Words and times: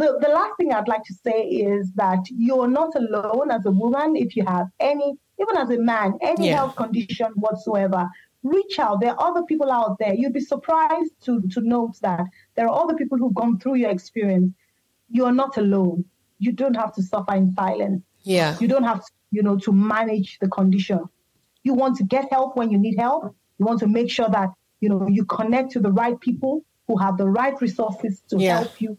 the, 0.00 0.18
the 0.20 0.28
last 0.38 0.52
thing 0.58 0.72
I'd 0.72 0.88
like 0.94 1.04
to 1.04 1.14
say 1.26 1.38
is 1.42 1.92
that 2.02 2.22
you're 2.30 2.68
not 2.80 2.92
alone 3.02 3.50
as 3.50 3.66
a 3.66 3.70
woman 3.70 4.16
if 4.16 4.36
you 4.36 4.44
have 4.46 4.66
any, 4.80 5.08
even 5.42 5.56
as 5.56 5.70
a 5.70 5.78
man, 5.78 6.08
any 6.22 6.46
Yeah. 6.48 6.56
health 6.56 6.76
condition 6.76 7.28
whatsoever. 7.44 8.02
Reach 8.42 8.78
out. 8.78 9.00
There 9.00 9.10
are 9.12 9.28
other 9.28 9.42
people 9.50 9.70
out 9.70 9.98
there. 9.98 10.14
You'd 10.14 10.32
be 10.32 10.40
surprised 10.54 11.12
to, 11.26 11.42
to 11.54 11.60
note 11.60 11.94
that 12.00 12.24
there 12.56 12.66
are 12.68 12.82
other 12.82 12.94
people 12.94 13.18
who've 13.18 13.34
gone 13.34 13.58
through 13.60 13.76
your 13.82 13.90
experience. 13.90 14.50
You're 15.10 15.32
not 15.42 15.56
alone. 15.58 16.04
You 16.38 16.52
don't 16.52 16.74
have 16.82 16.94
to 16.94 17.02
suffer 17.02 17.34
in 17.34 17.52
silence. 17.52 18.02
Yeah. 18.22 18.56
You 18.60 18.68
don't 18.68 18.84
have 18.84 19.00
to, 19.04 19.10
you 19.30 19.42
know, 19.42 19.56
to 19.58 19.72
manage 19.72 20.38
the 20.40 20.48
condition. 20.48 21.00
You 21.64 21.74
want 21.74 21.96
to 21.98 22.04
get 22.04 22.24
help 22.32 22.56
when 22.56 22.70
you 22.70 22.78
need 22.78 22.98
help. 22.98 23.22
You 23.58 23.66
want 23.66 23.80
to 23.80 23.86
make 23.98 24.10
sure 24.10 24.30
that, 24.30 24.48
you 24.80 24.88
know, 24.88 25.06
you 25.08 25.24
connect 25.26 25.72
to 25.72 25.80
the 25.80 25.92
right 25.92 26.18
people 26.18 26.64
who 26.86 26.96
have 26.96 27.18
the 27.18 27.28
right 27.28 27.60
resources 27.60 28.22
to 28.30 28.38
Yeah. 28.38 28.60
help 28.60 28.80
you. 28.80 28.96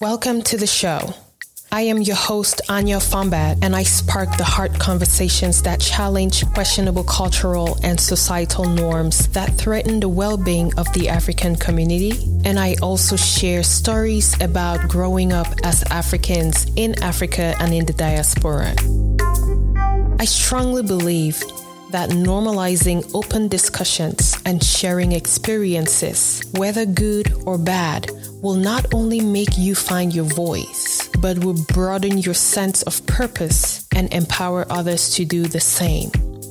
Welcome 0.00 0.42
to 0.42 0.56
the 0.56 0.68
show. 0.68 1.12
I 1.72 1.80
am 1.80 2.00
your 2.00 2.14
host, 2.14 2.60
Anya 2.68 2.98
Fombat, 2.98 3.58
and 3.64 3.74
I 3.74 3.82
spark 3.82 4.28
the 4.36 4.44
heart 4.44 4.78
conversations 4.78 5.62
that 5.62 5.80
challenge 5.80 6.46
questionable 6.54 7.02
cultural 7.02 7.76
and 7.82 7.98
societal 7.98 8.64
norms 8.66 9.26
that 9.30 9.58
threaten 9.58 9.98
the 9.98 10.08
well 10.08 10.36
being 10.36 10.72
of 10.78 10.86
the 10.92 11.08
African 11.08 11.56
community. 11.56 12.12
And 12.44 12.60
I 12.60 12.76
also 12.80 13.16
share 13.16 13.64
stories 13.64 14.40
about 14.40 14.88
growing 14.88 15.32
up 15.32 15.48
as 15.64 15.82
Africans 15.90 16.70
in 16.76 16.94
Africa 17.02 17.56
and 17.58 17.74
in 17.74 17.84
the 17.84 17.92
diaspora. 17.92 18.76
I 20.20 20.26
strongly 20.26 20.84
believe 20.84 21.42
that 21.90 22.10
normalizing 22.10 23.08
open 23.14 23.48
discussions 23.48 24.36
and 24.44 24.62
sharing 24.62 25.12
experiences, 25.12 26.42
whether 26.52 26.84
good 26.84 27.32
or 27.46 27.58
bad, 27.58 28.10
will 28.42 28.54
not 28.54 28.92
only 28.94 29.20
make 29.20 29.56
you 29.56 29.74
find 29.74 30.14
your 30.14 30.24
voice, 30.24 31.08
but 31.18 31.38
will 31.38 31.60
broaden 31.72 32.18
your 32.18 32.34
sense 32.34 32.82
of 32.82 33.04
purpose 33.06 33.86
and 33.94 34.12
empower 34.12 34.66
others 34.70 35.14
to 35.14 35.24
do 35.24 35.44
the 35.44 35.60
same. 35.60 36.10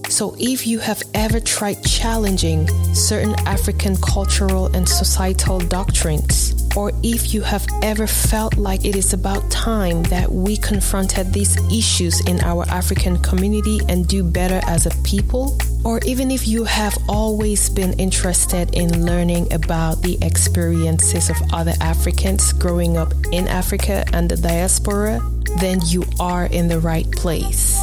So, 0.09 0.35
if 0.39 0.65
you 0.65 0.79
have 0.79 1.03
ever 1.13 1.39
tried 1.39 1.83
challenging 1.83 2.67
certain 2.93 3.35
African 3.45 3.97
cultural 3.97 4.67
and 4.67 4.87
societal 4.87 5.59
doctrines, 5.59 6.66
or 6.77 6.91
if 7.01 7.33
you 7.33 7.41
have 7.41 7.65
ever 7.81 8.05
felt 8.05 8.55
like 8.55 8.85
it 8.85 8.95
is 8.95 9.11
about 9.11 9.49
time 9.49 10.03
that 10.03 10.31
we 10.31 10.55
confronted 10.55 11.33
these 11.33 11.57
issues 11.73 12.21
in 12.27 12.39
our 12.41 12.69
African 12.69 13.17
community 13.23 13.79
and 13.89 14.07
do 14.07 14.23
better 14.23 14.61
as 14.67 14.85
a 14.85 14.91
people, 15.01 15.57
or 15.83 15.99
even 16.05 16.29
if 16.29 16.47
you 16.47 16.63
have 16.63 16.95
always 17.09 17.67
been 17.67 17.93
interested 17.93 18.75
in 18.75 19.03
learning 19.03 19.51
about 19.51 20.03
the 20.03 20.19
experiences 20.21 21.31
of 21.31 21.37
other 21.51 21.73
Africans 21.81 22.53
growing 22.53 22.95
up 22.95 23.11
in 23.31 23.47
Africa 23.47 24.05
and 24.13 24.29
the 24.29 24.37
diaspora, 24.37 25.19
then 25.59 25.79
you 25.83 26.03
are 26.19 26.45
in 26.45 26.67
the 26.67 26.79
right 26.79 27.11
place. 27.13 27.79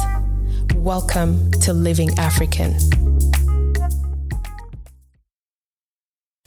Welcome 0.73 1.51
to 1.63 1.73
Living 1.73 2.17
African. 2.17 2.77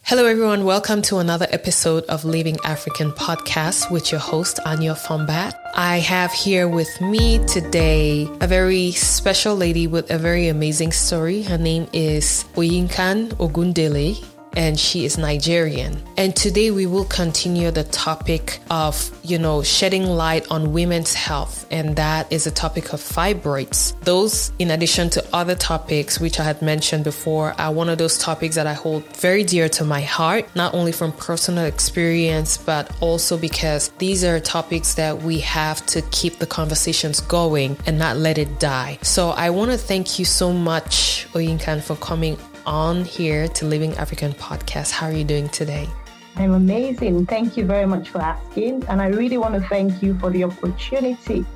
Hello, 0.09 0.25
everyone. 0.25 0.65
Welcome 0.65 1.03
to 1.03 1.19
another 1.19 1.47
episode 1.51 2.03
of 2.05 2.25
Living 2.25 2.57
African 2.65 3.13
podcast 3.13 3.91
with 3.91 4.11
your 4.11 4.23
host, 4.23 4.59
Anya 4.65 4.95
Fombat. 4.95 5.53
I 5.75 5.99
have 5.99 6.33
here 6.33 6.67
with 6.67 6.89
me 7.03 7.45
today 7.45 8.27
a 8.41 8.47
very 8.47 8.93
special 8.93 9.55
lady 9.55 9.87
with 9.87 10.11
a 10.11 10.17
very 10.17 10.49
amazing 10.49 10.93
story. 10.93 11.43
Her 11.43 11.59
name 11.59 11.89
is 11.93 12.47
Oyinkan 12.55 13.35
Ogundele 13.35 14.17
and 14.57 14.79
she 14.79 15.05
is 15.05 15.19
Nigerian. 15.19 16.03
And 16.17 16.35
today 16.35 16.71
we 16.71 16.87
will 16.87 17.05
continue 17.05 17.71
the 17.71 17.85
topic 17.85 18.61
of, 18.71 19.11
you 19.23 19.39
know, 19.39 19.63
shedding 19.63 20.05
light 20.05 20.51
on 20.51 20.73
women's 20.73 21.15
health. 21.15 21.67
And 21.71 21.97
that 21.97 22.33
is 22.33 22.47
a 22.47 22.51
topic 22.51 22.93
of 22.93 23.01
fibroids. 23.01 23.99
Those, 24.01 24.53
in 24.59 24.71
addition 24.71 25.11
to 25.11 25.25
other 25.33 25.55
topics, 25.55 26.19
which 26.19 26.41
I 26.41 26.45
had 26.45 26.61
mentioned 26.63 27.05
before, 27.05 27.55
are 27.59 27.73
one 27.73 27.89
of 27.89 27.99
those 27.99 28.19
topics 28.19 28.57
that 28.57 28.67
I 28.67 28.73
hold 28.73 29.05
very 29.17 29.45
dear 29.45 29.69
to 29.71 29.85
my 29.85 30.01
heart, 30.01 30.45
not 30.55 30.75
only 30.75 30.93
from 30.93 31.13
personal 31.13 31.65
experience, 31.65 32.57
but 32.57 32.91
also 33.01 33.37
because 33.37 33.91
these 33.99 34.25
are 34.25 34.41
topics 34.41 34.95
that 34.95 35.23
we 35.23 35.39
have 35.41 35.85
to 35.87 36.03
keep 36.11 36.39
the 36.39 36.47
conversations 36.47 37.21
going 37.21 37.77
and 37.87 37.99
not 37.99 38.17
let 38.17 38.39
it 38.39 38.59
die. 38.59 38.99
So 39.03 39.31
I 39.31 39.51
want 39.51 39.71
to 39.71 39.79
thank 39.79 40.19
you 40.19 40.25
so 40.25 40.53
much, 40.53 41.27
Oyinkan, 41.33 41.83
for 41.83 41.97
coming 41.97 42.37
on 42.69 43.03
here 43.03 43.49
to 43.49 43.65
Living 43.65 43.97
African 43.97 44.33
Podcast. 44.35 44.91
How 44.91 45.07
are 45.07 45.13
you 45.13 45.25
doing 45.25 45.49
today? 45.49 45.89
I'm 46.37 46.53
amazing. 46.53 47.25
Thank 47.25 47.57
you 47.57 47.65
very 47.65 47.87
much 47.87 48.11
for 48.11 48.21
asking. 48.21 48.85
And 48.89 49.01
I 49.01 49.07
really 49.07 49.39
want 49.39 49.55
to 49.55 49.67
thank 49.69 50.03
you 50.03 50.19
for 50.19 50.31
the 50.31 50.45
opportunity 50.45 51.47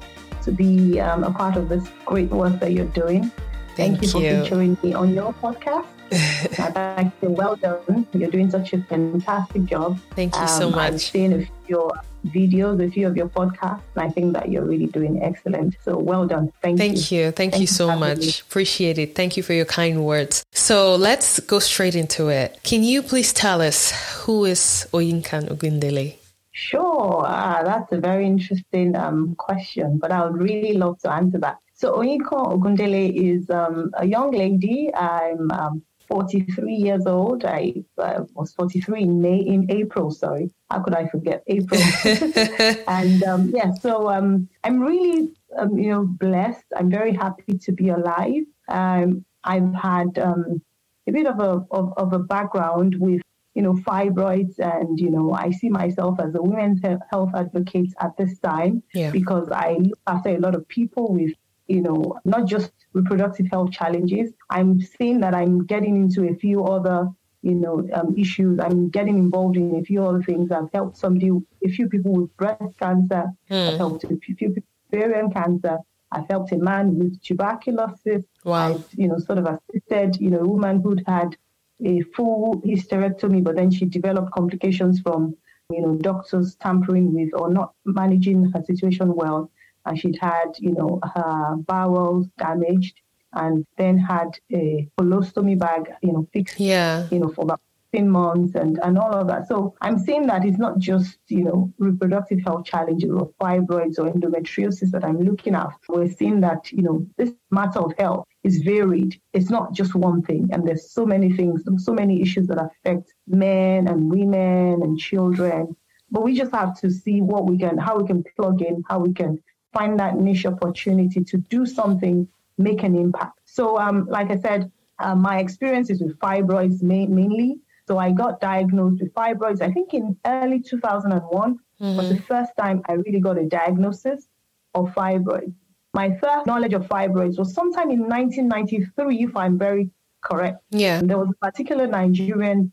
to 0.42 0.50
be 0.50 0.98
um, 1.00 1.22
a 1.22 1.30
part 1.30 1.56
of 1.56 1.68
this 1.68 1.86
great 2.06 2.30
work 2.30 2.58
that 2.60 2.72
you're 2.72 2.86
doing. 2.86 3.30
Thank 3.76 4.00
you, 4.00 4.08
for 4.08 4.20
featuring 4.20 4.78
me 4.82 4.94
on 4.94 5.12
your 5.12 5.34
podcast. 5.34 5.91
I 6.12 6.94
think 6.96 7.12
you're 7.22 7.30
well 7.30 7.56
done. 7.56 8.06
You're 8.12 8.30
doing 8.30 8.50
such 8.50 8.72
a 8.72 8.82
fantastic 8.82 9.64
job. 9.64 9.98
Thank 10.14 10.36
you 10.36 10.46
so 10.48 10.68
Um, 10.68 10.74
I've 10.74 10.92
much. 10.94 11.10
seen 11.10 11.32
a 11.32 11.38
few 11.38 11.46
of 11.46 11.68
your 11.68 11.92
videos, 12.26 12.86
a 12.86 12.90
few 12.90 13.06
of 13.08 13.16
your 13.16 13.28
podcasts, 13.28 13.82
and 13.96 14.04
I 14.04 14.08
think 14.10 14.34
that 14.34 14.50
you're 14.50 14.64
really 14.64 14.86
doing 14.86 15.22
excellent. 15.22 15.76
So 15.84 15.96
well 15.98 16.26
done. 16.26 16.52
Thank, 16.62 16.78
Thank 16.78 17.10
you. 17.10 17.24
Thank, 17.32 17.36
Thank 17.36 17.54
you 17.54 17.60
you 17.62 17.66
so 17.66 17.96
much. 17.96 18.18
me. 18.18 18.32
Appreciate 18.48 18.98
it. 18.98 19.14
Thank 19.14 19.36
you 19.36 19.42
for 19.42 19.54
your 19.54 19.64
kind 19.64 20.04
words. 20.04 20.44
So 20.52 20.94
let's 20.96 21.40
go 21.40 21.58
straight 21.58 21.94
into 21.94 22.28
it. 22.28 22.60
Can 22.62 22.82
you 22.84 23.02
please 23.02 23.32
tell 23.32 23.60
us 23.60 23.92
who 24.24 24.44
is 24.44 24.86
Oyinkan 24.92 25.48
Ogundele? 25.48 26.16
Sure, 26.54 27.24
ah, 27.26 27.62
that's 27.64 27.90
a 27.92 27.98
very 27.98 28.26
interesting 28.26 28.94
um, 28.94 29.34
question, 29.36 29.98
but 29.98 30.12
I 30.12 30.22
would 30.24 30.40
really 30.40 30.74
love 30.74 30.98
to 31.00 31.10
answer 31.10 31.38
that. 31.38 31.56
So 31.74 31.94
Oyinkan 31.98 32.52
Ogundele 32.54 33.10
is 33.16 33.48
um, 33.50 33.90
a 33.94 34.06
young 34.06 34.30
lady. 34.32 34.90
I'm 34.94 35.50
um, 35.50 35.82
43 36.12 36.74
years 36.74 37.06
old. 37.06 37.44
I 37.44 37.72
uh, 37.96 38.24
was 38.34 38.52
43 38.52 39.02
in 39.02 39.22
May, 39.22 39.38
in 39.38 39.70
April. 39.70 40.10
Sorry, 40.10 40.50
how 40.70 40.80
could 40.80 40.94
I 40.94 41.08
forget 41.08 41.42
April? 41.46 41.80
and 42.86 43.22
um, 43.24 43.50
yeah, 43.54 43.72
so 43.72 44.10
um, 44.10 44.48
I'm 44.62 44.78
really, 44.80 45.30
um, 45.56 45.78
you 45.78 45.90
know, 45.90 46.04
blessed. 46.04 46.64
I'm 46.76 46.90
very 46.90 47.14
happy 47.14 47.56
to 47.58 47.72
be 47.72 47.88
alive. 47.88 48.44
Um, 48.68 49.24
I've 49.44 49.72
had 49.74 50.18
um, 50.18 50.60
a 51.06 51.12
bit 51.12 51.26
of 51.26 51.40
a 51.40 51.64
of, 51.70 51.94
of 51.96 52.12
a 52.12 52.18
background 52.18 52.96
with 52.98 53.22
you 53.54 53.62
know 53.62 53.72
fibroids, 53.74 54.58
and 54.58 55.00
you 55.00 55.10
know 55.10 55.32
I 55.32 55.50
see 55.50 55.70
myself 55.70 56.20
as 56.20 56.34
a 56.34 56.42
women's 56.42 56.82
health 57.10 57.30
advocate 57.34 57.94
at 58.00 58.16
this 58.18 58.38
time 58.38 58.82
Yeah. 58.92 59.10
because 59.10 59.48
I 59.50 59.78
look 59.80 59.98
after 60.06 60.28
a 60.30 60.38
lot 60.38 60.54
of 60.54 60.68
people 60.68 61.12
with 61.12 61.32
you 61.68 61.80
know 61.80 62.18
not 62.26 62.46
just 62.46 62.72
reproductive 62.92 63.46
health 63.50 63.70
challenges. 63.72 64.32
I'm 64.50 64.80
seeing 64.80 65.20
that 65.20 65.34
I'm 65.34 65.64
getting 65.66 65.96
into 65.96 66.28
a 66.28 66.34
few 66.34 66.64
other 66.64 67.08
you 67.42 67.54
know 67.54 67.88
um, 67.94 68.14
issues. 68.16 68.58
I'm 68.60 68.88
getting 68.88 69.18
involved 69.18 69.56
in 69.56 69.74
a 69.76 69.82
few 69.82 70.04
other 70.04 70.22
things. 70.22 70.50
I've 70.52 70.70
helped 70.72 70.96
somebody, 70.96 71.30
a 71.64 71.68
few 71.68 71.88
people 71.88 72.12
with 72.12 72.36
breast 72.36 72.78
cancer. 72.78 73.24
I've 73.50 73.72
Hmm. 73.74 73.76
helped 73.78 74.04
a 74.04 74.16
few 74.16 74.34
people 74.36 74.54
with 74.56 74.64
ovarian 74.92 75.30
cancer. 75.32 75.78
I've 76.14 76.28
helped 76.28 76.52
a 76.52 76.58
man 76.58 76.98
with 76.98 77.20
tuberculosis. 77.22 78.24
Wow. 78.44 78.74
I've, 78.74 78.84
you 78.92 79.08
know, 79.08 79.18
sort 79.18 79.38
of 79.38 79.46
assisted, 79.46 80.20
you 80.20 80.30
know, 80.30 80.40
a 80.40 80.48
woman 80.48 80.80
who'd 80.82 81.02
had 81.06 81.36
a 81.84 82.02
full 82.14 82.60
hysterectomy, 82.64 83.42
but 83.42 83.56
then 83.56 83.70
she 83.70 83.86
developed 83.86 84.30
complications 84.32 85.00
from, 85.00 85.34
you 85.70 85.80
know, 85.80 85.94
doctors 85.96 86.54
tampering 86.56 87.12
with 87.14 87.30
or 87.34 87.50
not 87.50 87.72
managing 87.84 88.50
her 88.52 88.62
situation 88.62 89.14
well. 89.14 89.50
And 89.84 89.98
she'd 89.98 90.18
had, 90.20 90.56
you 90.58 90.72
know, 90.72 91.00
her 91.14 91.56
bowels 91.56 92.26
damaged 92.38 93.00
and 93.34 93.66
then 93.78 93.98
had 93.98 94.38
a 94.52 94.88
colostomy 94.98 95.58
bag, 95.58 95.90
you 96.02 96.12
know, 96.12 96.28
fixed 96.32 96.60
Yeah. 96.60 97.08
you 97.10 97.18
know, 97.18 97.28
for 97.28 97.42
about 97.42 97.60
15 97.92 98.10
months 98.10 98.54
and, 98.54 98.78
and 98.82 98.98
all 98.98 99.12
of 99.12 99.26
that. 99.28 99.48
So 99.48 99.74
I'm 99.80 99.98
saying 99.98 100.26
that 100.26 100.44
it's 100.44 100.58
not 100.58 100.78
just, 100.78 101.18
you 101.28 101.44
know, 101.44 101.72
reproductive 101.78 102.40
health 102.40 102.64
challenges 102.64 103.10
or 103.10 103.30
fibroids 103.40 103.98
or 103.98 104.10
endometriosis 104.10 104.90
that 104.92 105.04
I'm 105.04 105.18
looking 105.20 105.54
at. 105.54 105.68
We're 105.88 106.10
seeing 106.10 106.40
that, 106.40 106.70
you 106.72 106.82
know, 106.82 107.06
this 107.16 107.32
matter 107.50 107.80
of 107.80 107.92
health 107.98 108.26
is 108.44 108.58
varied. 108.58 109.20
It's 109.32 109.50
not 109.50 109.72
just 109.72 109.94
one 109.94 110.22
thing. 110.22 110.48
And 110.52 110.66
there's 110.66 110.90
so 110.90 111.04
many 111.06 111.32
things, 111.32 111.62
so 111.84 111.92
many 111.92 112.20
issues 112.22 112.46
that 112.48 112.58
affect 112.62 113.12
men 113.26 113.88
and 113.88 114.10
women 114.10 114.82
and 114.82 114.98
children. 114.98 115.76
But 116.10 116.22
we 116.24 116.34
just 116.36 116.52
have 116.52 116.78
to 116.80 116.90
see 116.90 117.20
what 117.22 117.46
we 117.46 117.56
can, 117.58 117.78
how 117.78 117.98
we 117.98 118.06
can 118.06 118.22
plug 118.36 118.60
in, 118.62 118.82
how 118.88 118.98
we 118.98 119.14
can 119.14 119.42
find 119.72 119.98
that 119.98 120.16
niche 120.16 120.46
opportunity 120.46 121.22
to 121.24 121.38
do 121.38 121.64
something, 121.66 122.28
make 122.58 122.82
an 122.82 122.96
impact. 122.96 123.40
So, 123.44 123.78
um, 123.78 124.06
like 124.08 124.30
I 124.30 124.38
said, 124.38 124.70
uh, 124.98 125.14
my 125.14 125.38
experience 125.38 125.90
is 125.90 126.02
with 126.02 126.18
fibroids 126.18 126.82
ma- 126.82 127.06
mainly. 127.06 127.58
So 127.88 127.98
I 127.98 128.12
got 128.12 128.40
diagnosed 128.40 129.02
with 129.02 129.12
fibroids, 129.14 129.60
I 129.60 129.70
think 129.70 129.92
in 129.92 130.16
early 130.24 130.60
2001 130.60 131.58
was 131.80 132.08
the 132.10 132.22
first 132.22 132.52
time 132.56 132.80
I 132.88 132.92
really 132.92 133.18
got 133.18 133.38
a 133.38 133.44
diagnosis 133.44 134.28
of 134.74 134.86
fibroids. 134.94 135.52
My 135.94 136.16
first 136.22 136.46
knowledge 136.46 136.74
of 136.74 136.86
fibroids 136.86 137.38
was 137.38 137.52
sometime 137.52 137.90
in 137.90 138.00
1993, 138.00 139.24
if 139.24 139.36
I'm 139.36 139.58
very 139.58 139.90
correct. 140.20 140.62
Yeah. 140.70 141.00
And 141.00 141.10
there 141.10 141.18
was 141.18 141.28
a 141.30 141.44
particular 141.44 141.88
Nigerian 141.88 142.70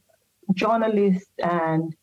journalist 0.54 1.28
and 1.40 1.95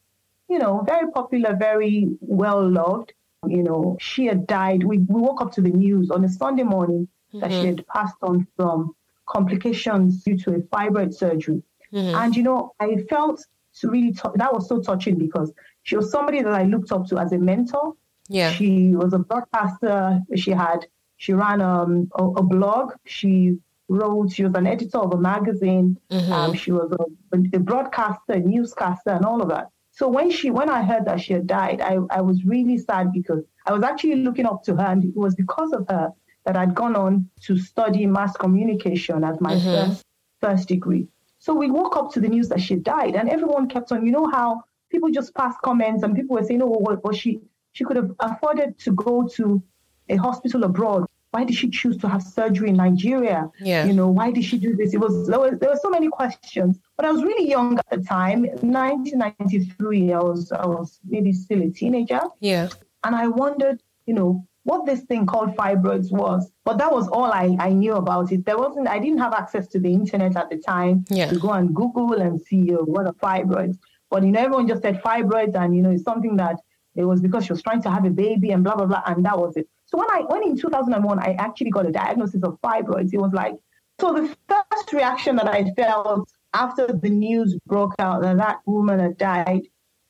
you 0.48 0.58
know, 0.58 0.82
very 0.86 1.10
popular, 1.10 1.56
very 1.56 2.08
well 2.20 2.68
loved. 2.68 3.12
You 3.50 3.62
know, 3.62 3.96
she 4.00 4.26
had 4.26 4.46
died. 4.46 4.84
We, 4.84 4.98
we 4.98 5.20
woke 5.20 5.40
up 5.40 5.52
to 5.52 5.60
the 5.60 5.70
news 5.70 6.10
on 6.10 6.24
a 6.24 6.28
Sunday 6.28 6.62
morning 6.62 7.08
mm-hmm. 7.28 7.40
that 7.40 7.50
she 7.50 7.58
mm-hmm. 7.58 7.76
had 7.76 7.86
passed 7.86 8.16
on 8.22 8.46
from 8.56 8.94
complications 9.26 10.22
due 10.22 10.38
to 10.38 10.54
a 10.54 10.58
fibroid 10.60 11.14
surgery. 11.14 11.62
Mm-hmm. 11.92 12.16
And, 12.16 12.36
you 12.36 12.42
know, 12.42 12.72
I 12.80 12.96
felt 13.08 13.44
really, 13.82 14.12
t- 14.12 14.28
that 14.36 14.52
was 14.52 14.68
so 14.68 14.80
touching 14.80 15.18
because 15.18 15.52
she 15.82 15.96
was 15.96 16.10
somebody 16.10 16.42
that 16.42 16.52
I 16.52 16.64
looked 16.64 16.92
up 16.92 17.06
to 17.08 17.18
as 17.18 17.32
a 17.32 17.38
mentor. 17.38 17.94
Yeah. 18.28 18.50
She 18.52 18.94
was 18.94 19.12
a 19.12 19.18
broadcaster. 19.18 20.20
She 20.34 20.50
had, 20.50 20.86
she 21.16 21.32
ran 21.32 21.60
um, 21.60 22.10
a, 22.18 22.24
a 22.24 22.42
blog. 22.42 22.92
She 23.04 23.58
wrote, 23.88 24.32
she 24.32 24.44
was 24.44 24.54
an 24.54 24.66
editor 24.66 24.98
of 24.98 25.12
a 25.12 25.18
magazine. 25.18 25.98
Mm-hmm. 26.10 26.32
Um, 26.32 26.54
she 26.54 26.72
was 26.72 26.92
a, 26.92 27.36
a, 27.56 27.60
broadcaster, 27.60 28.40
newscaster, 28.40 29.10
and 29.10 29.24
all 29.24 29.40
of 29.40 29.48
that. 29.48 29.70
So 29.96 30.08
when 30.08 30.30
she, 30.30 30.50
when 30.50 30.68
I 30.68 30.82
heard 30.82 31.06
that 31.06 31.22
she 31.22 31.32
had 31.32 31.46
died, 31.46 31.80
I, 31.80 31.96
I 32.10 32.20
was 32.20 32.44
really 32.44 32.76
sad 32.76 33.12
because 33.14 33.42
I 33.64 33.72
was 33.72 33.82
actually 33.82 34.16
looking 34.16 34.44
up 34.44 34.62
to 34.64 34.76
her, 34.76 34.84
and 34.84 35.02
it 35.02 35.16
was 35.16 35.34
because 35.34 35.72
of 35.72 35.86
her 35.88 36.12
that 36.44 36.54
I'd 36.54 36.74
gone 36.74 36.94
on 36.94 37.30
to 37.44 37.58
study 37.58 38.04
mass 38.04 38.36
communication 38.36 39.24
as 39.24 39.40
my 39.40 39.54
mm-hmm. 39.54 39.88
first 39.88 40.04
first 40.42 40.68
degree. 40.68 41.08
So 41.38 41.54
we 41.54 41.70
woke 41.70 41.96
up 41.96 42.12
to 42.12 42.20
the 42.20 42.28
news 42.28 42.50
that 42.50 42.60
she 42.60 42.76
died, 42.76 43.16
and 43.16 43.30
everyone 43.30 43.68
kept 43.68 43.90
on. 43.90 44.04
You 44.04 44.12
know 44.12 44.28
how 44.30 44.64
people 44.90 45.08
just 45.10 45.34
passed 45.34 45.62
comments, 45.62 46.02
and 46.02 46.14
people 46.14 46.36
were 46.36 46.44
saying, 46.44 46.60
"Oh, 46.60 46.76
well, 46.78 47.00
well 47.02 47.14
she 47.14 47.40
she 47.72 47.82
could 47.84 47.96
have 47.96 48.12
afforded 48.20 48.78
to 48.80 48.92
go 48.92 49.26
to 49.36 49.62
a 50.10 50.16
hospital 50.16 50.64
abroad 50.64 51.06
why 51.36 51.44
did 51.44 51.54
she 51.54 51.68
choose 51.68 51.98
to 51.98 52.08
have 52.08 52.22
surgery 52.22 52.70
in 52.70 52.76
Nigeria? 52.76 53.50
Yeah. 53.60 53.84
You 53.84 53.92
know, 53.92 54.08
why 54.08 54.30
did 54.30 54.44
she 54.50 54.56
do 54.56 54.74
this? 54.74 54.94
It 54.94 55.00
was 55.06 55.28
there, 55.28 55.38
was 55.38 55.58
there 55.60 55.68
were 55.68 55.82
so 55.86 55.90
many 55.90 56.08
questions. 56.08 56.78
But 56.96 57.04
I 57.04 57.10
was 57.12 57.22
really 57.22 57.46
young 57.56 57.78
at 57.78 57.90
the 57.90 58.02
time. 58.02 58.40
1993, 58.44 60.14
I 60.14 60.18
was 60.18 60.50
I 60.52 60.64
was 60.64 60.98
maybe 61.04 61.32
still 61.34 61.60
a 61.62 61.70
teenager. 61.80 62.22
Yeah. 62.40 62.68
And 63.04 63.14
I 63.14 63.26
wondered, 63.28 63.82
you 64.06 64.14
know, 64.14 64.30
what 64.70 64.86
this 64.86 65.02
thing 65.02 65.26
called 65.26 65.50
fibroids 65.56 66.10
was. 66.10 66.50
But 66.64 66.78
that 66.78 66.90
was 66.90 67.06
all 67.08 67.30
I, 67.42 67.54
I 67.68 67.70
knew 67.80 67.96
about 67.96 68.32
it. 68.32 68.46
There 68.46 68.58
wasn't 68.64 68.88
I 68.88 68.98
didn't 68.98 69.18
have 69.26 69.34
access 69.34 69.66
to 69.72 69.78
the 69.78 69.92
internet 70.00 70.36
at 70.42 70.48
the 70.48 70.56
time 70.56 71.04
yeah. 71.10 71.28
to 71.28 71.38
go 71.38 71.50
and 71.58 71.74
Google 71.74 72.22
and 72.26 72.40
see 72.40 72.74
uh, 72.74 72.78
what 72.78 73.04
are 73.10 73.18
fibroids. 73.26 73.76
But 74.10 74.24
you 74.24 74.30
know, 74.32 74.40
everyone 74.40 74.68
just 74.68 74.80
said 74.80 75.02
fibroids 75.02 75.54
and 75.54 75.76
you 75.76 75.82
know, 75.82 75.90
it's 75.90 76.08
something 76.12 76.36
that 76.38 76.56
it 76.94 77.04
was 77.04 77.20
because 77.20 77.44
she 77.44 77.52
was 77.52 77.62
trying 77.62 77.82
to 77.82 77.90
have 77.90 78.06
a 78.06 78.14
baby 78.24 78.52
and 78.52 78.64
blah 78.64 78.74
blah 78.74 78.86
blah, 78.86 79.02
and 79.04 79.22
that 79.26 79.38
was 79.38 79.58
it. 79.58 79.68
So 79.86 79.98
when 79.98 80.10
I 80.10 80.22
when 80.26 80.42
in 80.42 80.56
2001 80.56 81.18
I 81.18 81.36
actually 81.38 81.70
got 81.70 81.86
a 81.86 81.92
diagnosis 81.92 82.42
of 82.42 82.60
fibroids, 82.60 83.12
it 83.12 83.18
was 83.18 83.32
like 83.32 83.54
so 84.00 84.12
the 84.12 84.36
first 84.48 84.92
reaction 84.92 85.36
that 85.36 85.48
I 85.48 85.72
felt 85.74 86.28
after 86.52 86.86
the 86.86 87.08
news 87.08 87.56
broke 87.66 87.94
out 87.98 88.22
that 88.22 88.36
that 88.36 88.58
woman 88.66 88.98
had 88.98 89.16
died 89.16 89.62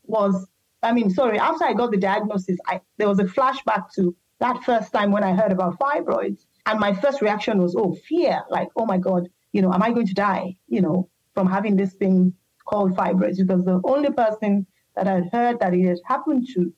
was 0.05 0.49
I 0.83 0.93
mean 0.93 1.11
sorry 1.11 1.39
after 1.39 1.65
I 1.65 1.75
got 1.75 1.91
the 1.91 1.99
diagnosis 1.99 2.59
I 2.67 2.81
there 2.97 3.09
was 3.09 3.19
a 3.19 3.25
flashback 3.25 3.93
to 3.95 4.17
that 4.41 4.63
first 4.65 4.93
time 4.93 5.13
when 5.13 5.25
I 5.25 5.35
heard 5.35 5.53
about 5.53 5.79
fibroids. 5.79 6.47
And 6.67 6.81
my 6.81 6.93
first 6.93 7.23
reaction 7.23 7.63
was 7.63 7.77
oh 7.77 7.95
fear 8.09 8.43
like 8.51 8.69
oh 8.77 8.87
my 8.87 8.99
god 8.99 9.29
you 9.53 9.63
know 9.63 9.73
am 9.73 9.83
I 9.83 9.91
going 9.91 10.07
to 10.07 10.15
die 10.15 10.57
you 10.69 10.81
know 10.81 11.09
from 11.35 11.47
having 11.47 11.77
this 11.77 11.93
thing 11.93 12.33
called 12.65 12.97
fibroids? 12.97 13.39
Because 13.39 13.65
the 13.65 13.81
only 13.85 14.11
person 14.11 14.67
that 14.95 15.07
I'd 15.07 15.29
heard 15.33 15.61
that 15.61 15.75
it 15.75 15.87
had 15.87 15.99
happened 16.07 16.49
to 16.55 16.73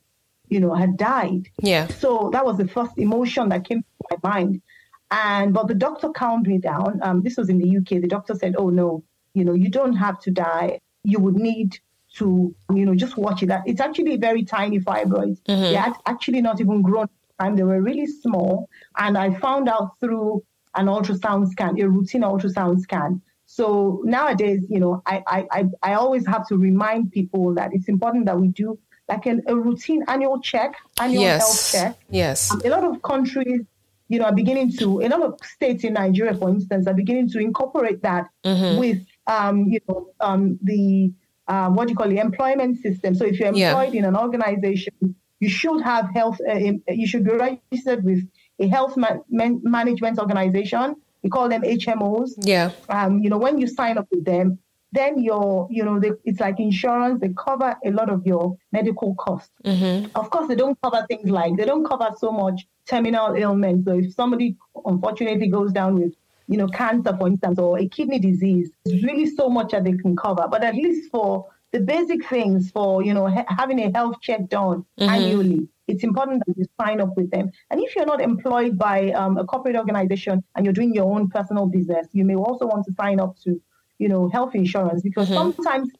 you 0.50 0.60
know, 0.60 0.74
had 0.74 0.96
died. 0.96 1.48
Yeah. 1.60 1.86
So 1.86 2.30
that 2.32 2.44
was 2.44 2.58
the 2.58 2.68
first 2.68 2.98
emotion 2.98 3.48
that 3.50 3.64
came 3.64 3.82
to 3.82 4.18
my 4.22 4.30
mind. 4.30 4.62
And 5.10 5.54
but 5.54 5.68
the 5.68 5.74
doctor 5.74 6.10
calmed 6.10 6.46
me 6.46 6.58
down. 6.58 7.00
Um, 7.02 7.22
this 7.22 7.36
was 7.36 7.48
in 7.48 7.58
the 7.58 7.76
UK. 7.78 8.02
The 8.02 8.08
doctor 8.08 8.34
said, 8.34 8.56
"Oh 8.58 8.68
no, 8.68 9.04
you 9.34 9.44
know, 9.44 9.54
you 9.54 9.70
don't 9.70 9.94
have 9.94 10.20
to 10.20 10.30
die. 10.30 10.80
You 11.02 11.18
would 11.20 11.36
need 11.36 11.78
to, 12.16 12.54
you 12.74 12.84
know, 12.84 12.94
just 12.94 13.16
watch 13.16 13.42
it. 13.42 13.46
That 13.46 13.62
it's 13.66 13.80
actually 13.80 14.16
very 14.16 14.44
tiny 14.44 14.80
fibroids. 14.80 15.40
Mm-hmm. 15.42 15.62
They 15.62 15.74
had 15.74 15.94
actually 16.06 16.42
not 16.42 16.60
even 16.60 16.82
grown. 16.82 17.08
Time 17.40 17.54
they 17.56 17.62
were 17.62 17.80
really 17.80 18.06
small. 18.06 18.68
And 18.96 19.16
I 19.16 19.32
found 19.38 19.68
out 19.68 19.92
through 20.00 20.42
an 20.74 20.86
ultrasound 20.86 21.48
scan, 21.48 21.80
a 21.80 21.88
routine 21.88 22.22
ultrasound 22.22 22.80
scan. 22.80 23.22
So 23.46 24.02
nowadays, 24.04 24.66
you 24.68 24.80
know, 24.80 25.02
I 25.06 25.22
I, 25.26 25.46
I, 25.50 25.64
I 25.82 25.94
always 25.94 26.26
have 26.26 26.46
to 26.48 26.56
remind 26.58 27.12
people 27.12 27.54
that 27.54 27.72
it's 27.72 27.88
important 27.88 28.26
that 28.26 28.38
we 28.38 28.48
do 28.48 28.78
like 29.08 29.26
an, 29.26 29.42
a 29.46 29.56
routine 29.56 30.04
annual 30.06 30.40
check, 30.40 30.74
annual 31.00 31.22
yes. 31.22 31.40
health 31.40 31.72
check. 31.72 32.04
Yes. 32.10 32.52
Um, 32.52 32.60
a 32.64 32.68
lot 32.68 32.84
of 32.84 33.02
countries, 33.02 33.62
you 34.08 34.18
know, 34.18 34.26
are 34.26 34.34
beginning 34.34 34.72
to, 34.78 35.00
a 35.00 35.08
lot 35.08 35.22
of 35.22 35.38
states 35.42 35.84
in 35.84 35.94
Nigeria, 35.94 36.34
for 36.34 36.48
instance, 36.50 36.86
are 36.86 36.94
beginning 36.94 37.30
to 37.30 37.38
incorporate 37.38 38.02
that 38.02 38.26
mm-hmm. 38.44 38.78
with, 38.78 38.98
um, 39.26 39.64
you 39.68 39.80
know, 39.88 40.10
um, 40.20 40.58
the, 40.62 41.12
uh, 41.46 41.68
what 41.70 41.86
do 41.86 41.92
you 41.92 41.96
call 41.96 42.08
the 42.08 42.18
employment 42.18 42.78
system. 42.78 43.14
So 43.14 43.24
if 43.24 43.38
you're 43.38 43.48
employed 43.48 43.94
yeah. 43.94 44.00
in 44.00 44.04
an 44.04 44.16
organization, 44.16 45.14
you 45.40 45.48
should 45.48 45.82
have 45.82 46.10
health, 46.12 46.38
uh, 46.46 46.54
you 46.88 47.06
should 47.06 47.24
be 47.24 47.32
registered 47.32 48.04
with 48.04 48.28
a 48.58 48.68
health 48.68 48.96
man- 48.96 49.22
man- 49.30 49.60
management 49.62 50.18
organization. 50.18 50.96
We 51.22 51.30
call 51.30 51.48
them 51.48 51.62
HMOs. 51.62 52.32
Yeah. 52.38 52.72
Um, 52.88 53.20
you 53.20 53.30
know, 53.30 53.38
when 53.38 53.58
you 53.58 53.66
sign 53.66 53.98
up 53.98 54.06
with 54.10 54.24
them, 54.24 54.58
then 54.92 55.22
your, 55.22 55.68
you 55.70 55.84
know, 55.84 56.00
they, 56.00 56.12
it's 56.24 56.40
like 56.40 56.58
insurance. 56.58 57.20
They 57.20 57.30
cover 57.36 57.76
a 57.84 57.90
lot 57.90 58.08
of 58.08 58.26
your 58.26 58.56
medical 58.72 59.14
costs. 59.16 59.50
Mm-hmm. 59.64 60.06
Of 60.14 60.30
course, 60.30 60.48
they 60.48 60.54
don't 60.54 60.78
cover 60.82 61.04
things 61.08 61.28
like 61.28 61.56
they 61.56 61.64
don't 61.64 61.86
cover 61.86 62.10
so 62.16 62.32
much 62.32 62.66
terminal 62.86 63.36
ailments. 63.36 63.84
So 63.84 63.98
if 63.98 64.14
somebody 64.14 64.56
unfortunately 64.86 65.48
goes 65.48 65.72
down 65.72 66.00
with, 66.00 66.14
you 66.46 66.56
know, 66.56 66.68
cancer, 66.68 67.14
for 67.18 67.26
instance, 67.26 67.58
or 67.58 67.78
a 67.78 67.86
kidney 67.86 68.18
disease, 68.18 68.70
there's 68.84 69.02
really 69.02 69.26
so 69.26 69.48
much 69.50 69.72
that 69.72 69.84
they 69.84 69.92
can 69.92 70.16
cover. 70.16 70.46
But 70.50 70.64
at 70.64 70.74
least 70.74 71.10
for 71.10 71.46
the 71.72 71.80
basic 71.80 72.26
things, 72.26 72.70
for 72.70 73.02
you 73.02 73.12
know, 73.12 73.28
ha- 73.28 73.44
having 73.48 73.80
a 73.80 73.90
health 73.92 74.16
check 74.22 74.48
done 74.48 74.86
mm-hmm. 74.98 75.10
annually, 75.10 75.68
it's 75.86 76.04
important 76.04 76.42
that 76.46 76.56
you 76.56 76.64
sign 76.80 77.00
up 77.00 77.14
with 77.16 77.30
them. 77.30 77.50
And 77.70 77.80
if 77.80 77.94
you're 77.94 78.06
not 78.06 78.20
employed 78.20 78.78
by 78.78 79.10
um, 79.12 79.36
a 79.36 79.44
corporate 79.44 79.76
organization 79.76 80.42
and 80.54 80.64
you're 80.64 80.74
doing 80.74 80.94
your 80.94 81.14
own 81.14 81.28
personal 81.28 81.66
business, 81.66 82.06
you 82.12 82.24
may 82.24 82.36
also 82.36 82.66
want 82.66 82.86
to 82.86 82.92
sign 82.94 83.20
up 83.20 83.36
to 83.44 83.60
you 83.98 84.08
know, 84.08 84.28
health 84.28 84.54
insurance 84.54 85.02
because 85.02 85.28
mm-hmm. 85.28 85.52
sometimes 85.52 85.90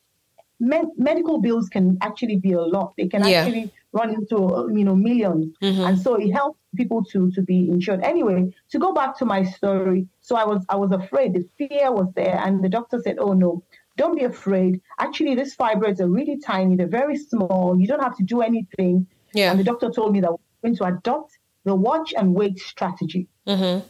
medical 0.61 1.41
bills 1.41 1.69
can 1.69 1.99
actually 2.01 2.37
be 2.37 2.53
a 2.53 2.61
lot. 2.61 2.95
They 2.97 3.07
can 3.09 3.27
yeah. 3.27 3.43
actually 3.43 3.73
run 3.93 4.11
into, 4.11 4.69
you 4.75 4.85
know, 4.85 4.95
1000000s 4.95 5.53
mm-hmm. 5.63 5.81
And 5.83 6.01
so 6.01 6.17
it 6.17 6.31
helps 6.31 6.59
people 6.77 7.05
to, 7.05 7.31
to 7.33 7.43
be 7.43 7.69
insured. 7.69 8.03
Anyway, 8.03 8.53
to 8.71 8.79
go 8.79 8.93
back 8.93 9.17
to 9.19 9.25
my 9.25 9.45
story. 9.45 10.07
So 10.21 10.37
I 10.37 10.45
was, 10.45 10.65
I 10.69 10.77
was 10.77 10.91
afraid 10.93 11.35
the 11.35 11.49
fear 11.57 11.93
was 11.93 12.09
there 12.15 12.41
and 12.45 12.63
the 12.63 12.69
doctor 12.69 13.01
said, 13.03 13.17
oh 13.19 13.33
no, 13.33 13.63
don't 13.97 14.17
be 14.17 14.25
afraid. 14.25 14.81
Actually, 14.99 15.35
these 15.35 15.57
fibroids 15.57 16.01
are 16.01 16.09
really 16.09 16.39
tiny. 16.39 16.77
They're 16.77 16.87
very 16.87 17.17
small. 17.17 17.77
You 17.79 17.87
don't 17.87 18.03
have 18.03 18.17
to 18.17 18.25
do 18.25 18.43
anything. 18.43 19.07
Yeah. 19.35 19.51
And 19.51 19.61
the 19.61 19.65
doctor 19.65 19.91
told 19.91 20.13
me 20.13 20.21
that 20.21 20.31
we're 20.31 20.39
going 20.63 20.77
to 20.77 20.85
adopt 20.85 21.39
the 21.65 21.75
watch 21.75 22.15
and 22.17 22.35
wait 22.35 22.59
strategy, 22.59 23.29
mm-hmm. 23.47 23.87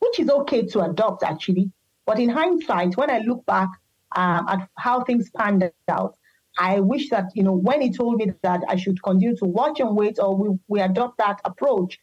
which 0.00 0.20
is 0.20 0.28
okay 0.28 0.66
to 0.66 0.80
adopt 0.82 1.22
actually 1.22 1.70
but 2.06 2.18
in 2.20 2.28
hindsight, 2.30 2.96
when 2.96 3.10
I 3.10 3.18
look 3.18 3.44
back 3.46 3.68
um, 4.14 4.48
at 4.48 4.68
how 4.78 5.02
things 5.02 5.28
panned 5.30 5.70
out, 5.88 6.16
I 6.58 6.80
wish 6.80 7.10
that, 7.10 7.26
you 7.34 7.42
know, 7.42 7.52
when 7.52 7.82
he 7.82 7.92
told 7.92 8.16
me 8.16 8.32
that 8.42 8.62
I 8.68 8.76
should 8.76 9.02
continue 9.02 9.36
to 9.36 9.44
watch 9.44 9.80
and 9.80 9.94
wait 9.94 10.18
or 10.18 10.34
we, 10.36 10.58
we 10.68 10.80
adopt 10.80 11.18
that 11.18 11.40
approach, 11.44 11.98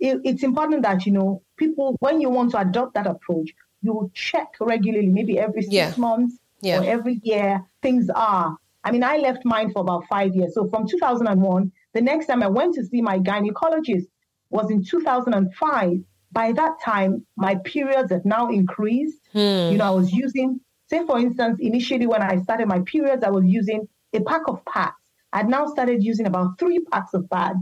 it, 0.00 0.20
it's 0.24 0.42
important 0.42 0.82
that, 0.82 1.04
you 1.04 1.12
know, 1.12 1.42
people, 1.56 1.96
when 2.00 2.20
you 2.20 2.30
want 2.30 2.52
to 2.52 2.60
adopt 2.60 2.94
that 2.94 3.06
approach, 3.06 3.52
you 3.82 4.10
check 4.14 4.54
regularly, 4.60 5.08
maybe 5.08 5.38
every 5.38 5.62
six 5.62 5.74
yeah. 5.74 5.94
months 5.96 6.38
yeah. 6.60 6.80
or 6.80 6.84
every 6.84 7.20
year, 7.22 7.64
things 7.82 8.08
are. 8.14 8.56
I 8.84 8.92
mean, 8.92 9.04
I 9.04 9.18
left 9.18 9.44
mine 9.44 9.72
for 9.72 9.80
about 9.80 10.04
five 10.08 10.34
years. 10.34 10.54
So 10.54 10.68
from 10.68 10.86
2001, 10.88 11.72
the 11.92 12.00
next 12.00 12.26
time 12.26 12.42
I 12.42 12.48
went 12.48 12.74
to 12.76 12.86
see 12.86 13.02
my 13.02 13.18
gynecologist 13.18 14.06
was 14.50 14.70
in 14.70 14.84
2005 14.84 15.98
by 16.32 16.52
that 16.52 16.80
time, 16.84 17.24
my 17.36 17.56
periods 17.56 18.10
had 18.12 18.24
now 18.24 18.48
increased. 18.48 19.20
Hmm. 19.32 19.72
You 19.72 19.78
know, 19.78 19.84
I 19.84 19.90
was 19.90 20.12
using, 20.12 20.60
say, 20.88 21.04
for 21.06 21.18
instance, 21.18 21.58
initially 21.60 22.06
when 22.06 22.22
I 22.22 22.36
started 22.42 22.68
my 22.68 22.80
periods, 22.80 23.24
I 23.24 23.30
was 23.30 23.44
using 23.46 23.88
a 24.12 24.20
pack 24.20 24.42
of 24.48 24.64
pads. 24.64 24.94
I'd 25.32 25.48
now 25.48 25.66
started 25.66 26.02
using 26.02 26.26
about 26.26 26.58
three 26.58 26.80
packs 26.90 27.14
of 27.14 27.28
pads, 27.30 27.58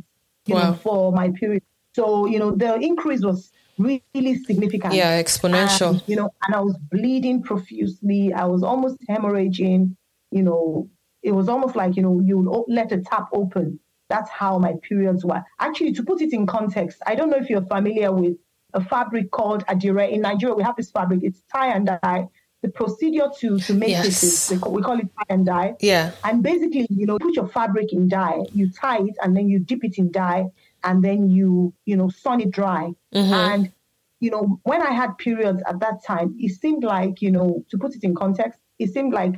you 0.46 0.54
wow. 0.54 0.70
know, 0.70 0.74
for 0.74 1.12
my 1.12 1.30
period. 1.30 1.62
So, 1.94 2.26
you 2.26 2.38
know, 2.38 2.52
the 2.52 2.74
increase 2.76 3.22
was 3.22 3.50
really 3.78 4.36
significant. 4.44 4.94
Yeah, 4.94 5.20
exponential. 5.20 5.90
And, 5.90 6.02
you 6.06 6.16
know, 6.16 6.30
and 6.46 6.54
I 6.54 6.60
was 6.60 6.76
bleeding 6.90 7.42
profusely. 7.42 8.32
I 8.32 8.44
was 8.44 8.62
almost 8.62 8.98
hemorrhaging. 9.08 9.96
You 10.30 10.42
know, 10.42 10.90
it 11.22 11.32
was 11.32 11.48
almost 11.48 11.74
like, 11.76 11.96
you 11.96 12.02
know, 12.02 12.20
you 12.20 12.64
let 12.68 12.92
a 12.92 12.98
tap 12.98 13.28
open. 13.32 13.80
That's 14.08 14.30
how 14.30 14.58
my 14.58 14.74
periods 14.82 15.24
were. 15.24 15.42
Actually, 15.58 15.92
to 15.94 16.02
put 16.04 16.20
it 16.20 16.32
in 16.32 16.46
context, 16.46 17.02
I 17.06 17.16
don't 17.16 17.30
know 17.30 17.38
if 17.38 17.50
you're 17.50 17.66
familiar 17.66 18.12
with 18.12 18.36
a 18.76 18.84
fabric 18.84 19.30
called 19.30 19.64
adire. 19.68 20.00
In 20.00 20.20
Nigeria, 20.20 20.54
we 20.54 20.62
have 20.62 20.76
this 20.76 20.90
fabric. 20.90 21.20
It's 21.22 21.40
tie 21.52 21.72
and 21.74 21.86
dye. 21.86 22.28
The 22.62 22.68
procedure 22.68 23.28
to 23.40 23.58
to 23.60 23.74
make 23.74 23.90
yes. 23.90 24.04
this 24.04 24.50
is 24.50 24.62
we 24.64 24.82
call 24.82 24.98
it 24.98 25.08
tie 25.16 25.34
and 25.34 25.46
dye. 25.46 25.74
Yeah. 25.80 26.12
And 26.24 26.42
basically, 26.42 26.86
you 26.90 27.06
know, 27.06 27.18
put 27.18 27.34
your 27.34 27.48
fabric 27.48 27.92
in 27.92 28.08
dye, 28.08 28.40
you 28.52 28.70
tie 28.70 28.98
it, 28.98 29.16
and 29.22 29.36
then 29.36 29.48
you 29.48 29.58
dip 29.58 29.84
it 29.84 29.98
in 29.98 30.10
dye, 30.10 30.46
and 30.84 31.02
then 31.02 31.30
you 31.30 31.72
you 31.84 31.96
know 31.96 32.08
sun 32.08 32.40
it 32.40 32.50
dry. 32.50 32.92
Mm-hmm. 33.14 33.32
And 33.32 33.72
you 34.20 34.30
know, 34.30 34.60
when 34.64 34.82
I 34.82 34.92
had 34.92 35.16
periods 35.18 35.62
at 35.66 35.80
that 35.80 36.04
time, 36.04 36.34
it 36.38 36.60
seemed 36.60 36.84
like 36.84 37.22
you 37.22 37.30
know 37.30 37.64
to 37.70 37.78
put 37.78 37.94
it 37.94 38.04
in 38.04 38.14
context, 38.14 38.58
it 38.78 38.92
seemed 38.92 39.12
like 39.12 39.34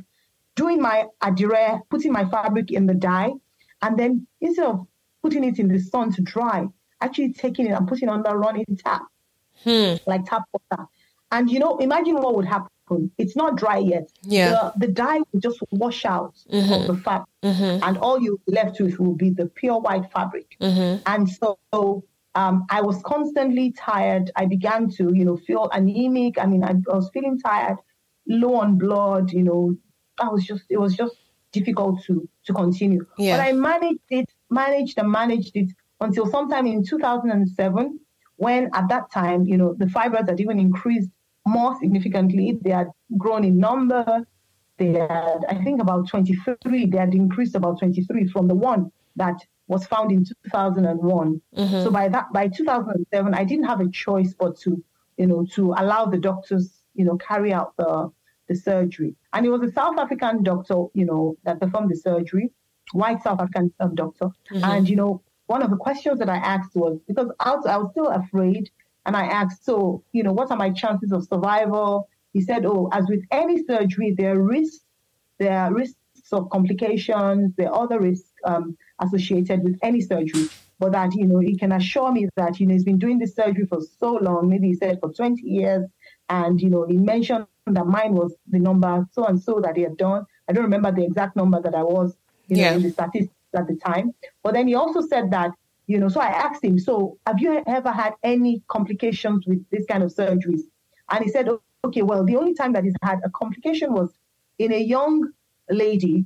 doing 0.55 0.81
my 0.81 1.05
adire, 1.21 1.79
putting 1.89 2.11
my 2.11 2.25
fabric 2.25 2.71
in 2.71 2.85
the 2.85 2.93
dye, 2.93 3.31
and 3.81 3.97
then 3.97 4.27
instead 4.41 4.65
of 4.65 4.87
putting 5.21 5.43
it 5.43 5.59
in 5.59 5.67
the 5.67 5.79
sun 5.79 6.11
to 6.13 6.21
dry, 6.21 6.67
actually 7.01 7.33
taking 7.33 7.67
it 7.67 7.71
and 7.71 7.87
putting 7.87 8.09
it 8.09 8.11
under 8.11 8.37
running 8.37 8.65
tap, 8.83 9.03
Hmm. 9.63 9.95
like 10.07 10.25
tap 10.25 10.43
water. 10.53 10.85
And 11.31 11.49
you 11.49 11.59
know, 11.59 11.77
imagine 11.77 12.15
what 12.15 12.35
would 12.35 12.45
happen. 12.45 13.11
It's 13.19 13.35
not 13.35 13.55
dry 13.55 13.77
yet. 13.77 14.09
Yeah. 14.23 14.49
The, 14.77 14.87
the 14.87 14.91
dye 14.93 15.19
will 15.31 15.39
just 15.39 15.59
wash 15.71 16.05
out 16.05 16.33
Mm-hmm. 16.51 16.73
of 16.73 16.87
the 16.87 16.95
fabric, 17.03 17.27
and 17.43 17.97
all 17.99 18.19
you're 18.19 18.37
left 18.47 18.79
with 18.81 18.99
will 18.99 19.13
be 19.15 19.29
the 19.29 19.45
pure 19.45 19.79
white 19.79 20.11
fabric. 20.11 20.57
Mm-hmm. 20.59 21.03
And 21.05 21.29
so 21.29 22.03
um, 22.33 22.65
I 22.71 22.81
was 22.81 22.99
constantly 23.03 23.71
tired. 23.73 24.31
I 24.35 24.45
began 24.47 24.89
to, 24.97 25.11
you 25.13 25.23
know, 25.23 25.37
feel 25.37 25.69
anemic. 25.71 26.39
I 26.39 26.47
mean, 26.47 26.63
I, 26.63 26.71
I 26.91 26.95
was 26.95 27.09
feeling 27.13 27.39
tired, 27.39 27.77
low 28.27 28.55
on 28.55 28.77
blood. 28.79 29.31
You 29.31 29.43
know, 29.43 29.75
I 30.19 30.29
was 30.29 30.43
just, 30.45 30.63
it 30.69 30.77
was 30.79 30.95
just 30.95 31.15
difficult 31.51 32.01
to 32.05 32.27
to 32.45 32.53
continue. 32.53 33.05
Yeah. 33.19 33.37
But 33.37 33.47
I 33.47 33.51
managed 33.53 33.99
it, 34.09 34.29
managed 34.49 34.97
and 34.97 35.11
managed 35.11 35.55
it 35.55 35.69
until 36.01 36.25
sometime 36.25 36.65
in 36.65 36.83
2007, 36.83 37.99
when 38.39 38.69
at 38.73 38.87
that 38.89 39.11
time, 39.11 39.45
you 39.45 39.57
know, 39.57 39.73
the 39.77 39.85
fibroids 39.85 40.29
had 40.29 40.39
even 40.39 40.59
increased 40.59 41.09
more 41.45 41.77
significantly. 41.79 42.57
They 42.61 42.71
had 42.71 42.87
grown 43.17 43.43
in 43.43 43.57
number. 43.59 44.25
They 44.77 44.93
had, 44.93 45.39
I 45.49 45.55
think, 45.63 45.81
about 45.81 46.07
23. 46.07 46.85
They 46.85 46.97
had 46.97 47.13
increased 47.13 47.55
about 47.55 47.79
23 47.79 48.27
from 48.29 48.47
the 48.47 48.55
one 48.55 48.91
that 49.17 49.35
was 49.67 49.85
found 49.85 50.11
in 50.11 50.23
2001. 50.25 51.41
So 51.83 51.91
by 51.91 52.07
that, 52.07 52.31
by 52.33 52.47
2007, 52.47 53.33
I 53.33 53.43
didn't 53.43 53.65
have 53.65 53.81
a 53.81 53.89
choice 53.89 54.33
but 54.33 54.57
to, 54.61 54.81
you 55.17 55.27
know, 55.27 55.45
to 55.55 55.73
allow 55.77 56.05
the 56.05 56.17
doctors, 56.17 56.81
you 56.95 57.03
know, 57.05 57.17
carry 57.17 57.51
out 57.53 57.75
the 57.77 58.09
the 58.47 58.55
surgery. 58.55 59.15
And 59.33 59.45
it 59.45 59.49
was 59.49 59.61
a 59.61 59.71
South 59.71 59.97
African 59.99 60.43
doctor, 60.43 60.85
you 60.93 61.05
know, 61.05 61.37
that 61.43 61.59
performed 61.59 61.91
the 61.91 61.97
surgery, 61.97 62.51
white 62.93 63.21
South 63.21 63.39
African 63.41 63.71
um, 63.81 63.95
doctor. 63.95 64.29
And 64.63 64.89
you 64.89 64.95
know, 64.95 65.21
one 65.49 65.63
of 65.63 65.71
the 65.71 65.77
questions 65.77 66.19
that 66.19 66.29
I 66.29 66.37
asked 66.37 66.75
was 66.75 66.99
because 67.07 67.31
I 67.39 67.55
was, 67.55 67.65
I 67.65 67.77
was 67.77 67.89
still 67.91 68.07
afraid, 68.07 68.69
and 69.05 69.15
I 69.17 69.25
asked, 69.25 69.65
so 69.65 70.03
you 70.11 70.21
know, 70.23 70.31
what 70.31 70.51
are 70.51 70.57
my 70.57 70.69
chances 70.69 71.11
of 71.11 71.23
survival? 71.25 72.07
He 72.33 72.41
said, 72.41 72.65
oh, 72.65 72.89
as 72.91 73.07
with 73.09 73.23
any 73.31 73.63
surgery, 73.65 74.13
there 74.15 74.35
are 74.35 74.41
risks. 74.41 74.85
There 75.39 75.57
are 75.57 75.73
risks 75.73 75.97
of 76.31 76.49
complications. 76.51 77.53
There 77.57 77.69
are 77.71 77.81
other 77.83 77.99
risks 77.99 78.29
um, 78.43 78.77
associated 78.99 79.63
with 79.63 79.79
any 79.81 80.01
surgery. 80.01 80.47
But 80.77 80.91
that 80.91 81.15
you 81.15 81.25
know, 81.25 81.39
he 81.39 81.57
can 81.57 81.71
assure 81.71 82.11
me 82.11 82.29
that 82.35 82.59
you 82.59 82.67
know 82.67 82.73
he's 82.73 82.85
been 82.85 82.99
doing 82.99 83.17
this 83.17 83.35
surgery 83.35 83.65
for 83.65 83.79
so 83.99 84.13
long. 84.13 84.49
Maybe 84.49 84.67
he 84.67 84.75
said 84.75 84.99
for 85.01 85.11
20 85.11 85.41
years, 85.41 85.85
and 86.29 86.61
you 86.61 86.69
know, 86.69 86.85
he 86.85 86.97
mentioned 86.97 87.47
that 87.65 87.87
mine 87.87 88.13
was 88.13 88.35
the 88.47 88.59
number 88.59 89.05
so 89.11 89.25
and 89.25 89.41
so 89.41 89.59
that 89.61 89.75
he 89.75 89.81
had 89.83 89.97
done. 89.97 90.25
I 90.47 90.53
don't 90.53 90.63
remember 90.63 90.91
the 90.91 91.03
exact 91.03 91.35
number 91.35 91.59
that 91.61 91.73
I 91.75 91.83
was, 91.83 92.15
you 92.47 92.57
know, 92.57 92.63
Yeah. 92.63 92.75
in 92.75 92.83
the 92.83 92.91
statistics 92.91 93.33
at 93.55 93.67
the 93.67 93.75
time. 93.75 94.13
But 94.43 94.53
then 94.53 94.67
he 94.67 94.75
also 94.75 95.01
said 95.01 95.31
that, 95.31 95.51
you 95.87 95.97
know, 95.97 96.09
so 96.09 96.21
I 96.21 96.27
asked 96.27 96.63
him, 96.63 96.77
so 96.77 97.17
have 97.25 97.39
you 97.39 97.63
ever 97.65 97.91
had 97.91 98.13
any 98.23 98.61
complications 98.67 99.45
with 99.47 99.67
this 99.69 99.85
kind 99.87 100.03
of 100.03 100.13
surgeries? 100.13 100.61
And 101.09 101.23
he 101.23 101.31
said, 101.31 101.49
okay, 101.83 102.01
well, 102.01 102.23
the 102.23 102.35
only 102.35 102.53
time 102.53 102.73
that 102.73 102.83
he's 102.83 102.95
had 103.01 103.19
a 103.23 103.29
complication 103.29 103.93
was 103.93 104.13
in 104.59 104.73
a 104.73 104.79
young 104.79 105.31
lady, 105.69 106.25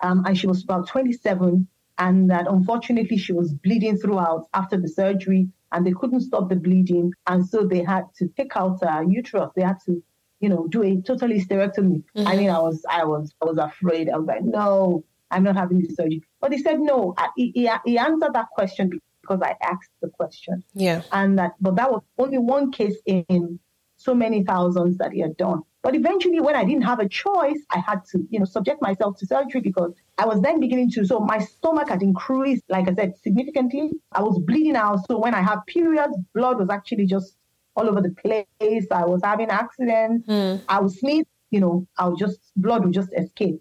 um, 0.00 0.24
and 0.24 0.38
she 0.38 0.46
was 0.46 0.62
about 0.62 0.88
27, 0.88 1.66
and 1.98 2.30
that 2.30 2.46
unfortunately 2.48 3.18
she 3.18 3.32
was 3.32 3.52
bleeding 3.52 3.96
throughout 3.98 4.46
after 4.54 4.76
the 4.76 4.88
surgery, 4.88 5.48
and 5.72 5.86
they 5.86 5.92
couldn't 5.92 6.20
stop 6.20 6.48
the 6.48 6.56
bleeding, 6.56 7.12
and 7.26 7.46
so 7.46 7.66
they 7.66 7.82
had 7.82 8.04
to 8.16 8.28
take 8.28 8.56
out 8.56 8.78
her 8.82 9.02
uterus. 9.02 9.50
They 9.54 9.62
had 9.62 9.78
to, 9.86 10.02
you 10.40 10.48
know, 10.48 10.66
do 10.68 10.82
a 10.82 11.00
total 11.02 11.28
hysterectomy. 11.28 12.02
I 12.16 12.36
mean, 12.36 12.50
I 12.50 12.58
was, 12.58 12.84
I 12.88 13.04
was, 13.04 13.34
I 13.42 13.46
was 13.46 13.58
afraid. 13.58 14.08
I 14.08 14.16
was 14.16 14.26
like, 14.26 14.42
no, 14.42 15.04
I'm 15.32 15.44
not 15.44 15.56
having 15.56 15.80
this 15.80 15.94
surgery. 15.96 16.22
But 16.40 16.52
he 16.52 16.58
said 16.58 16.78
no. 16.80 17.14
I- 17.16 17.30
He, 17.36 17.52
he, 17.54 17.70
he 17.84 17.98
answered 17.98 18.34
that 18.34 18.48
question 18.58 18.84
because 19.22 19.40
I 19.42 19.54
asked 19.72 19.90
the 20.02 20.08
question. 20.08 20.62
Yeah. 20.74 21.02
and 21.12 21.38
that 21.38 21.52
but 21.60 21.74
that 21.76 21.90
was 21.90 22.02
only 22.18 22.38
one 22.38 22.70
case 22.72 22.96
in 23.06 23.58
so 23.96 24.14
many 24.14 24.42
thousands 24.44 24.98
that 24.98 25.12
he 25.12 25.20
had 25.20 25.36
done. 25.36 25.60
But 25.86 25.94
eventually 25.96 26.40
when 26.46 26.54
i 26.60 26.64
didn't 26.68 26.86
have 26.90 27.00
a 27.00 27.08
choice 27.08 27.60
i 27.76 27.78
had 27.88 28.00
to 28.10 28.16
you 28.32 28.38
know 28.40 28.44
subject 28.56 28.78
myself 28.88 29.16
to 29.18 29.26
surgery 29.26 29.60
because 29.68 29.92
i 30.22 30.24
was 30.30 30.38
then 30.40 30.56
beginning 30.64 30.90
to 30.94 31.04
so 31.10 31.16
my 31.32 31.38
stomach 31.38 31.88
had 31.88 32.02
increased 32.10 32.62
like 32.74 32.86
i 32.90 32.94
said 32.94 33.10
significantly. 33.26 33.86
I 34.18 34.22
was 34.28 34.36
bleeding 34.48 34.76
out. 34.84 34.98
So 35.08 35.12
when 35.24 35.34
i 35.40 35.42
had 35.50 35.58
periods 35.76 36.16
blood 36.36 36.56
was 36.62 36.70
actually 36.78 37.06
just 37.06 37.28
all 37.76 37.86
over 37.90 38.00
the 38.06 38.14
place. 38.22 38.86
I 39.02 39.04
was 39.12 39.20
having 39.30 39.50
accidents. 39.62 40.26
Hmm. 40.30 40.54
I 40.74 40.76
would 40.80 40.92
sneeze 41.02 41.26
you 41.54 41.60
know 41.64 41.74
i 42.00 42.02
would 42.08 42.18
just 42.26 42.38
blood 42.64 42.80
would 42.84 42.94
just 43.00 43.12
escape. 43.22 43.58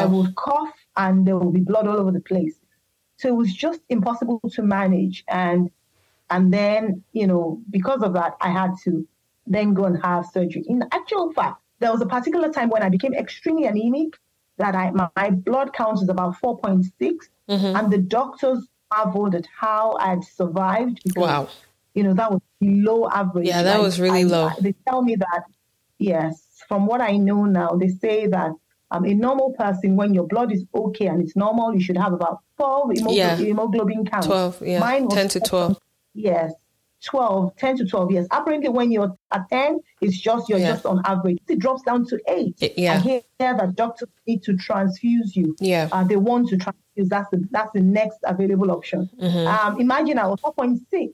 I 0.00 0.04
would 0.12 0.30
cough 0.44 0.74
and 0.96 1.26
there 1.26 1.36
will 1.36 1.52
be 1.52 1.60
blood 1.60 1.86
all 1.86 1.98
over 1.98 2.10
the 2.12 2.20
place 2.20 2.56
so 3.16 3.28
it 3.28 3.36
was 3.36 3.52
just 3.52 3.80
impossible 3.88 4.40
to 4.50 4.62
manage 4.62 5.24
and 5.28 5.70
and 6.32 6.52
then, 6.52 7.04
you 7.12 7.26
know, 7.26 7.60
because 7.68 8.02
of 8.02 8.14
that, 8.14 8.36
I 8.40 8.48
had 8.48 8.72
to 8.84 9.06
then 9.46 9.74
go 9.74 9.84
and 9.84 10.02
have 10.02 10.24
surgery. 10.26 10.64
In 10.66 10.82
actual 10.90 11.30
fact, 11.34 11.60
there 11.78 11.92
was 11.92 12.00
a 12.00 12.06
particular 12.06 12.48
time 12.48 12.70
when 12.70 12.82
I 12.82 12.88
became 12.88 13.12
extremely 13.12 13.66
anemic 13.66 14.18
that 14.56 14.74
I 14.74 14.90
my, 14.92 15.10
my 15.14 15.28
blood 15.28 15.74
count 15.74 16.00
was 16.00 16.08
about 16.08 16.36
4.6, 16.42 16.88
mm-hmm. 16.98 17.76
and 17.76 17.92
the 17.92 17.98
doctors 17.98 18.66
marveled 18.90 19.34
at 19.34 19.46
how 19.54 19.96
I 20.00 20.08
had 20.08 20.24
survived. 20.24 21.00
Because, 21.04 21.22
Wow. 21.22 21.48
You 21.94 22.04
know, 22.04 22.14
that 22.14 22.32
was 22.32 22.40
below 22.58 23.06
average. 23.10 23.46
Yeah, 23.46 23.62
that 23.64 23.80
was 23.80 24.00
really 24.00 24.20
I- 24.20 24.34
low. 24.34 24.50
They 24.58 24.74
tell 24.88 25.02
me 25.02 25.16
that, 25.16 25.42
yes, 25.98 26.42
from 26.66 26.86
what 26.86 27.02
I 27.02 27.18
know 27.18 27.44
now, 27.44 27.72
they 27.72 27.88
say 27.88 28.26
that 28.28 28.52
um, 28.92 29.04
a 29.04 29.14
normal 29.14 29.52
person, 29.52 29.96
when 29.96 30.14
your 30.14 30.26
blood 30.26 30.52
is 30.52 30.64
okay 30.74 31.06
and 31.06 31.22
it's 31.22 31.34
normal, 31.34 31.74
you 31.74 31.80
should 31.80 31.96
have 31.96 32.12
about 32.12 32.40
12 32.58 32.90
hemoglobin, 32.92 33.16
Yeah. 33.16 33.36
hemoglobin 33.36 34.04
count. 34.06 34.24
12, 34.26 34.62
yeah. 34.66 34.78
Mine 34.80 35.04
was 35.06 35.14
10 35.14 35.28
to 35.28 35.40
12. 35.40 35.78
Yes. 36.14 36.52
12, 37.04 37.56
10 37.56 37.78
to 37.78 37.84
12 37.86 38.12
years. 38.12 38.26
Apparently, 38.30 38.68
when 38.68 38.92
you're 38.92 39.16
at 39.32 39.48
10, 39.48 39.80
it's 40.00 40.16
just, 40.16 40.48
you're 40.48 40.58
Yeah. 40.60 40.72
just 40.72 40.86
on 40.86 41.00
average. 41.04 41.38
It 41.48 41.58
drops 41.58 41.82
down 41.82 42.06
to 42.06 42.20
8. 42.28 42.54
Y- 42.62 42.72
yeah. 42.76 42.94
I 42.94 42.98
hear 42.98 43.22
that 43.40 43.74
doctors 43.74 44.08
need 44.26 44.42
to 44.44 44.52
transfuse 44.56 45.34
you. 45.34 45.56
Yeah. 45.58 45.88
Uh, 45.90 46.04
they 46.04 46.16
want 46.16 46.48
to 46.50 46.56
transfuse. 46.58 47.08
That's 47.08 47.28
the, 47.30 47.44
that's 47.50 47.72
the 47.72 47.80
next 47.80 48.18
available 48.24 48.70
option. 48.70 49.10
Mm-hmm. 49.20 49.46
Um, 49.48 49.80
imagine 49.80 50.18
I 50.18 50.26
was 50.28 50.38
4.6. 50.40 51.10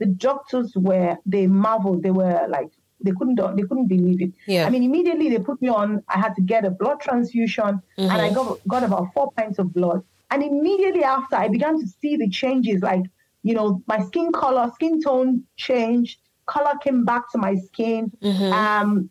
The 0.00 0.06
doctors 0.06 0.74
were, 0.76 1.16
they 1.24 1.46
marveled. 1.46 2.02
They 2.02 2.10
were 2.10 2.46
like, 2.48 2.70
they 3.04 3.12
couldn't, 3.12 3.36
they 3.56 3.62
couldn't 3.62 3.86
believe 3.86 4.20
it. 4.22 4.32
Yeah. 4.46 4.66
I 4.66 4.70
mean, 4.70 4.82
immediately 4.82 5.28
they 5.30 5.38
put 5.38 5.60
me 5.62 5.68
on, 5.68 6.02
I 6.08 6.18
had 6.18 6.34
to 6.36 6.42
get 6.42 6.64
a 6.64 6.70
blood 6.70 7.00
transfusion 7.00 7.80
and 7.98 8.10
Mm-hmm. 8.10 8.10
I 8.26 8.30
got, 8.30 8.58
got 8.68 8.82
about 8.84 9.12
four 9.14 9.30
pints 9.32 9.58
of 9.58 9.72
blood. 9.72 10.02
And 10.30 10.42
immediately 10.42 11.04
after, 11.04 11.36
I 11.36 11.48
began 11.48 11.78
to 11.80 11.86
see 12.00 12.16
the 12.16 12.28
changes 12.28 12.82
like, 12.82 13.02
you 13.42 13.54
know, 13.54 13.82
my 13.86 14.00
skin 14.04 14.32
color, 14.32 14.70
skin 14.74 15.00
tone 15.02 15.44
changed, 15.56 16.18
color 16.46 16.74
came 16.82 17.04
back 17.04 17.30
to 17.32 17.38
my 17.38 17.54
skin. 17.56 18.10
Mm-hmm. 18.22 18.52
Um, 18.52 19.10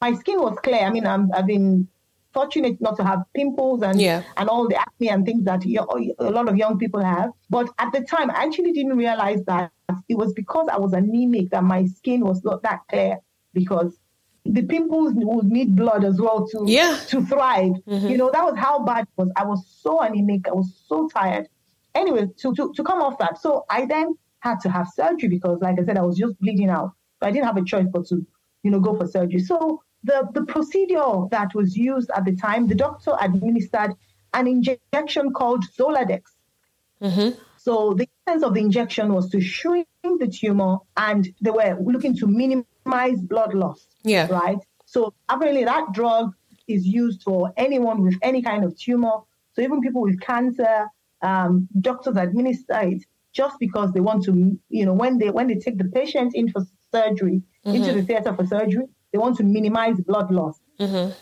my 0.00 0.14
skin 0.14 0.40
was 0.40 0.56
clear. 0.62 0.80
I 0.86 0.90
mean, 0.90 1.06
I'm, 1.06 1.30
I've 1.34 1.46
been 1.46 1.88
fortunate 2.32 2.80
not 2.80 2.96
to 2.96 3.04
have 3.04 3.22
pimples 3.34 3.82
and 3.82 4.00
Yeah. 4.00 4.22
and 4.38 4.48
all 4.48 4.66
the 4.66 4.76
acne 4.80 5.10
and 5.10 5.26
things 5.26 5.44
that 5.44 5.66
yo- 5.66 5.86
a 6.18 6.30
lot 6.30 6.48
of 6.48 6.56
young 6.56 6.78
people 6.78 7.02
have. 7.04 7.30
But 7.50 7.68
at 7.78 7.92
the 7.92 8.00
time, 8.00 8.30
I 8.30 8.44
actually 8.44 8.72
didn't 8.72 8.96
realize 8.96 9.44
that 9.44 9.70
it 10.08 10.16
was 10.16 10.32
because 10.32 10.68
I 10.72 10.78
was 10.78 10.94
anemic 10.94 11.50
that 11.50 11.62
my 11.62 11.84
skin 11.84 12.20
was 12.24 12.42
not 12.42 12.62
that 12.62 12.80
clear 12.88 13.18
because 13.52 13.98
the 14.44 14.62
pimples 14.62 15.12
would 15.14 15.46
need 15.46 15.76
blood 15.76 16.04
as 16.04 16.20
well 16.20 16.46
to 16.48 16.64
Yeah. 16.66 16.98
to 17.08 17.24
thrive. 17.24 17.72
Mm-hmm. 17.86 18.08
You 18.08 18.16
know, 18.18 18.30
that 18.32 18.44
was 18.44 18.58
how 18.58 18.84
bad 18.84 19.02
it 19.02 19.08
was. 19.16 19.30
I 19.36 19.44
was 19.44 19.64
so 19.80 20.00
anemic. 20.00 20.48
I 20.48 20.52
was 20.52 20.82
so 20.86 21.08
tired. 21.08 21.48
Anyway, 21.94 22.26
to, 22.38 22.54
to, 22.54 22.72
to 22.74 22.82
come 22.82 23.02
off 23.02 23.18
that, 23.18 23.38
so 23.38 23.64
I 23.68 23.86
then 23.86 24.16
had 24.40 24.58
to 24.60 24.70
have 24.70 24.88
surgery 24.94 25.28
because, 25.28 25.60
like 25.60 25.78
I 25.78 25.84
said, 25.84 25.96
I 25.98 26.02
was 26.02 26.16
just 26.18 26.38
bleeding 26.40 26.70
out. 26.70 26.92
So 27.20 27.28
I 27.28 27.30
didn't 27.30 27.46
have 27.46 27.56
a 27.56 27.64
choice 27.64 27.86
but 27.92 28.06
to, 28.08 28.26
you 28.62 28.70
know, 28.70 28.80
go 28.80 28.96
for 28.96 29.06
surgery. 29.06 29.40
So 29.40 29.82
the, 30.02 30.28
the 30.34 30.42
procedure 30.44 31.26
that 31.30 31.54
was 31.54 31.76
used 31.76 32.10
at 32.16 32.24
the 32.24 32.34
time, 32.34 32.66
the 32.66 32.74
doctor 32.74 33.14
administered 33.20 33.92
an 34.34 34.48
injection 34.48 35.32
called 35.32 35.64
Zoladex. 35.78 36.22
Mm-hmm. 37.00 37.38
So 37.64 37.94
the 37.94 38.08
essence 38.26 38.42
of 38.42 38.54
the 38.54 38.60
injection 38.60 39.12
was 39.14 39.30
to 39.30 39.40
shrink 39.40 39.86
the 40.02 40.26
tumor, 40.26 40.78
and 40.96 41.28
they 41.40 41.50
were 41.50 41.78
looking 41.80 42.16
to 42.16 42.26
minimize 42.26 43.20
blood 43.22 43.54
loss. 43.54 43.86
Yeah. 44.02 44.26
Right. 44.26 44.58
So 44.84 45.14
apparently 45.28 45.64
that 45.64 45.92
drug 45.92 46.34
is 46.66 46.84
used 46.84 47.22
for 47.22 47.52
anyone 47.56 48.02
with 48.02 48.16
any 48.20 48.42
kind 48.42 48.64
of 48.64 48.76
tumor. 48.76 49.18
So 49.52 49.62
even 49.62 49.80
people 49.80 50.02
with 50.02 50.20
cancer, 50.20 50.88
um, 51.22 51.68
doctors 51.80 52.16
administer 52.16 52.80
it 52.80 53.04
just 53.32 53.60
because 53.60 53.92
they 53.92 54.00
want 54.00 54.24
to, 54.24 54.58
you 54.68 54.84
know, 54.84 54.92
when 54.92 55.18
they 55.18 55.30
when 55.30 55.46
they 55.46 55.54
take 55.54 55.78
the 55.78 55.84
patient 55.84 56.34
in 56.34 56.50
for 56.50 56.62
surgery 56.90 57.42
into 57.64 57.92
the 57.92 58.02
theater 58.02 58.34
for 58.34 58.44
surgery, 58.44 58.86
they 59.12 59.18
want 59.18 59.36
to 59.36 59.44
minimize 59.44 60.00
blood 60.00 60.32
loss. 60.32 60.58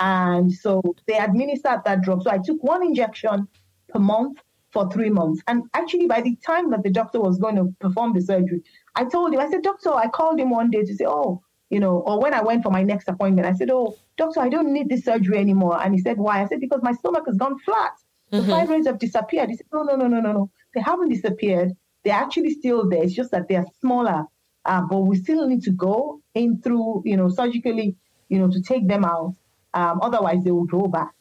And 0.00 0.50
so 0.50 0.80
they 1.06 1.18
administered 1.18 1.80
that 1.84 2.00
drug. 2.00 2.22
So 2.22 2.30
I 2.30 2.38
took 2.38 2.62
one 2.64 2.82
injection 2.82 3.46
per 3.90 3.98
month 3.98 4.38
for 4.72 4.90
three 4.90 5.10
months. 5.10 5.42
And 5.46 5.64
actually, 5.74 6.06
by 6.06 6.20
the 6.20 6.36
time 6.46 6.70
that 6.70 6.82
the 6.82 6.90
doctor 6.90 7.20
was 7.20 7.38
going 7.38 7.56
to 7.56 7.74
perform 7.80 8.14
the 8.14 8.20
surgery, 8.20 8.62
I 8.94 9.04
told 9.04 9.34
him, 9.34 9.40
I 9.40 9.50
said, 9.50 9.62
Doctor, 9.62 9.92
I 9.92 10.08
called 10.08 10.38
him 10.38 10.50
one 10.50 10.70
day 10.70 10.84
to 10.84 10.94
say, 10.94 11.06
Oh, 11.06 11.42
you 11.70 11.78
know, 11.78 12.00
or 12.00 12.20
when 12.20 12.34
I 12.34 12.42
went 12.42 12.64
for 12.64 12.70
my 12.70 12.82
next 12.82 13.08
appointment, 13.08 13.46
I 13.46 13.52
said, 13.52 13.70
oh, 13.70 13.96
doctor, 14.16 14.40
I 14.40 14.48
don't 14.48 14.72
need 14.72 14.88
this 14.88 15.04
surgery 15.04 15.38
anymore. 15.38 15.80
And 15.80 15.94
he 15.94 16.00
said, 16.00 16.18
why? 16.18 16.42
I 16.42 16.46
said, 16.46 16.60
because 16.60 16.80
my 16.82 16.92
stomach 16.92 17.24
has 17.26 17.36
gone 17.36 17.58
flat. 17.60 17.92
The 18.30 18.38
mm-hmm. 18.38 18.50
fibroids 18.50 18.86
have 18.86 18.98
disappeared. 18.98 19.50
He 19.50 19.56
said, 19.56 19.66
no, 19.72 19.84
no, 19.84 19.94
no, 19.94 20.08
no, 20.08 20.20
no, 20.20 20.32
no. 20.32 20.50
They 20.74 20.80
haven't 20.80 21.10
disappeared. 21.10 21.72
They're 22.04 22.14
actually 22.14 22.50
still 22.50 22.88
there. 22.88 23.02
It's 23.04 23.14
just 23.14 23.30
that 23.30 23.48
they're 23.48 23.64
smaller. 23.80 24.24
Uh, 24.64 24.82
but 24.82 25.00
we 25.00 25.16
still 25.16 25.46
need 25.46 25.62
to 25.62 25.70
go 25.70 26.20
in 26.34 26.60
through, 26.60 27.02
you 27.04 27.16
know, 27.16 27.28
surgically, 27.28 27.96
you 28.28 28.38
know, 28.38 28.50
to 28.50 28.60
take 28.60 28.88
them 28.88 29.04
out. 29.04 29.34
Um, 29.72 30.00
otherwise, 30.02 30.42
they 30.42 30.50
will 30.50 30.66
grow 30.66 30.88
back. 30.88 31.14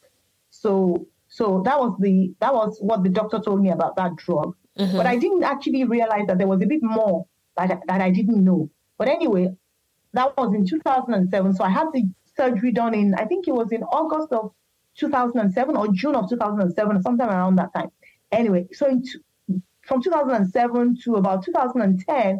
So, 0.50 1.06
so 1.40 1.62
that 1.64 1.80
was 1.80 1.96
the 1.98 2.34
that 2.40 2.52
was 2.52 2.76
what 2.82 3.02
the 3.02 3.08
doctor 3.08 3.40
told 3.40 3.62
me 3.62 3.70
about 3.70 3.96
that 3.96 4.14
drug. 4.16 4.54
Mm-hmm. 4.78 4.94
But 4.94 5.06
I 5.06 5.16
didn't 5.16 5.42
actually 5.42 5.84
realize 5.84 6.26
that 6.26 6.36
there 6.36 6.46
was 6.46 6.60
a 6.60 6.66
bit 6.66 6.82
more 6.82 7.26
that, 7.56 7.80
that 7.86 8.00
I 8.02 8.10
didn't 8.10 8.44
know. 8.44 8.68
But 8.98 9.08
anyway, 9.08 9.48
that 10.12 10.36
was 10.36 10.54
in 10.54 10.66
2007. 10.66 11.54
So 11.54 11.64
I 11.64 11.70
had 11.70 11.86
the 11.94 12.04
surgery 12.36 12.72
done 12.72 12.92
in, 12.92 13.14
I 13.14 13.24
think 13.24 13.48
it 13.48 13.52
was 13.52 13.72
in 13.72 13.82
August 13.84 14.32
of 14.32 14.52
2007 14.98 15.76
or 15.76 15.88
June 15.94 16.14
of 16.14 16.28
2007 16.28 16.96
or 16.96 17.00
sometime 17.00 17.30
around 17.30 17.56
that 17.56 17.72
time. 17.74 17.90
Anyway, 18.30 18.66
so 18.72 18.86
in, 18.86 19.02
from 19.86 20.02
2007 20.02 20.98
to 21.04 21.14
about 21.14 21.42
2010, 21.42 22.38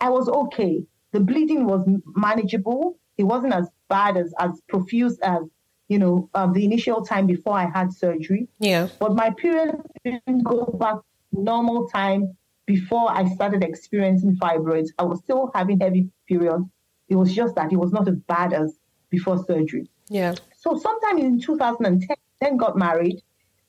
I 0.00 0.10
was 0.10 0.28
okay. 0.28 0.84
The 1.10 1.20
bleeding 1.20 1.66
was 1.66 1.84
manageable. 2.14 3.00
It 3.16 3.24
wasn't 3.24 3.54
as 3.54 3.68
bad 3.88 4.16
as 4.16 4.32
as 4.38 4.60
profuse 4.68 5.18
as 5.24 5.42
you 5.88 5.98
know 5.98 6.28
um, 6.34 6.52
the 6.52 6.64
initial 6.64 7.04
time 7.04 7.26
before 7.26 7.54
I 7.54 7.66
had 7.66 7.92
surgery. 7.92 8.48
Yeah. 8.60 8.88
But 8.98 9.14
my 9.14 9.30
period 9.30 9.76
didn't 10.04 10.44
go 10.44 10.64
back 10.66 10.96
normal 11.32 11.88
time 11.88 12.36
before 12.66 13.10
I 13.10 13.28
started 13.30 13.64
experiencing 13.64 14.36
fibroids. 14.36 14.88
I 14.98 15.04
was 15.04 15.20
still 15.20 15.50
having 15.54 15.80
heavy 15.80 16.10
periods. 16.28 16.64
It 17.08 17.16
was 17.16 17.34
just 17.34 17.54
that 17.54 17.72
it 17.72 17.76
was 17.76 17.92
not 17.92 18.06
as 18.06 18.16
bad 18.28 18.52
as 18.52 18.78
before 19.08 19.42
surgery. 19.44 19.88
Yeah. 20.10 20.34
So 20.56 20.78
sometime 20.78 21.18
in 21.18 21.40
2010, 21.40 22.16
then 22.40 22.56
got 22.58 22.76
married, 22.76 23.22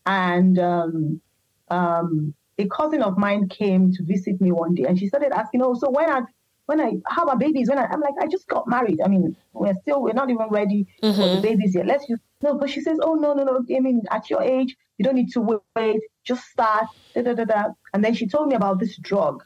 and 0.05 0.59
um, 0.59 1.21
um, 1.69 2.33
a 2.57 2.67
cousin 2.67 3.01
of 3.01 3.17
mine 3.17 3.47
came 3.47 3.93
to 3.93 4.03
visit 4.03 4.41
me 4.41 4.51
one 4.51 4.75
day, 4.75 4.83
and 4.83 4.99
she 4.99 5.07
started 5.07 5.31
asking, 5.31 5.61
"Oh, 5.61 5.73
so 5.73 5.89
when 5.89 6.09
I 6.09 6.21
when 6.69 6.79
I 6.79 6.91
have 7.07 7.27
a 7.31 7.35
babies? 7.35 7.67
When 7.67 7.79
I, 7.79 7.85
I'm 7.85 7.99
like, 7.99 8.13
I 8.21 8.27
just 8.27 8.47
got 8.47 8.67
married. 8.67 8.99
I 9.03 9.07
mean, 9.07 9.35
we're 9.53 9.73
still 9.81 10.03
we're 10.03 10.19
not 10.21 10.29
even 10.29 10.49
ready 10.49 10.85
mm-hmm. 11.01 11.15
for 11.15 11.27
the 11.27 11.33
mm-hmm. 11.33 11.41
babies 11.41 11.73
yet. 11.73 11.87
Let's 11.87 12.05
just 12.07 12.21
no." 12.43 12.59
But 12.59 12.69
she 12.69 12.81
says, 12.81 12.99
"Oh 13.01 13.15
no, 13.15 13.33
no, 13.33 13.43
no. 13.43 13.65
I 13.75 13.79
mean, 13.79 14.03
at 14.11 14.29
your 14.29 14.43
age, 14.43 14.77
you 14.97 15.03
don't 15.03 15.15
need 15.15 15.31
to 15.33 15.41
wait. 15.75 16.01
Just 16.23 16.43
start." 16.45 16.85
Da, 17.15 17.23
da, 17.23 17.33
da, 17.33 17.45
da. 17.45 17.63
And 17.93 18.03
then 18.05 18.13
she 18.13 18.27
told 18.27 18.49
me 18.49 18.55
about 18.55 18.79
this 18.79 18.95
drug, 18.97 19.43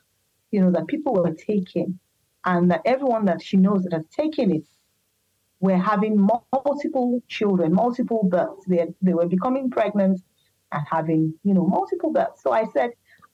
you 0.51 0.59
know, 0.59 0.71
that 0.71 0.87
people 0.87 1.13
were 1.13 1.33
taking, 1.33 1.97
and 2.43 2.69
that 2.71 2.81
everyone 2.83 3.23
that 3.25 3.41
she 3.41 3.55
knows 3.55 3.83
that 3.83 3.93
has 3.93 4.05
taken 4.07 4.51
it 4.51 4.67
were 5.61 5.77
having 5.77 6.19
multiple 6.19 7.21
children, 7.29 7.73
multiple 7.73 8.23
births. 8.25 8.65
They, 8.67 8.85
they 9.01 9.13
were 9.13 9.27
becoming 9.27 9.69
pregnant 9.69 10.19
and 10.73 10.83
having, 10.91 11.33
you 11.45 11.53
know, 11.53 11.65
multiple 11.65 12.11
births. 12.11 12.43
So 12.43 12.51
I 12.51 12.65
said, 12.73 12.89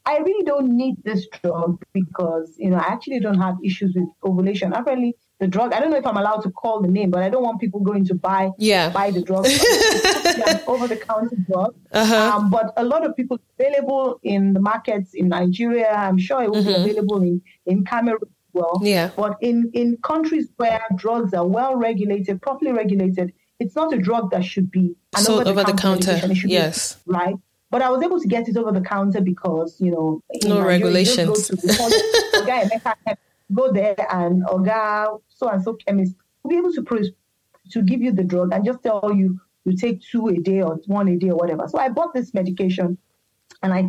I 0.10 0.18
really 0.18 0.44
don't 0.44 0.76
need 0.76 0.96
this 1.04 1.28
drug 1.28 1.84
because, 1.94 2.56
you 2.58 2.72
know, 2.72 2.78
I 2.78 2.88
actually 2.94 3.20
don't 3.20 3.40
have 3.40 3.58
issues 3.64 3.94
with 3.94 4.10
ovulation. 4.24 4.74
Apparently, 4.74 5.16
the 5.40 5.46
drug, 5.48 5.72
I 5.72 5.80
don't 5.80 5.92
know 5.92 5.98
if 5.98 6.08
I'm 6.08 6.18
allowed 6.18 6.42
to 6.48 6.50
call 6.50 6.82
the 6.82 6.88
name, 6.88 7.12
but 7.12 7.22
I 7.22 7.30
don't 7.30 7.44
want 7.44 7.62
people 7.62 7.80
going 7.80 8.06
to 8.06 8.16
buy 8.16 8.50
yeah. 8.58 8.90
buy 8.90 9.12
the 9.12 9.22
drug. 9.22 9.46
over 10.68 10.88
the 10.88 10.98
counter 10.98 11.36
drug. 11.48 11.76
Uh-huh. 11.92 12.16
Um, 12.16 12.50
but 12.50 12.74
a 12.78 12.84
lot 12.84 13.06
of 13.06 13.16
people 13.16 13.40
available 13.60 14.20
in 14.24 14.54
the 14.54 14.60
markets 14.60 15.14
in 15.14 15.30
Nigeria. 15.30 15.92
I'm 15.92 16.18
sure 16.18 16.42
it 16.42 16.50
will 16.50 16.64
mm-hmm. 16.64 16.84
be 16.84 16.90
available 16.92 17.22
in, 17.22 17.42
in 17.68 17.86
Cameroon 17.86 18.20
as 18.24 18.54
well. 18.54 18.80
Yeah. 18.82 19.12
But 19.16 19.38
in, 19.42 19.70
in 19.74 19.98
countries 19.98 20.48
where 20.58 20.82
drugs 20.96 21.36
are 21.36 21.46
well 21.46 21.76
regulated, 21.76 22.42
properly 22.42 22.72
regulated, 22.72 23.34
it's 23.60 23.76
not 23.76 23.94
a 23.94 23.98
drug 23.98 24.32
that 24.32 24.44
should 24.44 24.72
be 24.72 24.96
an 25.16 25.24
so 25.24 25.44
over 25.44 25.64
the 25.64 25.74
counter. 25.74 26.20
Yes. 26.46 26.96
Be, 26.96 27.14
right. 27.14 27.36
But 27.72 27.82
I 27.84 27.90
was 27.90 28.02
able 28.04 28.20
to 28.20 28.28
get 28.28 28.48
it 28.48 28.58
over 28.58 28.72
the 28.72 28.82
counter 28.82 29.22
because 29.22 29.80
you 29.80 29.92
know 29.92 30.24
no 30.44 30.62
regulations. 30.62 31.50
Go, 31.50 31.90
to, 31.90 33.18
go 33.54 33.72
there 33.72 33.96
and 34.12 34.44
Oga 34.46 35.20
so 35.28 35.50
and 35.50 35.64
so 35.64 35.74
chemist 35.74 36.16
will 36.44 36.50
be 36.52 36.58
able 36.58 36.74
to 36.74 37.14
to 37.72 37.82
give 37.82 38.02
you 38.02 38.12
the 38.12 38.24
drug 38.24 38.54
and 38.54 38.66
just 38.66 38.82
tell 38.84 39.12
you 39.14 39.40
you 39.66 39.76
take 39.76 40.02
two 40.02 40.28
a 40.28 40.38
day 40.38 40.62
or 40.62 40.80
one 40.88 41.08
a 41.10 41.18
day 41.18 41.30
or 41.30 41.36
whatever. 41.36 41.68
So 41.68 41.78
I 41.78 41.90
bought 41.90 42.14
this 42.14 42.34
medication, 42.34 42.98
and 43.62 43.74
I 43.74 43.88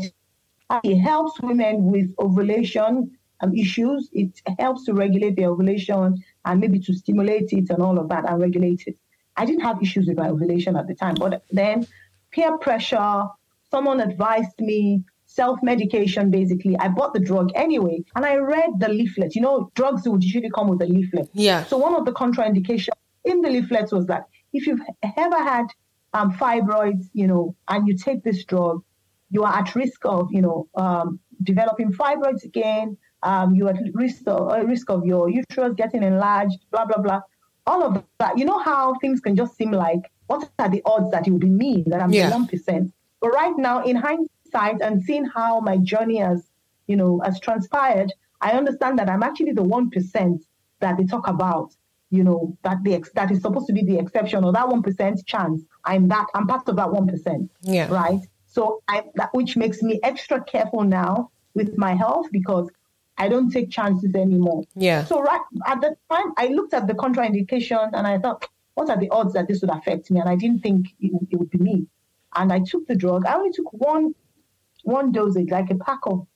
it 0.84 0.98
helps 0.98 1.40
women 1.40 1.84
with 1.90 2.14
ovulation 2.18 3.16
um, 3.40 3.54
issues. 3.54 4.08
It 4.12 4.40
helps 4.58 4.84
to 4.84 4.94
regulate 4.94 5.36
the 5.36 5.46
ovulation 5.46 6.22
and 6.44 6.60
maybe 6.60 6.78
to 6.80 6.94
stimulate 6.94 7.52
it 7.52 7.70
and 7.70 7.82
all 7.82 7.98
of 7.98 8.08
that 8.08 8.28
and 8.28 8.40
regulate 8.40 8.84
it. 8.86 8.96
I 9.36 9.46
didn't 9.46 9.62
have 9.62 9.82
issues 9.82 10.06
with 10.06 10.16
my 10.16 10.28
ovulation 10.28 10.76
at 10.76 10.86
the 10.86 10.94
time, 10.94 11.14
but 11.14 11.42
then 11.50 11.86
peer 12.30 12.56
pressure, 12.58 13.24
someone 13.70 14.00
advised 14.00 14.58
me, 14.60 15.04
self 15.26 15.62
medication 15.62 16.30
basically. 16.30 16.76
I 16.78 16.88
bought 16.88 17.14
the 17.14 17.20
drug 17.20 17.50
anyway 17.54 18.02
and 18.14 18.24
I 18.24 18.36
read 18.36 18.70
the 18.78 18.88
leaflet. 18.88 19.34
You 19.34 19.42
know, 19.42 19.70
drugs 19.74 20.06
would 20.06 20.24
usually 20.24 20.50
come 20.50 20.68
with 20.68 20.82
a 20.82 20.86
leaflet. 20.86 21.28
Yeah. 21.32 21.64
So 21.64 21.76
one 21.78 21.94
of 21.94 22.04
the 22.04 22.12
contraindications 22.12 22.88
in 23.24 23.40
the 23.42 23.50
leaflets 23.50 23.92
was 23.92 24.06
that 24.06 24.24
if 24.52 24.66
you've 24.66 24.80
ever 25.16 25.42
had 25.42 25.66
um, 26.12 26.32
fibroids, 26.32 27.08
you 27.12 27.26
know, 27.26 27.54
and 27.68 27.86
you 27.86 27.96
take 27.96 28.24
this 28.24 28.44
drug, 28.44 28.82
you 29.30 29.44
are 29.44 29.56
at 29.56 29.74
risk 29.76 30.04
of, 30.04 30.28
you 30.32 30.42
know, 30.42 30.68
um, 30.74 31.20
developing 31.42 31.92
fibroids 31.92 32.44
again, 32.44 32.96
um, 33.22 33.54
you're 33.54 33.70
at 33.70 33.78
risk 33.94 34.22
of, 34.26 34.50
uh, 34.50 34.64
risk 34.66 34.90
of 34.90 35.06
your 35.06 35.30
uterus 35.30 35.74
getting 35.76 36.02
enlarged, 36.02 36.58
blah, 36.70 36.84
blah, 36.84 37.00
blah. 37.00 37.20
All 37.66 37.84
of 37.84 38.02
that. 38.18 38.36
You 38.38 38.44
know 38.44 38.58
how 38.58 38.94
things 38.98 39.20
can 39.20 39.36
just 39.36 39.54
seem 39.56 39.70
like, 39.70 40.10
what 40.26 40.50
are 40.58 40.68
the 40.68 40.82
odds 40.84 41.10
that 41.12 41.28
it 41.28 41.30
will 41.30 41.38
be 41.38 41.50
me, 41.50 41.84
that 41.86 42.02
I'm 42.02 42.12
yeah. 42.12 42.30
the 42.30 42.36
1%? 42.36 42.92
But 43.20 43.30
right 43.30 43.56
now, 43.56 43.82
in 43.84 43.96
hindsight 43.96 44.80
and 44.80 45.02
seeing 45.02 45.24
how 45.24 45.60
my 45.60 45.76
journey 45.78 46.18
has, 46.18 46.48
you 46.86 46.96
know, 46.96 47.20
has 47.24 47.38
transpired, 47.40 48.12
I 48.40 48.52
understand 48.52 48.98
that 48.98 49.08
I'm 49.08 49.22
actually 49.22 49.52
the 49.52 49.62
1% 49.62 50.42
that 50.80 50.96
they 50.96 51.04
talk 51.04 51.28
about, 51.28 51.74
you 52.10 52.24
know, 52.24 52.56
that 52.62 52.82
the 52.82 52.94
ex- 52.94 53.12
that 53.12 53.30
is 53.30 53.42
supposed 53.42 53.66
to 53.66 53.72
be 53.72 53.84
the 53.84 53.98
exception 53.98 54.44
or 54.44 54.52
that 54.52 54.66
1% 54.66 55.26
chance. 55.26 55.62
I'm 55.84 56.08
that, 56.08 56.26
I'm 56.34 56.46
part 56.46 56.68
of 56.68 56.76
that 56.76 56.88
1%. 56.88 57.48
Yeah. 57.62 57.92
Right. 57.92 58.20
So 58.46 58.82
I, 58.88 59.04
that, 59.14 59.32
which 59.32 59.56
makes 59.56 59.82
me 59.82 60.00
extra 60.02 60.42
careful 60.42 60.82
now 60.82 61.30
with 61.54 61.76
my 61.76 61.94
health 61.94 62.28
because 62.32 62.68
I 63.18 63.28
don't 63.28 63.50
take 63.50 63.70
chances 63.70 64.14
anymore. 64.14 64.64
Yeah. 64.74 65.04
So 65.04 65.20
right 65.20 65.42
at 65.66 65.80
the 65.82 65.94
time, 66.10 66.32
I 66.38 66.46
looked 66.46 66.72
at 66.72 66.86
the 66.86 66.94
contraindication 66.94 67.90
and 67.92 68.06
I 68.06 68.18
thought, 68.18 68.48
what 68.74 68.88
are 68.88 68.98
the 68.98 69.10
odds 69.10 69.34
that 69.34 69.46
this 69.46 69.60
would 69.60 69.70
affect 69.70 70.10
me? 70.10 70.20
And 70.20 70.28
I 70.28 70.36
didn't 70.36 70.60
think 70.60 70.86
it, 71.00 71.12
it 71.30 71.36
would 71.36 71.50
be 71.50 71.58
me. 71.58 71.86
And 72.34 72.52
I 72.52 72.60
took 72.60 72.86
the 72.86 72.94
drug. 72.94 73.26
I 73.26 73.34
only 73.34 73.50
took 73.52 73.72
one 73.72 74.14
one 74.84 75.12
dosage, 75.12 75.50
like 75.50 75.70
a 75.70 75.74
pack 75.74 76.00
of, 76.06 76.26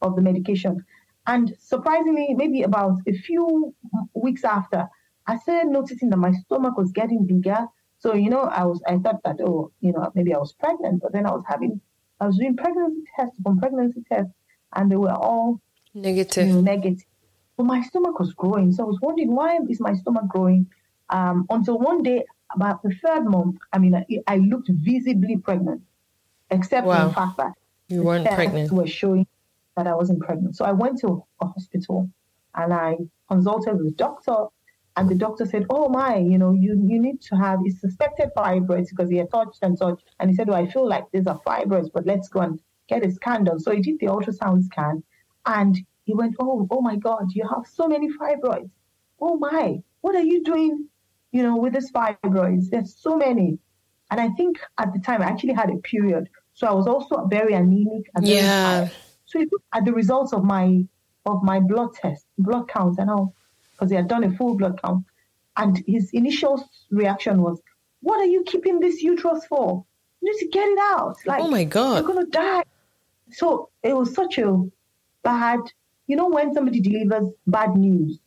of 0.00 0.16
the 0.16 0.22
medication. 0.22 0.84
And 1.26 1.54
surprisingly, 1.58 2.34
maybe 2.34 2.62
about 2.62 2.98
a 3.06 3.12
few 3.12 3.74
weeks 4.14 4.42
after, 4.42 4.88
I 5.26 5.36
started 5.38 5.70
noticing 5.70 6.08
that 6.10 6.16
my 6.16 6.32
stomach 6.32 6.76
was 6.76 6.92
getting 6.92 7.26
bigger. 7.26 7.66
So, 7.98 8.14
you 8.14 8.30
know, 8.30 8.42
I 8.42 8.64
was 8.64 8.82
I 8.86 8.96
thought 8.98 9.22
that, 9.24 9.36
oh, 9.40 9.70
you 9.80 9.92
know, 9.92 10.10
maybe 10.14 10.34
I 10.34 10.38
was 10.38 10.54
pregnant, 10.54 11.02
but 11.02 11.12
then 11.12 11.26
I 11.26 11.32
was 11.32 11.44
having 11.46 11.80
I 12.20 12.26
was 12.26 12.38
doing 12.38 12.56
pregnancy 12.56 13.02
tests 13.16 13.38
upon 13.38 13.58
pregnancy 13.58 14.02
tests, 14.10 14.32
and 14.74 14.90
they 14.90 14.96
were 14.96 15.12
all 15.12 15.60
Negative. 15.94 16.46
Negative. 16.46 17.04
But 17.56 17.64
my 17.64 17.82
stomach 17.82 18.18
was 18.18 18.32
growing. 18.32 18.72
So 18.72 18.84
I 18.84 18.86
was 18.86 19.00
wondering 19.02 19.34
why 19.34 19.58
is 19.68 19.80
my 19.80 19.94
stomach 19.94 20.28
growing? 20.28 20.66
Um, 21.10 21.46
until 21.50 21.78
one 21.78 22.02
day, 22.02 22.24
about 22.54 22.82
the 22.82 22.94
third 23.02 23.24
month, 23.24 23.56
I 23.72 23.78
mean, 23.78 23.94
I, 23.94 24.04
I 24.26 24.36
looked 24.38 24.68
visibly 24.68 25.36
pregnant, 25.36 25.82
except 26.50 26.86
wow. 26.86 27.02
for 27.02 27.08
the 27.08 27.14
fact 27.14 27.36
that 27.38 27.52
you 27.88 28.02
weren't 28.02 28.26
pregnant. 28.26 28.72
Were 28.72 28.86
showing 28.86 29.26
that 29.76 29.86
I 29.86 29.94
wasn't 29.94 30.20
pregnant. 30.20 30.56
So 30.56 30.64
I 30.64 30.72
went 30.72 30.98
to 31.00 31.24
a 31.40 31.46
hospital 31.46 32.10
and 32.54 32.72
I 32.72 32.96
consulted 33.28 33.74
with 33.74 33.86
the 33.86 33.92
doctor, 33.92 34.46
and 34.96 35.08
the 35.08 35.14
doctor 35.14 35.46
said, 35.46 35.66
"Oh 35.70 35.88
my, 35.88 36.16
you 36.16 36.38
know, 36.38 36.52
you 36.52 36.80
you 36.86 37.00
need 37.00 37.20
to 37.22 37.36
have 37.36 37.60
it's 37.64 37.80
suspected 37.80 38.30
fibroids 38.36 38.90
because 38.90 39.10
he 39.10 39.16
had 39.16 39.30
touched 39.30 39.58
and 39.62 39.78
touched, 39.78 40.04
and 40.18 40.30
he 40.30 40.36
said, 40.36 40.48
"Oh, 40.50 40.54
I 40.54 40.66
feel 40.66 40.88
like 40.88 41.04
these 41.12 41.26
are 41.26 41.40
fibroids, 41.46 41.90
but 41.92 42.06
let's 42.06 42.28
go 42.28 42.40
and 42.40 42.60
get 42.88 43.04
a 43.06 43.10
scan 43.10 43.44
done." 43.44 43.60
So 43.60 43.70
he 43.70 43.80
did 43.80 44.00
the 44.00 44.06
ultrasound 44.06 44.64
scan, 44.64 45.02
and 45.46 45.78
he 46.10 46.14
went, 46.14 46.34
Oh, 46.40 46.66
oh 46.70 46.80
my 46.80 46.96
God, 46.96 47.32
you 47.32 47.46
have 47.48 47.66
so 47.66 47.86
many 47.86 48.08
fibroids. 48.08 48.70
Oh 49.20 49.36
my, 49.36 49.82
what 50.00 50.16
are 50.16 50.24
you 50.24 50.42
doing, 50.42 50.88
you 51.32 51.42
know, 51.42 51.56
with 51.56 51.74
these 51.74 51.90
fibroids? 51.92 52.70
There's 52.70 52.94
so 52.96 53.16
many. 53.16 53.58
And 54.10 54.20
I 54.20 54.28
think 54.30 54.58
at 54.78 54.92
the 54.92 54.98
time 54.98 55.22
I 55.22 55.26
actually 55.26 55.54
had 55.54 55.70
a 55.70 55.76
period. 55.76 56.28
So 56.54 56.66
I 56.66 56.72
was 56.72 56.86
also 56.86 57.26
very 57.26 57.54
anemic. 57.54 58.10
And 58.14 58.26
yeah. 58.26 58.80
Very 58.80 58.90
so 59.30 59.38
he 59.38 59.44
looked 59.44 59.66
at 59.72 59.84
the 59.84 59.92
results 59.92 60.32
of 60.32 60.42
my 60.42 60.84
of 61.26 61.42
my 61.42 61.60
blood 61.60 61.94
test, 61.94 62.26
blood 62.38 62.68
count, 62.68 62.98
and 62.98 63.10
all, 63.10 63.34
because 63.72 63.90
he 63.90 63.96
had 63.96 64.08
done 64.08 64.24
a 64.24 64.36
full 64.36 64.56
blood 64.56 64.80
count. 64.82 65.04
And 65.56 65.82
his 65.86 66.10
initial 66.12 66.68
reaction 66.90 67.42
was, 67.42 67.60
What 68.00 68.20
are 68.20 68.26
you 68.26 68.42
keeping 68.44 68.80
this 68.80 69.02
uterus 69.02 69.44
for? 69.46 69.84
You 70.20 70.32
need 70.32 70.38
to 70.40 70.48
get 70.48 70.68
it 70.68 70.78
out. 70.78 71.16
Like, 71.26 71.42
oh 71.42 71.48
my 71.48 71.64
God. 71.64 72.04
You're 72.04 72.24
to 72.24 72.30
die. 72.30 72.64
So 73.30 73.70
it 73.82 73.96
was 73.96 74.14
such 74.14 74.38
a 74.38 74.64
bad, 75.22 75.60
you 76.06 76.16
know, 76.16 76.28
when 76.28 76.52
somebody 76.52 76.80
delivers 76.80 77.28
bad 77.46 77.76
news, 77.76 78.18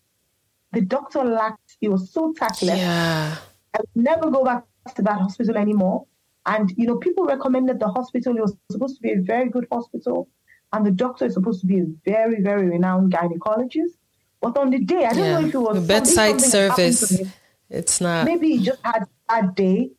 the 0.71 0.81
doctor 0.81 1.23
lacked, 1.23 1.62
he 1.83 1.89
was 1.89 2.09
so 2.13 2.31
tactless. 2.31 2.77
Yeah. 2.77 3.35
I 3.75 3.79
would 3.79 4.03
never 4.09 4.31
go 4.31 4.41
back 4.45 4.63
to 4.95 5.01
that 5.01 5.17
hospital 5.19 5.57
anymore. 5.57 6.05
And, 6.45 6.71
you 6.77 6.87
know, 6.87 6.95
people 6.95 7.25
recommended 7.25 7.77
the 7.81 7.89
hospital. 7.89 8.31
It 8.37 8.41
was 8.41 8.55
supposed 8.71 8.95
to 8.95 9.01
be 9.01 9.11
a 9.11 9.21
very 9.21 9.49
good 9.49 9.67
hospital. 9.69 10.29
And 10.71 10.85
the 10.85 10.91
doctor 10.91 11.25
is 11.25 11.33
supposed 11.33 11.59
to 11.59 11.67
be 11.67 11.79
a 11.81 11.85
very, 12.05 12.41
very 12.41 12.69
renowned 12.69 13.11
gynecologist. 13.11 13.95
But 14.39 14.57
on 14.57 14.69
the 14.69 14.79
day, 14.79 15.03
I 15.09 15.11
don't 15.13 15.25
Yeah. 15.25 15.39
know 15.41 15.47
if 15.47 15.53
it 15.55 15.57
was 15.57 15.75
The 15.81 15.87
bedside 15.95 16.39
something 16.39 16.69
happened 16.69 16.93
to 16.93 17.05
service. 17.07 17.31
It's 17.69 17.99
not. 17.99 18.25
Maybe 18.31 18.47
he 18.55 18.59
just 18.69 18.81
had 18.85 19.01
a 19.03 19.09
bad 19.27 19.55
day, 19.55 19.91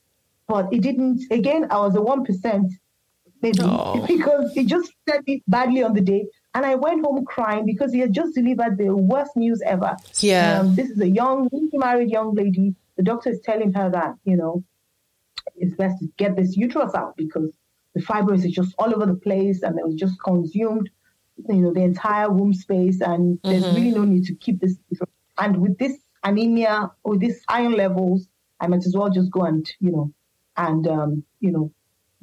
but 0.49 0.73
it 0.73 0.81
didn't. 0.89 1.21
Again, 1.31 1.67
I 1.71 1.79
was 1.85 1.95
a 1.97 2.01
1%, 2.01 2.73
maybe, 3.43 3.59
Oh. 3.63 4.07
because 4.15 4.55
he 4.55 4.65
just 4.65 4.91
said 5.07 5.21
it 5.27 5.43
badly 5.47 5.83
on 5.83 5.93
the 5.93 6.05
day. 6.13 6.23
And 6.55 6.65
I 6.65 6.77
went 6.77 7.05
home 7.05 7.25
crying 7.25 7.67
because 7.67 7.93
he 7.93 7.99
had 7.99 8.13
just 8.13 8.35
delivered 8.35 8.79
the 8.79 8.95
worst 8.95 9.37
news 9.37 9.61
ever. 9.67 9.97
Yeah. 10.21 10.61
Um, 10.61 10.75
this 10.77 10.89
is 10.89 11.01
a 11.01 11.09
young, 11.09 11.49
newly 11.53 11.71
married 11.75 12.11
young 12.11 12.35
lady. 12.35 12.75
The 12.97 13.03
doctor 13.03 13.31
is 13.31 13.41
telling 13.41 13.73
her 13.73 13.91
that, 13.91 14.15
you 14.25 14.37
know, 14.37 14.63
it's 15.57 15.75
best 15.75 15.99
to 16.01 16.09
get 16.17 16.37
this 16.37 16.57
uterus 16.57 16.95
out 16.95 17.17
because 17.17 17.53
the 17.95 18.03
fibroids 18.03 18.45
is 18.45 18.53
just 18.53 18.75
all 18.79 18.95
over 18.95 19.07
the 19.07 19.15
place 19.19 19.63
and 19.63 19.79
it 19.79 19.85
was 19.85 19.97
just 19.97 20.15
consumed, 20.23 20.91
you 21.49 21.57
know, 21.57 21.73
the 21.73 21.83
entire 21.83 22.31
womb 22.31 22.55
space. 22.55 23.01
And 23.01 23.39
there's 23.43 23.65
Mhm. 23.67 23.75
really 23.75 23.91
no 23.91 24.05
need 24.05 24.25
to 24.25 24.35
keep 24.37 24.61
this. 24.61 24.77
And 25.39 25.57
with 25.61 25.77
this 25.79 25.99
anemia, 26.23 26.93
with 27.05 27.21
these 27.21 27.43
iron 27.49 27.73
levels, 27.73 28.29
I 28.61 28.69
might 28.69 28.87
as 28.87 28.95
well 28.97 29.11
just 29.11 29.31
go 29.33 29.43
and, 29.43 29.69
you 29.81 29.91
know, 29.91 30.13
and, 30.57 30.87
um, 30.87 31.25
you 31.41 31.51
know, 31.51 31.73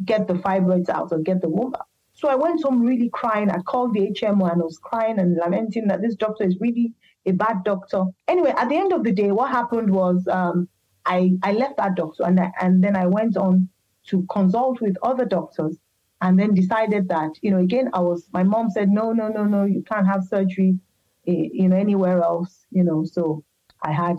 get 0.06 0.28
the 0.28 0.36
fibroids 0.36 0.90
out 0.90 1.12
or 1.12 1.20
get 1.20 1.42
the 1.42 1.50
womb 1.50 1.76
out. 1.76 1.88
So 2.22 2.28
I 2.28 2.36
went 2.36 2.62
home 2.62 2.84
really 2.84 3.10
crying. 3.10 3.50
I 3.50 3.58
called 3.62 3.96
the 3.96 4.12
HMO 4.12 4.52
and 4.52 4.62
I 4.62 4.66
was 4.66 4.78
crying 4.78 5.18
and 5.18 5.36
lamenting 5.38 5.88
that 5.88 6.04
this 6.04 6.14
doctor 6.14 6.44
is 6.44 6.56
really 6.60 6.94
a 7.26 7.32
bad 7.32 7.64
doctor. 7.64 8.06
Anyway, 8.28 8.54
at 8.56 8.70
the 8.70 8.76
end 8.76 8.94
of 8.94 9.04
the 9.04 9.12
day, 9.12 9.32
what 9.32 9.50
happened 9.50 9.90
was 9.90 10.28
um, 10.28 10.70
I, 11.08 11.32
I 11.42 11.54
left 11.54 11.78
that 11.78 11.96
doctor 11.96 12.24
and, 12.24 12.40
I, 12.40 12.52
and 12.62 12.84
then 12.84 12.96
I 12.96 13.08
went 13.08 13.38
on 13.38 13.68
to 14.10 14.24
consult 14.30 14.82
with 14.82 14.98
other 15.02 15.26
doctors 15.26 15.78
and 16.22 16.38
then 16.38 16.54
decided 16.54 17.10
that, 17.10 17.32
you 17.42 17.50
know, 17.50 17.58
again, 17.58 17.90
I 17.92 18.02
was, 18.02 18.30
my 18.32 18.44
mom 18.44 18.70
said, 18.70 18.90
no, 18.90 19.12
no, 19.14 19.28
no, 19.28 19.44
no, 19.46 19.66
you 19.66 19.82
can't 19.82 20.06
have 20.06 20.24
surgery, 20.24 20.78
eh, 21.26 21.50
you 21.52 21.70
know, 21.70 21.76
anywhere 21.76 22.22
else, 22.22 22.68
you 22.70 22.84
know. 22.84 23.04
So 23.04 23.44
I 23.82 23.92
had 23.92 24.18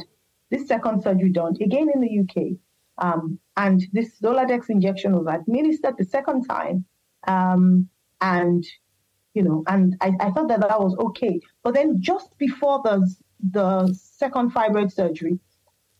this 0.51 0.67
second 0.67 1.05
surgery 1.05 1.31
done 1.31 1.55
again 1.61 1.89
in 1.95 2.01
the 2.01 2.19
UK. 2.19 2.57
Um, 2.99 3.39
and 3.57 3.81
this 3.93 4.19
Zoladex 4.21 4.71
injection 4.71 5.17
was 5.17 5.33
administered 5.33 5.97
the 5.99 6.05
second 6.05 6.47
time. 6.49 6.85
Um, 7.27 7.89
and, 8.21 8.65
you 9.35 9.43
know, 9.43 9.65
and 9.67 9.97
I, 10.01 10.13
I 10.21 10.31
thought 10.31 10.49
that 10.49 10.61
that 10.61 10.81
was 10.81 10.95
okay. 10.97 11.41
But 11.63 11.75
then 11.75 12.01
just 12.01 12.37
before 12.39 12.81
the, 12.83 13.09
the 13.51 13.93
second 13.95 14.53
fibroid 14.53 14.93
surgery, 14.93 15.39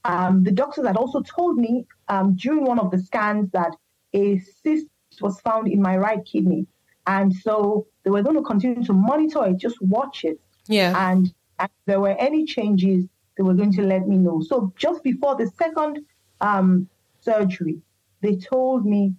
um, 0.05 0.43
the 0.43 0.51
doctors 0.53 0.87
had 0.87 0.97
also 0.97 1.23
told 1.23 1.57
me 1.57 1.87
um, 2.09 2.35
during 2.35 2.65
one 2.65 2.79
of 2.79 2.91
the 2.91 2.99
scans 2.99 3.51
that 3.53 3.75
a 4.13 4.39
cyst 4.63 4.87
was 5.21 5.41
found 5.41 5.69
in 5.69 5.81
my 5.81 5.97
right 5.97 6.25
kidney. 6.25 6.67
And 7.07 7.35
so 7.35 7.87
they 8.03 8.11
were 8.11 8.23
going 8.23 8.37
to 8.37 8.43
continue 8.43 8.85
to 8.85 8.93
monitor 8.93 9.45
it, 9.47 9.59
just 9.59 9.81
watch 9.81 10.25
it. 10.25 10.41
Yeah. 10.67 11.11
And 11.11 11.33
if 11.61 11.71
there 11.87 12.01
were 12.01 12.17
any 12.19 12.45
changes, 12.45 13.05
they 13.37 13.43
were 13.43 13.55
going 13.55 13.73
to 13.73 13.83
let 13.83 14.07
me 14.07 14.17
know. 14.17 14.43
So 14.43 14.73
just 14.77 15.03
before 15.03 15.37
the 15.37 15.51
second 15.59 16.05
um, 16.41 16.89
surgery, 17.21 17.79
they 18.21 18.37
told 18.37 18.85
me 18.87 19.15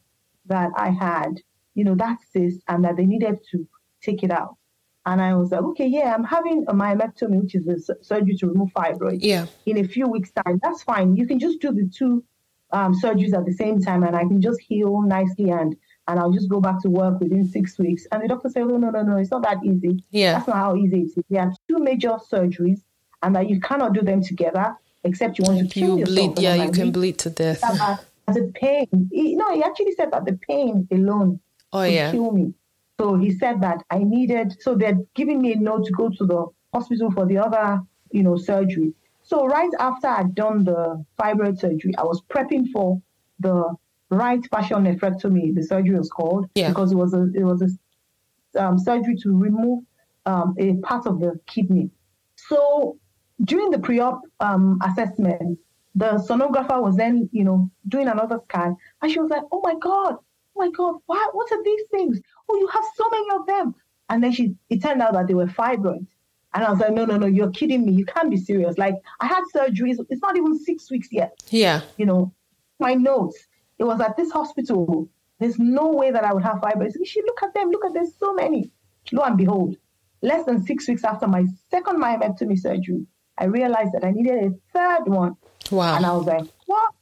that 0.46 0.72
I 0.76 0.89
had, 0.89 1.42
you 1.76 1.84
know, 1.84 1.96
that 1.96 2.18
cyst 2.32 2.62
and 2.68 2.84
that 2.86 2.98
they 2.98 3.06
needed 3.06 3.40
to 3.52 3.68
take 4.02 4.24
it 4.24 4.32
out. 4.32 4.56
And 5.06 5.22
I 5.22 5.36
was 5.36 5.52
like, 5.52 5.62
okay, 5.64 5.88
yeah, 5.88 6.14
I'm 6.16 6.24
having 6.24 6.64
a 6.70 6.74
myomectomy, 6.74 7.42
which 7.42 7.56
is 7.56 7.66
the 7.66 7.78
su- 7.80 7.96
surgery 8.02 8.38
to 8.38 8.48
remove 8.48 8.70
fibroids 8.74 9.20
Yeah. 9.22 9.48
in 9.66 9.78
a 9.80 9.84
few 9.84 10.08
weeks' 10.08 10.32
time. 10.32 10.60
That's 10.64 10.82
fine. 10.84 11.16
You 11.18 11.28
can 11.28 11.40
just 11.40 11.60
do 11.60 11.74
the 11.74 11.90
two 11.94 12.24
um, 12.72 12.94
surgeries 12.94 13.34
at 13.34 13.46
the 13.46 13.52
same 13.54 13.82
time, 13.82 14.04
and 14.04 14.16
I 14.16 14.22
can 14.22 14.42
just 14.42 14.60
heal 14.62 15.02
nicely, 15.02 15.50
and 15.52 15.76
and 16.08 16.20
I'll 16.20 16.32
just 16.32 16.50
go 16.50 16.60
back 16.60 16.82
to 16.82 16.90
work 16.90 17.20
within 17.22 17.48
six 17.48 17.78
weeks. 17.80 18.06
And 18.12 18.22
the 18.24 18.28
doctor 18.28 18.50
said, 18.50 18.64
oh, 18.64 18.78
no, 18.78 18.90
no, 18.90 19.04
no, 19.04 19.16
it's 19.18 19.32
not 19.32 19.44
that 19.44 19.64
easy. 19.64 20.04
Yeah. 20.12 20.34
That's 20.34 20.48
not 20.48 20.58
how 20.58 20.76
easy 20.76 21.02
it 21.02 21.04
is. 21.18 21.24
There 21.30 21.42
are 21.42 21.54
two 21.70 21.80
major 21.80 22.18
surgeries, 22.32 22.82
and 23.22 23.36
that 23.36 23.50
you 23.50 23.60
cannot 23.62 23.94
do 23.94 24.02
them 24.02 24.22
together 24.22 24.76
except 25.06 25.38
you 25.38 25.44
want 25.46 25.60
to 25.60 25.68
kill 25.68 25.92
You 25.96 26.00
yourself. 26.00 26.36
bleed. 26.36 26.40
Yeah, 26.44 26.56
you 26.56 26.72
can 26.72 26.92
bleed 26.92 27.18
to 27.20 27.30
death. 27.30 27.62
The 28.28 28.52
pain. 28.56 28.88
He, 29.12 29.36
no, 29.36 29.54
he 29.54 29.62
actually 29.64 29.92
said 29.94 30.12
that 30.12 30.24
the 30.26 30.40
pain 30.48 30.88
alone 30.92 31.40
Oh 31.74 31.84
yeah. 31.84 32.12
kill 32.12 32.32
me. 32.32 32.54
So 33.00 33.16
he 33.16 33.32
said 33.32 33.60
that 33.62 33.84
I 33.90 34.00
needed, 34.00 34.56
so 34.62 34.76
they're 34.76 35.00
giving 35.16 35.42
me 35.42 35.54
a 35.54 35.56
note 35.58 35.86
to 35.86 35.92
go 35.92 36.10
to 36.10 36.26
the 36.26 36.46
hospital 36.74 37.12
for 37.12 37.26
the 37.26 37.38
other, 37.40 37.82
you 38.12 38.24
know, 38.24 38.38
surgery. 38.38 38.94
So 39.24 39.46
right 39.48 39.72
after 39.80 40.08
I'd 40.08 40.36
done 40.36 40.64
the 40.64 41.04
fibroid 41.20 41.60
surgery, 41.60 41.96
I 41.98 42.04
was 42.04 42.22
prepping 42.30 42.68
for 42.72 43.02
the 43.40 43.76
right 44.10 44.40
partial 44.52 44.80
nephrectomy. 44.80 45.56
The 45.56 45.64
surgery 45.64 45.98
was 45.98 46.10
called 46.10 46.48
Yeah. 46.56 46.70
because 46.70 46.92
it 46.92 46.96
was 46.96 47.14
a 47.14 47.24
it 47.34 47.44
was 47.44 47.62
a 47.64 48.64
um, 48.64 48.78
surgery 48.78 49.16
to 49.24 49.36
remove 49.36 49.84
um, 50.26 50.56
a 50.60 50.76
part 50.78 51.08
of 51.08 51.20
the 51.20 51.40
kidney. 51.48 51.90
So 52.36 52.98
during 53.44 53.72
the 53.72 53.80
pre-op 53.80 54.22
um, 54.40 54.80
assessment, 54.84 55.58
the 55.96 56.24
sonographer 56.30 56.82
was 56.82 56.96
then, 56.96 57.30
you 57.32 57.44
know, 57.44 57.70
doing 57.88 58.08
another 58.08 58.40
scan, 58.44 58.76
and 59.02 59.12
she 59.12 59.20
was 59.20 59.30
like, 59.30 59.44
"Oh 59.52 59.62
my 59.64 59.76
god, 59.76 60.18
my 60.56 60.70
god, 60.72 60.96
what 61.06 61.36
what 61.36 61.52
are 61.52 61.63
these 61.63 61.84
things? 61.92 62.20
Oh, 62.50 62.58
you 62.58 62.68
have 62.68 62.84
so 62.96 63.10
many 63.10 63.28
of 63.32 63.46
them." 63.48 63.76
And 64.10 64.24
then 64.24 64.32
she, 64.32 64.56
it 64.70 64.82
turned 64.82 65.02
out 65.02 65.13
that 65.13 65.28
they 65.28 65.34
were 65.34 65.48
fibroids, 65.48 66.08
and 66.54 66.63
I 66.63 66.70
was 66.70 66.80
like, 66.80 66.94
"No, 66.94 67.06
no, 67.06 67.18
no, 67.18 67.28
you're 67.28 67.52
kidding 67.52 67.86
me! 67.86 67.94
You 67.94 68.06
can't 68.06 68.30
be 68.30 68.38
serious! 68.38 68.78
Like 68.78 68.96
I 69.20 69.28
had 69.28 69.44
surgeries. 69.56 69.98
It's 70.10 70.22
not 70.22 70.38
even 70.38 70.58
six 70.60 70.92
weeks 70.92 71.10
yet. 71.12 71.34
Yeah. 71.50 71.82
You 71.98 72.06
know, 72.06 72.34
my 72.80 72.94
notes. 72.94 73.38
It 73.80 73.86
was 73.86 74.00
at 74.02 74.16
this 74.18 74.32
hospital. 74.32 75.10
There's 75.39 75.58
no 75.60 75.88
way 75.88 76.12
that 76.12 76.24
I 76.24 76.34
would 76.34 76.44
have 76.44 76.58
fibroids. 76.58 76.94
She 77.06 77.22
look 77.24 77.42
at 77.44 77.54
them. 77.54 77.70
Look 77.70 77.86
at 77.86 77.94
there's 77.94 78.16
so 78.18 78.34
many. 78.34 78.72
Lo 79.12 79.24
and 79.24 79.38
behold, 79.38 79.76
less 80.22 80.46
than 80.46 80.63
six 80.63 80.88
weeks 80.88 81.04
after 81.04 81.28
my 81.28 81.46
second 81.70 82.02
myomectomy 82.02 82.58
surgery, 82.58 83.06
I 83.38 83.46
realized 83.46 83.94
that 83.94 84.06
I 84.06 84.12
needed 84.12 84.44
a 84.46 84.52
third 84.72 85.08
one. 85.08 85.36
Wow. 85.72 85.96
And 85.96 86.06
I 86.06 86.13
was 86.13 86.26
like, 86.26 86.46
what? 86.66 86.94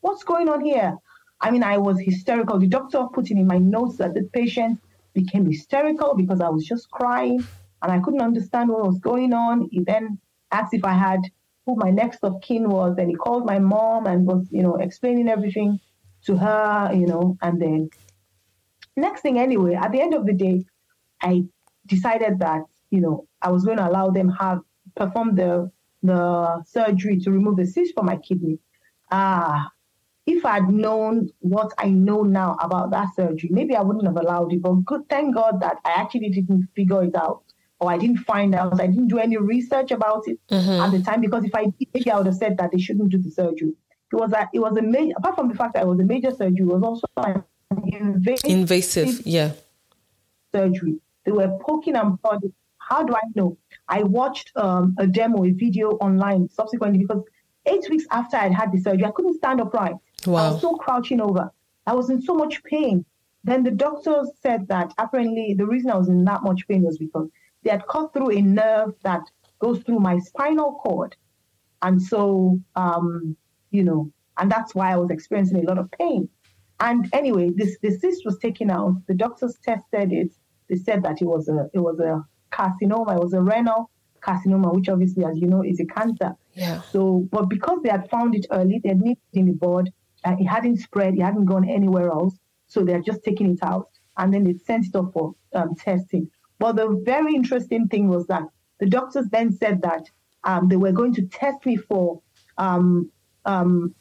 What's 0.00 0.24
going 0.24 0.48
on 0.48 0.64
here? 0.64 0.96
I 1.40 1.50
mean, 1.50 1.62
I 1.62 1.78
was 1.78 2.00
hysterical. 2.00 2.58
The 2.58 2.66
doctor 2.66 3.06
put 3.12 3.30
it 3.30 3.36
in 3.36 3.46
my 3.46 3.58
notes 3.58 3.96
that 3.98 4.14
the 4.14 4.24
patient 4.32 4.80
became 5.12 5.46
hysterical 5.46 6.14
because 6.14 6.40
I 6.40 6.48
was 6.48 6.64
just 6.64 6.90
crying 6.90 7.46
and 7.82 7.92
I 7.92 8.00
couldn't 8.00 8.22
understand 8.22 8.70
what 8.70 8.86
was 8.86 8.98
going 8.98 9.32
on. 9.32 9.68
He 9.70 9.80
then 9.80 10.18
asked 10.50 10.74
if 10.74 10.84
I 10.84 10.92
had 10.92 11.20
who 11.64 11.76
my 11.76 11.90
next 11.90 12.22
of 12.22 12.40
kin 12.40 12.68
was. 12.70 12.96
Then 12.96 13.08
he 13.08 13.14
called 13.14 13.44
my 13.44 13.58
mom 13.58 14.06
and 14.06 14.26
was, 14.26 14.46
you 14.50 14.62
know, 14.62 14.76
explaining 14.76 15.28
everything 15.28 15.80
to 16.26 16.36
her, 16.36 16.90
you 16.94 17.06
know, 17.06 17.36
and 17.42 17.60
then 17.60 17.90
next 18.96 19.20
thing 19.20 19.38
anyway, 19.38 19.74
at 19.74 19.92
the 19.92 20.00
end 20.00 20.14
of 20.14 20.26
the 20.26 20.32
day, 20.32 20.64
I 21.20 21.44
decided 21.86 22.38
that, 22.40 22.62
you 22.90 23.00
know, 23.00 23.26
I 23.42 23.50
was 23.50 23.64
going 23.64 23.76
to 23.76 23.88
allow 23.88 24.10
them 24.10 24.28
have 24.30 24.60
perform 24.96 25.34
the 25.34 25.70
the 26.02 26.62
surgery 26.64 27.18
to 27.18 27.30
remove 27.30 27.56
the 27.56 27.66
cyst 27.66 27.94
from 27.94 28.06
my 28.06 28.16
kidney. 28.16 28.58
Ah, 29.10 29.70
if 30.26 30.44
I'd 30.44 30.68
known 30.68 31.30
what 31.38 31.72
I 31.78 31.88
know 31.88 32.22
now 32.22 32.56
about 32.60 32.90
that 32.90 33.14
surgery, 33.14 33.48
maybe 33.52 33.76
I 33.76 33.82
wouldn't 33.82 34.06
have 34.06 34.16
allowed 34.16 34.52
it. 34.52 34.60
But 34.62 34.84
good, 34.84 35.08
thank 35.08 35.34
God 35.34 35.60
that 35.60 35.78
I 35.84 35.92
actually 35.92 36.30
didn't 36.30 36.68
figure 36.74 37.04
it 37.04 37.14
out, 37.14 37.44
or 37.78 37.90
I 37.92 37.96
didn't 37.96 38.18
find 38.18 38.54
out. 38.54 38.80
I 38.80 38.86
didn't 38.88 39.08
do 39.08 39.18
any 39.18 39.36
research 39.36 39.92
about 39.92 40.24
it 40.26 40.38
at 40.50 40.90
the 40.90 41.02
time 41.02 41.20
because 41.20 41.44
if 41.44 41.54
I 41.54 41.66
did, 41.66 41.88
maybe 41.94 42.10
I 42.10 42.16
would 42.16 42.26
have 42.26 42.36
said 42.36 42.56
that 42.58 42.72
they 42.72 42.78
shouldn't 42.78 43.10
do 43.10 43.18
the 43.18 43.30
surgery. 43.30 43.72
It 44.12 44.16
was 44.16 44.32
a, 44.32 44.48
it 44.52 44.58
was 44.58 44.76
a 44.76 44.82
major. 44.82 45.14
Apart 45.16 45.36
from 45.36 45.48
the 45.48 45.54
fact 45.54 45.74
that 45.74 45.84
it 45.84 45.86
was 45.86 46.00
a 46.00 46.04
major 46.04 46.30
surgery, 46.30 46.66
it 46.66 46.66
was 46.66 46.82
also 46.82 47.06
an 47.18 47.44
invasive 47.86 48.50
Invasive. 48.50 49.26
Yeah. 49.26 49.52
surgery. 50.52 50.96
They 51.24 51.32
were 51.32 51.58
poking 51.60 51.96
and 51.96 52.20
prodding. 52.20 52.52
How 52.78 53.02
do 53.02 53.14
I 53.14 53.20
know? 53.34 53.58
I 53.88 54.04
watched 54.04 54.52
um, 54.56 54.94
a 54.98 55.06
demo, 55.06 55.44
a 55.44 55.50
video 55.50 55.90
online 55.98 56.48
subsequently 56.48 57.00
because 57.00 57.22
eight 57.66 57.84
weeks 57.90 58.04
after 58.12 58.36
I'd 58.36 58.52
had 58.52 58.72
the 58.72 58.78
surgery, 58.78 59.04
I 59.04 59.10
couldn't 59.10 59.34
stand 59.34 59.60
upright. 59.60 59.96
I 60.34 60.50
was 60.52 60.60
so 60.60 60.74
crouching 60.74 61.20
over. 61.20 61.50
I 61.86 61.94
was 61.94 62.10
in 62.10 62.20
so 62.22 62.34
much 62.34 62.62
pain. 62.64 63.04
Then 63.44 63.62
the 63.62 63.70
doctors 63.70 64.28
said 64.42 64.66
that 64.68 64.92
apparently 64.98 65.54
the 65.54 65.66
reason 65.66 65.90
I 65.90 65.96
was 65.96 66.08
in 66.08 66.24
that 66.24 66.42
much 66.42 66.66
pain 66.66 66.82
was 66.82 66.98
because 66.98 67.28
they 67.62 67.70
had 67.70 67.86
cut 67.86 68.12
through 68.12 68.30
a 68.32 68.40
nerve 68.40 68.94
that 69.02 69.22
goes 69.60 69.80
through 69.80 70.00
my 70.00 70.18
spinal 70.18 70.80
cord. 70.82 71.14
And 71.82 72.02
so, 72.02 72.58
um, 72.74 73.36
you 73.70 73.84
know, 73.84 74.12
and 74.38 74.50
that's 74.50 74.74
why 74.74 74.92
I 74.92 74.96
was 74.96 75.10
experiencing 75.10 75.58
a 75.58 75.68
lot 75.68 75.78
of 75.78 75.90
pain. 75.92 76.28
And 76.80 77.08
anyway, 77.12 77.50
this 77.54 77.78
the 77.82 77.90
cyst 77.90 78.24
was 78.24 78.38
taken 78.38 78.70
out. 78.70 78.94
The 79.06 79.14
doctors 79.14 79.56
tested 79.62 80.12
it. 80.12 80.32
They 80.68 80.76
said 80.76 81.02
that 81.04 81.22
it 81.22 81.24
was 81.24 81.48
a 81.48 81.70
it 81.72 81.78
was 81.78 81.98
a 82.00 82.24
carcinoma. 82.52 83.16
It 83.16 83.22
was 83.22 83.32
a 83.32 83.40
renal 83.40 83.90
carcinoma, 84.20 84.74
which 84.74 84.88
obviously, 84.88 85.24
as 85.24 85.38
you 85.38 85.46
know, 85.46 85.62
is 85.62 85.80
a 85.80 85.86
cancer. 85.86 86.34
Yeah. 86.54 86.82
So, 86.92 87.26
but 87.30 87.48
because 87.48 87.80
they 87.82 87.90
had 87.90 88.10
found 88.10 88.34
it 88.34 88.46
early, 88.50 88.80
they 88.82 88.90
had 88.90 89.00
nipped 89.00 89.22
it 89.32 89.38
in 89.38 89.46
the 89.46 89.52
bud. 89.52 89.90
Uh, 90.24 90.36
it 90.38 90.46
hadn't 90.46 90.78
spread. 90.78 91.14
It 91.14 91.22
hadn't 91.22 91.44
gone 91.44 91.68
anywhere 91.68 92.10
else. 92.10 92.34
So 92.68 92.84
they're 92.84 93.02
just 93.02 93.22
taking 93.22 93.52
it 93.52 93.60
out, 93.62 93.90
and 94.16 94.32
then 94.32 94.44
they 94.44 94.54
sent 94.54 94.86
it 94.86 94.96
off 94.96 95.12
for 95.12 95.34
um, 95.54 95.74
testing. 95.76 96.28
But 96.58 96.76
the 96.76 97.00
very 97.04 97.34
interesting 97.34 97.86
thing 97.88 98.08
was 98.08 98.26
that 98.26 98.42
the 98.80 98.86
doctors 98.86 99.26
then 99.30 99.52
said 99.52 99.82
that 99.82 100.10
um, 100.44 100.68
they 100.68 100.76
were 100.76 100.92
going 100.92 101.14
to 101.14 101.22
test 101.26 101.64
me 101.64 101.76
for 101.76 102.20
um, 102.58 103.10
um, 103.44 103.94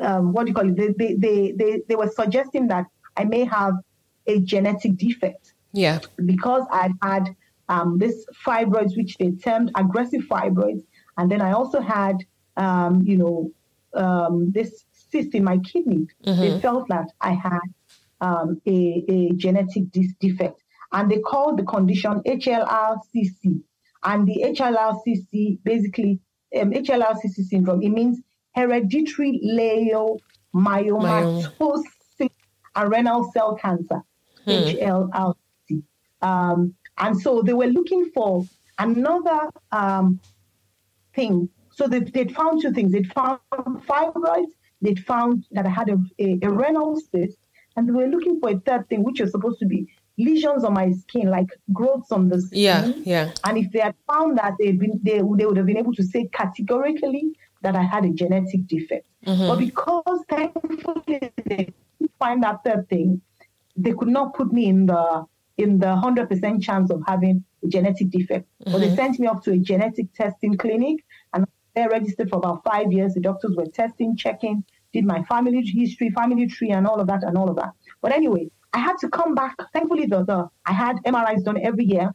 um, 0.00 0.32
what 0.32 0.44
do 0.44 0.50
you 0.50 0.54
call 0.54 0.68
it? 0.68 0.76
They, 0.76 0.88
they, 0.88 1.14
they, 1.14 1.52
they, 1.52 1.82
they 1.88 1.96
were 1.96 2.08
suggesting 2.08 2.68
that 2.68 2.86
I 3.16 3.24
may 3.24 3.44
have 3.44 3.74
a 4.26 4.40
genetic 4.40 4.96
defect. 4.96 5.54
Yeah. 5.72 6.00
Because 6.24 6.64
I 6.70 6.90
had 7.02 7.34
um, 7.68 7.98
this 7.98 8.26
fibroids, 8.44 8.96
which 8.96 9.16
they 9.18 9.32
termed 9.32 9.70
aggressive 9.76 10.22
fibroids, 10.22 10.84
and 11.16 11.30
then 11.30 11.40
I 11.40 11.52
also 11.52 11.80
had, 11.80 12.16
um, 12.56 13.02
you 13.02 13.16
know, 13.16 13.50
um, 13.94 14.50
this 14.52 14.84
cyst 15.12 15.34
in 15.34 15.44
my 15.44 15.58
kidney. 15.58 16.08
Mm-hmm. 16.26 16.40
They 16.40 16.60
felt 16.60 16.88
that 16.88 17.12
I 17.20 17.32
had 17.32 17.60
um, 18.20 18.60
a, 18.66 19.04
a 19.08 19.30
genetic 19.34 19.84
defect, 20.18 20.60
and 20.90 21.10
they 21.10 21.18
called 21.20 21.58
the 21.58 21.64
condition 21.64 22.22
HLRCC. 22.26 23.62
And 24.04 24.26
the 24.26 24.42
HLRCC 24.46 25.58
basically 25.62 26.18
um, 26.60 26.72
HLRCC 26.72 27.44
syndrome. 27.44 27.82
It 27.82 27.90
means 27.90 28.20
hereditary 28.54 29.40
leiomyomatosis 30.54 31.84
and 32.74 32.90
renal 32.90 33.30
cell 33.32 33.56
cancer, 33.56 34.02
hmm. 34.44 34.50
HLRC. 34.50 35.82
Um, 36.20 36.74
and 36.98 37.20
so 37.20 37.42
they 37.42 37.52
were 37.52 37.66
looking 37.66 38.10
for 38.14 38.44
another 38.78 39.50
um, 39.70 40.20
thing. 41.14 41.48
So 41.74 41.86
they, 41.86 42.00
they'd 42.00 42.34
found 42.34 42.62
two 42.62 42.72
things. 42.72 42.92
They'd 42.92 43.12
found 43.12 43.40
fibroids, 43.52 44.52
they'd 44.82 45.02
found 45.06 45.44
that 45.52 45.64
I 45.64 45.70
had 45.70 45.88
a, 45.88 45.98
a, 46.18 46.38
a 46.42 46.50
renal 46.50 47.00
cyst, 47.00 47.38
and 47.76 47.88
they 47.88 47.92
were 47.92 48.06
looking 48.06 48.38
for 48.40 48.50
a 48.50 48.58
third 48.60 48.88
thing, 48.88 49.02
which 49.02 49.20
was 49.20 49.30
supposed 49.30 49.58
to 49.60 49.66
be 49.66 49.86
lesions 50.18 50.62
on 50.62 50.74
my 50.74 50.92
skin, 50.92 51.30
like 51.30 51.48
growths 51.72 52.12
on 52.12 52.28
the 52.28 52.40
skin. 52.40 52.60
Yeah, 52.60 52.92
yeah. 53.04 53.32
And 53.44 53.56
if 53.56 53.72
they 53.72 53.80
had 53.80 53.94
found 54.06 54.36
that, 54.38 54.54
they'd 54.58 54.78
been, 54.78 55.00
they, 55.02 55.18
they 55.18 55.46
would 55.46 55.56
have 55.56 55.66
been 55.66 55.78
able 55.78 55.94
to 55.94 56.02
say 56.02 56.28
categorically 56.32 57.32
that 57.62 57.76
I 57.76 57.82
had 57.82 58.04
a 58.04 58.10
genetic 58.10 58.66
defect. 58.66 59.06
Mm-hmm. 59.26 59.48
But 59.48 59.58
because 59.58 60.20
thankfully 60.28 61.32
they 61.46 61.72
couldn't 61.98 62.12
find 62.18 62.42
that 62.42 62.62
third 62.64 62.88
thing, 62.88 63.22
they 63.76 63.92
could 63.92 64.08
not 64.08 64.34
put 64.34 64.52
me 64.52 64.66
in 64.66 64.86
the 64.86 65.24
in 65.58 65.78
the 65.78 65.94
hundred 65.94 66.28
percent 66.28 66.62
chance 66.62 66.90
of 66.90 67.02
having 67.06 67.44
a 67.62 67.68
genetic 67.68 68.10
defect. 68.10 68.46
Mm-hmm. 68.46 68.72
But 68.72 68.78
they 68.80 68.94
sent 68.94 69.18
me 69.18 69.28
off 69.28 69.42
to 69.44 69.52
a 69.52 69.58
genetic 69.58 70.12
testing 70.12 70.56
clinic, 70.56 71.04
and 71.32 71.46
they 71.74 71.86
registered 71.86 72.30
for 72.30 72.36
about 72.36 72.62
five 72.64 72.92
years. 72.92 73.14
The 73.14 73.20
doctors 73.20 73.56
were 73.56 73.66
testing, 73.66 74.16
checking, 74.16 74.64
did 74.92 75.04
my 75.04 75.22
family 75.24 75.62
history, 75.62 76.10
family 76.10 76.46
tree, 76.46 76.70
and 76.70 76.86
all 76.86 77.00
of 77.00 77.06
that, 77.06 77.22
and 77.22 77.36
all 77.36 77.48
of 77.48 77.56
that. 77.56 77.72
But 78.00 78.12
anyway, 78.12 78.50
I 78.72 78.78
had 78.78 78.98
to 78.98 79.08
come 79.08 79.34
back. 79.34 79.56
Thankfully, 79.72 80.06
the, 80.06 80.24
the 80.24 80.48
I 80.66 80.72
had 80.72 80.96
MRIs 81.04 81.44
done 81.44 81.58
every 81.62 81.84
year. 81.84 82.14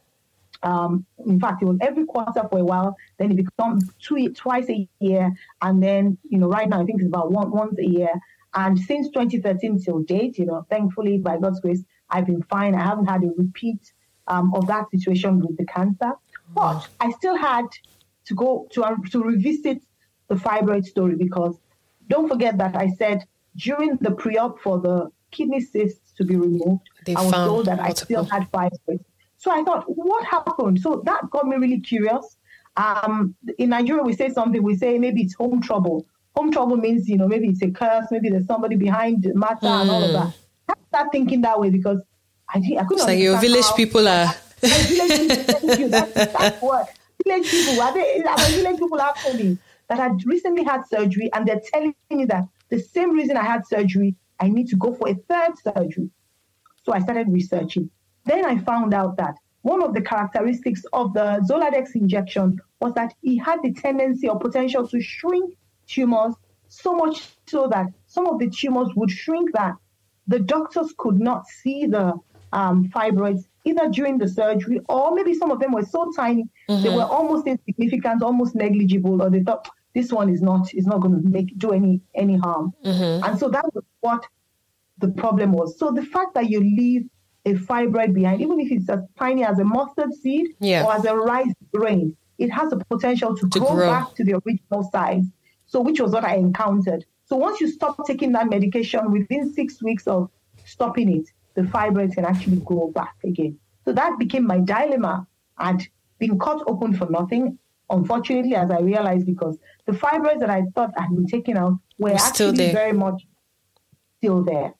Um, 0.62 1.06
in 1.24 1.38
fact, 1.38 1.62
it 1.62 1.66
was 1.66 1.78
every 1.80 2.04
quarter 2.04 2.42
for 2.50 2.58
a 2.58 2.64
while. 2.64 2.96
Then 3.18 3.30
it 3.30 3.36
becomes 3.36 3.90
two, 4.00 4.30
twice 4.30 4.68
a 4.68 4.88
year, 5.00 5.32
and 5.62 5.82
then 5.82 6.18
you 6.28 6.38
know, 6.38 6.48
right 6.48 6.68
now 6.68 6.80
I 6.80 6.84
think 6.84 7.00
it's 7.00 7.08
about 7.08 7.32
one 7.32 7.50
once 7.50 7.78
a 7.78 7.86
year. 7.86 8.12
And 8.54 8.78
since 8.78 9.08
2013 9.08 9.82
till 9.82 10.00
date, 10.00 10.38
you 10.38 10.46
know, 10.46 10.66
thankfully 10.70 11.18
by 11.18 11.38
God's 11.38 11.60
grace, 11.60 11.84
I've 12.10 12.26
been 12.26 12.42
fine. 12.44 12.74
I 12.74 12.82
haven't 12.82 13.06
had 13.06 13.22
a 13.22 13.30
repeat 13.36 13.92
um, 14.26 14.54
of 14.54 14.66
that 14.68 14.90
situation 14.90 15.40
with 15.40 15.56
the 15.56 15.66
cancer, 15.66 16.12
but 16.54 16.88
I 17.00 17.10
still 17.12 17.36
had 17.36 17.66
to 18.28 18.34
go 18.34 18.68
to 18.72 18.84
uh, 18.84 18.96
to 19.10 19.22
revisit 19.22 19.82
the 20.28 20.34
fibroid 20.34 20.84
story 20.84 21.16
because 21.16 21.58
don't 22.08 22.28
forget 22.28 22.58
that 22.58 22.76
I 22.76 22.88
said 22.88 23.24
during 23.56 23.96
the 23.96 24.12
pre-op 24.12 24.60
for 24.60 24.78
the 24.78 25.10
kidney 25.30 25.60
cysts 25.60 26.12
to 26.12 26.24
be 26.24 26.36
removed, 26.36 26.88
they 27.04 27.14
I 27.14 27.22
was 27.22 27.32
told 27.32 27.66
that 27.66 27.78
multiple. 27.78 27.86
I 27.86 28.04
still 28.04 28.24
had 28.24 28.50
fibroids. 28.52 29.04
So 29.36 29.50
I 29.50 29.62
thought, 29.62 29.84
what 29.86 30.24
happened? 30.24 30.80
So 30.80 31.02
that 31.04 31.30
got 31.30 31.46
me 31.46 31.56
really 31.56 31.80
curious. 31.80 32.36
Um, 32.76 33.34
in 33.58 33.70
Nigeria, 33.70 34.02
we 34.02 34.14
say 34.14 34.30
something, 34.30 34.62
we 34.62 34.76
say 34.76 34.98
maybe 34.98 35.22
it's 35.22 35.34
home 35.34 35.60
trouble. 35.60 36.06
Home 36.36 36.52
trouble 36.52 36.76
means, 36.76 37.08
you 37.08 37.16
know, 37.16 37.26
maybe 37.26 37.48
it's 37.48 37.62
a 37.62 37.70
curse, 37.70 38.06
maybe 38.10 38.30
there's 38.30 38.46
somebody 38.46 38.76
behind 38.76 39.22
the 39.22 39.34
matter 39.34 39.66
mm. 39.66 39.80
and 39.80 39.90
all 39.90 40.04
of 40.04 40.12
that. 40.12 40.34
I 40.68 40.74
start 40.88 41.12
thinking 41.12 41.40
that 41.42 41.58
way 41.58 41.70
because 41.70 42.00
I, 42.48 42.58
I 42.58 42.60
couldn't. 42.60 42.92
It's 42.92 43.04
like 43.04 43.18
your 43.18 43.40
village 43.40 43.64
how, 43.64 43.74
people 43.74 44.06
are. 44.08 44.34
village 44.60 45.28
people, 45.28 45.44
thank 45.44 45.78
you. 45.78 45.88
That's, 45.88 46.12
that's 46.14 46.62
what. 46.62 46.90
Village 47.24 47.50
people, 47.50 47.82
are 47.82 47.94
they, 47.94 48.22
are 48.22 48.38
village 48.38 48.78
people 48.78 49.00
actually 49.00 49.58
that 49.88 49.98
had 49.98 50.24
recently 50.24 50.64
had 50.64 50.86
surgery 50.86 51.30
and 51.32 51.46
they're 51.46 51.60
telling 51.72 51.94
me 52.10 52.24
that 52.26 52.44
the 52.68 52.78
same 52.78 53.12
reason 53.12 53.36
I 53.36 53.44
had 53.44 53.66
surgery, 53.66 54.14
I 54.40 54.48
need 54.48 54.68
to 54.68 54.76
go 54.76 54.94
for 54.94 55.08
a 55.08 55.14
third 55.14 55.58
surgery. 55.62 56.10
So 56.84 56.92
I 56.92 57.00
started 57.00 57.28
researching. 57.28 57.90
Then 58.24 58.44
I 58.44 58.58
found 58.58 58.94
out 58.94 59.16
that 59.16 59.34
one 59.62 59.82
of 59.82 59.94
the 59.94 60.00
characteristics 60.00 60.82
of 60.92 61.12
the 61.14 61.44
Zoladex 61.48 61.94
injection 61.94 62.58
was 62.80 62.94
that 62.94 63.14
it 63.22 63.38
had 63.38 63.62
the 63.62 63.72
tendency 63.72 64.28
or 64.28 64.38
potential 64.38 64.86
to 64.88 65.00
shrink 65.00 65.56
tumors 65.86 66.34
so 66.68 66.94
much 66.94 67.28
so 67.46 67.68
that 67.68 67.86
some 68.06 68.26
of 68.26 68.38
the 68.38 68.48
tumors 68.48 68.88
would 68.94 69.10
shrink 69.10 69.52
that 69.54 69.74
the 70.26 70.38
doctors 70.38 70.94
could 70.98 71.18
not 71.18 71.46
see 71.46 71.86
the 71.86 72.12
um, 72.52 72.88
fibroids 72.94 73.46
either 73.64 73.88
during 73.88 74.18
the 74.18 74.28
surgery 74.28 74.80
or 74.88 75.14
maybe 75.14 75.34
some 75.34 75.50
of 75.50 75.60
them 75.60 75.72
were 75.72 75.84
so 75.84 76.10
tiny 76.16 76.44
mm-hmm. 76.68 76.82
they 76.82 76.90
were 76.90 77.02
almost 77.02 77.46
insignificant, 77.46 78.22
almost 78.22 78.54
negligible, 78.54 79.22
or 79.22 79.30
they 79.30 79.42
thought 79.42 79.68
this 79.94 80.12
one 80.12 80.28
is 80.28 80.42
not 80.42 80.72
is 80.74 80.86
not 80.86 81.00
going 81.00 81.20
to 81.20 81.28
make 81.28 81.56
do 81.58 81.72
any 81.72 82.00
any 82.14 82.36
harm. 82.36 82.72
Mm-hmm. 82.84 83.24
And 83.24 83.38
so 83.38 83.48
that 83.48 83.64
was 83.74 83.84
what 84.00 84.24
the 84.98 85.08
problem 85.08 85.52
was. 85.52 85.78
So 85.78 85.90
the 85.90 86.02
fact 86.04 86.34
that 86.34 86.48
you 86.50 86.60
leave 86.60 87.08
a 87.46 87.54
fibroid 87.54 88.14
behind, 88.14 88.40
even 88.42 88.60
if 88.60 88.70
it's 88.70 88.88
as 88.88 89.00
tiny 89.18 89.44
as 89.44 89.58
a 89.58 89.64
mustard 89.64 90.12
seed 90.14 90.48
yeah. 90.60 90.84
or 90.84 90.92
as 90.92 91.04
a 91.04 91.16
rice 91.16 91.52
grain, 91.72 92.16
it 92.38 92.50
has 92.50 92.70
the 92.70 92.76
potential 92.90 93.36
to, 93.36 93.48
to 93.48 93.58
grow, 93.58 93.74
grow, 93.74 93.90
back 93.90 94.14
to 94.14 94.24
the 94.24 94.34
original 94.44 94.88
size. 94.90 95.24
So, 95.66 95.80
which 95.80 96.00
was 96.00 96.12
what 96.12 96.24
I 96.24 96.36
encountered. 96.36 97.04
So, 97.26 97.36
once 97.36 97.60
you 97.60 97.68
stop 97.68 97.96
taking 98.06 98.32
that 98.32 98.48
medication, 98.48 99.12
within 99.12 99.52
six 99.52 99.82
weeks 99.82 100.06
of 100.06 100.30
stopping 100.64 101.08
it, 101.18 101.28
the 101.58 101.64
fibroids 101.64 102.14
can 102.14 102.24
actually 102.24 102.58
grow 102.58 102.90
back 102.94 103.16
again. 103.24 103.58
So, 103.84 103.92
that 103.92 104.18
became 104.18 104.46
my 104.46 104.60
dilemma. 104.60 105.26
I'd 105.56 105.82
been 106.18 106.38
cut 106.38 106.62
open 106.66 106.94
for 106.94 107.08
nothing, 107.10 107.58
unfortunately, 107.90 108.54
as 108.54 108.70
I 108.70 108.80
realized, 108.80 109.26
because 109.26 109.58
the 109.86 109.92
fibroids 109.92 110.40
that 110.40 110.50
I 110.50 110.62
thought 110.74 110.92
had 110.96 111.10
been 111.10 111.26
taken 111.26 111.56
out 111.56 111.74
were 111.98 112.14
actually 112.14 112.72
very 112.72 112.92
much 112.92 113.26
still 114.18 114.44
there. 114.44 114.72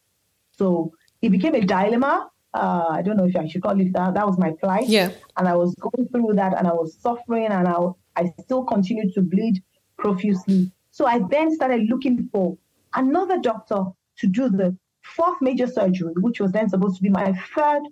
So, 0.52 0.92
it 1.20 1.30
became 1.30 1.54
a 1.54 1.62
dilemma 1.62 2.30
uh, 2.54 2.86
I 2.90 3.02
don't 3.02 3.16
know 3.16 3.26
if 3.26 3.36
I 3.36 3.46
should 3.46 3.62
call 3.62 3.78
it 3.78 3.92
that. 3.92 4.14
That 4.14 4.26
was 4.26 4.38
my 4.38 4.52
plight. 4.52 4.88
Yeah. 4.88 5.10
And 5.36 5.46
I 5.46 5.54
was 5.54 5.74
going 5.76 6.08
through 6.08 6.34
that 6.34 6.56
and 6.56 6.66
I 6.66 6.72
was 6.72 6.96
suffering 7.00 7.46
and 7.46 7.68
I, 7.68 7.76
I 8.16 8.32
still 8.40 8.64
continued 8.64 9.12
to 9.14 9.22
bleed 9.22 9.62
profusely. 9.98 10.72
So 10.90 11.06
I 11.06 11.20
then 11.30 11.54
started 11.54 11.88
looking 11.88 12.28
for 12.32 12.56
another 12.94 13.38
doctor 13.38 13.84
to 14.18 14.26
do 14.26 14.48
the 14.48 14.76
fourth 15.16 15.40
major 15.40 15.66
surgery, 15.66 16.14
which 16.16 16.40
was 16.40 16.52
then 16.52 16.68
supposed 16.68 16.96
to 16.96 17.02
be 17.02 17.08
my 17.08 17.32
third 17.54 17.82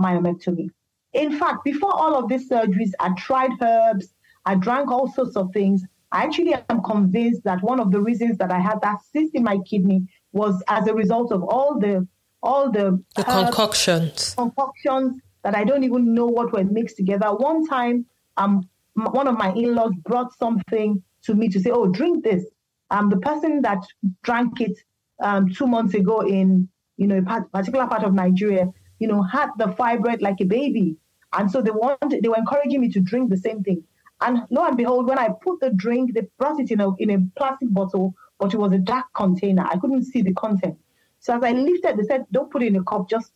myomectomy. 0.00 0.68
In 1.12 1.38
fact, 1.38 1.64
before 1.64 1.92
all 1.92 2.16
of 2.16 2.28
these 2.28 2.48
surgeries, 2.48 2.92
I 3.00 3.10
tried 3.14 3.50
herbs, 3.60 4.14
I 4.46 4.54
drank 4.54 4.90
all 4.90 5.10
sorts 5.12 5.36
of 5.36 5.52
things. 5.52 5.84
I 6.12 6.24
actually 6.24 6.54
am 6.68 6.82
convinced 6.82 7.44
that 7.44 7.62
one 7.62 7.80
of 7.80 7.92
the 7.92 8.00
reasons 8.00 8.38
that 8.38 8.50
I 8.50 8.58
had 8.58 8.80
that 8.82 8.98
cyst 9.12 9.34
in 9.34 9.44
my 9.44 9.58
kidney 9.58 10.08
was 10.32 10.62
as 10.68 10.86
a 10.86 10.94
result 10.94 11.32
of 11.32 11.42
all 11.44 11.78
the 11.78 12.06
all 12.42 12.70
the, 12.70 13.02
the 13.16 13.24
concoctions 13.24 14.34
concoctions 14.34 15.20
that 15.44 15.54
I 15.54 15.64
don't 15.64 15.84
even 15.84 16.14
know 16.14 16.26
what 16.26 16.52
were 16.52 16.64
mixed 16.64 16.96
together. 16.96 17.26
One 17.34 17.66
time, 17.66 18.06
um, 18.38 18.68
one 18.94 19.26
of 19.26 19.36
my 19.36 19.52
in-laws 19.52 19.92
brought 20.04 20.36
something 20.38 21.02
to 21.24 21.34
me 21.34 21.48
to 21.48 21.60
say, 21.60 21.70
"Oh, 21.70 21.86
drink 21.86 22.24
this." 22.24 22.44
Um, 22.90 23.08
the 23.08 23.18
person 23.18 23.62
that 23.62 23.84
drank 24.22 24.60
it 24.60 24.76
um, 25.22 25.48
two 25.48 25.66
months 25.66 25.94
ago 25.94 26.20
in 26.20 26.68
you 26.96 27.06
know 27.06 27.18
a 27.18 27.42
particular 27.42 27.86
part 27.86 28.04
of 28.04 28.14
Nigeria, 28.14 28.68
you 28.98 29.08
know, 29.08 29.22
had 29.22 29.50
the 29.58 29.66
fibroid 29.66 30.20
like 30.20 30.40
a 30.40 30.44
baby, 30.44 30.96
and 31.32 31.50
so 31.50 31.62
they 31.62 31.70
wanted 31.70 32.22
they 32.22 32.28
were 32.28 32.36
encouraging 32.36 32.80
me 32.80 32.90
to 32.90 33.00
drink 33.00 33.30
the 33.30 33.36
same 33.36 33.62
thing. 33.62 33.82
And 34.20 34.42
lo 34.50 34.64
and 34.66 34.76
behold, 34.76 35.06
when 35.06 35.18
I 35.18 35.28
put 35.42 35.60
the 35.60 35.70
drink, 35.70 36.14
they 36.14 36.28
brought 36.38 36.60
it 36.60 36.70
in 36.70 36.80
a 36.80 36.94
in 36.96 37.10
a 37.10 37.18
plastic 37.36 37.72
bottle, 37.72 38.14
but 38.38 38.52
it 38.52 38.58
was 38.58 38.72
a 38.72 38.78
dark 38.78 39.06
container. 39.14 39.64
I 39.66 39.78
couldn't 39.78 40.04
see 40.04 40.22
the 40.22 40.34
content. 40.34 40.76
So 41.20 41.34
as 41.36 41.42
I 41.42 41.52
lifted, 41.52 41.96
they 41.96 42.04
said, 42.04 42.26
"Don't 42.30 42.50
put 42.50 42.62
it 42.62 42.68
in 42.68 42.76
a 42.76 42.84
cup. 42.84 43.08
Just, 43.08 43.32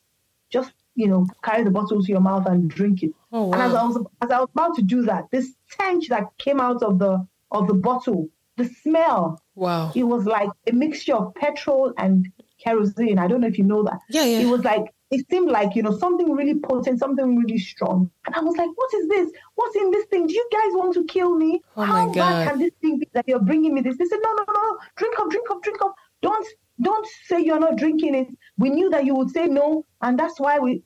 just 0.51 0.73
you 0.94 1.09
know, 1.09 1.27
carry 1.42 1.64
the 1.64 1.70
bottle 1.70 2.03
to 2.03 2.09
your 2.09 2.20
mouth 2.20 2.47
and 2.47 2.68
drink 2.68 3.03
it." 3.03 3.12
Oh, 3.33 3.44
wow. 3.44 3.53
And 3.53 3.62
as 3.62 3.75
I 3.75 3.85
was 3.85 3.97
as 4.23 4.31
I 4.31 4.40
was 4.40 4.49
about 4.55 4.75
to 4.77 4.83
do 4.83 5.03
that, 5.03 5.31
this 5.31 5.55
stench 5.68 6.09
that 6.09 6.25
came 6.38 6.61
out 6.61 6.83
of 6.83 6.99
the 6.99 7.27
of 7.51 7.66
the 7.66 7.75
bottle, 7.75 8.29
the 8.57 8.64
smell. 8.64 9.43
Wow! 9.55 9.93
It 9.95 10.05
was 10.05 10.27
like 10.27 10.51
a 10.67 10.73
mixture 10.73 11.14
of 11.14 11.35
petrol 11.35 11.93
and 11.99 12.31
kerosene. 12.59 13.19
I 13.19 13.27
don't 13.27 13.40
know 13.40 13.47
if 13.47 13.59
you 13.59 13.64
know 13.64 13.83
that. 13.85 14.01
Yeah, 14.09 14.25
yeah. 14.25 14.40
It 14.40 14.47
was 14.47 14.64
like 14.64 14.93
it 15.11 15.29
seemed 15.31 15.51
like 15.51 15.77
you 15.77 15.83
know 15.83 15.97
something 15.97 16.33
really 16.33 16.59
potent, 16.59 16.99
something 16.99 17.37
really 17.37 17.59
strong. 17.59 18.11
And 18.27 18.35
I 18.35 18.40
was 18.40 18.57
like, 18.57 18.71
"What 18.75 18.95
is 18.95 19.09
this? 19.09 19.31
What's 19.55 19.77
in 19.77 19.90
this 19.90 20.07
thing? 20.07 20.27
Do 20.27 20.35
you 20.35 20.49
guys 20.53 20.73
want 20.73 20.95
to 20.95 21.05
kill 21.05 21.37
me? 21.37 21.61
Oh 21.77 21.83
How 21.83 22.12
bad 22.12 22.49
can 22.49 22.59
this 22.59 22.73
thing 22.81 22.99
be 22.99 23.09
that 23.12 23.29
you're 23.29 23.40
bringing 23.51 23.75
me 23.75 23.81
this?" 23.81 23.97
They 23.97 24.07
said, 24.07 24.21
"No, 24.23 24.33
no, 24.33 24.45
no, 24.53 24.79
drink 24.97 25.19
up, 25.19 25.31
drink 25.31 25.51
up, 25.51 25.62
drink 25.62 25.83
up. 25.83 25.95
Don't 26.23 26.47
don't 26.81 27.07
say 27.27 27.40
you're 27.40 27.61
not 27.61 27.77
drinking 27.77 28.14
it. 28.14 28.29
We 28.59 28.71
knew 28.71 28.90
that 28.90 29.05
you 29.05 29.14
would 29.14 29.31
say 29.31 29.47
no, 29.47 29.85
and 30.03 30.19
that's 30.19 30.40
why 30.40 30.59
we 30.59 30.83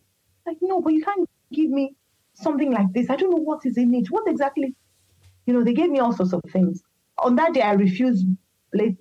like 0.47 0.59
no, 0.61 0.81
but 0.81 0.93
you 0.93 1.03
can't 1.03 1.29
give 1.53 1.71
me 1.71 1.95
something 2.35 2.71
like 2.73 2.93
this. 2.93 3.09
I 3.11 3.17
don't 3.17 3.31
know 3.31 3.45
what 3.51 3.65
is 3.65 3.79
in 3.79 3.95
it. 3.95 4.11
What 4.11 4.29
exactly 4.29 4.75
you 5.49 5.55
know, 5.55 5.65
they 5.65 5.73
gave 5.73 5.89
me 5.89 5.99
all 5.99 6.13
sorts 6.13 6.35
of 6.35 6.43
things. 6.53 6.83
On 7.21 7.37
that 7.37 7.55
day, 7.55 7.63
I 7.63 7.73
refused. 7.73 8.27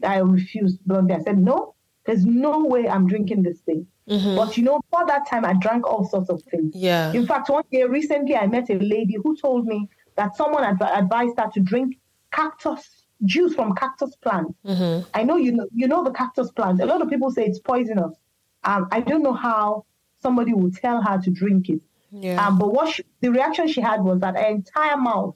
I 0.04 0.20
refused 0.20 0.80
bluntly. 0.86 1.14
I 1.14 1.20
said, 1.20 1.38
no, 1.38 1.76
there's 2.06 2.26
no 2.26 2.64
way 2.64 2.88
I'm 2.88 3.06
drinking 3.08 3.44
this 3.44 3.60
thing. 3.60 3.86
Mm-hmm. 4.10 4.36
But 4.38 4.56
you 4.56 4.64
know, 4.64 4.82
for 4.90 5.06
that 5.06 5.28
time, 5.28 5.44
I 5.44 5.54
drank 5.54 5.86
all 5.86 6.08
sorts 6.08 6.30
of 6.30 6.42
things. 6.44 6.74
Yeah. 6.74 7.12
In 7.12 7.28
fact, 7.28 7.50
one 7.50 7.64
day 7.72 7.84
recently, 7.84 8.36
I 8.36 8.48
met 8.48 8.70
a 8.70 8.76
lady 8.76 9.18
who 9.22 9.36
told 9.36 9.66
me 9.66 9.90
that 10.16 10.36
someone 10.38 10.64
adv- 10.64 10.82
advised 10.82 11.38
her 11.38 11.50
to 11.54 11.60
drink 11.60 11.98
cactus 12.32 13.06
juice 13.26 13.56
from 13.56 13.76
cactus 13.76 14.16
plants. 14.16 14.54
Mm-hmm. 14.66 15.10
I 15.14 15.24
know 15.24 15.38
you 15.38 15.52
know 15.52 15.68
you 15.74 15.88
know 15.88 16.04
the 16.04 16.12
cactus 16.12 16.52
plant. 16.52 16.82
A 16.82 16.86
lot 16.86 17.02
of 17.02 17.10
people 17.10 17.32
say 17.32 17.46
it's 17.46 17.60
poisonous. 17.60 18.16
Um, 18.64 18.88
I 18.92 19.02
don't 19.02 19.24
know 19.24 19.34
how 19.34 19.86
somebody 20.20 20.54
will 20.54 20.72
tell 20.72 21.02
her 21.02 21.20
to 21.22 21.30
drink 21.30 21.70
it. 21.70 21.82
Yeah. 22.12 22.46
Um, 22.46 22.58
but 22.58 22.74
what 22.74 22.94
she, 22.94 23.04
the 23.22 23.30
reaction 23.30 23.68
she 23.68 23.82
had 23.82 24.02
was 24.02 24.20
that 24.22 24.38
her 24.38 24.46
entire 24.46 24.98
mouth, 24.98 25.36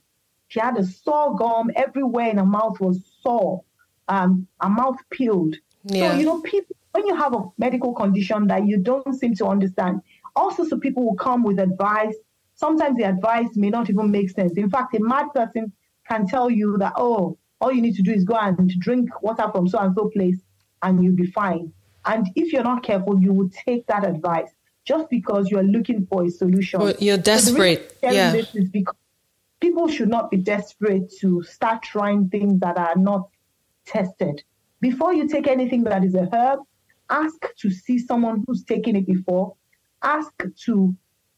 she 0.51 0.59
had 0.59 0.77
a 0.77 0.83
sore 0.83 1.33
gum 1.37 1.71
everywhere 1.77 2.29
in 2.29 2.37
her 2.37 2.45
mouth 2.45 2.77
was 2.81 3.01
sore. 3.21 3.63
Um, 4.09 4.47
her 4.59 4.69
mouth 4.69 4.97
peeled. 5.09 5.55
Yeah. 5.85 6.11
So 6.11 6.17
you 6.17 6.25
know, 6.25 6.41
people 6.41 6.75
when 6.91 7.07
you 7.07 7.15
have 7.15 7.33
a 7.33 7.43
medical 7.57 7.93
condition 7.93 8.47
that 8.47 8.67
you 8.67 8.77
don't 8.77 9.13
seem 9.13 9.33
to 9.35 9.45
understand, 9.45 10.01
also 10.35 10.65
so 10.65 10.77
people 10.77 11.05
will 11.05 11.15
come 11.15 11.43
with 11.43 11.57
advice. 11.57 12.15
Sometimes 12.55 12.97
the 12.97 13.05
advice 13.05 13.55
may 13.55 13.69
not 13.69 13.89
even 13.89 14.11
make 14.11 14.29
sense. 14.29 14.51
In 14.57 14.69
fact, 14.69 14.93
a 14.93 14.99
mad 14.99 15.27
person 15.33 15.71
can 16.05 16.27
tell 16.27 16.49
you 16.49 16.77
that, 16.79 16.93
oh, 16.97 17.37
all 17.61 17.71
you 17.71 17.81
need 17.81 17.95
to 17.95 18.01
do 18.01 18.11
is 18.11 18.25
go 18.25 18.35
and 18.35 18.69
drink 18.81 19.09
water 19.21 19.49
from 19.53 19.69
so 19.69 19.79
and 19.79 19.95
so 19.95 20.09
place 20.09 20.41
and 20.83 21.01
you'll 21.01 21.15
be 21.15 21.27
fine. 21.27 21.71
And 22.03 22.27
if 22.35 22.51
you're 22.51 22.63
not 22.63 22.83
careful, 22.83 23.21
you 23.21 23.31
will 23.31 23.49
take 23.65 23.87
that 23.87 24.05
advice 24.05 24.49
just 24.83 25.09
because 25.09 25.49
you're 25.49 25.63
looking 25.63 26.05
for 26.07 26.25
a 26.25 26.29
solution. 26.29 26.81
Well, 26.81 26.95
you're 26.99 27.17
desperate. 27.17 27.95
So 28.01 28.11
yeah. 28.11 28.33
This 28.33 28.53
is 28.53 28.69
because 28.69 28.95
people 29.61 29.87
should 29.87 30.09
not 30.09 30.29
be 30.29 30.37
desperate 30.37 31.11
to 31.21 31.43
start 31.43 31.83
trying 31.83 32.29
things 32.29 32.59
that 32.59 32.77
are 32.77 32.95
not 32.95 33.29
tested. 33.85 34.43
Before 34.81 35.13
you 35.13 35.27
take 35.27 35.47
anything 35.47 35.83
that 35.83 36.03
is 36.03 36.15
a 36.15 36.27
herb, 36.33 36.59
ask 37.09 37.39
to 37.59 37.69
see 37.69 37.99
someone 37.99 38.43
who's 38.45 38.63
taken 38.63 38.95
it 38.95 39.05
before. 39.05 39.55
Ask 40.01 40.33
to 40.65 40.95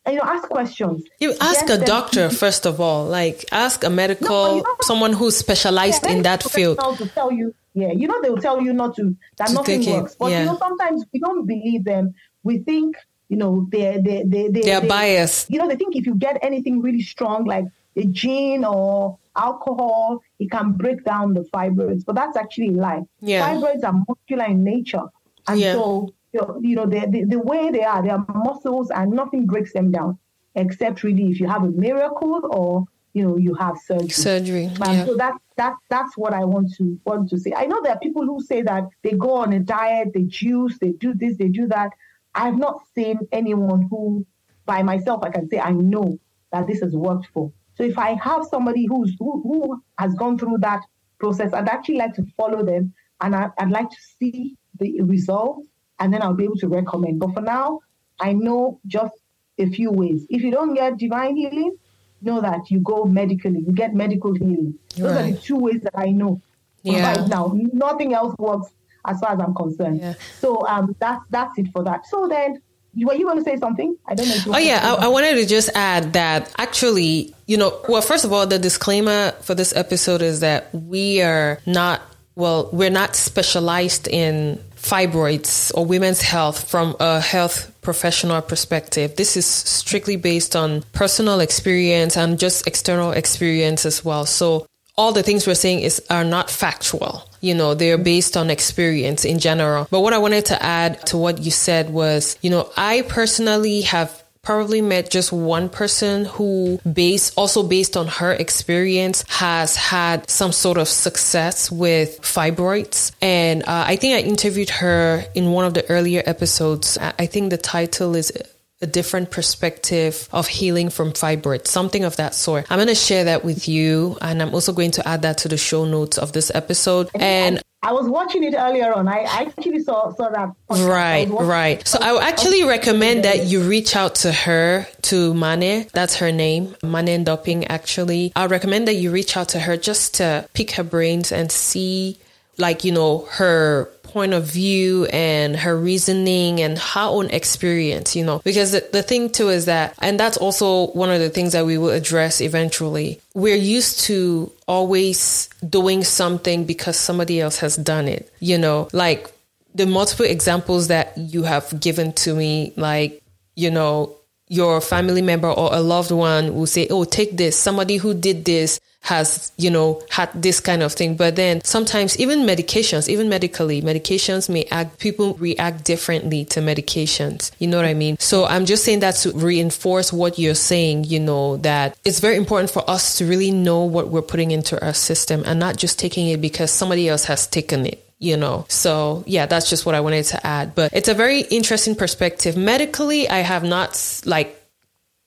you 0.08 0.16
know, 0.16 0.24
ask 0.24 0.50
questions. 0.50 1.04
You 1.20 1.34
ask 1.40 1.70
a 1.70 1.78
doctor 1.78 2.30
first 2.30 2.66
of 2.66 2.82
all, 2.82 3.06
like 3.06 3.46
ask 3.52 3.84
a 3.84 3.90
medical 3.90 4.58
no, 4.58 4.66
someone 4.82 5.14
who's 5.14 5.38
specialized 5.38 6.04
yeah, 6.04 6.12
in 6.12 6.24
that 6.24 6.44
field 6.44 6.80
to 6.98 7.08
tell 7.08 7.32
you. 7.32 7.54
Yeah, 7.74 7.92
you 7.92 8.08
know 8.08 8.22
they'll 8.22 8.38
tell 8.38 8.62
you 8.62 8.74
not 8.74 8.96
to 8.98 9.16
that 9.38 9.48
to 9.48 9.54
nothing 9.54 9.86
works, 9.90 10.16
but 10.16 10.32
yeah. 10.32 10.42
you 10.42 10.46
know 10.46 10.58
sometimes 10.58 11.06
we 11.12 11.20
don't 11.20 11.46
believe 11.48 11.86
them. 11.86 12.14
We 12.44 12.60
think 12.60 12.98
you 13.30 13.38
know 13.38 13.68
they're 13.72 14.02
they 14.02 14.24
they 14.26 14.50
they 14.50 14.62
they're 14.62 14.82
biased. 14.82 15.50
You 15.50 15.60
know 15.60 15.68
they 15.68 15.76
think 15.76 15.96
if 15.96 16.06
you 16.06 16.16
get 16.16 16.38
anything 16.44 16.82
really 16.82 17.02
strong 17.02 17.46
like 17.46 17.66
a 17.96 18.06
gin 18.06 18.66
or 18.66 19.18
alcohol, 19.36 20.22
it 20.40 20.52
can 20.52 20.74
break 20.74 21.04
down 21.04 21.34
the 21.34 21.42
fibroids, 21.54 22.06
but 22.06 22.16
that's 22.16 22.38
actually 22.38 22.70
a 22.70 22.72
lie. 22.72 23.02
Yeah. 23.22 23.48
Fibroids 23.48 23.84
are 23.84 24.04
muscular 24.08 24.46
in 24.46 24.64
nature, 24.64 25.04
and 25.48 25.60
yeah. 25.60 25.74
so 25.74 26.14
you 26.34 26.76
know, 26.76 26.86
the, 26.86 27.06
the, 27.08 27.26
the 27.26 27.40
way 27.40 27.70
they 27.70 27.84
are, 27.84 28.02
their 28.02 28.18
muscles 28.34 28.90
and 28.90 29.12
nothing 29.12 29.46
breaks 29.46 29.74
them 29.74 29.92
down 29.92 30.18
except 30.56 31.04
really 31.04 31.30
if 31.30 31.40
you 31.40 31.48
have 31.48 31.64
a 31.64 31.70
miracle 31.70 32.42
or 32.52 32.86
you 33.14 33.24
know 33.24 33.38
you 33.38 33.54
have 33.54 33.78
surgery. 33.78 34.10
Surgery. 34.10 34.64
Yeah. 34.80 35.06
So 35.06 35.16
that 35.18 35.34
that 35.58 35.76
that's 35.90 36.18
what 36.18 36.34
I 36.34 36.44
want 36.44 36.74
to 36.78 37.00
want 37.06 37.30
to 37.30 37.40
say. 37.40 37.54
I 37.56 37.66
know 37.66 37.82
there 37.84 37.94
are 37.94 38.00
people 38.00 38.26
who 38.26 38.42
say 38.42 38.62
that 38.64 38.84
they 39.04 39.12
go 39.12 39.36
on 39.36 39.54
a 39.54 39.60
diet, 39.60 40.10
they 40.14 40.24
juice, 40.24 40.78
they 40.80 40.92
do 40.94 41.14
this, 41.14 41.38
they 41.38 41.50
do 41.50 41.68
that. 41.68 41.92
I 42.36 42.46
have 42.46 42.58
not 42.58 42.82
seen 42.96 43.20
anyone 43.32 43.88
who, 43.90 44.26
by 44.66 44.82
myself, 44.82 45.24
I 45.24 45.30
can 45.30 45.48
say 45.50 45.60
I 45.60 45.72
know 45.72 46.20
that 46.52 46.66
this 46.66 46.82
has 46.82 46.96
worked 46.96 47.28
for. 47.28 47.52
So 47.76 47.84
if 47.84 47.98
I 47.98 48.16
have 48.16 48.46
somebody 48.46 48.86
who's 48.86 49.16
who, 49.20 49.42
who 49.42 49.84
has 49.98 50.14
gone 50.16 50.38
through 50.38 50.58
that 50.60 50.82
process, 51.20 51.54
I'd 51.54 51.70
actually 51.70 51.98
like 51.98 52.14
to 52.16 52.26
follow 52.38 52.64
them 52.64 52.94
and 53.22 53.36
I, 53.36 53.50
I'd 53.58 53.72
like 53.72 53.90
to 53.90 53.98
see 54.20 54.56
the 54.80 55.02
results 55.02 55.68
and 56.00 56.14
then 56.14 56.22
I'll 56.22 56.34
be 56.34 56.44
able 56.44 56.58
to 56.58 56.68
recommend. 56.68 57.20
But 57.20 57.34
for 57.34 57.42
now, 57.42 57.80
I 58.20 58.34
know 58.34 58.80
just 58.88 59.14
a 59.58 59.70
few 59.70 59.92
ways. 59.92 60.26
If 60.30 60.42
you 60.42 60.52
don't 60.52 60.74
get 60.74 60.98
divine 60.98 61.36
healing, 61.36 61.78
know 62.22 62.42
that 62.42 62.70
you 62.70 62.80
go 62.80 63.06
medically, 63.06 63.64
you 63.66 63.74
get 63.74 63.94
medical 63.94 64.34
healing. 64.34 64.78
Those 64.96 65.12
right. 65.12 65.30
are 65.30 65.32
the 65.32 65.38
two 65.38 65.58
ways 65.58 65.82
that 65.82 65.98
I 65.98 66.10
know 66.10 66.42
yeah. 66.84 67.16
right 67.16 67.28
now. 67.28 67.54
Nothing 67.56 68.14
else 68.14 68.36
works 68.38 68.70
as 69.06 69.20
far 69.20 69.34
as 69.34 69.40
I'm 69.40 69.54
concerned. 69.54 70.00
Yeah. 70.00 70.14
So 70.40 70.66
um, 70.68 70.96
that's 71.00 71.24
that's 71.30 71.58
it 71.58 71.68
for 71.72 71.84
that. 71.84 72.06
So 72.08 72.28
then 72.28 72.62
were 72.96 73.14
you 73.14 73.26
going 73.26 73.38
to 73.38 73.44
say 73.44 73.58
something? 73.58 73.98
I 74.06 74.16
don't 74.16 74.28
know. 74.28 74.56
oh 74.56 74.58
yeah, 74.58 74.80
I, 74.84 75.06
I, 75.06 75.08
wanted 75.08 75.36
to 75.36 75.46
just 75.46 75.70
add 75.76 76.14
that 76.14 76.54
actually, 76.58 77.34
you 77.48 77.58
know, 77.58 77.80
well, 77.90 78.02
first 78.02 78.26
of 78.26 78.32
all, 78.32 78.46
the 78.46 78.60
disclaimer 78.60 79.32
for 79.42 79.56
this 79.56 79.76
episode 79.76 80.22
is 80.22 80.42
that 80.42 80.74
we 80.74 81.22
are 81.22 81.60
not 81.66 82.02
well, 82.36 82.70
we're 82.74 82.90
not 82.90 83.16
specialized 83.16 84.08
in 84.08 84.60
fibroids 84.76 85.72
or 85.76 85.86
women's 85.86 86.22
health 86.22 86.70
from 86.70 86.96
a 87.00 87.22
health 87.22 87.72
professional 87.82 88.42
perspective. 88.42 89.16
This 89.16 89.38
is 89.38 89.46
strictly 89.46 90.16
based 90.16 90.56
on 90.56 90.84
personal 90.94 91.40
experience 91.40 92.18
and 92.18 92.40
just 92.40 92.68
external 92.68 93.12
experience 93.12 93.86
as 93.86 94.04
well. 94.04 94.26
So 94.26 94.66
all 94.96 95.12
the 95.12 95.24
things 95.24 95.48
we're 95.48 95.56
saying 95.56 95.80
is 95.80 96.02
are 96.10 96.24
not 96.24 96.50
factual. 96.50 97.28
You 97.42 97.56
know, 97.56 97.74
they're 97.74 97.98
based 97.98 98.38
on 98.38 98.50
experience 98.50 99.26
in 99.26 99.40
general. 99.40 99.88
But 99.92 100.02
what 100.02 100.14
I 100.14 100.18
wanted 100.18 100.46
to 100.46 100.64
add 100.64 101.06
to 101.08 101.18
what 101.18 101.42
you 101.42 101.52
said 101.52 101.90
was, 101.90 102.38
you 102.42 102.50
know, 102.50 102.70
I 102.78 103.02
personally 103.02 103.82
have 103.82 104.24
probably 104.44 104.82
met 104.82 105.10
just 105.10 105.32
one 105.32 105.70
person 105.70 106.26
who 106.26 106.78
based 106.80 107.34
also 107.38 107.64
based 107.64 107.96
on 107.96 108.08
her 108.08 108.34
experience 108.34 109.24
has 109.30 109.78
had 109.78 110.30
some 110.30 110.52
sort 110.52 110.78
of 110.78 110.86
success 110.90 111.72
with 111.72 112.20
fibroids 112.22 113.14
and 113.22 113.64
uh, 113.64 113.86
i 113.88 113.96
think 113.96 114.14
i 114.16 114.28
interviewed 114.28 114.70
her 114.70 115.24
in 115.34 115.52
one 115.52 115.64
of 115.64 115.74
the 115.74 115.90
earlier 115.90 116.22
episodes 116.26 116.98
i 116.98 117.26
think 117.26 117.52
the 117.52 117.58
title 117.58 118.16
is 118.18 118.34
a 118.84 118.88
different 118.88 119.32
perspective 119.32 120.28
of 120.32 120.48
healing 120.48 120.90
from 120.90 121.14
fibroids, 121.14 121.68
something 121.68 122.04
of 122.04 122.18
that 122.18 122.36
sort. 122.36 122.68
I'm 122.70 122.78
going 122.78 122.88
to 122.90 122.96
share 122.96 123.24
that 123.24 123.44
with 123.44 123.68
you, 123.68 124.18
and 124.22 124.42
I'm 124.42 124.54
also 124.54 124.74
going 124.74 124.92
to 124.92 125.08
add 125.08 125.24
that 125.24 125.40
to 125.40 125.48
the 125.48 125.58
show 125.58 125.86
notes 125.86 126.18
of 126.18 126.34
this 126.34 126.52
episode. 126.54 127.10
And 127.16 127.62
I 127.82 127.92
was 127.92 128.08
watching 128.08 128.44
it 128.44 128.56
earlier 128.58 128.94
on. 128.94 129.08
I 129.08 129.24
actually 129.24 129.82
saw 129.84 130.14
saw 130.14 130.30
that. 130.30 130.54
Right, 130.70 131.28
right. 131.30 131.86
So 131.88 131.98
I 132.02 132.14
would 132.14 132.24
actually 132.24 132.64
recommend 132.64 133.26
that 133.26 133.46
you 133.46 133.62
reach 133.62 133.96
out 133.96 134.16
to 134.24 134.32
her, 134.32 134.88
to 135.04 135.34
Mane. 135.34 135.88
That's 135.94 136.18
her 136.18 136.32
name, 136.32 136.76
Mane 136.82 137.26
Ndoping. 137.26 137.68
Actually, 137.70 138.32
I 138.36 138.46
recommend 138.46 138.88
that 138.88 138.96
you 138.96 139.12
reach 139.12 139.36
out 139.36 139.50
to 139.50 139.60
her 139.60 139.76
just 139.76 140.16
to 140.16 140.48
pick 140.54 140.72
her 140.72 140.84
brains 140.84 141.32
and 141.32 141.52
see, 141.52 142.20
like 142.58 142.84
you 142.84 142.92
know, 142.92 143.28
her 143.32 143.90
point 144.14 144.34
of 144.34 144.46
view 144.46 145.06
and 145.06 145.56
her 145.56 145.76
reasoning 145.76 146.62
and 146.62 146.78
her 146.78 147.02
own 147.02 147.32
experience, 147.32 148.16
you 148.16 148.24
know, 148.24 148.40
because 148.44 148.72
the, 148.72 148.88
the 148.92 149.02
thing 149.02 149.28
too 149.28 149.50
is 149.50 149.66
that, 149.66 149.96
and 150.00 150.20
that's 150.20 150.38
also 150.38 150.88
one 150.92 151.10
of 151.10 151.20
the 151.20 151.32
things 151.32 151.54
that 151.54 151.66
we 151.66 151.80
will 151.80 151.90
address 151.90 152.40
eventually. 152.40 153.20
We're 153.34 153.56
used 153.56 154.02
to 154.02 154.52
always 154.68 155.50
doing 155.68 156.04
something 156.04 156.66
because 156.66 156.96
somebody 156.96 157.42
else 157.42 157.58
has 157.58 157.76
done 157.76 158.08
it, 158.08 158.32
you 158.40 158.60
know, 158.60 158.88
like 158.94 159.34
the 159.74 159.88
multiple 159.88 160.26
examples 160.26 160.90
that 160.90 161.18
you 161.18 161.42
have 161.42 161.80
given 161.80 162.14
to 162.14 162.36
me, 162.36 162.72
like, 162.78 163.20
you 163.56 163.72
know, 163.72 164.16
your 164.48 164.80
family 164.82 165.24
member 165.24 165.50
or 165.50 165.74
a 165.74 165.80
loved 165.80 166.12
one 166.12 166.54
will 166.54 166.68
say, 166.68 166.88
Oh, 166.92 167.06
take 167.06 167.38
this. 167.38 167.58
Somebody 167.58 167.98
who 167.98 168.14
did 168.14 168.46
this 168.46 168.80
has, 169.04 169.52
you 169.58 169.70
know, 169.70 170.02
had 170.10 170.30
this 170.34 170.60
kind 170.60 170.82
of 170.82 170.94
thing. 170.94 171.16
But 171.16 171.36
then 171.36 171.62
sometimes 171.64 172.18
even 172.20 172.40
medications, 172.40 173.10
even 173.10 173.30
medically, 173.30 173.82
medications 173.82 174.50
may 174.50 174.64
act, 174.72 175.00
people 175.00 175.36
react 175.36 175.84
differently 175.84 176.46
to 176.46 176.62
medications. 176.62 177.52
You 177.60 177.68
know 177.68 177.78
what 177.78 177.86
I 177.86 177.94
mean? 177.94 178.18
So 178.20 178.46
I'm 178.46 178.66
just 178.66 178.86
saying 178.86 179.02
that 179.02 179.16
to 179.18 179.32
reinforce 179.34 180.14
what 180.14 180.40
you're 180.40 180.56
saying, 180.56 181.04
you 181.06 181.20
know, 181.20 181.58
that 181.58 181.98
it's 182.06 182.20
very 182.20 182.38
important 182.38 182.72
for 182.72 182.90
us 182.90 183.18
to 183.18 183.26
really 183.26 183.52
know 183.52 183.84
what 183.84 184.08
we're 184.08 184.22
putting 184.22 184.52
into 184.52 184.84
our 184.84 184.94
system 184.94 185.44
and 185.46 185.60
not 185.60 185.76
just 185.76 186.00
taking 186.00 186.30
it 186.30 186.40
because 186.40 186.72
somebody 186.72 187.10
else 187.10 187.26
has 187.26 187.46
taken 187.46 187.86
it 187.86 188.00
you 188.20 188.38
know. 188.38 188.66
So 188.70 189.26
yeah, 189.28 189.48
that's 189.48 189.70
just 189.70 189.86
what 189.86 189.96
I 189.96 190.00
wanted 190.00 190.24
to 190.28 190.48
add. 190.48 190.76
But 190.76 190.94
it's 190.94 191.10
a 191.10 191.14
very 191.14 191.42
interesting 191.42 191.94
perspective. 191.94 192.56
Medically, 192.56 193.28
I 193.28 193.40
have 193.40 193.66
not 193.66 194.22
like 194.24 194.63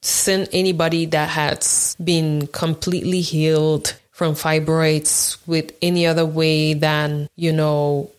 seen 0.07 0.47
anybody 0.53 1.07
that 1.07 1.29
has 1.29 1.97
been 2.03 2.47
completely 2.49 3.21
healed 3.21 3.95
from 4.13 4.35
fibroids 4.35 5.37
with 5.47 5.73
any 5.83 6.07
other 6.07 6.25
way 6.25 6.75
than, 6.75 7.29
you 7.37 7.53
know, 7.53 8.11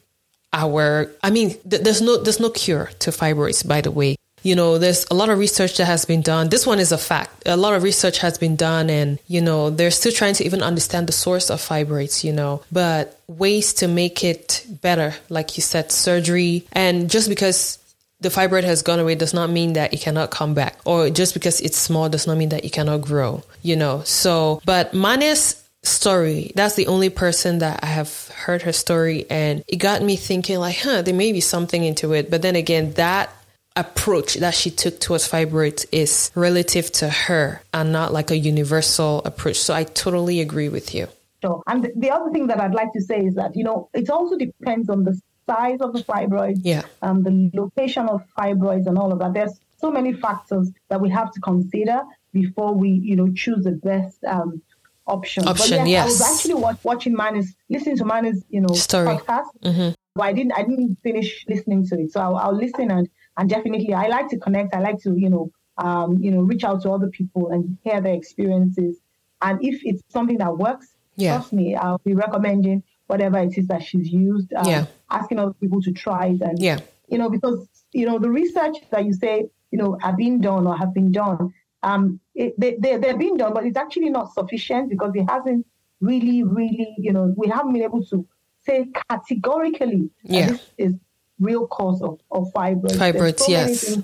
our 0.53 1.09
I 1.23 1.29
mean, 1.29 1.49
th- 1.69 1.81
there's 1.81 2.01
no 2.01 2.17
there's 2.17 2.39
no 2.39 2.49
cure 2.49 2.89
to 2.99 3.11
fibroids 3.11 3.67
by 3.67 3.81
the 3.81 3.91
way. 3.91 4.17
You 4.43 4.55
know, 4.55 4.77
there's 4.77 5.05
a 5.09 5.13
lot 5.13 5.29
of 5.29 5.39
research 5.39 5.77
that 5.77 5.85
has 5.85 6.05
been 6.05 6.21
done. 6.21 6.49
This 6.49 6.65
one 6.65 6.79
is 6.79 6.91
a 6.91 6.97
fact. 6.97 7.43
A 7.47 7.57
lot 7.57 7.73
of 7.73 7.83
research 7.83 8.19
has 8.19 8.37
been 8.37 8.55
done 8.55 8.89
and, 8.89 9.19
you 9.27 9.41
know, 9.41 9.71
they're 9.71 9.91
still 9.91 10.11
trying 10.11 10.35
to 10.35 10.45
even 10.45 10.61
understand 10.61 11.07
the 11.07 11.11
source 11.11 11.49
of 11.49 11.59
fibroids, 11.59 12.23
you 12.23 12.31
know, 12.31 12.61
but 12.71 13.19
ways 13.27 13.73
to 13.73 13.87
make 13.87 14.23
it 14.23 14.65
better, 14.81 15.15
like 15.29 15.57
you 15.57 15.63
said, 15.63 15.91
surgery. 15.91 16.65
And 16.71 17.09
just 17.09 17.27
because 17.27 17.79
the 18.19 18.29
fibroid 18.29 18.63
has 18.63 18.81
gone 18.81 18.99
away 18.99 19.15
does 19.15 19.33
not 19.33 19.49
mean 19.49 19.73
that 19.73 19.93
it 19.93 20.01
cannot 20.01 20.31
come 20.31 20.53
back 20.53 20.79
or 20.85 21.09
just 21.09 21.33
because 21.33 21.61
it's 21.61 21.77
small 21.77 22.09
does 22.09 22.27
not 22.27 22.37
mean 22.37 22.49
that 22.49 22.65
it 22.65 22.71
cannot 22.71 23.01
grow 23.01 23.43
you 23.61 23.75
know 23.75 24.01
so 24.03 24.61
but 24.65 24.93
Mane's 24.93 25.63
story. 25.83 26.51
That's 26.55 26.75
the 26.75 26.87
only 26.87 27.09
person 27.09 27.59
that 27.59 27.83
I 27.83 27.87
have 27.87 28.27
heard 28.29 28.61
her 28.63 28.73
story, 28.73 29.25
and 29.29 29.63
it 29.67 29.77
got 29.77 30.01
me 30.03 30.15
thinking, 30.15 30.59
like, 30.59 30.77
huh, 30.77 31.01
there 31.01 31.13
may 31.13 31.31
be 31.31 31.41
something 31.41 31.83
into 31.83 32.13
it. 32.13 32.29
But 32.29 32.41
then 32.41 32.55
again, 32.55 32.93
that 32.93 33.29
approach 33.75 34.35
that 34.35 34.55
she 34.55 34.71
took 34.71 34.99
towards 34.99 35.29
fibroids 35.29 35.85
is 35.91 36.31
relative 36.33 36.91
to 36.91 37.09
her 37.09 37.61
and 37.73 37.91
not 37.91 38.11
like 38.11 38.31
a 38.31 38.37
universal 38.37 39.19
approach. 39.23 39.57
So 39.57 39.73
I 39.73 39.83
totally 39.83 40.41
agree 40.41 40.67
with 40.67 40.95
you. 40.95 41.07
Sure. 41.43 41.61
And 41.67 41.87
the 41.95 42.09
other 42.09 42.31
thing 42.31 42.47
that 42.47 42.59
I'd 42.59 42.73
like 42.73 42.91
to 42.93 43.01
say 43.01 43.23
is 43.23 43.35
that, 43.35 43.55
you 43.55 43.63
know, 43.63 43.89
it 43.93 44.09
also 44.09 44.35
depends 44.35 44.89
on 44.89 45.03
the 45.03 45.19
size 45.49 45.79
of 45.81 45.93
the 45.93 46.03
fibroid, 46.03 46.57
yeah. 46.63 46.83
um, 47.01 47.23
the 47.23 47.33
location 47.53 48.05
of 48.07 48.21
fibroids 48.37 48.85
and 48.87 48.97
all 48.97 49.11
of 49.11 49.19
that. 49.19 49.33
There's 49.33 49.59
so 49.77 49.89
many 49.91 50.13
factors 50.13 50.71
that 50.89 50.99
we 51.01 51.09
have 51.09 51.31
to 51.35 51.39
consider 51.39 52.01
before 52.33 52.73
we, 52.73 52.89
you 52.89 53.15
know, 53.15 53.29
choose 53.33 53.63
the 53.63 53.71
best 53.71 54.23
um, 54.25 54.61
option. 55.07 55.47
Option, 55.47 55.77
but 55.79 55.87
yes. 55.87 56.03
I 56.03 56.05
was 56.05 56.21
actually 56.21 56.55
watch, 56.55 56.79
watching 56.83 57.13
Manu's, 57.13 57.55
listening 57.69 57.97
to 57.97 58.05
Manu's, 58.05 58.43
you 58.49 58.61
know, 58.61 58.73
Story. 58.75 59.07
podcast. 59.07 59.49
Mm-hmm. 59.63 59.89
But 60.15 60.23
I 60.23 60.33
didn't, 60.33 60.53
I 60.53 60.63
didn't 60.63 60.97
finish 61.01 61.45
listening 61.47 61.87
to 61.87 61.99
it. 62.01 62.11
So 62.11 62.19
I'll, 62.19 62.35
I'll 62.37 62.55
listen 62.55 62.91
and, 62.91 63.07
and 63.37 63.49
definitely, 63.49 63.93
I 63.93 64.07
like 64.07 64.27
to 64.29 64.37
connect. 64.37 64.73
I 64.73 64.79
like 64.79 64.99
to, 65.03 65.15
you 65.15 65.29
know, 65.29 65.51
um, 65.77 66.17
you 66.19 66.31
know, 66.31 66.41
reach 66.41 66.63
out 66.63 66.81
to 66.83 66.91
other 66.91 67.07
people 67.07 67.51
and 67.51 67.77
hear 67.83 68.01
their 68.01 68.15
experiences. 68.15 68.97
And 69.41 69.63
if 69.63 69.81
it's 69.85 70.01
something 70.09 70.39
that 70.39 70.57
works, 70.57 70.87
Yeah. 71.17 71.35
trust 71.35 71.53
me, 71.53 71.75
I'll 71.75 72.01
be 72.03 72.15
recommending 72.15 72.83
whatever 73.07 73.39
it 73.39 73.57
is 73.57 73.67
that 73.67 73.83
she's 73.83 74.09
used. 74.09 74.53
Um, 74.53 74.67
Yeah. 74.67 74.85
Asking 75.09 75.39
other 75.39 75.53
people 75.53 75.81
to 75.81 75.91
try 75.91 76.27
it 76.27 76.41
and 76.41 76.59
Yeah. 76.59 76.79
you 77.07 77.17
know, 77.17 77.29
because 77.29 77.67
you 77.93 78.05
know 78.05 78.19
the 78.19 78.29
research 78.29 78.77
that 78.91 79.05
you 79.05 79.13
say 79.13 79.49
you 79.71 79.77
know 79.77 79.97
have 80.01 80.17
been 80.17 80.39
done 80.41 80.67
or 80.67 80.77
have 80.77 80.93
been 80.93 81.11
done, 81.11 81.53
um, 81.83 82.19
it, 82.35 82.53
they, 82.59 82.75
they 82.79 82.97
they're 82.97 83.17
being 83.17 83.37
done, 83.37 83.53
but 83.53 83.65
it's 83.65 83.77
actually 83.77 84.09
not 84.09 84.33
sufficient 84.33 84.89
because 84.89 85.11
it 85.15 85.25
hasn't 85.29 85.65
really, 86.01 86.43
really, 86.43 86.93
you 86.99 87.11
know, 87.11 87.33
we 87.37 87.47
haven't 87.47 87.73
been 87.73 87.81
able 87.83 88.03
to 88.05 88.25
say 88.65 88.85
categorically 89.09 90.09
Yeah. 90.23 90.49
this 90.51 90.61
is 90.77 90.93
real 91.39 91.67
cause 91.67 92.01
of 92.01 92.19
of 92.31 92.51
fibroids. 92.53 92.97
Fibroids, 92.97 93.39
so 93.39 93.51
yes. 93.51 93.97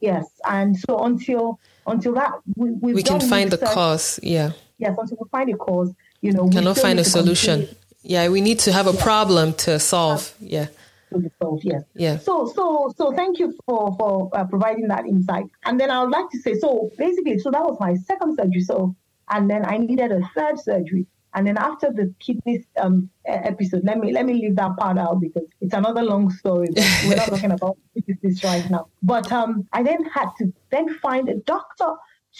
yes, 0.00 0.24
and 0.48 0.76
so 0.78 0.98
until 1.00 1.58
until 1.86 2.14
that 2.14 2.32
we, 2.56 2.70
We 2.94 3.02
can 3.02 3.20
find 3.20 3.50
the 3.50 3.58
cause. 3.58 4.20
Yeah. 4.22 4.52
Yes, 4.78 4.94
until 4.98 5.16
we 5.20 5.28
find 5.30 5.48
a 5.50 5.56
cause, 5.56 5.92
you 6.20 6.32
know, 6.32 6.44
we 6.44 6.52
Cannot 6.52 6.76
find 6.78 6.98
a 7.00 7.04
solution. 7.04 7.60
continue 7.60 7.80
Yeah. 8.06 8.28
We 8.28 8.40
need 8.40 8.58
to 8.60 8.72
have 8.72 8.86
a 8.86 8.92
problem 8.92 9.54
to 9.54 9.78
solve. 9.78 10.34
Yeah. 10.40 10.68
to 11.12 11.18
be 11.18 11.30
solved. 11.40 11.64
Yes. 11.64 11.82
Yeah. 11.94 12.18
So, 12.18 12.46
so, 12.54 12.92
so, 12.96 13.12
thank 13.12 13.38
you 13.38 13.56
for 13.64 13.94
for 13.98 14.30
uh, 14.32 14.44
providing 14.44 14.88
that 14.88 15.06
insight. 15.06 15.46
And 15.64 15.78
then 15.80 15.90
I 15.90 16.02
would 16.02 16.10
like 16.10 16.30
to 16.30 16.38
say, 16.38 16.54
so 16.54 16.90
basically, 16.98 17.38
so 17.38 17.50
that 17.50 17.62
was 17.62 17.78
my 17.80 17.94
second 17.94 18.36
surgery. 18.36 18.62
So, 18.62 18.94
and 19.28 19.50
then 19.50 19.64
I 19.64 19.78
needed 19.78 20.12
a 20.12 20.20
third 20.34 20.58
surgery. 20.58 21.06
And 21.36 21.46
then 21.46 21.58
after 21.58 21.92
the 21.92 22.14
kidney 22.18 22.64
um, 22.78 23.10
episode, 23.26 23.84
let 23.84 23.98
me 23.98 24.10
let 24.10 24.24
me 24.24 24.32
leave 24.34 24.56
that 24.56 24.74
part 24.78 24.96
out 24.96 25.20
because 25.20 25.44
it's 25.60 25.74
another 25.74 26.02
long 26.02 26.30
story. 26.30 26.68
We're 27.06 27.16
not 27.16 27.28
talking 27.28 27.50
about 27.50 27.76
this 28.22 28.42
right 28.42 28.68
now. 28.70 28.88
But 29.02 29.30
um, 29.30 29.68
I 29.70 29.82
then 29.82 30.02
had 30.06 30.30
to 30.38 30.50
then 30.70 30.88
find 31.00 31.28
a 31.28 31.34
doctor 31.34 31.92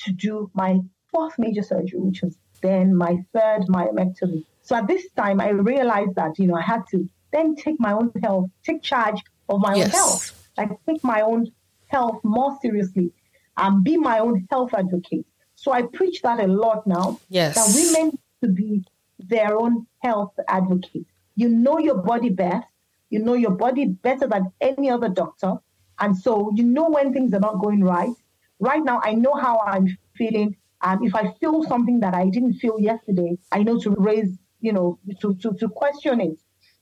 to 0.05 0.13
do 0.13 0.51
my 0.55 0.79
fourth 1.13 1.35
major 1.39 1.63
surgery, 1.63 2.01
which 2.01 2.23
was 2.23 2.39
then 2.63 2.97
my 2.97 3.23
third 3.35 3.67
myomectomy. 3.69 4.45
So 4.67 4.75
at 4.75 4.89
this 4.89 5.05
time, 5.17 5.41
I 5.41 5.51
realized 5.51 6.15
that 6.17 6.39
you 6.41 6.47
know 6.49 6.57
I 6.57 6.63
had 6.63 6.83
to 6.91 7.09
then 7.33 7.55
take 7.55 7.79
my 7.79 7.93
own 7.93 8.11
health, 8.23 8.51
take 8.65 8.83
charge 8.83 9.21
of 9.49 9.61
my 9.61 9.75
Yes. 9.77 9.87
own 9.87 9.91
health, 10.01 10.49
like 10.59 10.71
take 10.89 11.03
my 11.05 11.21
own 11.21 11.43
health 11.87 12.19
more 12.25 12.59
seriously, 12.61 13.13
and 13.57 13.85
be 13.85 13.97
my 13.97 14.19
own 14.19 14.47
health 14.51 14.75
advocate. 14.75 15.27
So 15.55 15.71
I 15.73 15.83
preach 15.83 16.21
that 16.23 16.41
a 16.41 16.49
lot 16.49 16.85
now. 16.87 17.21
Yes. 17.29 17.55
That 17.55 17.69
women 17.79 18.19
to 18.43 18.49
be 18.49 18.85
their 19.19 19.57
own 19.57 19.87
health 20.01 20.33
advocate. 20.49 21.07
You 21.37 21.49
know 21.49 21.79
your 21.79 21.99
body 22.11 22.31
best. 22.31 22.67
You 23.11 23.21
know 23.21 23.35
your 23.35 23.53
body 23.53 23.85
better 23.87 24.27
than 24.27 24.53
any 24.61 24.91
other 24.91 25.09
doctor. 25.09 25.53
And 26.01 26.17
so 26.17 26.51
you 26.57 26.65
know 26.65 26.89
when 26.91 27.13
things 27.13 27.33
are 27.35 27.41
not 27.49 27.61
going 27.61 27.85
right. 27.85 28.15
Right 28.59 28.83
now, 28.83 29.01
I 29.05 29.13
know 29.15 29.35
how 29.35 29.61
I'm 29.61 29.87
feeling. 30.19 30.57
And 30.83 31.07
if 31.07 31.15
I 31.15 31.33
feel 31.41 31.63
something 31.65 32.01
that 32.01 32.15
I 32.15 32.29
didn't 32.29 32.55
feel 32.55 32.79
yesterday, 32.81 33.39
I 33.53 33.63
know 33.63 33.79
to 33.81 33.91
raise, 33.91 34.37
you 34.61 34.73
know, 34.73 34.99
to, 35.21 35.35
to, 35.37 35.53
to 35.55 35.69
question 35.69 36.21
it. 36.21 36.39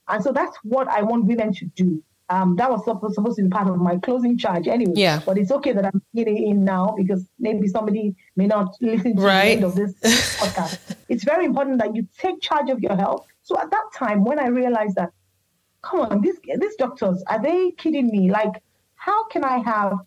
And 0.08 0.22
so 0.22 0.32
that's 0.32 0.56
what 0.62 0.88
I 0.88 1.02
want 1.02 1.24
women 1.26 1.52
to 1.54 1.66
do. 1.76 2.02
Um, 2.30 2.56
that 2.56 2.70
was 2.70 2.84
supposed, 2.84 3.14
supposed 3.14 3.36
to 3.36 3.42
be 3.44 3.48
part 3.50 3.68
of 3.68 3.76
my 3.76 3.96
closing 3.98 4.38
charge 4.38 4.66
anyway. 4.66 4.94
Yeah. 4.96 5.20
But 5.26 5.36
it's 5.36 5.50
okay 5.52 5.72
that 5.72 5.84
I'm 5.84 6.00
getting 6.14 6.38
in 6.48 6.64
now 6.64 6.94
because 6.96 7.26
maybe 7.38 7.68
somebody 7.68 8.14
may 8.36 8.46
not 8.46 8.74
listen 8.80 9.16
to 9.16 9.22
Right. 9.22 9.44
the 9.44 9.50
end 9.56 9.64
of 9.64 9.74
this 9.74 9.92
podcast. 10.38 10.96
It's 11.08 11.24
very 11.24 11.44
important 11.44 11.78
that 11.82 11.94
you 11.94 12.06
take 12.18 12.40
charge 12.40 12.70
of 12.70 12.80
your 12.80 12.96
health. 12.96 13.26
So 13.42 13.58
at 13.58 13.70
that 13.70 13.84
time, 13.94 14.24
when 14.24 14.38
I 14.38 14.46
realized 14.48 14.94
that, 14.96 15.10
come 15.82 16.00
on, 16.00 16.22
these 16.22 16.36
these 16.58 16.76
doctors 16.76 17.22
are 17.26 17.42
they 17.42 17.72
kidding 17.72 18.06
me? 18.06 18.30
Like, 18.30 18.62
how 18.94 19.26
can 19.28 19.44
I 19.44 19.58
have 19.58 19.98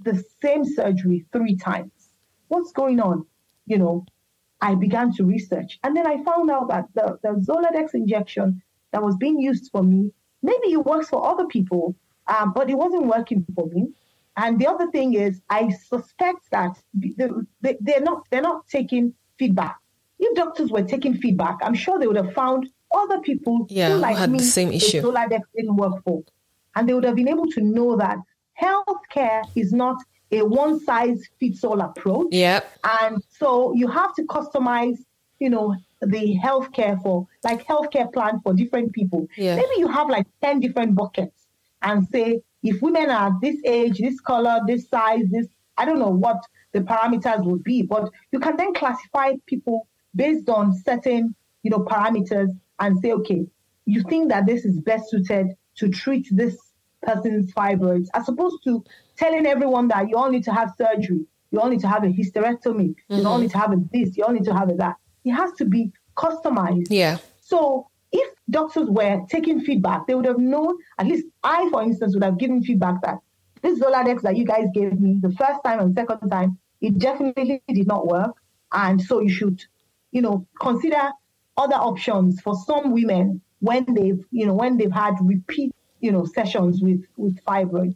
the 0.00 0.24
same 0.42 0.64
surgery 0.64 1.24
three 1.32 1.54
times? 1.56 1.92
What's 2.48 2.72
going 2.72 2.98
on? 2.98 3.24
You 3.66 3.78
know, 3.78 4.06
I 4.60 4.74
began 4.74 5.12
to 5.14 5.24
research, 5.24 5.78
and 5.82 5.96
then 5.96 6.06
I 6.06 6.22
found 6.22 6.50
out 6.50 6.68
that 6.68 6.86
the, 6.94 7.18
the 7.22 7.30
Zoladex 7.40 7.94
injection 7.94 8.62
that 8.92 9.02
was 9.02 9.16
being 9.16 9.40
used 9.40 9.70
for 9.72 9.82
me, 9.82 10.12
maybe 10.42 10.72
it 10.72 10.84
works 10.84 11.08
for 11.08 11.24
other 11.26 11.46
people, 11.46 11.94
um, 12.26 12.52
but 12.52 12.68
it 12.68 12.74
wasn't 12.74 13.06
working 13.06 13.44
for 13.54 13.66
me. 13.66 13.88
And 14.36 14.58
the 14.58 14.66
other 14.66 14.90
thing 14.90 15.14
is, 15.14 15.40
I 15.50 15.70
suspect 15.70 16.50
that 16.50 16.78
they, 16.94 17.76
they're 17.80 18.00
not 18.00 18.26
they're 18.30 18.42
not 18.42 18.66
taking 18.68 19.14
feedback. 19.38 19.76
If 20.18 20.36
doctors 20.36 20.70
were 20.70 20.82
taking 20.82 21.14
feedback, 21.16 21.56
I'm 21.62 21.74
sure 21.74 21.98
they 21.98 22.06
would 22.06 22.16
have 22.16 22.32
found 22.34 22.68
other 22.94 23.20
people 23.20 23.66
Yeah, 23.68 23.88
who, 23.88 23.94
who 23.94 24.00
like 24.00 24.16
had 24.16 24.30
me, 24.30 24.38
the 24.38 24.44
same 24.44 24.72
issue. 24.72 25.02
Zoladex 25.02 25.42
didn't 25.56 25.76
work 25.76 26.02
for, 26.04 26.22
and 26.76 26.88
they 26.88 26.94
would 26.94 27.04
have 27.04 27.16
been 27.16 27.28
able 27.28 27.46
to 27.52 27.60
know 27.60 27.96
that 27.96 28.18
healthcare 28.60 29.42
is 29.56 29.72
not 29.72 29.96
a 30.32 30.44
one 30.44 30.80
size 30.80 31.22
fits 31.38 31.64
all 31.64 31.80
approach. 31.80 32.28
Yeah. 32.30 32.60
And 32.84 33.22
so 33.38 33.72
you 33.74 33.88
have 33.88 34.14
to 34.14 34.22
customize, 34.22 34.98
you 35.38 35.50
know, 35.50 35.76
the 36.00 36.38
healthcare 36.42 37.00
for 37.02 37.26
like 37.44 37.66
healthcare 37.66 38.12
plan 38.12 38.40
for 38.40 38.54
different 38.54 38.92
people. 38.92 39.26
Yeah. 39.36 39.56
Maybe 39.56 39.74
you 39.78 39.88
have 39.88 40.08
like 40.08 40.26
10 40.42 40.60
different 40.60 40.94
buckets 40.94 41.46
and 41.82 42.06
say 42.08 42.42
if 42.62 42.80
women 42.82 43.10
are 43.10 43.36
this 43.40 43.56
age, 43.64 43.98
this 43.98 44.20
color, 44.20 44.60
this 44.66 44.88
size, 44.88 45.24
this 45.30 45.46
I 45.76 45.84
don't 45.84 45.98
know 45.98 46.08
what 46.08 46.38
the 46.72 46.80
parameters 46.80 47.44
would 47.44 47.64
be, 47.64 47.82
but 47.82 48.10
you 48.32 48.38
can 48.38 48.56
then 48.56 48.74
classify 48.74 49.32
people 49.46 49.88
based 50.14 50.48
on 50.48 50.76
certain, 50.84 51.34
you 51.62 51.70
know, 51.70 51.80
parameters 51.80 52.50
and 52.78 52.98
say, 53.00 53.12
okay, 53.12 53.46
you 53.86 54.02
think 54.02 54.28
that 54.28 54.46
this 54.46 54.64
is 54.64 54.78
best 54.80 55.10
suited 55.10 55.56
to 55.76 55.88
treat 55.88 56.26
this 56.30 56.56
person's 57.02 57.52
fibroids, 57.52 58.08
as 58.14 58.28
opposed 58.28 58.62
to 58.64 58.84
telling 59.16 59.46
everyone 59.46 59.88
that 59.88 60.08
you 60.08 60.16
all 60.16 60.30
need 60.30 60.44
to 60.44 60.52
have 60.52 60.72
surgery, 60.76 61.24
you 61.50 61.60
all 61.60 61.68
need 61.68 61.80
to 61.80 61.88
have 61.88 62.04
a 62.04 62.08
hysterectomy, 62.08 62.94
you 63.08 63.16
all 63.16 63.34
mm-hmm. 63.34 63.42
need 63.42 63.50
to 63.50 63.58
have 63.58 63.72
a 63.72 63.76
this, 63.92 64.16
you 64.16 64.24
all 64.24 64.32
need 64.32 64.44
to 64.44 64.54
have 64.54 64.68
a 64.68 64.74
that. 64.74 64.96
It 65.24 65.32
has 65.32 65.52
to 65.54 65.64
be 65.64 65.92
customized. 66.16 66.86
Yeah. 66.90 67.18
So 67.40 67.88
if 68.12 68.34
doctors 68.48 68.88
were 68.88 69.20
taking 69.28 69.60
feedback, 69.60 70.06
they 70.06 70.14
would 70.14 70.26
have 70.26 70.38
known, 70.38 70.76
at 70.98 71.06
least 71.06 71.26
I, 71.42 71.68
for 71.70 71.82
instance, 71.82 72.14
would 72.14 72.24
have 72.24 72.38
given 72.38 72.62
feedback 72.62 73.02
that 73.02 73.18
this 73.62 73.78
Zoladex 73.78 74.22
that 74.22 74.36
you 74.36 74.44
guys 74.44 74.66
gave 74.74 74.98
me 74.98 75.18
the 75.20 75.30
first 75.32 75.62
time 75.64 75.80
and 75.80 75.94
second 75.94 76.28
time, 76.30 76.58
it 76.80 76.98
definitely 76.98 77.62
did 77.68 77.86
not 77.86 78.06
work. 78.06 78.34
And 78.72 79.00
so 79.00 79.20
you 79.20 79.28
should, 79.28 79.62
you 80.12 80.22
know, 80.22 80.46
consider 80.60 81.10
other 81.56 81.74
options 81.74 82.40
for 82.40 82.54
some 82.54 82.92
women 82.92 83.40
when 83.58 83.84
they've, 83.94 84.24
you 84.30 84.46
know, 84.46 84.54
when 84.54 84.78
they've 84.78 84.90
had 84.90 85.14
repeat, 85.20 85.74
you 86.00 86.12
know, 86.12 86.24
sessions 86.24 86.80
with, 86.82 87.04
with 87.16 87.38
fibroids. 87.44 87.94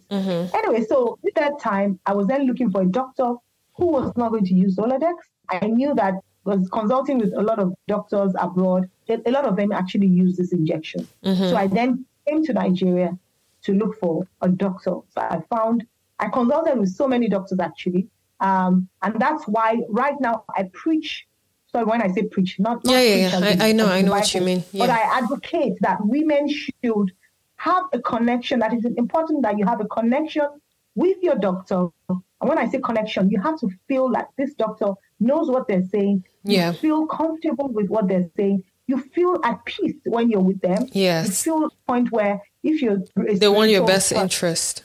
Anyway, 0.55 0.85
so 0.89 1.19
at 1.27 1.35
that 1.37 1.59
time, 1.61 1.99
I 2.07 2.13
was 2.15 2.27
then 2.27 2.47
looking 2.47 2.71
for 2.71 2.83
a 2.83 2.87
doctor 2.87 3.35
who 3.77 3.87
was 3.87 4.13
not 4.17 4.31
going 4.31 4.45
to 4.47 4.55
use 4.55 4.77
Zoladex. 4.77 5.15
I 5.49 5.67
knew 5.67 5.95
that 5.95 6.15
was 6.45 6.69
consulting 6.71 7.19
with 7.19 7.33
a 7.35 7.41
lot 7.43 7.59
of 7.59 7.75
doctors 7.89 8.33
abroad. 8.39 8.89
A 9.09 9.21
a 9.27 9.31
lot 9.31 9.45
of 9.47 9.57
them 9.57 9.73
actually 9.73 10.07
use 10.07 10.37
this 10.37 10.53
injection. 10.53 11.07
So 11.51 11.57
I 11.57 11.67
then 11.67 12.05
came 12.27 12.45
to 12.45 12.53
Nigeria 12.53 13.17
to 13.63 13.73
look 13.73 13.99
for 13.99 14.27
a 14.43 14.49
doctor. 14.49 14.91
So 14.91 15.05
I 15.17 15.41
found, 15.55 15.87
I 16.19 16.29
consulted 16.29 16.79
with 16.79 16.91
so 16.91 17.09
many 17.09 17.29
doctors 17.29 17.59
actually. 17.61 18.07
Um, 18.41 18.89
and 19.03 19.19
that's 19.19 19.45
why 19.49 19.81
right 19.89 20.19
now 20.21 20.45
I 20.57 20.65
preach. 20.73 21.27
So 21.73 21.85
when 21.85 22.01
I 22.03 22.09
say 22.13 22.23
preach, 22.25 22.59
not, 22.61 22.85
not 22.85 22.93
Yeah, 22.93 23.01
yeah, 23.01 23.15
preach 23.41 23.57
yeah. 23.57 23.65
I- 23.65 23.69
I 23.69 23.73
know, 23.73 23.87
I 23.89 24.03
know 24.03 24.11
what 24.13 24.35
you 24.35 24.41
mean. 24.43 24.63
But 24.81 24.91
I 24.91 25.01
advocate 25.21 25.75
that 25.81 25.99
women 26.05 26.49
should 26.49 27.13
have 27.57 27.85
a 27.93 28.01
connection. 28.01 28.61
That 28.61 28.73
is 28.75 28.85
important 28.85 29.43
that 29.43 29.59
you 29.59 29.65
have 29.67 29.81
a 29.81 29.87
connection 29.87 30.49
with 30.95 31.17
your 31.23 31.37
doctor. 31.37 31.89
And 32.09 32.23
when 32.41 32.59
I 32.59 32.69
say 32.69 32.79
connection, 32.81 33.31
you 33.31 33.41
have 33.41 33.59
to 33.61 33.69
feel 33.89 34.11
like 34.11 34.27
this 34.37 34.55
doctor 34.55 34.93
knows 35.21 35.49
what 35.51 35.67
they're 35.69 35.83
saying. 35.91 36.25
You 36.45 36.57
Yeah. 36.57 36.73
feel 36.73 37.07
comfortable 37.07 37.69
with 37.69 37.89
what 37.89 38.09
they're 38.09 38.29
saying. 38.37 38.65
You 38.87 38.99
feel 38.99 39.41
at 39.45 39.65
peace 39.65 39.97
when 40.05 40.29
you're 40.31 40.43
with 40.43 40.61
them. 40.61 40.87
Yes. 40.93 41.27
You 41.27 41.33
feel 41.53 41.67
a 41.67 41.71
point 41.91 42.13
where 42.13 42.43
if 42.63 42.83
you're 42.83 42.99
They 43.17 43.49
want 43.49 43.71
your 43.71 43.87
best 43.87 44.11
person- 44.11 44.23
interest. 44.25 44.85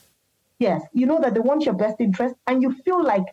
Yes, 0.58 0.82
you 0.94 1.06
know 1.06 1.20
that 1.22 1.34
they 1.36 1.40
want 1.40 1.64
your 1.64 1.74
best 1.74 2.02
interest, 2.02 2.36
and 2.48 2.62
you 2.62 2.74
feel 2.84 3.02
like 3.02 3.24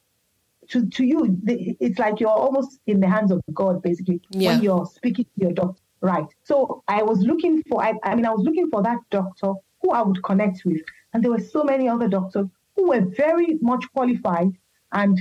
to, 0.69 0.87
to 0.91 1.05
you, 1.05 1.37
it's 1.47 1.99
like 1.99 2.21
you're 2.21 2.29
almost 2.31 2.79
in 2.87 3.01
the 3.01 3.09
hands 3.09 3.31
of 3.33 3.41
God, 3.53 3.83
basically, 3.83 4.21
yeah. 4.31 4.53
when 4.55 4.63
you're 4.63 4.87
speaking 4.87 5.25
to 5.25 5.31
your 5.45 5.53
doctor. 5.53 5.81
Right. 6.01 6.27
So 6.45 6.83
I 6.89 7.03
was 7.03 7.21
looking 7.21 7.63
for, 7.69 7.83
I, 7.83 7.95
I 8.03 8.15
mean, 8.15 8.27
I 8.27 8.31
was 8.31 8.45
looking 8.45 8.71
for 8.71 8.83
that 8.83 8.99
doctor 9.11 9.53
who 9.83 9.93
I 9.93 10.03
would 10.03 10.23
connect 10.23 10.65
with. 10.65 10.81
And 11.13 11.23
there 11.23 11.31
were 11.31 11.41
so 11.41 11.65
many 11.65 11.89
other 11.89 12.09
doctors 12.09 12.47
who 12.75 12.89
were 12.89 13.01
very 13.01 13.59
much 13.61 13.85
qualified 13.95 14.53
and 14.93 15.21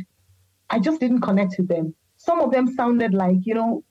I 0.70 0.80
just 0.80 1.00
didn't 1.00 1.22
connect 1.22 1.56
with 1.58 1.68
them. 1.68 1.96
Some 2.18 2.42
of 2.42 2.52
them 2.52 2.74
sounded 2.76 3.14
like, 3.14 3.46
you 3.46 3.54
know, 3.54 3.84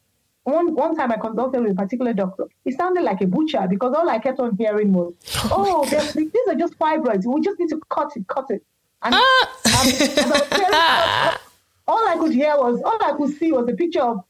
one 0.44 0.74
one 0.74 0.94
time 0.94 1.10
I 1.10 1.16
consulted 1.16 1.62
with 1.62 1.72
a 1.72 1.74
particular 1.74 2.12
doctor. 2.12 2.44
He 2.64 2.72
sounded 2.72 3.02
like 3.02 3.22
a 3.22 3.26
butcher 3.26 3.66
because 3.68 3.94
all 3.94 4.10
I 4.10 4.18
kept 4.18 4.40
on 4.40 4.56
hearing 4.56 4.92
was, 4.92 5.14
"Oh, 5.44 5.82
oh 5.82 5.84
these 5.86 6.48
are 6.48 6.54
just 6.54 6.78
fibroids. 6.78 7.24
We 7.24 7.40
just 7.40 7.58
need 7.58 7.70
to 7.70 7.80
cut 7.88 8.14
it, 8.14 8.28
cut 8.28 8.50
it." 8.50 8.62
And 9.02 9.14
ah. 9.16 9.48
all 11.88 12.08
I 12.08 12.16
could 12.18 12.32
hear 12.32 12.56
was, 12.56 12.80
all 12.82 12.98
I 13.02 13.12
could 13.16 13.36
see 13.38 13.52
was 13.52 13.66
a 13.68 13.74
picture 13.74 14.02
of 14.02 14.22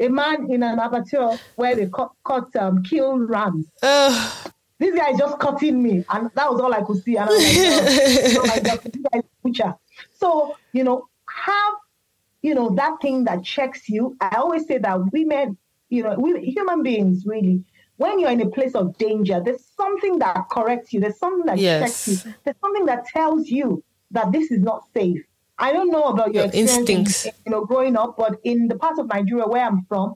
a 0.00 0.08
man 0.08 0.50
in 0.50 0.62
an 0.62 0.78
abattoir 0.78 1.38
where 1.56 1.74
they 1.74 1.86
cut, 1.86 2.12
cut 2.24 2.54
um, 2.56 2.82
kill 2.82 3.18
rams. 3.18 3.66
Uh. 3.82 4.32
This 4.80 4.94
guy 4.96 5.10
is 5.10 5.18
just 5.18 5.40
cutting 5.40 5.82
me, 5.82 6.04
and 6.08 6.30
that 6.36 6.52
was 6.52 6.60
all 6.60 6.72
I 6.72 6.82
could 6.82 7.02
see. 7.02 7.16
And 7.16 7.28
I 7.28 7.32
was 7.32 8.36
like, 8.48 8.66
oh, 8.72 8.76
this 8.84 9.02
guy 9.10 9.18
is 9.18 9.24
butcher. 9.42 9.74
So 10.14 10.56
you 10.72 10.84
know, 10.84 11.08
have 11.28 11.74
you 12.42 12.54
know, 12.54 12.70
that 12.76 13.00
thing 13.00 13.24
that 13.24 13.44
checks 13.44 13.88
you. 13.88 14.16
I 14.20 14.36
always 14.36 14.66
say 14.66 14.78
that 14.78 15.12
women, 15.12 15.56
you 15.88 16.02
know, 16.02 16.14
we, 16.14 16.40
human 16.40 16.82
beings 16.82 17.24
really, 17.26 17.64
when 17.96 18.20
you're 18.20 18.30
in 18.30 18.40
a 18.40 18.48
place 18.48 18.74
of 18.74 18.96
danger, 18.98 19.40
there's 19.44 19.64
something 19.76 20.18
that 20.20 20.48
corrects 20.50 20.92
you. 20.92 21.00
There's 21.00 21.18
something 21.18 21.46
that 21.46 21.58
yes. 21.58 21.82
checks 21.82 22.26
you. 22.26 22.34
There's 22.44 22.56
something 22.60 22.86
that 22.86 23.06
tells 23.06 23.48
you 23.48 23.82
that 24.12 24.32
this 24.32 24.50
is 24.50 24.60
not 24.60 24.84
safe. 24.94 25.22
I 25.58 25.72
don't 25.72 25.90
know 25.90 26.04
about 26.04 26.34
your, 26.34 26.44
your 26.44 26.54
instincts, 26.54 27.26
in, 27.26 27.32
you 27.46 27.52
know, 27.52 27.64
growing 27.64 27.96
up, 27.96 28.16
but 28.16 28.38
in 28.44 28.68
the 28.68 28.76
part 28.76 28.98
of 28.98 29.08
Nigeria 29.08 29.46
where 29.46 29.64
I'm 29.64 29.84
from, 29.86 30.14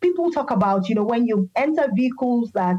people 0.00 0.30
talk 0.30 0.50
about, 0.50 0.88
you 0.88 0.94
know, 0.94 1.04
when 1.04 1.26
you 1.26 1.48
enter 1.56 1.88
vehicles 1.94 2.50
that 2.52 2.76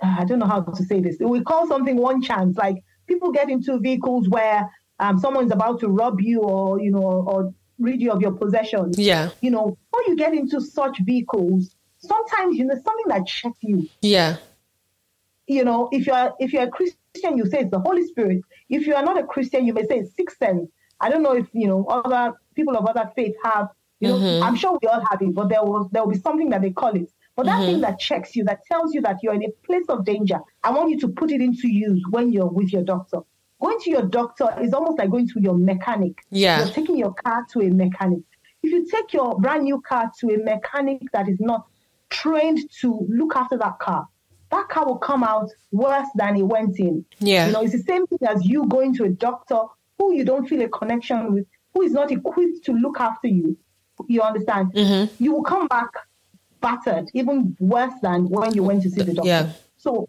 uh, 0.00 0.16
I 0.18 0.24
don't 0.24 0.38
know 0.38 0.46
how 0.46 0.60
to 0.60 0.84
say 0.84 1.00
this. 1.00 1.16
We 1.20 1.42
call 1.42 1.66
something 1.66 1.96
one 1.96 2.22
chance. 2.22 2.56
Like 2.56 2.76
people 3.06 3.32
get 3.32 3.48
into 3.48 3.78
vehicles 3.78 4.28
where 4.28 4.68
um, 5.00 5.18
someone's 5.18 5.52
about 5.52 5.80
to 5.80 5.88
rob 5.88 6.20
you, 6.20 6.40
or 6.40 6.80
you 6.80 6.90
know, 6.90 7.02
or 7.02 7.54
rid 7.78 8.00
you 8.00 8.10
of 8.10 8.20
your 8.20 8.32
possessions. 8.32 8.98
Yeah. 8.98 9.30
You 9.40 9.50
know, 9.50 9.78
when 9.90 10.04
you 10.06 10.16
get 10.16 10.34
into 10.34 10.60
such 10.60 10.98
vehicles, 11.00 11.74
sometimes 11.98 12.56
you 12.56 12.64
know 12.64 12.74
something 12.74 13.08
that 13.08 13.26
checks 13.26 13.58
you. 13.62 13.88
Yeah. 14.00 14.36
You 15.46 15.64
know, 15.64 15.88
if 15.92 16.06
you're 16.06 16.32
if 16.38 16.52
you're 16.52 16.64
a 16.64 16.70
Christian, 16.70 17.38
you 17.38 17.46
say 17.46 17.60
it's 17.60 17.70
the 17.70 17.80
Holy 17.80 18.06
Spirit. 18.06 18.42
If 18.68 18.86
you 18.86 18.94
are 18.94 19.04
not 19.04 19.18
a 19.18 19.24
Christian, 19.24 19.66
you 19.66 19.72
may 19.72 19.86
say 19.86 19.98
it's 19.98 20.14
sixth 20.14 20.38
sense. 20.38 20.68
I 21.00 21.10
don't 21.10 21.22
know 21.22 21.34
if 21.34 21.46
you 21.52 21.66
know 21.66 21.84
other 21.86 22.34
people 22.54 22.76
of 22.76 22.86
other 22.86 23.10
faith 23.14 23.34
have. 23.44 23.68
You 24.00 24.08
know, 24.08 24.18
mm-hmm. 24.18 24.42
I'm 24.42 24.56
sure 24.56 24.78
we 24.80 24.88
all 24.88 25.02
have 25.10 25.22
it, 25.22 25.34
but 25.34 25.48
there 25.48 25.62
was 25.62 25.88
there 25.90 26.04
will 26.04 26.12
be 26.12 26.18
something 26.18 26.50
that 26.50 26.60
they 26.62 26.70
call 26.70 26.94
it. 26.94 27.10
But 27.34 27.46
that 27.46 27.60
mm-hmm. 27.60 27.66
thing 27.66 27.80
that 27.82 27.98
checks 27.98 28.36
you, 28.36 28.44
that 28.44 28.64
tells 28.66 28.94
you 28.94 29.00
that 29.02 29.22
you're 29.22 29.34
in 29.34 29.44
a 29.44 29.50
place 29.66 29.84
of 29.88 30.04
danger, 30.04 30.38
I 30.64 30.70
want 30.70 30.90
you 30.90 30.98
to 31.00 31.08
put 31.08 31.30
it 31.30 31.40
into 31.40 31.68
use 31.68 32.02
when 32.10 32.32
you're 32.32 32.46
with 32.46 32.72
your 32.72 32.82
doctor 32.82 33.20
going 33.60 33.78
to 33.80 33.90
your 33.90 34.02
doctor 34.02 34.48
is 34.60 34.72
almost 34.72 34.98
like 34.98 35.10
going 35.10 35.28
to 35.28 35.40
your 35.40 35.54
mechanic. 35.56 36.20
Yeah. 36.30 36.58
You're 36.58 36.74
taking 36.74 36.96
your 36.96 37.14
car 37.14 37.46
to 37.52 37.60
a 37.62 37.70
mechanic. 37.70 38.20
If 38.62 38.72
you 38.72 38.86
take 38.86 39.12
your 39.12 39.38
brand 39.38 39.64
new 39.64 39.80
car 39.80 40.10
to 40.20 40.34
a 40.34 40.38
mechanic 40.38 41.02
that 41.12 41.28
is 41.28 41.40
not 41.40 41.66
trained 42.10 42.58
to 42.80 43.06
look 43.08 43.36
after 43.36 43.56
that 43.58 43.78
car, 43.78 44.08
that 44.50 44.68
car 44.68 44.86
will 44.86 44.98
come 44.98 45.22
out 45.22 45.50
worse 45.72 46.06
than 46.14 46.36
it 46.36 46.42
went 46.42 46.78
in. 46.78 47.04
Yeah. 47.18 47.46
You 47.46 47.52
know, 47.52 47.62
it's 47.62 47.72
the 47.72 47.82
same 47.82 48.06
thing 48.06 48.18
as 48.28 48.44
you 48.44 48.66
going 48.66 48.94
to 48.96 49.04
a 49.04 49.08
doctor 49.08 49.62
who 49.98 50.14
you 50.14 50.24
don't 50.24 50.46
feel 50.48 50.62
a 50.62 50.68
connection 50.68 51.32
with, 51.32 51.46
who 51.74 51.82
is 51.82 51.92
not 51.92 52.10
equipped 52.10 52.64
to 52.64 52.72
look 52.72 53.00
after 53.00 53.28
you. 53.28 53.56
You 54.08 54.22
understand? 54.22 54.72
Mm-hmm. 54.74 55.22
You 55.22 55.32
will 55.32 55.42
come 55.42 55.68
back 55.68 55.88
battered, 56.60 57.08
even 57.14 57.56
worse 57.60 57.94
than 58.02 58.28
when 58.28 58.54
you 58.54 58.62
went 58.62 58.82
to 58.82 58.90
see 58.90 59.02
the 59.02 59.14
doctor. 59.14 59.28
Yeah. 59.28 59.52
So 59.76 60.08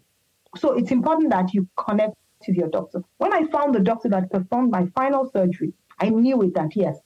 so 0.56 0.72
it's 0.72 0.90
important 0.90 1.30
that 1.30 1.54
you 1.54 1.68
connect 1.76 2.14
to 2.42 2.54
your 2.54 2.68
doctor. 2.68 3.02
When 3.18 3.32
I 3.32 3.44
found 3.44 3.74
the 3.74 3.80
doctor 3.80 4.08
that 4.10 4.30
performed 4.30 4.70
my 4.70 4.86
final 4.94 5.30
surgery, 5.30 5.72
I 6.00 6.08
knew 6.08 6.42
it 6.42 6.54
that 6.54 6.74
yes, 6.74 6.96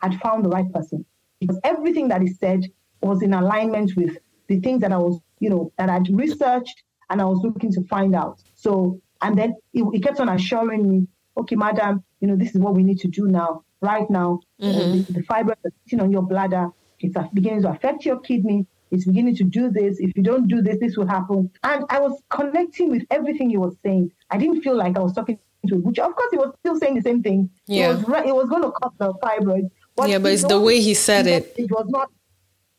I'd 0.00 0.20
found 0.20 0.44
the 0.44 0.48
right 0.48 0.70
person 0.72 1.04
because 1.40 1.58
everything 1.64 2.08
that 2.08 2.22
he 2.22 2.28
said 2.28 2.64
was 3.02 3.22
in 3.22 3.34
alignment 3.34 3.92
with 3.96 4.16
the 4.48 4.60
things 4.60 4.80
that 4.82 4.92
I 4.92 4.96
was, 4.96 5.20
you 5.40 5.50
know, 5.50 5.72
that 5.78 5.90
I'd 5.90 6.08
researched 6.12 6.82
and 7.10 7.20
I 7.20 7.24
was 7.24 7.40
looking 7.42 7.72
to 7.72 7.82
find 7.84 8.14
out. 8.14 8.40
So, 8.54 9.00
and 9.20 9.36
then 9.36 9.54
he, 9.72 9.84
he 9.92 10.00
kept 10.00 10.20
on 10.20 10.28
assuring 10.28 10.88
me, 10.88 11.06
okay, 11.36 11.56
madam, 11.56 12.02
you 12.20 12.28
know, 12.28 12.36
this 12.36 12.54
is 12.54 12.60
what 12.60 12.74
we 12.74 12.82
need 12.82 12.98
to 13.00 13.08
do 13.08 13.26
now, 13.26 13.64
right 13.80 14.08
now. 14.10 14.40
Mm-hmm. 14.60 14.78
Uh, 14.78 14.92
the, 14.92 15.12
the 15.12 15.22
fibroids 15.22 15.64
are 15.64 15.72
sitting 15.84 16.00
on 16.00 16.10
your 16.10 16.22
bladder. 16.22 16.68
It's 17.00 17.16
beginning 17.34 17.62
to 17.62 17.70
affect 17.70 18.04
your 18.04 18.20
kidney. 18.20 18.66
It's 18.90 19.06
beginning 19.06 19.36
to 19.36 19.44
do 19.44 19.70
this. 19.70 19.98
If 19.98 20.16
you 20.16 20.22
don't 20.22 20.46
do 20.46 20.62
this, 20.62 20.78
this 20.78 20.96
will 20.96 21.06
happen. 21.06 21.50
And 21.64 21.84
I 21.88 21.98
was 21.98 22.20
connecting 22.28 22.90
with 22.90 23.04
everything 23.10 23.50
he 23.50 23.56
was 23.56 23.74
saying. 23.84 24.12
I 24.30 24.36
didn't 24.36 24.62
feel 24.62 24.76
like 24.76 24.96
I 24.96 25.00
was 25.00 25.14
talking 25.14 25.38
to 25.66 25.76
a 25.76 25.78
which 25.78 25.98
of 25.98 26.14
course 26.14 26.28
he 26.30 26.38
was 26.38 26.52
still 26.60 26.78
saying 26.78 26.94
the 26.94 27.02
same 27.02 27.22
thing. 27.22 27.50
Yeah. 27.66 27.92
It 27.92 28.08
was, 28.08 28.22
it 28.26 28.34
was 28.34 28.48
going 28.48 28.62
to 28.62 28.72
cut 28.82 28.92
the 28.98 29.14
fibroid. 29.14 29.70
But 29.96 30.10
yeah, 30.10 30.18
but 30.18 30.32
it's 30.32 30.44
the 30.44 30.60
way 30.60 30.80
he 30.80 30.94
said 30.94 31.26
it. 31.26 31.54
It 31.56 31.70
was 31.70 31.86
not 31.88 32.10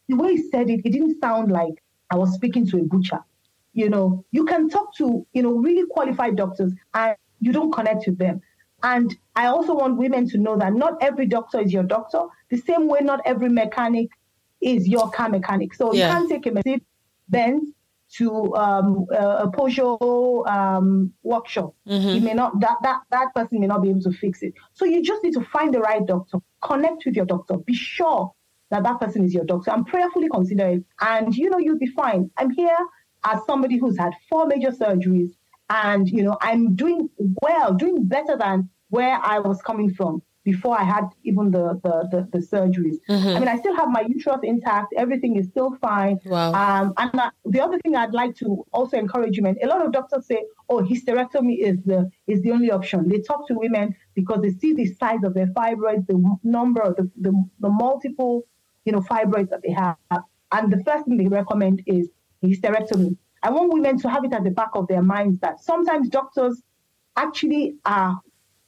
the 0.08 0.16
way 0.16 0.36
he 0.36 0.49
said 0.49 0.70
it. 0.70 0.82
It 0.84 0.91
didn't 0.91 1.20
sound 1.22 1.51
like 1.51 1.82
I 2.10 2.16
was 2.16 2.34
speaking 2.34 2.68
to 2.68 2.78
a 2.78 2.84
butcher. 2.84 3.20
You 3.74 3.89
know, 3.89 4.24
you 4.32 4.45
can 4.45 4.70
talk 4.70 4.95
to 4.97 5.26
you 5.34 5.41
know 5.41 5.54
really 5.54 5.88
qualified 5.89 6.36
doctors, 6.36 6.74
and 6.93 7.16
you 7.44 7.52
don't 7.52 7.72
connect 7.72 8.06
with 8.08 8.18
them. 8.18 8.41
And 8.84 9.16
I 9.36 9.46
also 9.48 9.74
want 9.74 9.98
women 9.98 10.28
to 10.30 10.38
know 10.38 10.58
that 10.58 10.74
not 10.74 11.02
every 11.02 11.26
doctor 11.26 11.60
is 11.60 11.72
your 11.72 11.84
doctor. 11.84 12.24
The 12.50 12.58
same 12.58 12.88
way, 12.88 13.00
not 13.02 13.22
every 13.26 13.50
mechanic 13.50 14.10
is 14.62 14.88
your 14.88 15.10
car 15.12 15.30
mechanic. 15.30 15.74
So 15.74 15.94
yeah. 15.94 16.08
you 16.08 16.14
can't 16.14 16.30
take 16.30 16.46
a 16.48 16.52
Mercedes 16.52 16.82
Benz 17.30 17.70
to 18.18 18.56
um, 18.56 19.08
a 19.12 19.48
Peugeot 19.48 20.48
um, 20.48 21.14
workshop. 21.24 21.74
Mm-hmm. 21.88 22.10
You 22.10 22.22
may 22.22 22.34
not 22.34 22.60
that, 22.60 22.78
that 22.84 23.02
that 23.10 23.34
person 23.34 23.60
may 23.60 23.68
not 23.68 23.82
be 23.82 23.89
able 23.89 24.02
to 24.02 24.12
fix 24.12 24.44
it. 24.44 24.54
So 24.74 24.86
you 24.86 25.02
just 25.02 25.24
need 25.24 25.34
to 25.34 25.41
find 25.46 25.74
the 25.74 25.80
right 25.80 26.06
doctor, 26.06 26.38
connect 26.62 27.06
with 27.06 27.16
your 27.16 27.26
doctor, 27.26 27.58
be 27.58 27.74
sure 27.74 28.34
that 28.70 28.84
that 28.84 29.00
person 29.00 29.24
is 29.24 29.34
your 29.34 29.46
doctor, 29.46 29.72
and 29.72 29.86
prayerfully 29.88 30.30
consider 30.30 30.68
it. 30.68 30.84
And 31.02 31.36
you 31.36 31.50
know 31.50 31.58
you'll 31.58 31.80
be 31.80 31.88
fine. 31.88 32.30
I'm 32.38 32.52
here 32.52 32.78
as 33.24 33.39
somebody 33.46 33.78
who's 33.78 33.98
had 33.98 34.14
four 34.30 34.46
major 34.46 34.72
surgeries, 34.72 35.32
and 35.70 36.09
you 36.09 36.24
know 36.24 36.38
I'm 36.41 36.76
doing 36.76 37.09
well, 37.41 37.74
doing 37.74 38.05
better 38.05 38.38
than 38.38 38.70
where 38.89 39.20
I 39.22 39.39
was 39.39 39.61
coming 39.61 39.93
from 39.93 40.22
before 40.43 40.78
I 40.80 40.84
had 40.84 41.05
even 41.24 41.51
the 41.51 41.80
the, 41.84 42.07
the, 42.11 42.30
the 42.34 42.45
surgeries. 42.45 42.97
Mm-hmm. 43.09 43.30
I 43.30 43.39
mean, 43.39 43.47
I 43.47 43.57
still 43.57 43.76
have 43.76 43.89
my 43.89 44.01
uterus 44.01 44.39
intact. 44.43 44.93
Everything 44.97 45.38
is 45.38 45.47
still 45.47 45.76
fine. 45.82 46.20
Wow. 46.26 46.53
Um, 46.53 46.93
and 46.97 47.20
I, 47.20 47.30
the 47.45 47.61
other 47.61 47.80
thing 47.80 47.95
I'd 47.95 48.14
like 48.14 48.36
to 48.38 48.66
also 48.74 48.97
encourage 48.97 49.38
women. 49.38 49.57
A 49.64 49.68
lot 49.68 49.86
of 49.86 49.91
doctors 49.91 50.28
say, 50.28 50.45
"Oh, 50.70 50.82
hysterectomy 50.82 51.59
is 51.59 51.78
the 51.86 52.09
is 52.28 52.41
the 52.41 52.51
only 52.51 52.72
option." 52.72 53.07
They 53.07 53.20
talk 53.20 53.47
to 53.47 53.53
women 53.55 53.95
because 54.16 54.41
they 54.41 54.51
see 54.51 54.74
the 54.74 54.86
size 54.86 55.24
of 55.24 55.34
their 55.34 55.47
fibroids, 55.47 56.07
the 56.07 56.38
number 56.43 56.82
of 56.82 56.95
the, 56.97 57.09
the, 57.20 57.32
the 57.59 57.70
multiple, 57.70 58.43
you 58.86 58.91
know, 58.91 59.01
fibroids 59.01 59.49
that 59.49 59.61
they 59.64 59.72
have, 59.72 59.97
and 60.51 60.72
the 60.72 60.84
first 60.84 61.05
thing 61.05 61.18
they 61.18 61.28
recommend 61.28 61.82
is 61.86 62.09
hysterectomy. 62.43 63.18
I 63.44 63.50
want 63.50 63.74
women 63.74 64.00
to 64.00 64.10
have 64.10 64.24
it 64.24 64.34
at 64.34 64.44
the 64.44 64.52
back 64.52 64.70
of 64.74 64.88
their 64.88 65.04
minds 65.04 65.39
that 65.39 65.60
sometimes 65.60 66.10
doctors 66.10 66.62
actually 67.16 67.76
are 67.86 68.20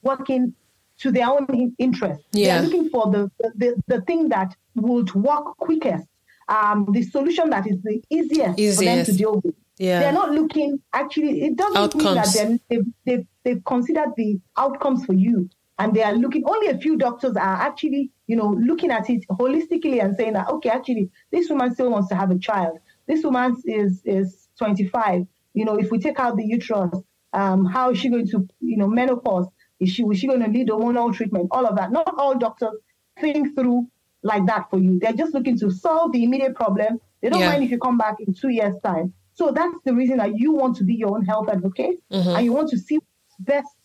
working 0.04 0.54
to 1.00 1.12
their 1.12 1.28
own 1.28 1.74
interest. 1.78 2.24
Yeah. 2.32 2.62
They're 2.62 2.70
looking 2.70 2.90
for 2.90 3.10
the, 3.12 3.32
the, 3.56 3.82
the 3.88 4.02
thing 4.02 4.30
that 4.30 4.56
would 4.76 5.14
work 5.16 5.58
quickest, 5.58 6.08
um, 6.48 6.88
the 6.92 7.04
solution 7.04 7.50
that 7.50 7.68
is 7.68 7.82
the 7.82 8.04
easiest, 8.10 8.60
easiest. 8.60 8.78
for 8.80 8.86
them 8.86 9.06
to 9.06 9.14
deal 9.14 9.42
with. 9.44 9.56
Yeah. 9.78 10.00
They're 10.00 10.14
not 10.14 10.32
looking, 10.32 10.80
actually, 10.94 11.44
it 11.44 11.58
doesn't 11.58 11.78
outcomes. 11.78 12.06
mean 12.06 12.16
that 12.16 12.60
they've, 12.70 12.86
they've, 13.06 13.28
they've 13.44 13.66
considered 13.66 14.14
the 14.16 14.40
outcomes 14.58 15.06
for 15.06 15.14
you. 15.14 15.50
And 15.78 15.94
they 15.94 16.04
are 16.04 16.14
looking, 16.14 16.44
only 16.46 16.68
a 16.68 16.78
few 16.78 16.96
doctors 16.96 17.36
are 17.36 17.58
actually, 17.62 18.10
you 18.28 18.38
know, 18.38 18.58
looking 18.58 18.92
at 18.92 19.10
it 19.10 19.26
holistically 19.30 20.02
and 20.02 20.16
saying 20.16 20.34
that, 20.34 20.48
okay, 20.48 20.70
actually, 20.70 21.10
this 21.32 21.50
woman 21.50 21.74
still 21.74 21.92
wants 21.92 22.08
to 22.10 22.16
have 22.16 22.32
a 22.32 22.40
child. 22.40 22.78
This 23.08 23.26
woman 23.26 23.58
is, 23.66 24.02
is 24.06 24.45
25. 24.58 25.26
You 25.54 25.66
know, 25.66 25.78
if 25.78 25.92
we 25.92 26.00
take 26.00 26.20
out 26.20 26.38
the 26.38 26.46
uterus, 26.46 27.02
um, 27.34 27.66
how 27.66 27.92
is 27.92 28.00
she 28.00 28.10
going 28.10 28.28
to, 28.30 28.48
you 28.60 28.78
know, 28.78 28.88
menopause? 28.88 29.48
Is 29.80 29.90
she 29.90 30.04
was 30.04 30.20
she 30.20 30.28
going 30.28 30.40
to 30.40 30.48
need 30.48 30.70
a 30.70 30.74
hormonal 30.74 31.14
treatment? 31.14 31.50
All 31.52 31.66
of 31.66 31.76
that. 31.76 31.92
Not 31.92 32.14
all 32.18 32.38
doctors 32.38 32.76
think 33.20 33.56
through 33.56 33.88
like 34.24 34.46
that 34.48 34.70
for 34.70 34.80
you. 34.80 35.00
They're 35.00 35.14
just 35.14 35.34
looking 35.34 35.58
to 35.60 35.70
solve 35.70 36.12
the 36.12 36.24
immediate 36.24 36.56
problem. 36.56 37.00
They 37.22 37.30
don't 37.30 37.40
yeah. 37.40 37.50
mind 37.50 37.64
if 37.64 37.72
you 37.72 37.78
come 37.78 37.98
back 37.98 38.16
in 38.20 38.34
two 38.34 38.50
years' 38.50 38.76
time. 38.84 39.14
So 39.34 39.52
that's 39.52 39.76
the 39.84 39.94
reason 39.94 40.18
that 40.18 40.38
you 40.40 40.54
want 40.54 40.78
to 40.78 40.84
be 40.84 40.96
your 40.96 41.10
own 41.10 41.26
health 41.26 41.50
advocate 41.50 42.02
mm-hmm. 42.12 42.30
and 42.30 42.46
you 42.46 42.54
want 42.54 42.70
to 42.70 42.78
see 42.78 42.96
what's 42.96 43.36
best 43.40 43.76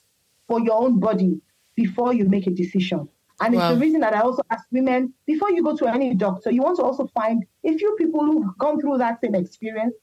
for 0.47 0.61
your 0.61 0.81
own 0.81 1.01
body 1.01 1.41
before 1.75 2.15
you 2.15 2.25
make 2.29 2.47
a 2.47 2.51
decision. 2.51 3.09
And 3.41 3.55
wow. 3.55 3.71
it's 3.71 3.75
the 3.75 3.81
reason 3.81 4.01
that 4.01 4.15
I 4.15 4.21
also 4.21 4.43
ask 4.51 4.65
women 4.71 5.13
before 5.27 5.51
you 5.51 5.63
go 5.63 5.77
to 5.77 5.87
any 5.87 6.15
doctor, 6.15 6.51
you 6.51 6.63
want 6.63 6.77
to 6.77 6.83
also 6.83 7.07
find 7.09 7.45
a 7.65 7.77
few 7.77 7.97
people 7.97 8.25
who've 8.25 8.57
gone 8.59 8.81
through 8.81 8.99
that 8.99 9.21
same 9.23 9.35
experience. 9.35 9.95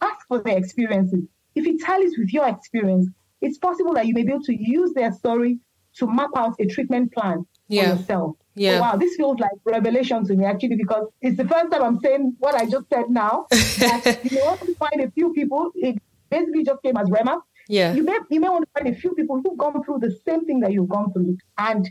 Ask 0.00 0.26
for 0.28 0.42
their 0.42 0.58
experiences. 0.58 1.24
If 1.54 1.66
it 1.66 1.80
tallies 1.82 2.18
with 2.18 2.32
your 2.32 2.48
experience, 2.48 3.08
it's 3.40 3.58
possible 3.58 3.94
that 3.94 4.06
you 4.06 4.14
may 4.14 4.22
be 4.22 4.32
able 4.32 4.42
to 4.44 4.54
use 4.54 4.92
their 4.94 5.12
story 5.12 5.58
to 5.96 6.06
map 6.06 6.30
out 6.36 6.54
a 6.60 6.66
treatment 6.66 7.12
plan 7.12 7.46
yeah. 7.68 7.82
for 7.82 7.96
yourself. 7.96 8.36
Yeah. 8.54 8.78
Oh, 8.78 8.80
wow, 8.80 8.96
this 8.96 9.16
feels 9.16 9.38
like 9.38 9.52
revelation 9.64 10.24
to 10.26 10.34
me 10.34 10.44
actually 10.44 10.76
because 10.76 11.08
it's 11.20 11.36
the 11.36 11.46
first 11.46 11.70
time 11.70 11.82
I'm 11.82 12.00
saying 12.00 12.36
what 12.38 12.54
I 12.54 12.64
just 12.66 12.88
said 12.88 13.10
now. 13.10 13.46
that 13.50 14.20
you 14.24 14.38
want 14.38 14.60
to 14.60 14.74
find 14.76 15.02
a 15.02 15.10
few 15.10 15.32
people. 15.34 15.70
It 15.74 16.00
basically 16.30 16.64
just 16.64 16.82
came 16.82 16.96
as 16.96 17.08
Rhema. 17.08 17.40
Yeah. 17.68 17.92
You 17.92 18.02
may 18.02 18.18
you 18.30 18.40
may 18.40 18.48
want 18.48 18.64
to 18.64 18.70
find 18.80 18.94
a 18.94 18.98
few 18.98 19.14
people 19.14 19.40
who've 19.42 19.58
gone 19.58 19.82
through 19.84 19.98
the 19.98 20.16
same 20.26 20.46
thing 20.46 20.60
that 20.60 20.72
you've 20.72 20.88
gone 20.88 21.12
through, 21.12 21.36
and 21.58 21.90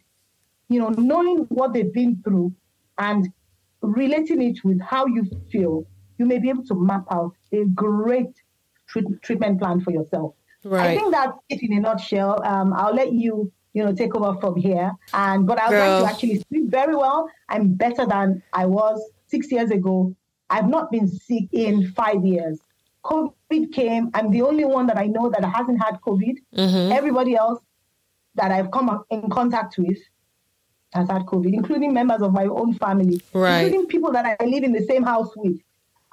you 0.69 0.79
know, 0.79 0.89
knowing 0.89 1.45
what 1.49 1.73
they've 1.73 1.93
been 1.93 2.21
through 2.23 2.53
and 2.97 3.27
relating 3.81 4.41
it 4.41 4.63
with 4.63 4.81
how 4.81 5.05
you 5.05 5.25
feel, 5.51 5.85
you 6.17 6.25
may 6.25 6.39
be 6.39 6.49
able 6.49 6.65
to 6.65 6.75
map 6.75 7.05
out 7.11 7.33
a 7.51 7.65
great 7.65 8.33
treat- 8.87 9.21
treatment 9.21 9.59
plan 9.59 9.81
for 9.81 9.91
yourself. 9.91 10.33
I 10.71 10.95
think 10.97 11.11
that's 11.13 11.37
it 11.49 11.61
in 11.61 11.73
a 11.77 11.79
nutshell. 11.79 12.43
Um, 12.43 12.73
I'll 12.73 12.93
let 12.95 13.13
you, 13.13 13.51
you 13.73 13.85
know, 13.85 13.93
take 13.93 14.15
over 14.15 14.39
from 14.39 14.55
here. 14.55 14.91
And 15.13 15.45
but 15.45 15.59
I 15.59 15.65
would 15.69 15.75
Girl. 15.75 16.01
like 16.01 16.03
to 16.09 16.13
actually 16.15 16.43
sleep 16.49 16.69
very 16.71 16.95
well. 16.95 17.29
I'm 17.49 17.73
better 17.73 18.05
than 18.07 18.41
I 18.51 18.65
was 18.65 18.99
six 19.27 19.51
years 19.51 19.69
ago. 19.69 20.15
I've 20.49 20.67
not 20.67 20.91
been 20.91 21.07
sick 21.07 21.45
in 21.51 21.91
five 21.91 22.25
years. 22.25 22.59
COVID 23.03 23.71
came. 23.73 24.09
I'm 24.15 24.31
the 24.31 24.41
only 24.41 24.65
one 24.65 24.87
that 24.87 24.97
I 24.97 25.05
know 25.05 25.29
that 25.29 25.43
hasn't 25.45 25.79
had 25.83 25.99
COVID. 26.01 26.37
Mm-hmm. 26.55 26.91
Everybody 26.91 27.35
else 27.35 27.61
that 28.33 28.51
I've 28.51 28.71
come 28.71 29.03
in 29.11 29.29
contact 29.29 29.77
with 29.77 29.99
has 30.93 31.07
had 31.09 31.23
COVID, 31.27 31.53
including 31.53 31.93
members 31.93 32.21
of 32.21 32.33
my 32.33 32.45
own 32.45 32.73
family, 32.73 33.21
Right. 33.33 33.65
including 33.65 33.87
people 33.87 34.11
that 34.13 34.37
I 34.39 34.45
live 34.45 34.63
in 34.63 34.71
the 34.71 34.83
same 34.85 35.03
house 35.03 35.29
with. 35.35 35.59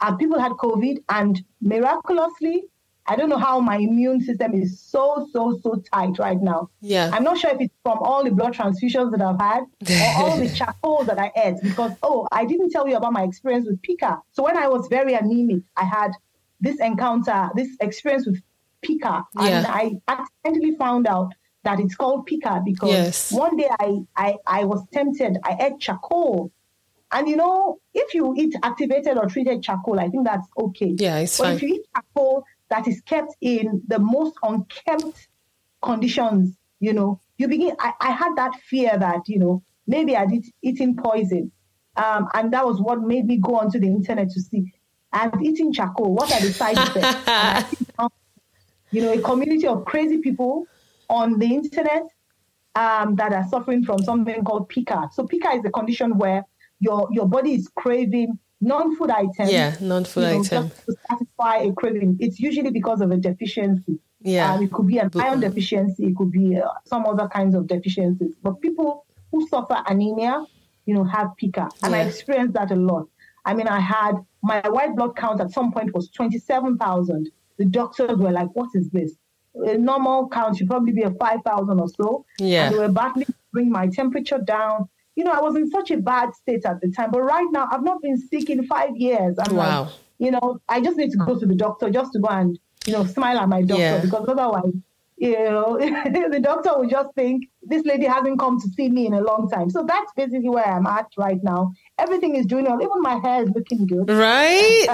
Uh, 0.00 0.16
people 0.16 0.38
had 0.38 0.52
COVID, 0.52 0.98
and 1.08 1.42
miraculously, 1.60 2.64
I 3.06 3.16
don't 3.16 3.28
know 3.28 3.38
how 3.38 3.58
my 3.60 3.76
immune 3.76 4.20
system 4.20 4.54
is 4.54 4.80
so, 4.80 5.28
so, 5.32 5.58
so 5.62 5.82
tight 5.92 6.18
right 6.18 6.40
now. 6.40 6.70
Yeah. 6.80 7.10
I'm 7.12 7.24
not 7.24 7.38
sure 7.38 7.50
if 7.50 7.60
it's 7.60 7.74
from 7.82 7.98
all 7.98 8.22
the 8.22 8.30
blood 8.30 8.54
transfusions 8.54 9.10
that 9.10 9.20
I've 9.20 9.40
had 9.40 9.64
or 9.90 10.22
all 10.24 10.36
the 10.38 10.48
charcoal 10.54 11.04
that 11.04 11.18
I 11.18 11.32
ate 11.36 11.56
because, 11.62 11.92
oh, 12.04 12.28
I 12.30 12.44
didn't 12.44 12.70
tell 12.70 12.86
you 12.88 12.96
about 12.96 13.12
my 13.12 13.24
experience 13.24 13.66
with 13.66 13.82
Pica. 13.82 14.18
So 14.32 14.44
when 14.44 14.56
I 14.56 14.68
was 14.68 14.86
very 14.88 15.14
anemic, 15.14 15.62
I 15.76 15.84
had 15.84 16.12
this 16.60 16.78
encounter, 16.78 17.50
this 17.56 17.68
experience 17.80 18.24
with 18.26 18.40
Pica. 18.82 19.24
And 19.36 19.48
Yeah. 19.48 19.64
I 19.68 19.92
accidentally 20.06 20.76
found 20.76 21.08
out 21.08 21.32
that 21.64 21.80
it's 21.80 21.96
called 21.96 22.26
Pica 22.26 22.62
because 22.64 22.90
Yes. 22.90 23.32
one 23.32 23.56
day 23.56 23.68
I, 23.80 23.98
I, 24.16 24.36
I 24.46 24.64
was 24.64 24.84
tempted. 24.92 25.38
I 25.44 25.56
ate 25.60 25.80
charcoal. 25.80 26.52
And 27.12 27.28
you 27.28 27.36
know, 27.36 27.78
if 27.92 28.14
you 28.14 28.34
eat 28.36 28.54
activated 28.62 29.18
or 29.18 29.26
treated 29.26 29.62
charcoal, 29.62 30.00
I 30.00 30.08
think 30.08 30.26
that's 30.26 30.46
okay. 30.58 30.94
Yeah, 30.98 31.18
it's 31.18 31.38
but 31.38 31.44
fine. 31.44 31.56
if 31.56 31.62
you 31.62 31.74
eat 31.74 31.82
charcoal 31.94 32.44
that 32.70 32.88
is 32.88 33.02
kept 33.02 33.34
in 33.42 33.82
the 33.86 33.98
most 33.98 34.34
unkempt 34.42 35.28
conditions, 35.82 36.56
you 36.80 36.94
know, 36.94 37.20
you 37.36 37.48
begin. 37.48 37.76
I, 37.78 37.92
I 38.00 38.10
had 38.12 38.34
that 38.36 38.54
fear 38.66 38.96
that 38.98 39.28
you 39.28 39.38
know 39.38 39.62
maybe 39.86 40.16
I 40.16 40.24
did 40.24 40.46
eating 40.62 40.96
poison, 40.96 41.52
um, 41.96 42.28
and 42.32 42.52
that 42.52 42.64
was 42.64 42.80
what 42.80 43.02
made 43.02 43.26
me 43.26 43.36
go 43.36 43.56
onto 43.56 43.78
the 43.78 43.88
internet 43.88 44.30
to 44.30 44.40
see. 44.40 44.72
I'm 45.12 45.44
eating 45.44 45.74
charcoal. 45.74 46.14
What 46.14 46.32
are 46.32 46.40
the 46.40 46.52
side 46.52 46.78
effects? 46.78 47.28
And 47.28 47.58
I 47.58 47.60
think, 47.62 48.12
you 48.90 49.02
know, 49.02 49.12
a 49.12 49.20
community 49.20 49.66
of 49.66 49.84
crazy 49.84 50.18
people 50.18 50.66
on 51.10 51.38
the 51.38 51.54
internet 51.54 52.04
um, 52.74 53.16
that 53.16 53.34
are 53.34 53.46
suffering 53.48 53.84
from 53.84 53.98
something 53.98 54.42
called 54.44 54.70
pica. 54.70 55.10
So 55.12 55.26
pica 55.26 55.50
is 55.50 55.64
a 55.66 55.70
condition 55.70 56.16
where 56.16 56.46
your 56.86 57.08
your 57.16 57.26
body 57.36 57.52
is 57.58 57.68
craving 57.82 58.30
non-food 58.60 59.10
items. 59.10 59.50
Yeah, 59.58 59.74
non-food 59.80 60.20
you 60.22 60.34
know, 60.34 60.40
item. 60.40 60.70
to 60.86 60.94
satisfy 61.08 61.56
a 61.68 61.72
craving. 61.72 62.16
It's 62.20 62.38
usually 62.48 62.70
because 62.70 63.00
of 63.00 63.10
a 63.10 63.16
deficiency. 63.16 63.98
Yeah. 64.20 64.52
Um, 64.52 64.62
it 64.64 64.70
could 64.72 64.86
be 64.86 64.98
an 64.98 65.10
iron 65.16 65.40
deficiency. 65.40 66.02
It 66.10 66.16
could 66.16 66.30
be 66.30 66.46
uh, 66.56 66.68
some 66.84 67.04
other 67.06 67.26
kinds 67.28 67.54
of 67.56 67.66
deficiencies. 67.66 68.34
But 68.42 68.60
people 68.60 69.04
who 69.30 69.38
suffer 69.48 69.78
anemia, 69.86 70.44
you 70.86 70.94
know, 70.94 71.04
have 71.16 71.28
pica, 71.38 71.68
and 71.82 71.94
I 71.94 72.00
Yeah. 72.02 72.08
experienced 72.10 72.54
that 72.54 72.70
a 72.70 72.76
lot. 72.90 73.06
I 73.44 73.54
mean, 73.54 73.66
I 73.78 73.80
had 73.80 74.14
my 74.42 74.60
white 74.76 74.94
blood 74.96 75.16
count 75.16 75.40
at 75.40 75.50
some 75.50 75.72
point 75.72 75.94
was 75.94 76.08
twenty-seven 76.10 76.78
thousand. 76.78 77.30
The 77.58 77.64
doctors 77.80 78.16
were 78.18 78.30
like, 78.40 78.50
"What 78.54 78.70
is 78.74 78.90
this?" 78.90 79.12
A 79.54 79.76
normal 79.76 80.28
count 80.28 80.56
should 80.56 80.68
probably 80.68 80.92
be 80.92 81.02
a 81.02 81.10
five 81.24 81.40
thousand 81.44 81.80
or 81.80 81.88
so. 81.88 82.24
Yeah. 82.38 82.66
And 82.66 82.74
they 82.74 82.78
were 82.78 82.94
battling 83.02 83.26
to 83.26 83.34
bring 83.52 83.70
my 83.70 83.88
temperature 83.88 84.38
down. 84.38 84.88
You 85.16 85.24
know, 85.24 85.32
I 85.32 85.40
was 85.40 85.56
in 85.56 85.68
such 85.70 85.90
a 85.90 85.98
bad 85.98 86.34
state 86.34 86.64
at 86.64 86.80
the 86.80 86.90
time. 86.90 87.10
But 87.10 87.22
right 87.22 87.46
now, 87.50 87.68
I've 87.70 87.84
not 87.84 88.00
been 88.00 88.16
sick 88.16 88.48
in 88.50 88.64
five 88.66 88.96
years. 88.96 89.36
I'm 89.38 89.54
Wow. 89.56 89.82
like, 89.84 89.92
you 90.18 90.30
know, 90.30 90.58
I 90.68 90.80
just 90.80 90.96
need 90.96 91.10
to 91.12 91.18
go 91.18 91.38
to 91.38 91.44
the 91.46 91.54
doctor 91.54 91.90
just 91.90 92.12
to 92.14 92.18
go 92.18 92.28
and, 92.28 92.58
you 92.86 92.92
know, 92.94 93.04
smile 93.04 93.38
at 93.38 93.48
my 93.48 93.62
doctor 93.62 93.82
Yeah. 93.82 94.00
because 94.00 94.26
otherwise, 94.28 94.72
you 95.22 95.38
know, 95.44 95.78
the 96.30 96.40
doctor 96.42 96.70
will 96.76 96.88
just 96.88 97.14
think 97.14 97.44
this 97.62 97.84
lady 97.84 98.06
hasn't 98.06 98.40
come 98.40 98.60
to 98.60 98.68
see 98.70 98.88
me 98.88 99.06
in 99.06 99.14
a 99.14 99.20
long 99.20 99.48
time. 99.48 99.70
So 99.70 99.84
that's 99.86 100.12
basically 100.16 100.48
where 100.48 100.66
I'm 100.66 100.84
at 100.84 101.06
right 101.16 101.38
now. 101.44 101.72
Everything 101.96 102.34
is 102.34 102.44
doing 102.44 102.64
well. 102.64 102.82
Even 102.82 103.00
my 103.00 103.20
hair 103.22 103.44
is 103.44 103.50
looking 103.50 103.86
good. 103.86 104.10
Right? 104.10 104.86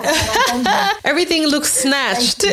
Everything 1.04 1.46
looks 1.46 1.72
snatched. 1.72 2.44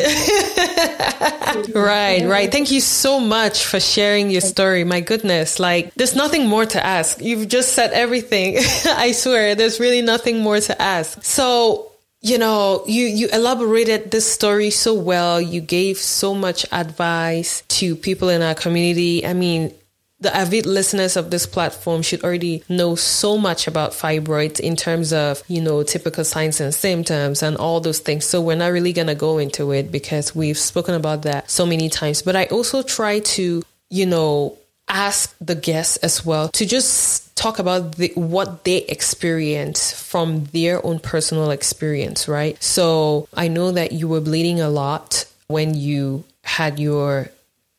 right, 1.74 2.24
right. 2.26 2.50
Thank 2.50 2.70
you 2.70 2.80
so 2.80 3.20
much 3.20 3.66
for 3.66 3.78
sharing 3.78 4.30
your 4.30 4.40
story. 4.40 4.82
My 4.84 5.00
goodness, 5.00 5.60
like 5.60 5.92
there's 5.96 6.16
nothing 6.16 6.48
more 6.48 6.64
to 6.64 6.82
ask. 6.82 7.20
You've 7.20 7.46
just 7.46 7.74
said 7.74 7.92
everything. 7.92 8.56
I 8.86 9.12
swear, 9.12 9.54
there's 9.54 9.80
really 9.80 10.00
nothing 10.00 10.40
more 10.40 10.60
to 10.60 10.80
ask. 10.80 11.22
So, 11.22 11.92
you 12.26 12.38
know, 12.38 12.82
you 12.86 13.06
you 13.06 13.28
elaborated 13.32 14.10
this 14.10 14.30
story 14.30 14.70
so 14.70 14.94
well. 14.94 15.40
You 15.40 15.60
gave 15.60 15.96
so 15.98 16.34
much 16.34 16.66
advice 16.72 17.62
to 17.78 17.94
people 17.94 18.28
in 18.28 18.42
our 18.42 18.54
community. 18.54 19.24
I 19.24 19.32
mean, 19.32 19.72
the 20.18 20.34
avid 20.34 20.66
listeners 20.66 21.16
of 21.16 21.30
this 21.30 21.46
platform 21.46 22.02
should 22.02 22.24
already 22.24 22.64
know 22.68 22.96
so 22.96 23.38
much 23.38 23.68
about 23.68 23.92
fibroids 23.92 24.58
in 24.58 24.74
terms 24.74 25.12
of, 25.12 25.42
you 25.46 25.60
know, 25.60 25.84
typical 25.84 26.24
signs 26.24 26.60
and 26.60 26.74
symptoms 26.74 27.44
and 27.44 27.56
all 27.56 27.80
those 27.80 28.00
things. 28.00 28.24
So 28.24 28.40
we're 28.40 28.56
not 28.56 28.72
really 28.72 28.92
going 28.92 29.06
to 29.06 29.14
go 29.14 29.38
into 29.38 29.70
it 29.70 29.92
because 29.92 30.34
we've 30.34 30.58
spoken 30.58 30.94
about 30.94 31.22
that 31.22 31.48
so 31.48 31.64
many 31.64 31.88
times. 31.88 32.22
But 32.22 32.34
I 32.34 32.46
also 32.46 32.82
try 32.82 33.20
to, 33.20 33.62
you 33.90 34.06
know, 34.06 34.58
ask 34.88 35.34
the 35.40 35.54
guests 35.54 35.96
as 35.98 36.24
well 36.24 36.48
to 36.50 36.64
just 36.64 37.34
talk 37.36 37.58
about 37.58 37.96
the, 37.96 38.12
what 38.14 38.64
they 38.64 38.78
experience 38.84 39.92
from 39.92 40.44
their 40.46 40.84
own 40.84 40.98
personal 40.98 41.50
experience, 41.50 42.28
right? 42.28 42.62
So 42.62 43.28
I 43.34 43.48
know 43.48 43.72
that 43.72 43.92
you 43.92 44.08
were 44.08 44.20
bleeding 44.20 44.60
a 44.60 44.68
lot 44.70 45.26
when 45.48 45.74
you 45.74 46.24
had 46.42 46.78
your 46.78 47.30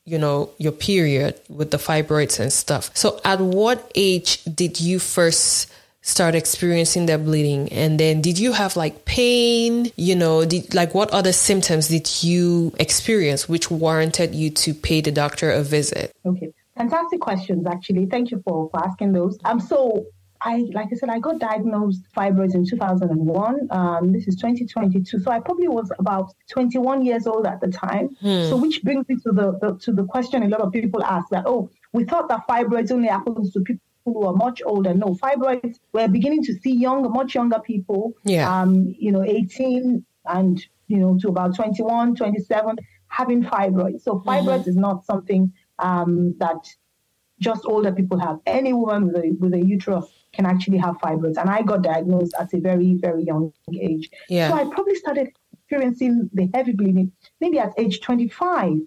you 0.04 0.18
know, 0.18 0.48
your 0.56 0.72
period 0.72 1.38
with 1.50 1.70
the 1.70 1.76
fibroids 1.76 2.40
and 2.40 2.50
stuff. 2.50 2.90
So 2.94 3.20
at 3.26 3.40
what 3.40 3.92
age 3.94 4.42
did 4.44 4.80
you 4.80 4.98
first 4.98 5.70
start 6.00 6.34
experiencing 6.34 7.06
that 7.06 7.24
bleeding? 7.24 7.70
And 7.70 8.00
then 8.00 8.22
did 8.22 8.38
you 8.38 8.52
have 8.52 8.74
like 8.74 9.04
pain? 9.04 9.92
You 9.96 10.16
know, 10.16 10.46
did, 10.46 10.74
like 10.74 10.94
what 10.94 11.10
other 11.10 11.32
symptoms 11.32 11.88
did 11.88 12.22
you 12.22 12.72
experience 12.80 13.48
which 13.48 13.70
warranted 13.70 14.34
you 14.34 14.48
to 14.50 14.72
pay 14.72 15.02
the 15.02 15.12
doctor 15.12 15.50
a 15.50 15.62
visit? 15.62 16.10
Okay. 16.24 16.54
Fantastic 16.78 17.20
questions, 17.20 17.66
actually. 17.66 18.06
Thank 18.06 18.30
you 18.30 18.40
for, 18.44 18.70
for 18.70 18.86
asking 18.86 19.12
those. 19.12 19.36
Um, 19.44 19.58
so 19.58 20.06
I, 20.40 20.64
like 20.72 20.88
I 20.92 20.96
said, 20.96 21.08
I 21.08 21.18
got 21.18 21.40
diagnosed 21.40 22.04
fibroids 22.16 22.54
in 22.54 22.64
2001. 22.64 23.68
Um, 23.70 24.12
this 24.12 24.28
is 24.28 24.36
2022. 24.36 25.18
So 25.18 25.30
I 25.30 25.40
probably 25.40 25.66
was 25.66 25.90
about 25.98 26.32
21 26.50 27.04
years 27.04 27.26
old 27.26 27.46
at 27.46 27.60
the 27.60 27.68
time. 27.68 28.16
So 28.48 28.56
which 28.56 28.82
brings 28.84 29.08
me 29.08 29.16
to 29.16 29.32
the, 29.32 29.58
the 29.60 29.76
to 29.80 29.92
the 29.92 30.04
question 30.04 30.44
a 30.44 30.48
lot 30.48 30.60
of 30.60 30.72
people 30.72 31.02
ask 31.02 31.28
that, 31.30 31.44
oh, 31.46 31.68
we 31.92 32.04
thought 32.04 32.28
that 32.28 32.46
fibroids 32.48 32.92
only 32.92 33.08
happens 33.08 33.52
to 33.52 33.60
people 33.60 33.82
who 34.04 34.24
are 34.26 34.32
much 34.34 34.62
older. 34.64 34.94
No, 34.94 35.16
fibroids, 35.16 35.78
we're 35.92 36.08
beginning 36.08 36.44
to 36.44 36.54
see 36.60 36.74
younger, 36.74 37.08
much 37.08 37.34
younger 37.34 37.58
people. 37.58 38.14
Yeah. 38.24 38.48
Um, 38.48 38.94
you 38.96 39.10
know, 39.10 39.24
18 39.24 40.04
and, 40.26 40.64
you 40.86 40.98
know, 40.98 41.18
to 41.20 41.28
about 41.28 41.56
21, 41.56 42.14
27 42.14 42.76
having 43.08 43.42
fibroids. 43.42 44.02
So 44.02 44.20
fibroids 44.20 44.68
is 44.68 44.76
not 44.76 45.04
something 45.04 45.52
um, 45.78 46.34
that 46.38 46.66
just 47.40 47.62
older 47.66 47.92
people 47.92 48.18
have. 48.18 48.40
Any 48.46 48.72
woman 48.72 49.06
with 49.06 49.16
a 49.16 49.30
with 49.38 49.54
a 49.54 49.64
uterus 49.64 50.06
can 50.32 50.46
actually 50.46 50.78
have 50.78 50.96
fibroids, 50.98 51.36
and 51.36 51.48
I 51.48 51.62
got 51.62 51.82
diagnosed 51.82 52.34
at 52.38 52.52
a 52.52 52.60
very 52.60 52.94
very 52.94 53.24
young 53.24 53.52
age. 53.72 54.10
Yeah. 54.28 54.48
So 54.50 54.54
I 54.56 54.64
probably 54.64 54.96
started 54.96 55.28
experiencing 55.52 56.30
the 56.32 56.48
heavy 56.54 56.72
bleeding 56.72 57.12
maybe 57.40 57.58
at 57.58 57.72
age 57.78 58.00
25. 58.00 58.78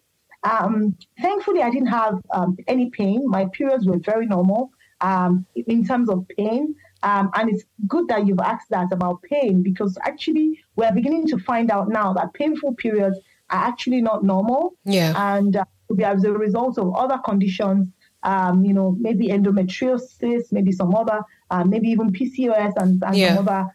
Um, 0.44 0.98
thankfully, 1.22 1.62
I 1.62 1.70
didn't 1.70 1.88
have 1.88 2.20
um, 2.32 2.58
any 2.68 2.90
pain. 2.90 3.30
My 3.30 3.46
periods 3.54 3.86
were 3.86 4.00
very 4.00 4.26
normal 4.26 4.72
um, 5.02 5.46
in 5.56 5.86
terms 5.86 6.10
of 6.10 6.26
pain. 6.36 6.76
Um, 7.04 7.32
and 7.36 7.50
it's 7.50 7.64
good 7.88 8.08
that 8.10 8.28
you've 8.28 8.40
asked 8.40 8.70
that 8.70 8.92
about 8.92 9.22
pain 9.24 9.64
because 9.64 9.98
actually 10.04 10.60
we're 10.76 10.92
beginning 10.92 11.28
to 11.28 11.38
find 11.40 11.72
out 11.72 11.90
now 11.90 12.14
that 12.14 12.34
painful 12.34 12.76
periods 12.76 13.18
are 13.50 13.64
actually 13.66 14.02
not 14.02 14.24
normal 14.24 14.74
Yeah. 14.86 15.14
and 15.36 15.56
uh, 15.56 15.66
could 15.92 15.98
be 15.98 16.06
as 16.06 16.24
a 16.24 16.32
result 16.32 16.78
of 16.78 16.96
other 16.96 17.18
conditions, 17.26 17.90
um, 18.24 18.64
you 18.64 18.74
know, 18.74 18.96
maybe 19.00 19.28
endometriosis, 19.28 20.52
maybe 20.52 20.72
some 20.72 20.96
other, 20.96 21.20
uh, 21.50 21.64
maybe 21.66 21.90
even 21.90 22.12
PCOS 22.12 22.74
and, 22.78 23.04
and 23.06 23.16
Yeah. 23.18 23.36
some 23.36 23.48
other 23.48 23.68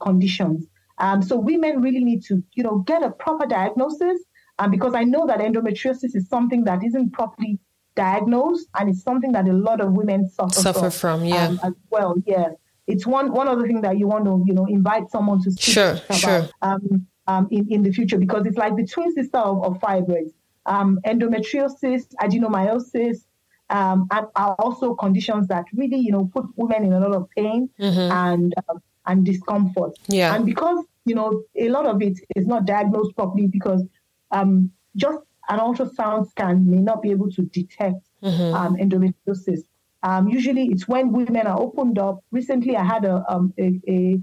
conditions. 0.00 0.66
Um, 0.98 1.22
so 1.22 1.36
women 1.38 1.80
really 1.80 2.04
need 2.04 2.22
to, 2.24 2.42
you 2.54 2.62
know, 2.62 2.78
get 2.80 3.02
a 3.02 3.10
proper 3.10 3.46
diagnosis 3.46 4.20
um, 4.58 4.70
because 4.70 4.94
I 4.94 5.04
know 5.04 5.26
that 5.26 5.38
endometriosis 5.40 6.14
is 6.14 6.28
something 6.28 6.64
that 6.64 6.84
isn't 6.84 7.12
properly 7.12 7.58
diagnosed, 7.96 8.68
and 8.78 8.88
it's 8.90 9.02
something 9.02 9.32
that 9.32 9.48
a 9.48 9.52
lot 9.52 9.80
of 9.80 9.92
women 9.92 10.28
suffer, 10.28 10.52
from. 10.52 10.62
Suffer 10.62 10.90
from, 10.90 11.20
from, 11.20 11.24
yeah. 11.24 11.46
um, 11.46 11.60
as 11.64 11.72
well. 11.90 12.14
Yeah, 12.26 12.48
it's 12.86 13.06
one 13.06 13.32
one 13.32 13.48
other 13.48 13.66
thing 13.66 13.80
that 13.80 13.98
you 13.98 14.06
want 14.06 14.24
to 14.26 14.42
you 14.46 14.52
know 14.54 14.66
invite 14.66 15.10
someone 15.10 15.42
to 15.44 15.50
speak 15.52 15.74
Sure, 15.74 15.92
about 15.92 16.18
sure. 16.18 16.48
um, 16.62 17.06
um, 17.26 17.48
in 17.50 17.66
in 17.72 17.82
the 17.82 17.92
future 17.92 18.18
because 18.18 18.46
it's 18.46 18.58
like 18.58 18.76
the 18.76 18.86
twin 18.86 19.12
sister 19.14 19.38
of, 19.38 19.64
of 19.64 19.72
fibroids, 19.80 20.32
um, 20.66 20.98
endometriosis, 21.04 22.14
adenomyosis. 22.20 23.24
Um, 23.70 24.08
and 24.10 24.26
are 24.36 24.54
also 24.58 24.94
conditions 24.94 25.48
that 25.48 25.64
really, 25.72 25.96
you 25.96 26.12
know, 26.12 26.30
put 26.34 26.44
women 26.56 26.84
in 26.84 26.92
a 26.92 27.00
lot 27.00 27.14
of 27.14 27.30
pain 27.30 27.70
and 27.78 28.54
um, 28.68 28.82
and 29.06 29.24
discomfort. 29.24 29.92
Mm-hmm. 30.02 30.12
Yeah. 30.12 30.34
And 30.34 30.44
because 30.44 30.84
you 31.06 31.14
know 31.14 31.42
a 31.56 31.70
lot 31.70 31.86
of 31.86 32.02
it 32.02 32.18
is 32.36 32.46
not 32.46 32.66
diagnosed 32.66 33.16
properly 33.16 33.46
because 33.46 33.82
um, 34.32 34.70
just 34.96 35.18
an 35.48 35.60
ultrasound 35.60 36.28
scan 36.30 36.70
may 36.70 36.76
not 36.76 37.00
be 37.00 37.10
able 37.10 37.30
to 37.30 37.42
detect 37.42 38.04
Mm-hmm. 38.24 38.54
um, 38.54 38.76
endometriosis. 38.76 39.64
Um, 40.02 40.28
usually, 40.28 40.68
it's 40.68 40.88
when 40.88 41.12
women 41.12 41.46
are 41.46 41.60
opened 41.60 41.98
up. 41.98 42.24
Recently, 42.30 42.74
I 42.74 42.82
had 42.82 43.04
a, 43.04 43.22
um, 43.28 43.52
a, 43.58 43.80
a 43.86 44.20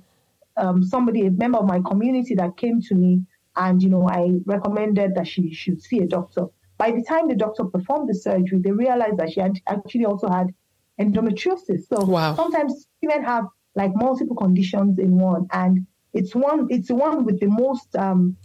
um, 0.57 0.83
somebody, 0.83 1.27
a 1.27 1.31
member 1.31 1.59
of 1.59 1.65
my 1.65 1.81
community, 1.81 2.33
that 2.35 2.57
came 2.57 2.81
to 2.81 2.95
me, 2.95 3.21
and 3.55 3.81
you 3.81 3.89
know, 3.89 4.07
I 4.07 4.39
recommended 4.45 5.15
that 5.15 5.27
she 5.27 5.53
should 5.53 5.81
see 5.81 5.99
a 5.99 6.07
doctor. 6.07 6.45
By 6.77 6.91
the 6.91 7.03
time 7.03 7.27
the 7.27 7.35
doctor 7.35 7.65
performed 7.65 8.09
the 8.09 8.15
surgery, 8.15 8.59
they 8.59 8.71
realized 8.71 9.17
that 9.17 9.31
she 9.31 9.39
had 9.39 9.59
actually 9.67 10.05
also 10.05 10.29
had 10.29 10.53
endometriosis. 10.99 11.87
So 11.87 12.05
Wow. 12.05 12.35
sometimes 12.35 12.87
women 13.01 13.23
have 13.23 13.45
like 13.75 13.91
multiple 13.95 14.35
conditions 14.35 14.99
in 14.99 15.17
one, 15.17 15.47
and 15.51 15.85
it's 16.13 16.35
one, 16.35 16.67
it's 16.69 16.87
the 16.89 16.95
one 16.95 17.25
with 17.25 17.39
the 17.39 17.47
most 17.47 17.95
um, 17.95 18.35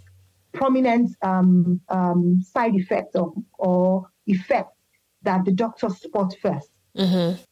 prominent 0.53 1.11
um, 1.23 1.81
um, 1.89 2.41
side 2.43 2.75
effect 2.75 3.17
or, 3.17 3.35
or 3.59 4.11
effect 4.27 4.71
that 5.23 5.45
the 5.45 5.53
doctors 5.53 5.99
spot 5.99 6.35
1st 6.43 6.69
Mm-hmm. 6.97 7.43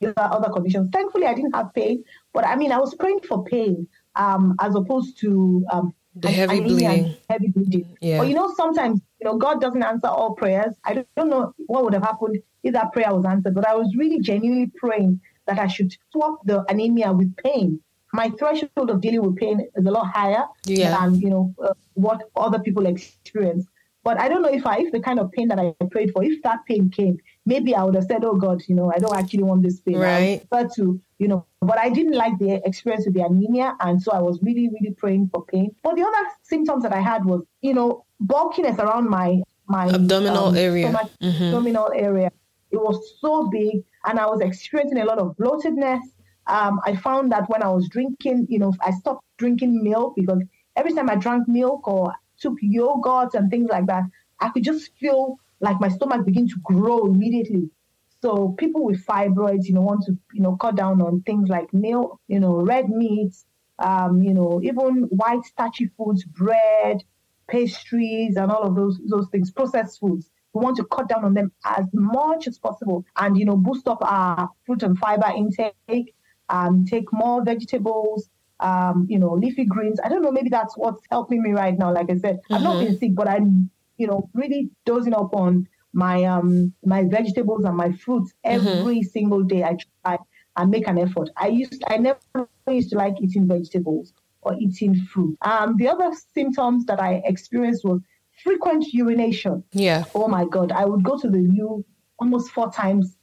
There 0.00 0.18
are 0.18 0.32
other 0.34 0.50
conditions. 0.50 0.88
Thankfully, 0.92 1.26
I 1.26 1.34
didn't 1.34 1.54
have 1.54 1.72
pain, 1.74 2.04
but 2.32 2.46
I 2.46 2.56
mean, 2.56 2.72
I 2.72 2.78
was 2.78 2.94
praying 2.94 3.20
for 3.20 3.44
pain 3.44 3.86
um, 4.16 4.54
as 4.60 4.74
opposed 4.74 5.18
to 5.20 5.64
um, 5.70 5.94
The 6.16 6.30
heavy 6.30 6.58
and 6.58 6.66
bleeding. 6.66 7.16
Heavy 7.28 7.48
bleeding. 7.48 7.96
Yeah. 8.00 8.18
But 8.18 8.28
you 8.28 8.34
know, 8.34 8.52
sometimes 8.56 9.00
you 9.20 9.24
know 9.26 9.36
God 9.36 9.60
doesn't 9.60 9.82
answer 9.82 10.06
all 10.08 10.34
prayers. 10.34 10.74
I 10.84 10.94
don't, 10.94 11.08
don't 11.16 11.28
know 11.30 11.54
what 11.66 11.84
would 11.84 11.94
have 11.94 12.02
happened 12.04 12.40
if 12.62 12.72
that 12.74 12.92
prayer 12.92 13.12
was 13.14 13.24
answered, 13.24 13.54
but 13.54 13.66
I 13.66 13.74
was 13.74 13.94
really 13.96 14.20
genuinely 14.20 14.70
praying 14.76 15.20
that 15.46 15.58
I 15.58 15.66
should 15.66 15.94
swap 16.12 16.40
the 16.46 16.64
anemia 16.70 17.12
with 17.12 17.36
pain. 17.36 17.80
My 18.12 18.30
threshold 18.30 18.90
of 18.90 19.00
dealing 19.00 19.22
with 19.22 19.36
pain 19.36 19.66
is 19.74 19.86
a 19.86 19.90
lot 19.90 20.06
higher 20.06 20.44
Yeah. 20.66 20.96
than 20.96 21.16
you 21.20 21.30
know 21.30 21.54
uh, 21.62 21.74
what 21.94 22.22
other 22.36 22.60
people 22.60 22.86
experience. 22.86 23.66
But 24.04 24.20
I 24.20 24.28
don't 24.28 24.42
know 24.42 24.52
if 24.52 24.66
I, 24.66 24.76
if 24.80 24.92
the 24.92 25.00
kind 25.00 25.18
of 25.18 25.32
pain 25.32 25.48
that 25.48 25.58
I 25.58 25.72
prayed 25.90 26.12
for, 26.12 26.22
if 26.22 26.42
that 26.42 26.60
pain 26.68 26.90
came, 26.90 27.16
maybe 27.46 27.74
I 27.74 27.82
would 27.84 27.94
have 27.94 28.04
said, 28.04 28.22
"Oh 28.24 28.34
God, 28.36 28.62
you 28.68 28.74
know, 28.74 28.92
I 28.94 28.98
don't 28.98 29.16
actually 29.16 29.42
want 29.44 29.62
this 29.62 29.80
pain." 29.80 29.96
I 29.96 29.98
Right. 30.00 30.48
prefer 30.50 30.68
to, 30.76 31.00
you 31.18 31.28
know, 31.28 31.46
but 31.60 31.78
I 31.78 31.88
didn't 31.88 32.12
like 32.24 32.38
the 32.38 32.60
experience 32.68 33.06
with 33.06 33.14
the 33.14 33.24
anemia, 33.24 33.74
and 33.80 34.00
so 34.02 34.12
I 34.12 34.20
was 34.20 34.38
really, 34.42 34.68
really 34.74 34.92
praying 35.02 35.30
for 35.32 35.44
pain. 35.46 35.74
But 35.82 35.96
the 35.96 36.02
other 36.02 36.24
symptoms 36.42 36.82
that 36.84 36.92
I 36.92 37.00
had 37.00 37.24
was, 37.24 37.40
you 37.62 37.72
know, 37.74 38.04
bulkiness 38.20 38.78
around 38.78 39.08
my 39.08 39.42
my 39.66 39.86
Abdominal 39.88 40.48
um, 40.48 40.56
area. 40.56 40.90
stomach- 40.90 41.12
Mhm. 41.22 41.46
abdominal 41.48 41.90
area. 41.94 42.30
It 42.70 42.80
was 42.88 42.96
so 43.22 43.48
big, 43.48 43.82
and 44.06 44.18
I 44.18 44.26
was 44.26 44.40
experiencing 44.42 44.98
a 44.98 45.06
lot 45.06 45.18
of 45.18 45.34
bloatedness. 45.38 46.02
Um, 46.46 46.78
I 46.84 46.94
found 46.96 47.32
that 47.32 47.48
when 47.48 47.62
I 47.62 47.70
was 47.76 47.88
drinking, 47.88 48.46
you 48.50 48.58
know, 48.58 48.72
I 48.82 48.90
stopped 48.90 49.24
drinking 49.38 49.82
milk 49.82 50.14
because 50.16 50.40
every 50.76 50.92
time 50.92 51.08
I 51.08 51.16
drank 51.16 51.48
milk 51.48 51.88
or 51.88 52.12
took 52.44 52.56
yogurt 52.60 53.34
and 53.34 53.50
things 53.50 53.68
like 53.70 53.86
that, 53.86 54.04
I 54.40 54.50
could 54.50 54.64
just 54.64 54.92
feel 55.00 55.36
like 55.60 55.80
my 55.80 55.88
stomach 55.88 56.24
begin 56.26 56.46
to 56.48 56.56
grow 56.62 57.06
immediately. 57.06 57.70
So 58.22 58.54
people 58.62 58.84
with 58.84 59.04
fibroids, 59.04 59.64
you 59.68 59.74
know, 59.74 59.82
want 59.82 60.04
to, 60.06 60.12
you 60.32 60.42
know, 60.42 60.56
cut 60.56 60.76
down 60.76 61.00
on 61.02 61.22
things 61.22 61.48
like 61.48 61.72
milk, 61.74 62.20
you 62.28 62.40
know, 62.40 62.54
red 62.72 62.88
meats, 62.88 63.44
um, 63.78 64.22
you 64.22 64.34
know, 64.34 64.60
even 64.62 65.04
white 65.22 65.44
starchy 65.44 65.90
foods, 65.96 66.24
bread, 66.24 67.02
pastries, 67.48 68.36
and 68.36 68.50
all 68.50 68.62
of 68.62 68.74
those 68.76 68.98
those 69.08 69.28
things, 69.32 69.50
processed 69.50 70.00
foods. 70.00 70.30
We 70.54 70.60
want 70.64 70.76
to 70.78 70.84
cut 70.84 71.08
down 71.08 71.24
on 71.24 71.34
them 71.34 71.52
as 71.64 71.86
much 71.92 72.46
as 72.46 72.58
possible, 72.58 73.04
and 73.16 73.36
you 73.38 73.44
know, 73.44 73.56
boost 73.56 73.88
up 73.88 73.98
our 74.02 74.50
fruit 74.64 74.82
and 74.82 74.98
fiber 74.98 75.30
intake. 75.36 76.14
Um, 76.50 76.84
take 76.84 77.10
more 77.12 77.42
vegetables, 77.42 78.28
um, 78.70 79.06
you 79.08 79.18
know, 79.18 79.32
leafy 79.42 79.64
greens. 79.74 79.98
I 80.04 80.08
don't 80.08 80.22
know, 80.22 80.32
maybe 80.38 80.48
that's 80.58 80.74
what's 80.76 81.02
helping 81.10 81.42
me 81.42 81.52
right 81.52 81.76
now. 81.82 81.92
Like 81.92 82.10
I 82.10 82.16
said, 82.16 82.36
I've 82.52 82.62
not 82.62 82.78
been 82.80 82.96
sick, 82.98 83.14
but 83.14 83.28
I'm, 83.28 83.70
you 83.98 84.06
know, 84.08 84.28
really 84.34 84.70
dozing 84.86 85.14
up 85.14 85.34
on 85.34 85.68
my 85.92 86.24
um 86.24 86.72
my 86.84 87.04
vegetables 87.16 87.64
and 87.64 87.76
my 87.76 87.90
fruits 87.92 88.32
every 88.56 89.00
single 89.02 89.42
day. 89.52 89.62
I 89.62 89.76
try 90.04 90.18
and 90.56 90.70
make 90.70 90.88
an 90.88 90.98
effort. 90.98 91.28
I 91.36 91.48
used 91.48 91.82
I 91.86 91.96
never 91.98 92.48
used 92.68 92.90
to 92.90 92.96
like 92.96 93.14
eating 93.20 93.46
vegetables 93.46 94.12
or 94.42 94.56
eating 94.58 94.94
fruit. 95.12 95.36
Um, 95.42 95.76
the 95.76 95.88
other 95.88 96.10
symptoms 96.34 96.84
that 96.86 97.00
I 97.00 97.22
experienced 97.32 97.84
was 97.84 98.00
frequent 98.42 98.84
urination. 98.92 99.62
Yeah. 99.72 100.04
Oh 100.14 100.28
my 100.28 100.44
God, 100.46 100.72
I 100.72 100.84
would 100.84 101.02
go 101.04 101.18
to 101.18 101.28
the 101.28 101.38
loo 101.38 101.84
almost 102.18 102.50
four 102.50 102.70
times 102.72 103.16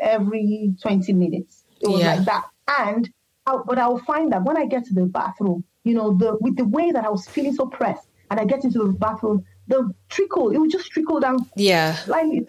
every 0.00 0.74
20 0.80 1.12
minutes. 1.12 1.64
It 1.80 1.88
was 1.88 2.00
Yeah. 2.00 2.14
like 2.14 2.24
that. 2.26 2.44
And, 2.80 3.10
I, 3.46 3.56
but 3.66 3.78
I 3.78 3.88
will 3.88 3.98
find 4.00 4.32
that 4.32 4.44
when 4.44 4.56
I 4.56 4.66
get 4.66 4.84
to 4.86 4.94
the 4.94 5.06
bathroom, 5.06 5.64
you 5.84 5.94
know, 5.94 6.16
the 6.16 6.36
with 6.40 6.56
the 6.56 6.64
way 6.64 6.92
that 6.92 7.04
I 7.04 7.10
was 7.10 7.26
feeling 7.26 7.54
so 7.54 7.66
pressed, 7.66 8.08
and 8.30 8.38
I 8.38 8.44
get 8.44 8.64
into 8.64 8.78
the 8.78 8.92
bathroom, 8.92 9.44
the 9.68 9.92
trickle, 10.08 10.50
it 10.50 10.58
would 10.58 10.70
just 10.70 10.90
trickle 10.90 11.20
down 11.20 11.38
Yeah. 11.56 11.96
like 12.06 12.26
It 12.32 12.48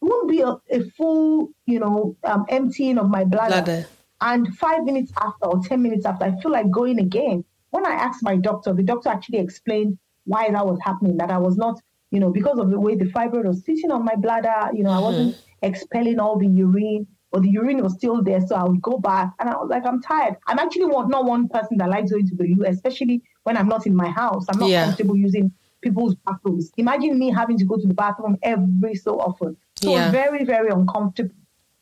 won't 0.00 0.28
be 0.28 0.40
a, 0.40 0.56
a 0.70 0.90
full, 0.96 1.50
you 1.66 1.78
know, 1.78 2.16
um, 2.24 2.46
emptying 2.48 2.98
of 2.98 3.08
my 3.08 3.24
bladder. 3.24 3.62
Bladder. 3.62 3.86
And 4.22 4.54
five 4.56 4.84
minutes 4.84 5.12
after 5.20 5.46
or 5.46 5.62
10 5.62 5.82
minutes 5.82 6.04
after, 6.04 6.24
I 6.26 6.40
feel 6.40 6.50
like 6.52 6.70
going 6.70 6.98
again. 6.98 7.44
When 7.70 7.86
I 7.86 7.92
asked 7.92 8.22
my 8.22 8.36
doctor, 8.36 8.72
the 8.74 8.82
doctor 8.82 9.08
actually 9.08 9.38
explained 9.38 9.98
why 10.24 10.50
that 10.50 10.66
was 10.66 10.78
happening, 10.82 11.16
that 11.18 11.30
I 11.30 11.38
was 11.38 11.56
not, 11.56 11.80
you 12.10 12.20
know, 12.20 12.30
because 12.30 12.58
of 12.58 12.70
the 12.70 12.78
way 12.78 12.96
the 12.96 13.06
fibroid 13.06 13.44
was 13.46 13.64
sitting 13.64 13.90
on 13.90 14.04
my 14.04 14.16
bladder, 14.16 14.70
you 14.74 14.82
know, 14.82 14.90
I 14.90 14.98
wasn't 14.98 15.36
expelling 15.62 16.18
all 16.18 16.38
the 16.38 16.46
urine, 16.46 17.06
but 17.30 17.42
the 17.42 17.50
urine 17.50 17.82
was 17.82 17.94
still 17.94 18.22
there. 18.22 18.40
So 18.46 18.56
I 18.56 18.64
would 18.64 18.82
go 18.82 18.98
back 18.98 19.32
and 19.38 19.48
I 19.48 19.56
was 19.56 19.68
like, 19.70 19.86
I'm 19.86 20.02
tired. 20.02 20.36
I'm 20.46 20.58
actually 20.58 20.86
not 20.86 21.24
one 21.24 21.48
person 21.48 21.78
that 21.78 21.88
likes 21.88 22.10
going 22.10 22.26
to 22.28 22.34
the 22.34 22.44
loo, 22.44 22.64
especially 22.66 23.22
when 23.44 23.56
I'm 23.56 23.68
not 23.68 23.86
in 23.86 23.94
my 23.94 24.08
house. 24.08 24.46
I'm 24.48 24.58
not 24.58 24.68
Yeah. 24.68 24.84
comfortable 24.84 25.16
using 25.16 25.52
people's 25.80 26.14
bathrooms. 26.26 26.72
Imagine 26.76 27.18
me 27.18 27.30
having 27.30 27.56
to 27.58 27.64
go 27.64 27.76
to 27.76 27.86
the 27.86 27.94
bathroom 27.94 28.36
every 28.42 28.94
so 28.94 29.18
often. 29.18 29.56
So 29.76 29.92
Yeah. 29.94 30.10
very, 30.10 30.44
very 30.44 30.70
uncomfortable. 30.70 31.34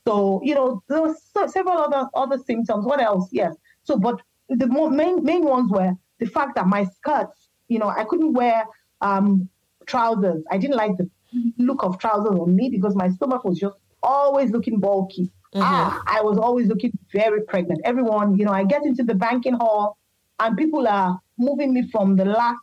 So, 0.06 0.40
you 0.42 0.54
know, 0.54 0.82
there 0.88 1.14
so, 1.34 1.46
several 1.46 1.78
other 1.78 2.08
other 2.14 2.38
symptoms. 2.38 2.86
What 2.86 3.00
else? 3.00 3.28
Yes. 3.32 3.54
So, 3.84 3.98
but 3.98 4.20
the 4.48 4.66
main 4.66 5.22
main 5.22 5.44
ones 5.44 5.70
were 5.70 5.92
the 6.18 6.26
fact 6.26 6.54
that 6.56 6.66
my 6.66 6.84
skirts, 6.84 7.48
you 7.68 7.78
know, 7.78 7.88
I 7.88 8.04
couldn't 8.04 8.32
wear 8.32 8.64
um, 9.00 9.48
trousers. 9.86 10.42
I 10.50 10.56
didn't 10.58 10.76
like 10.76 10.96
the 10.96 11.10
look 11.58 11.82
of 11.82 11.98
trousers 11.98 12.38
on 12.38 12.54
me 12.54 12.70
because 12.70 12.94
my 12.94 13.08
stomach 13.10 13.44
was 13.44 13.58
just 13.58 13.74
always 14.02 14.50
looking 14.50 14.80
bulky. 14.80 15.30
Ah, 15.54 16.02
I 16.06 16.20
was 16.22 16.38
always 16.38 16.66
looking 16.68 16.92
very 17.12 17.42
pregnant. 17.42 17.80
Everyone, 17.84 18.36
you 18.36 18.44
know, 18.44 18.52
I 18.52 18.64
get 18.64 18.84
into 18.84 19.02
the 19.02 19.14
banking 19.14 19.54
hall 19.54 19.96
and 20.38 20.56
people 20.56 20.86
are 20.86 21.18
moving 21.38 21.72
me 21.72 21.88
from 21.90 22.16
the 22.16 22.24
last, 22.24 22.58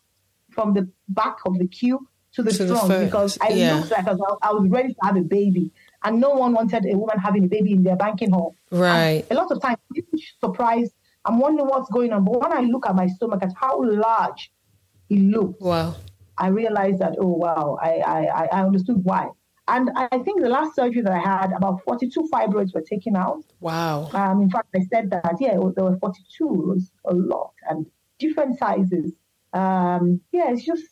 from 0.52 0.74
the 0.74 0.88
back 1.10 1.38
of 1.46 1.58
the 1.58 1.68
queue 1.68 2.08
to 2.34 2.44
the 2.44 2.52
To 2.52 2.68
front 2.68 3.06
because 3.06 3.38
I 3.42 3.50
yeah. 3.50 3.76
looked 3.76 3.92
like 3.92 4.08
I 4.08 4.14
was, 4.14 4.38
I 4.42 4.52
was 4.52 4.70
ready 4.70 4.90
to 4.90 5.00
have 5.04 5.18
a 5.18 5.22
baby. 5.22 5.72
And 6.04 6.20
no 6.20 6.32
one 6.32 6.54
wanted 6.54 6.86
a 6.86 6.96
woman 6.96 7.18
having 7.18 7.46
a 7.46 7.48
baby 7.48 7.72
in 7.74 7.84
their 7.84 7.96
banking 7.96 8.30
hall. 8.32 8.54
Right. 8.72 9.26
A 9.32 9.34
lot 9.34 9.52
of 9.52 9.60
times, 9.62 9.78
people 9.94 10.20
surprised. 10.40 10.94
I'm 11.24 11.40
wondering 11.40 11.68
what's 11.68 11.90
going 11.90 12.14
on. 12.14 12.24
But 12.24 12.40
when 12.40 12.54
I 12.54 12.60
look 12.62 12.86
at 12.88 12.96
my 12.96 13.08
stomach, 13.08 13.42
at 13.42 13.54
how 13.60 13.84
large 13.84 14.52
it 15.10 15.20
looks, 15.20 15.60
Wow. 15.60 15.96
I 16.38 16.48
realized 16.50 17.00
that, 17.00 17.16
oh, 17.18 17.28
wow, 17.28 17.78
I, 17.82 17.92
I, 18.00 18.46
I 18.52 18.64
understood 18.66 19.04
why. 19.04 19.30
And 19.68 19.90
I 19.96 20.20
think 20.20 20.42
the 20.42 20.50
last 20.50 20.76
surgery 20.76 21.02
that 21.02 21.12
I 21.12 21.18
had, 21.20 21.52
about 21.52 21.82
42 21.86 22.30
fibroids 22.32 22.74
were 22.74 22.82
taken 22.82 23.16
out. 23.16 23.44
Wow. 23.60 24.10
Um, 24.14 24.42
in 24.44 24.50
fact, 24.50 24.68
I 24.76 24.82
said 24.94 25.10
that, 25.10 25.38
yeah, 25.40 25.56
was- 25.58 25.74
there 25.76 25.86
were 25.86 25.98
42. 25.98 26.46
It 26.48 26.68
was 26.68 26.92
a 27.06 27.14
lot 27.16 27.54
and 27.68 27.86
different 28.20 28.60
sizes. 28.60 29.14
Um, 29.54 30.22
yeah, 30.32 30.52
it's 30.52 30.64
just, 30.66 30.84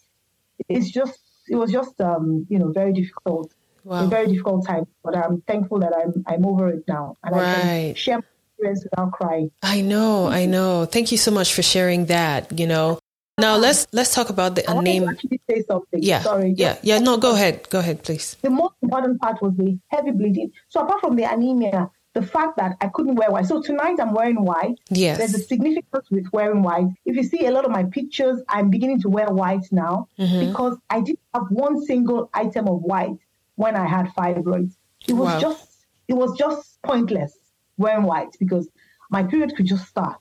it's 0.69 0.89
just, 0.89 1.19
it 1.49 1.55
was 1.55 1.71
just, 1.71 1.99
um, 2.01 2.47
you 2.49 2.57
know, 2.57 2.71
very 2.71 2.93
difficult. 2.93 3.53
A 3.85 4.07
very 4.07 4.27
difficult 4.27 4.65
time, 4.65 4.87
but 5.03 5.13
I'm 5.13 5.41
thankful 5.41 5.79
that 5.79 5.91
I'm 5.93 6.23
I'm 6.25 6.45
over 6.45 6.69
it 6.69 6.85
now, 6.87 7.17
and 7.21 7.35
I 7.35 7.39
can 7.61 7.95
share 7.95 8.17
my 8.19 8.23
experience 8.53 8.85
without 8.85 9.11
crying. 9.11 9.51
I 9.61 9.81
know, 9.81 10.27
I 10.27 10.45
know. 10.45 10.85
Thank 10.85 11.11
you 11.11 11.17
so 11.17 11.31
much 11.31 11.53
for 11.53 11.61
sharing 11.61 12.05
that, 12.05 12.57
you 12.57 12.65
know. 12.65 12.97
Now 13.39 13.57
let's 13.57 13.87
let's 13.91 14.13
talk 14.13 14.29
about 14.29 14.55
the 14.55 14.61
to 14.61 14.69
actually 15.09 15.41
say 15.49 15.63
something. 15.63 16.03
Yeah. 16.03 16.21
Sorry. 16.21 16.53
Yeah. 16.55 16.77
Yeah, 16.83 16.99
no, 16.99 17.17
go 17.17 17.33
ahead. 17.33 17.67
Go 17.69 17.79
ahead, 17.79 18.03
please. 18.03 18.37
The 18.41 18.49
most 18.51 18.75
important 18.83 19.19
part 19.21 19.41
was 19.41 19.53
the 19.57 19.79
heavy 19.87 20.11
bleeding. 20.11 20.51
So 20.69 20.81
apart 20.81 21.01
from 21.01 21.15
the 21.15 21.23
anemia, 21.23 21.89
the 22.13 22.21
fact 22.21 22.57
that 22.57 22.77
I 22.79 22.89
couldn't 22.89 23.15
wear 23.15 23.31
white. 23.31 23.47
So 23.47 23.59
tonight 23.59 23.99
I'm 23.99 24.13
wearing 24.13 24.43
white. 24.43 24.75
Yes. 24.89 25.17
There's 25.17 25.33
a 25.33 25.39
significance 25.39 26.11
with 26.11 26.27
wearing 26.31 26.61
white. 26.61 26.85
If 27.05 27.15
you 27.15 27.23
see 27.23 27.47
a 27.47 27.51
lot 27.51 27.65
of 27.65 27.71
my 27.71 27.85
pictures, 27.85 28.39
I'm 28.49 28.69
beginning 28.69 29.01
to 29.01 29.09
wear 29.09 29.27
white 29.29 29.65
now 29.71 30.07
Mm-hmm. 30.19 30.49
because 30.49 30.77
I 30.91 31.01
didn't 31.01 31.19
have 31.33 31.47
one 31.49 31.81
single 31.83 32.29
item 32.35 32.67
of 32.67 32.83
white 32.83 33.17
when 33.55 33.75
I 33.75 33.87
had 33.87 34.09
fibroids. 34.15 34.75
It 35.07 35.13
was 35.13 35.33
Wow. 35.33 35.39
just 35.39 35.69
it 36.07 36.13
was 36.13 36.37
just 36.37 36.79
pointless 36.83 37.35
wearing 37.77 38.03
white 38.03 38.35
because 38.37 38.69
my 39.09 39.23
period 39.23 39.55
could 39.55 39.65
just 39.65 39.87
start. 39.87 40.19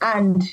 And 0.00 0.48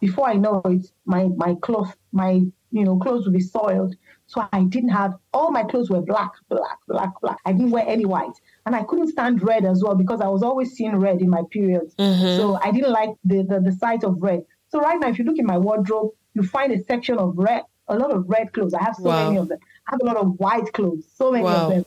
before 0.00 0.28
I 0.28 0.34
know 0.34 0.60
it, 0.64 0.90
my 1.04 1.24
my 1.36 1.54
clothes, 1.62 1.92
my 2.12 2.42
you 2.70 2.84
know, 2.84 2.98
clothes 2.98 3.24
would 3.24 3.32
be 3.34 3.40
soiled. 3.40 3.94
So 4.26 4.46
I 4.52 4.64
didn't 4.64 4.90
have 4.90 5.14
all 5.32 5.50
my 5.50 5.62
clothes 5.64 5.88
were 5.88 6.02
black, 6.02 6.30
black, 6.50 6.78
black, 6.86 7.18
black. 7.22 7.38
I 7.46 7.52
didn't 7.52 7.70
wear 7.70 7.84
any 7.88 8.04
white. 8.04 8.34
And 8.66 8.76
I 8.76 8.82
couldn't 8.84 9.08
stand 9.08 9.42
red 9.42 9.64
as 9.64 9.82
well 9.82 9.94
because 9.94 10.20
I 10.20 10.28
was 10.28 10.42
always 10.42 10.72
seeing 10.72 10.96
red 10.96 11.22
in 11.22 11.30
my 11.30 11.42
periods. 11.50 11.94
Mm-hmm. 11.96 12.28
So 12.36 12.58
I 12.62 12.70
didn't 12.70 12.92
like 12.92 13.10
the, 13.24 13.42
the 13.42 13.60
the 13.60 13.72
sight 13.72 14.04
of 14.04 14.22
red. 14.22 14.44
So 14.68 14.80
right 14.80 15.00
now 15.00 15.08
if 15.08 15.18
you 15.18 15.24
look 15.24 15.38
in 15.38 15.46
my 15.46 15.56
wardrobe, 15.58 16.10
you 16.34 16.42
find 16.42 16.72
a 16.72 16.82
section 16.84 17.16
of 17.18 17.38
red, 17.38 17.62
a 17.88 17.96
lot 17.96 18.10
of 18.10 18.28
red 18.28 18.52
clothes. 18.52 18.74
I 18.74 18.82
have 18.84 18.96
so 18.96 19.08
Wow. 19.10 19.24
many 19.24 19.36
of 19.38 19.48
them. 19.48 19.58
I 19.86 19.92
have 19.92 20.00
a 20.02 20.04
lot 20.04 20.16
of 20.18 20.38
white 20.38 20.70
clothes, 20.74 21.06
so 21.14 21.32
many 21.32 21.44
Wow. 21.44 21.62
of 21.62 21.68
them. 21.72 21.84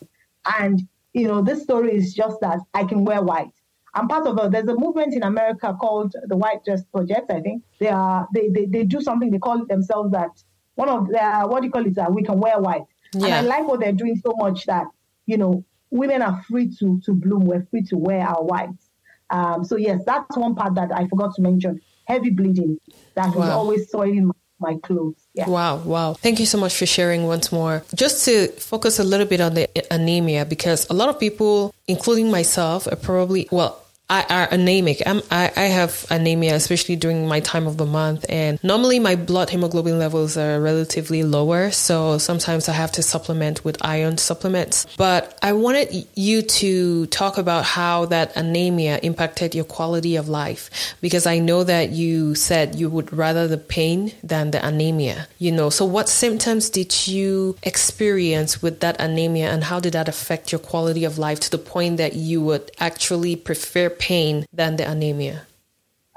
And 0.60 0.82
you 1.14 1.28
know, 1.28 1.42
this 1.44 1.62
story 1.64 1.96
is 1.96 2.14
just 2.14 2.40
that 2.42 2.60
I 2.74 2.86
can 2.86 3.06
wear 3.06 3.22
white. 3.22 3.54
I'm 3.94 4.08
part 4.08 4.26
of 4.28 4.38
a 4.40 4.50
there's 4.50 4.68
a 4.68 4.76
movement 4.76 5.14
in 5.14 5.24
America 5.24 5.76
called 5.80 6.16
the 6.28 6.38
White 6.38 6.64
Dress 6.64 6.84
Project, 6.94 7.32
I 7.32 7.42
think. 7.42 7.64
They 7.80 7.90
are 7.90 8.28
they 8.34 8.50
they, 8.50 8.66
they 8.66 8.84
do 8.84 9.02
something, 9.02 9.30
they 9.32 9.40
call 9.40 9.62
it 9.62 9.68
themselves 9.68 10.12
that 10.12 10.30
one 10.76 10.90
of 10.90 11.10
their 11.10 11.46
what 11.48 11.62
do 11.62 11.66
you 11.68 11.72
call 11.72 11.86
it? 11.86 11.96
That 11.96 12.14
we 12.14 12.24
can 12.24 12.40
wear 12.40 12.60
white. 12.60 12.84
Yeah. 13.14 13.26
And 13.26 13.34
I 13.36 13.42
like 13.42 13.68
what 13.68 13.82
they're 13.82 13.92
doing 13.92 14.16
so 14.16 14.34
much 14.38 14.66
that, 14.68 14.86
you 15.26 15.38
know, 15.38 15.66
women 15.90 16.22
are 16.22 16.42
free 16.44 16.70
to 16.80 17.02
to 17.06 17.14
bloom, 17.14 17.46
we're 17.46 17.66
free 17.70 17.84
to 17.84 17.98
wear 17.98 18.22
our 18.26 18.44
whites. 18.44 18.90
Um, 19.30 19.64
so 19.64 19.76
yes, 19.78 20.02
that's 20.06 20.38
one 20.38 20.56
part 20.56 20.76
that 20.76 20.92
I 20.94 21.08
forgot 21.08 21.36
to 21.36 21.42
mention. 21.42 21.82
Heavy 22.06 22.30
bleeding 22.30 22.78
that 23.16 23.30
is 23.30 23.36
Wow. 23.36 23.52
always 23.52 23.90
soiling 23.90 24.28
my, 24.28 24.34
my 24.60 24.76
clothes. 24.84 25.21
Yeah. 25.34 25.48
Wow, 25.48 25.78
wow. 25.78 26.14
Thank 26.14 26.40
you 26.40 26.46
so 26.46 26.58
much 26.58 26.76
for 26.76 26.86
sharing 26.86 27.26
once 27.26 27.52
more. 27.52 27.84
Just 27.96 28.26
to 28.26 28.48
focus 28.48 29.00
a 29.00 29.04
little 29.04 29.26
bit 29.26 29.40
on 29.40 29.54
the 29.54 29.70
anemia, 29.90 30.46
because 30.46 30.90
a 30.90 30.94
lot 30.94 31.08
of 31.08 31.20
people, 31.20 31.74
including 31.88 32.30
myself, 32.30 32.86
are 32.88 32.98
probably, 32.98 33.48
well, 33.52 33.82
I 34.12 34.26
are 34.30 34.48
anemic. 34.52 35.02
I'm, 35.06 35.22
I, 35.32 35.54
I 35.56 35.64
have 35.80 36.06
anemia, 36.10 36.54
especially 36.56 36.98
during 36.98 37.30
my 37.30 37.40
time 37.40 37.66
of 37.66 37.78
the 37.78 37.86
month. 37.86 38.26
And 38.28 38.62
normally 38.62 39.00
my 39.00 39.16
blood 39.16 39.50
hemoglobin 39.50 39.98
levels 39.98 40.36
are 40.36 40.60
relatively 40.60 41.24
lower. 41.24 41.72
So 41.72 42.18
sometimes 42.18 42.68
I 42.68 42.74
have 42.74 42.92
to 42.94 43.04
supplement 43.04 43.64
with 43.64 43.78
iron 43.80 44.18
supplements. 44.18 44.86
But 44.98 45.40
I 45.42 45.54
wanted 45.54 46.06
you 46.14 46.42
to 46.42 47.06
talk 47.06 47.38
about 47.38 47.64
how 47.64 48.06
that 48.08 48.36
anemia 48.36 49.00
impacted 49.02 49.56
your 49.56 49.64
quality 49.64 50.18
of 50.18 50.28
life, 50.28 50.96
because 51.00 51.26
I 51.26 51.40
know 51.40 51.64
that 51.64 51.92
you 51.92 52.36
said 52.36 52.76
you 52.76 52.90
would 52.90 53.14
rather 53.14 53.48
the 53.48 53.58
pain 53.58 54.12
than 54.24 54.52
the 54.52 54.66
anemia, 54.66 55.30
you 55.40 55.54
know. 55.54 55.70
So 55.70 55.86
what 55.86 56.10
symptoms 56.10 56.70
did 56.70 57.08
you 57.08 57.56
experience 57.64 58.62
with 58.62 58.82
that 58.82 59.00
anemia 59.00 59.50
and 59.54 59.64
how 59.64 59.80
did 59.80 59.94
that 59.94 60.10
affect 60.10 60.52
your 60.52 60.60
quality 60.60 61.06
of 61.06 61.18
life 61.18 61.40
to 61.40 61.50
the 61.50 61.58
point 61.58 61.96
that 61.96 62.14
you 62.14 62.42
would 62.42 62.70
actually 62.78 63.38
prefer 63.38 63.90
pain 64.02 64.46
than 64.52 64.76
the 64.76 64.90
anemia? 64.90 65.46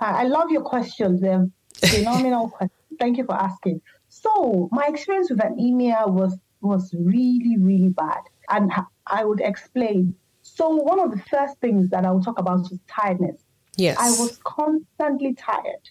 I 0.01 0.25
love 0.25 0.51
your 0.51 0.63
questions. 0.63 1.21
They're 1.21 1.47
phenomenal 1.77 2.49
questions. 2.57 2.81
Thank 2.99 3.17
you 3.19 3.25
for 3.25 3.35
asking. 3.35 3.81
So 4.09 4.69
my 4.73 4.87
experience 4.87 5.31
with 5.31 5.43
anemia 5.45 6.05
was 6.07 6.37
was 6.61 6.95
really, 6.99 7.57
really 7.59 7.91
bad. 7.91 8.23
And 8.49 8.73
I 9.07 9.25
would 9.25 9.41
explain. 9.41 10.15
So 10.43 10.69
one 10.71 10.99
of 10.99 11.11
the 11.11 11.23
first 11.31 11.59
things 11.61 11.91
that 11.91 12.05
I 12.07 12.11
will 12.11 12.23
talk 12.23 12.39
about 12.39 12.61
was 12.61 12.79
tiredness. 12.89 13.41
Yes. 13.77 13.97
I 13.99 14.11
was 14.23 14.39
constantly 14.45 15.35
tired. 15.35 15.85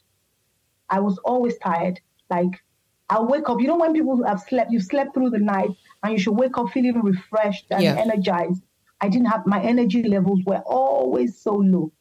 I 0.90 1.00
was 1.00 1.18
always 1.20 1.58
tired. 1.60 2.00
Like 2.30 2.54
I 3.10 3.20
wake 3.22 3.50
up, 3.50 3.60
you 3.62 3.68
know, 3.68 3.78
when 3.78 3.94
people 3.94 4.24
have 4.26 4.40
slept, 4.40 4.72
you 4.72 4.80
slept 4.80 5.14
through 5.14 5.32
the 5.32 5.40
night 5.40 5.70
and 6.02 6.14
you 6.14 6.20
should 6.20 6.38
wake 6.38 6.58
up 6.58 6.70
feeling 6.72 7.02
refreshed 7.02 7.68
and 7.72 7.84
Yeah. 7.84 7.96
energized. 8.06 8.64
I 9.02 9.10
didn't 9.10 9.28
have 9.28 9.46
my 9.46 9.62
energy 9.62 10.04
levels 10.04 10.40
were 10.46 10.62
always 10.66 11.38
so 11.38 11.54
low. 11.56 11.92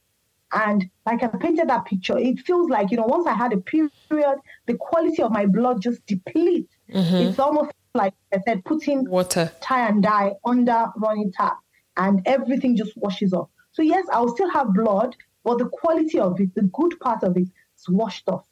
And 0.52 0.88
like 1.06 1.22
I 1.22 1.28
painted 1.28 1.68
that 1.68 1.86
picture, 1.86 2.18
it 2.18 2.40
feels 2.40 2.68
like, 2.68 2.90
you 2.90 2.98
know, 2.98 3.06
once 3.06 3.26
I 3.26 3.32
had 3.32 3.52
a 3.52 3.56
period, 3.56 4.38
the 4.66 4.74
quality 4.78 5.22
of 5.22 5.32
my 5.32 5.46
blood 5.46 5.80
just 5.80 6.04
depletes. 6.06 6.74
Mm-hmm. 6.92 7.14
It's 7.14 7.38
almost 7.38 7.72
like 7.94 8.14
I 8.32 8.38
said, 8.46 8.64
putting 8.64 9.08
Water. 9.08 9.50
tie 9.60 9.88
and 9.88 10.02
dye 10.02 10.32
under 10.44 10.86
running 10.96 11.32
tap 11.32 11.58
and 11.96 12.22
everything 12.26 12.76
just 12.76 12.96
washes 12.96 13.32
off. 13.32 13.48
So 13.72 13.82
yes, 13.82 14.06
I'll 14.12 14.34
still 14.34 14.50
have 14.50 14.74
blood, 14.74 15.16
but 15.44 15.58
the 15.58 15.68
quality 15.68 16.18
of 16.18 16.38
it, 16.40 16.54
the 16.54 16.62
good 16.62 16.98
part 17.00 17.22
of 17.22 17.36
it, 17.36 17.48
is 17.78 17.88
washed 17.88 18.28
off. 18.28 18.46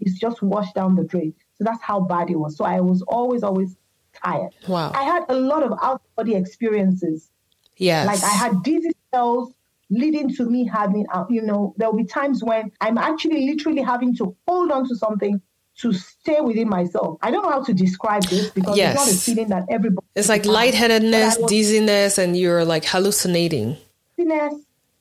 It's 0.00 0.18
just 0.18 0.42
washed 0.42 0.74
down 0.74 0.96
the 0.96 1.04
drain. 1.04 1.34
So 1.54 1.64
that's 1.64 1.82
how 1.82 2.00
bad 2.00 2.30
it 2.30 2.36
was. 2.36 2.56
So 2.56 2.64
I 2.64 2.80
was 2.80 3.02
always, 3.02 3.42
always 3.42 3.76
tired. 4.14 4.54
Wow. 4.66 4.90
I 4.94 5.04
had 5.04 5.24
a 5.28 5.34
lot 5.34 5.62
of 5.62 5.78
out 5.82 6.02
body 6.16 6.34
experiences. 6.34 7.30
Yes. 7.76 8.06
Like 8.06 8.22
I 8.22 8.34
had 8.34 8.62
dizzy 8.62 8.92
spells 9.08 9.52
leading 9.90 10.34
to 10.34 10.44
me 10.46 10.64
having, 10.66 11.06
uh, 11.12 11.24
you 11.28 11.42
know, 11.42 11.74
there 11.76 11.90
will 11.90 11.98
be 11.98 12.04
times 12.04 12.42
when 12.42 12.72
I'm 12.80 12.96
actually 12.98 13.46
literally 13.46 13.82
having 13.82 14.16
to 14.16 14.34
hold 14.48 14.70
on 14.70 14.88
to 14.88 14.96
something 14.96 15.40
to 15.78 15.92
stay 15.92 16.40
within 16.40 16.68
myself. 16.68 17.18
I 17.22 17.30
don't 17.30 17.42
know 17.42 17.50
how 17.50 17.62
to 17.64 17.74
describe 17.74 18.22
this 18.24 18.50
because 18.50 18.76
it's 18.78 18.94
not 18.94 19.08
a 19.08 19.14
feeling 19.14 19.48
that 19.48 19.64
everybody. 19.70 20.06
It's 20.14 20.28
like 20.28 20.44
has. 20.44 20.52
lightheadedness, 20.52 21.38
was- 21.38 21.50
dizziness, 21.50 22.18
and 22.18 22.36
you're 22.36 22.64
like 22.64 22.84
hallucinating. 22.84 23.76
dizziness, 24.16 24.54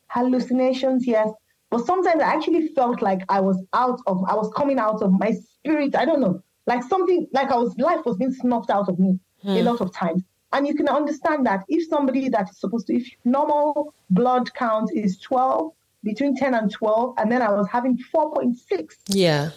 hallucinations, 0.07 1.07
yes. 1.07 1.29
But 1.69 1.85
sometimes 1.85 2.21
I 2.21 2.33
actually 2.33 2.67
felt 2.69 3.01
like 3.01 3.21
I 3.29 3.39
was 3.39 3.57
out 3.73 3.99
of, 4.07 4.23
I 4.27 4.35
was 4.35 4.51
coming 4.55 4.77
out 4.77 5.01
of 5.01 5.11
my 5.13 5.31
spirit. 5.31 5.95
I 5.95 6.03
don't 6.05 6.19
know, 6.19 6.41
like 6.67 6.83
something, 6.83 7.27
like 7.31 7.49
I 7.49 7.55
was, 7.55 7.77
life 7.77 8.05
was 8.05 8.17
being 8.17 8.33
snuffed 8.33 8.69
out 8.69 8.89
of 8.89 8.99
me 8.99 9.19
a 9.45 9.61
lot 9.63 9.81
of 9.81 9.93
times. 9.93 10.23
And 10.53 10.67
you 10.67 10.75
can 10.75 10.89
understand 10.89 11.45
that 11.45 11.63
if 11.69 11.87
somebody 11.87 12.29
that 12.29 12.49
is 12.49 12.57
supposed 12.59 12.87
to, 12.87 12.95
if 12.95 13.07
normal 13.23 13.93
blood 14.09 14.53
count 14.53 14.91
is 14.93 15.17
12, 15.19 15.71
between 16.03 16.35
10 16.35 16.53
and 16.55 16.71
12, 16.71 17.15
and 17.17 17.31
then 17.31 17.41
I 17.41 17.51
was 17.51 17.67
having 17.71 17.97
4.6, 18.13 18.95
Yeah. 19.07 19.51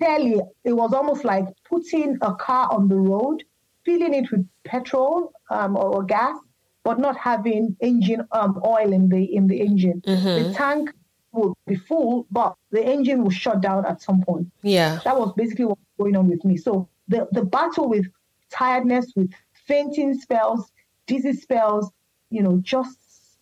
clearly 0.00 0.40
it 0.64 0.72
was 0.72 0.92
almost 0.92 1.24
like 1.24 1.46
putting 1.68 2.16
a 2.22 2.34
car 2.34 2.72
on 2.72 2.88
the 2.88 2.96
road, 2.96 3.42
filling 3.84 4.14
it 4.14 4.30
with 4.30 4.46
petrol 4.64 5.32
um, 5.50 5.76
or, 5.76 5.96
or 5.96 6.02
gas, 6.04 6.36
but 6.84 6.98
not 6.98 7.16
having 7.16 7.76
engine 7.80 8.26
um, 8.32 8.60
oil 8.64 8.92
in 8.92 9.08
the 9.08 9.24
in 9.34 9.46
the 9.46 9.58
engine. 9.60 10.02
The 10.48 10.54
tank 10.54 10.90
would 11.32 11.54
be 11.66 11.76
full, 11.76 12.26
but 12.30 12.54
the 12.70 12.82
engine 12.84 13.22
will 13.22 13.30
shut 13.30 13.60
down 13.60 13.84
at 13.86 14.00
some 14.02 14.22
point. 14.22 14.46
Yeah. 14.62 15.00
That 15.04 15.18
was 15.18 15.32
basically 15.36 15.64
what 15.64 15.78
was 15.78 16.04
going 16.04 16.16
on 16.16 16.28
with 16.28 16.44
me. 16.44 16.56
So 16.56 16.88
the 17.08 17.26
the 17.32 17.42
battle 17.44 17.88
with 17.88 18.06
tiredness, 18.50 19.12
with 19.16 19.32
fainting 19.66 20.18
spells, 20.18 20.70
dizzy 21.06 21.32
spells, 21.32 21.90
you 22.30 22.42
know, 22.42 22.58
just 22.62 22.98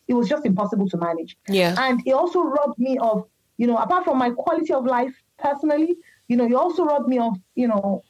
it 0.09 0.15
was 0.15 0.29
just 0.29 0.45
impossible 0.45 0.89
to 0.89 0.97
manage. 0.97 1.37
Yeah. 1.49 1.75
And 1.79 2.03
it 2.07 2.13
also 2.13 2.43
robbed 2.43 2.79
me 2.79 2.99
of, 2.99 3.27
you 3.57 3.67
know, 3.67 3.77
apart 3.77 4.05
from 4.05 4.19
my 4.19 4.31
quality 4.31 4.73
of 4.73 4.85
life 4.85 5.15
personally, 5.39 5.97
you 6.29 6.37
know, 6.37 6.45
it 6.45 6.55
also 6.55 6.85
robbed 6.85 7.09
me 7.09 7.19
of, 7.19 7.37
you 7.55 7.69
know, 7.69 8.03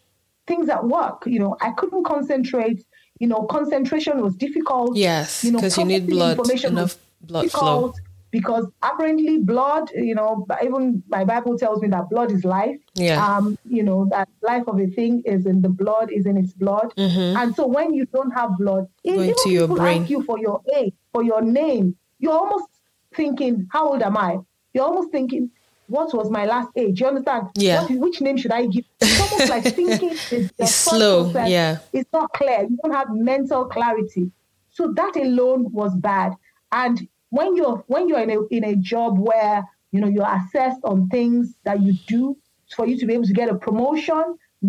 things 0.46 0.68
at 0.68 0.84
work. 0.84 1.24
You 1.26 1.38
know, 1.38 1.56
I 1.60 1.70
couldn't 1.70 2.04
concentrate. 2.04 2.84
You 3.18 3.28
know, 3.28 3.44
concentration 3.44 4.20
was 4.20 4.34
difficult. 4.36 4.96
Yes, 4.96 5.44
You 5.44 5.52
know, 5.52 5.60
'cause 5.60 5.78
you 5.78 5.84
need 5.84 6.06
blood, 6.08 6.38
enough 6.64 6.96
blood 7.20 7.50
flow. 7.50 7.94
Because 8.32 8.66
apparently, 8.82 9.38
blood, 9.38 9.90
you 9.94 10.14
know, 10.14 10.44
even 10.64 11.02
my 11.08 11.22
Bible 11.22 11.56
tells 11.58 11.80
me 11.82 11.88
that 11.88 12.08
blood 12.10 12.32
is 12.32 12.44
life. 12.44 12.78
Yeah. 12.94 13.24
Um, 13.24 13.56
you 13.64 13.82
know, 13.84 14.08
that 14.10 14.28
life 14.40 14.64
of 14.66 14.80
a 14.80 14.86
thing 14.88 15.22
is 15.24 15.46
in 15.46 15.60
the 15.62 15.68
blood, 15.68 16.10
is 16.10 16.24
in 16.26 16.36
its 16.38 16.52
blood. 16.54 16.92
And 16.96 17.54
so 17.54 17.66
when 17.66 17.92
you 17.94 18.06
don't 18.06 18.30
have 18.32 18.56
blood, 18.58 18.88
Mm-hmm. 19.06 19.20
Even 19.20 19.34
to 19.44 19.50
your 19.50 19.62
people 19.62 19.76
brain. 19.76 20.02
ask 20.02 20.10
you 20.10 20.22
for 20.24 20.38
your 20.38 20.60
age, 20.76 20.94
for 21.12 21.22
your 21.22 21.42
name, 21.42 21.94
you're 22.18 22.32
almost 22.32 22.68
thinking, 23.14 23.68
how 23.70 23.90
old 23.90 24.02
am 24.02 24.16
I? 24.16 24.38
You're 24.72 24.84
almost 24.84 25.10
thinking, 25.10 25.50
what 25.88 26.14
was 26.14 26.30
my 26.30 26.46
last 26.46 26.70
age? 26.76 27.00
You 27.00 27.08
understand? 27.08 27.48
Yeah. 27.56 27.82
What, 27.82 27.90
which 27.98 28.20
name 28.22 28.36
should 28.38 28.52
I 28.52 28.66
give? 28.66 28.84
It's 29.00 29.20
almost 29.20 29.50
like 29.50 29.64
thinking 29.76 30.10
is 30.30 30.50
It's 30.58 30.74
slow, 30.74 31.24
process 31.24 31.50
yeah. 31.50 31.78
It's 31.92 32.10
not 32.12 32.32
clear. 32.32 32.62
You 32.62 32.78
don't 32.82 32.94
have 32.94 33.08
mental 33.10 33.66
clarity. 33.66 34.30
So 34.70 34.92
that 34.94 35.16
alone 35.16 35.70
was 35.72 35.94
bad. 35.96 36.32
And 36.70 37.06
when 37.32 37.56
you're 37.56 37.78
when 37.92 38.08
you're 38.08 38.20
in 38.26 38.30
a 38.30 38.38
in 38.56 38.62
a 38.72 38.76
job 38.76 39.18
where 39.18 39.58
you 39.92 40.00
know 40.00 40.08
you're 40.14 40.32
assessed 40.40 40.80
on 40.84 41.08
things 41.08 41.54
that 41.64 41.80
you 41.82 41.92
do 42.06 42.36
for 42.76 42.86
you 42.86 42.96
to 43.00 43.06
be 43.06 43.14
able 43.14 43.24
to 43.32 43.32
get 43.42 43.48
a 43.48 43.54
promotion, 43.66 44.24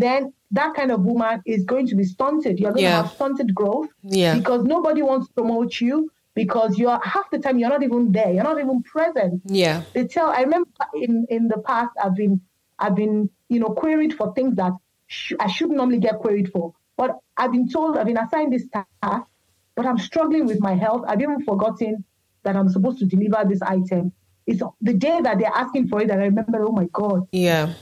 then 0.05 0.33
that 0.51 0.73
kind 0.79 0.91
of 0.91 0.99
woman 1.11 1.41
is 1.45 1.63
going 1.65 1.87
to 1.87 1.95
be 1.95 2.03
stunted. 2.03 2.59
You're 2.59 2.71
going 2.77 2.83
Yeah. 2.85 2.97
to 2.97 3.03
have 3.03 3.11
stunted 3.17 3.49
growth 3.55 3.89
Yeah. 4.03 4.33
because 4.37 4.61
nobody 4.75 5.01
wants 5.01 5.27
to 5.27 5.33
promote 5.33 5.79
you 5.81 5.95
because 6.35 6.77
you're 6.79 6.99
half 7.13 7.27
the 7.31 7.39
time 7.39 7.59
you're 7.59 7.69
not 7.77 7.83
even 7.83 8.11
there. 8.11 8.31
You're 8.33 8.43
not 8.51 8.59
even 8.65 8.81
present 8.93 9.41
Yeah. 9.45 9.77
they 9.93 10.05
tell 10.15 10.27
i 10.37 10.41
remember 10.47 10.69
in 11.07 11.13
in 11.35 11.43
the 11.53 11.59
past 11.69 11.91
i've 12.03 12.15
been 12.23 12.35
i've 12.83 12.95
been 13.03 13.15
you 13.53 13.59
know 13.61 13.71
queried 13.83 14.13
for 14.19 14.27
things 14.37 14.53
that 14.61 14.73
sh- 15.15 15.39
i 15.45 15.47
shouldn't 15.55 15.77
normally 15.81 16.01
get 16.07 16.15
queried 16.23 16.49
for 16.53 16.65
but 17.01 17.09
i've 17.39 17.51
been 17.57 17.67
told 17.75 17.89
i've 17.97 18.09
been 18.11 18.17
assigned 18.25 18.51
this 18.55 18.67
task 18.75 19.25
but 19.75 19.85
i'm 19.89 19.99
struggling 20.09 20.45
with 20.51 20.59
my 20.69 20.73
health 20.85 21.01
i've 21.07 21.21
even 21.27 21.41
forgotten 21.51 21.93
that 22.43 22.55
i'm 22.55 22.69
supposed 22.69 22.99
to 22.99 23.05
deliver 23.05 23.43
this 23.47 23.61
item 23.61 24.11
it's 24.45 24.61
the 24.81 24.93
day 24.93 25.19
that 25.21 25.39
they're 25.39 25.55
asking 25.55 25.87
for 25.87 26.01
it 26.01 26.07
that 26.07 26.19
i 26.19 26.23
remember 26.25 26.63
oh 26.63 26.71
my 26.71 26.87
god 26.91 27.27
Yeah. 27.31 27.73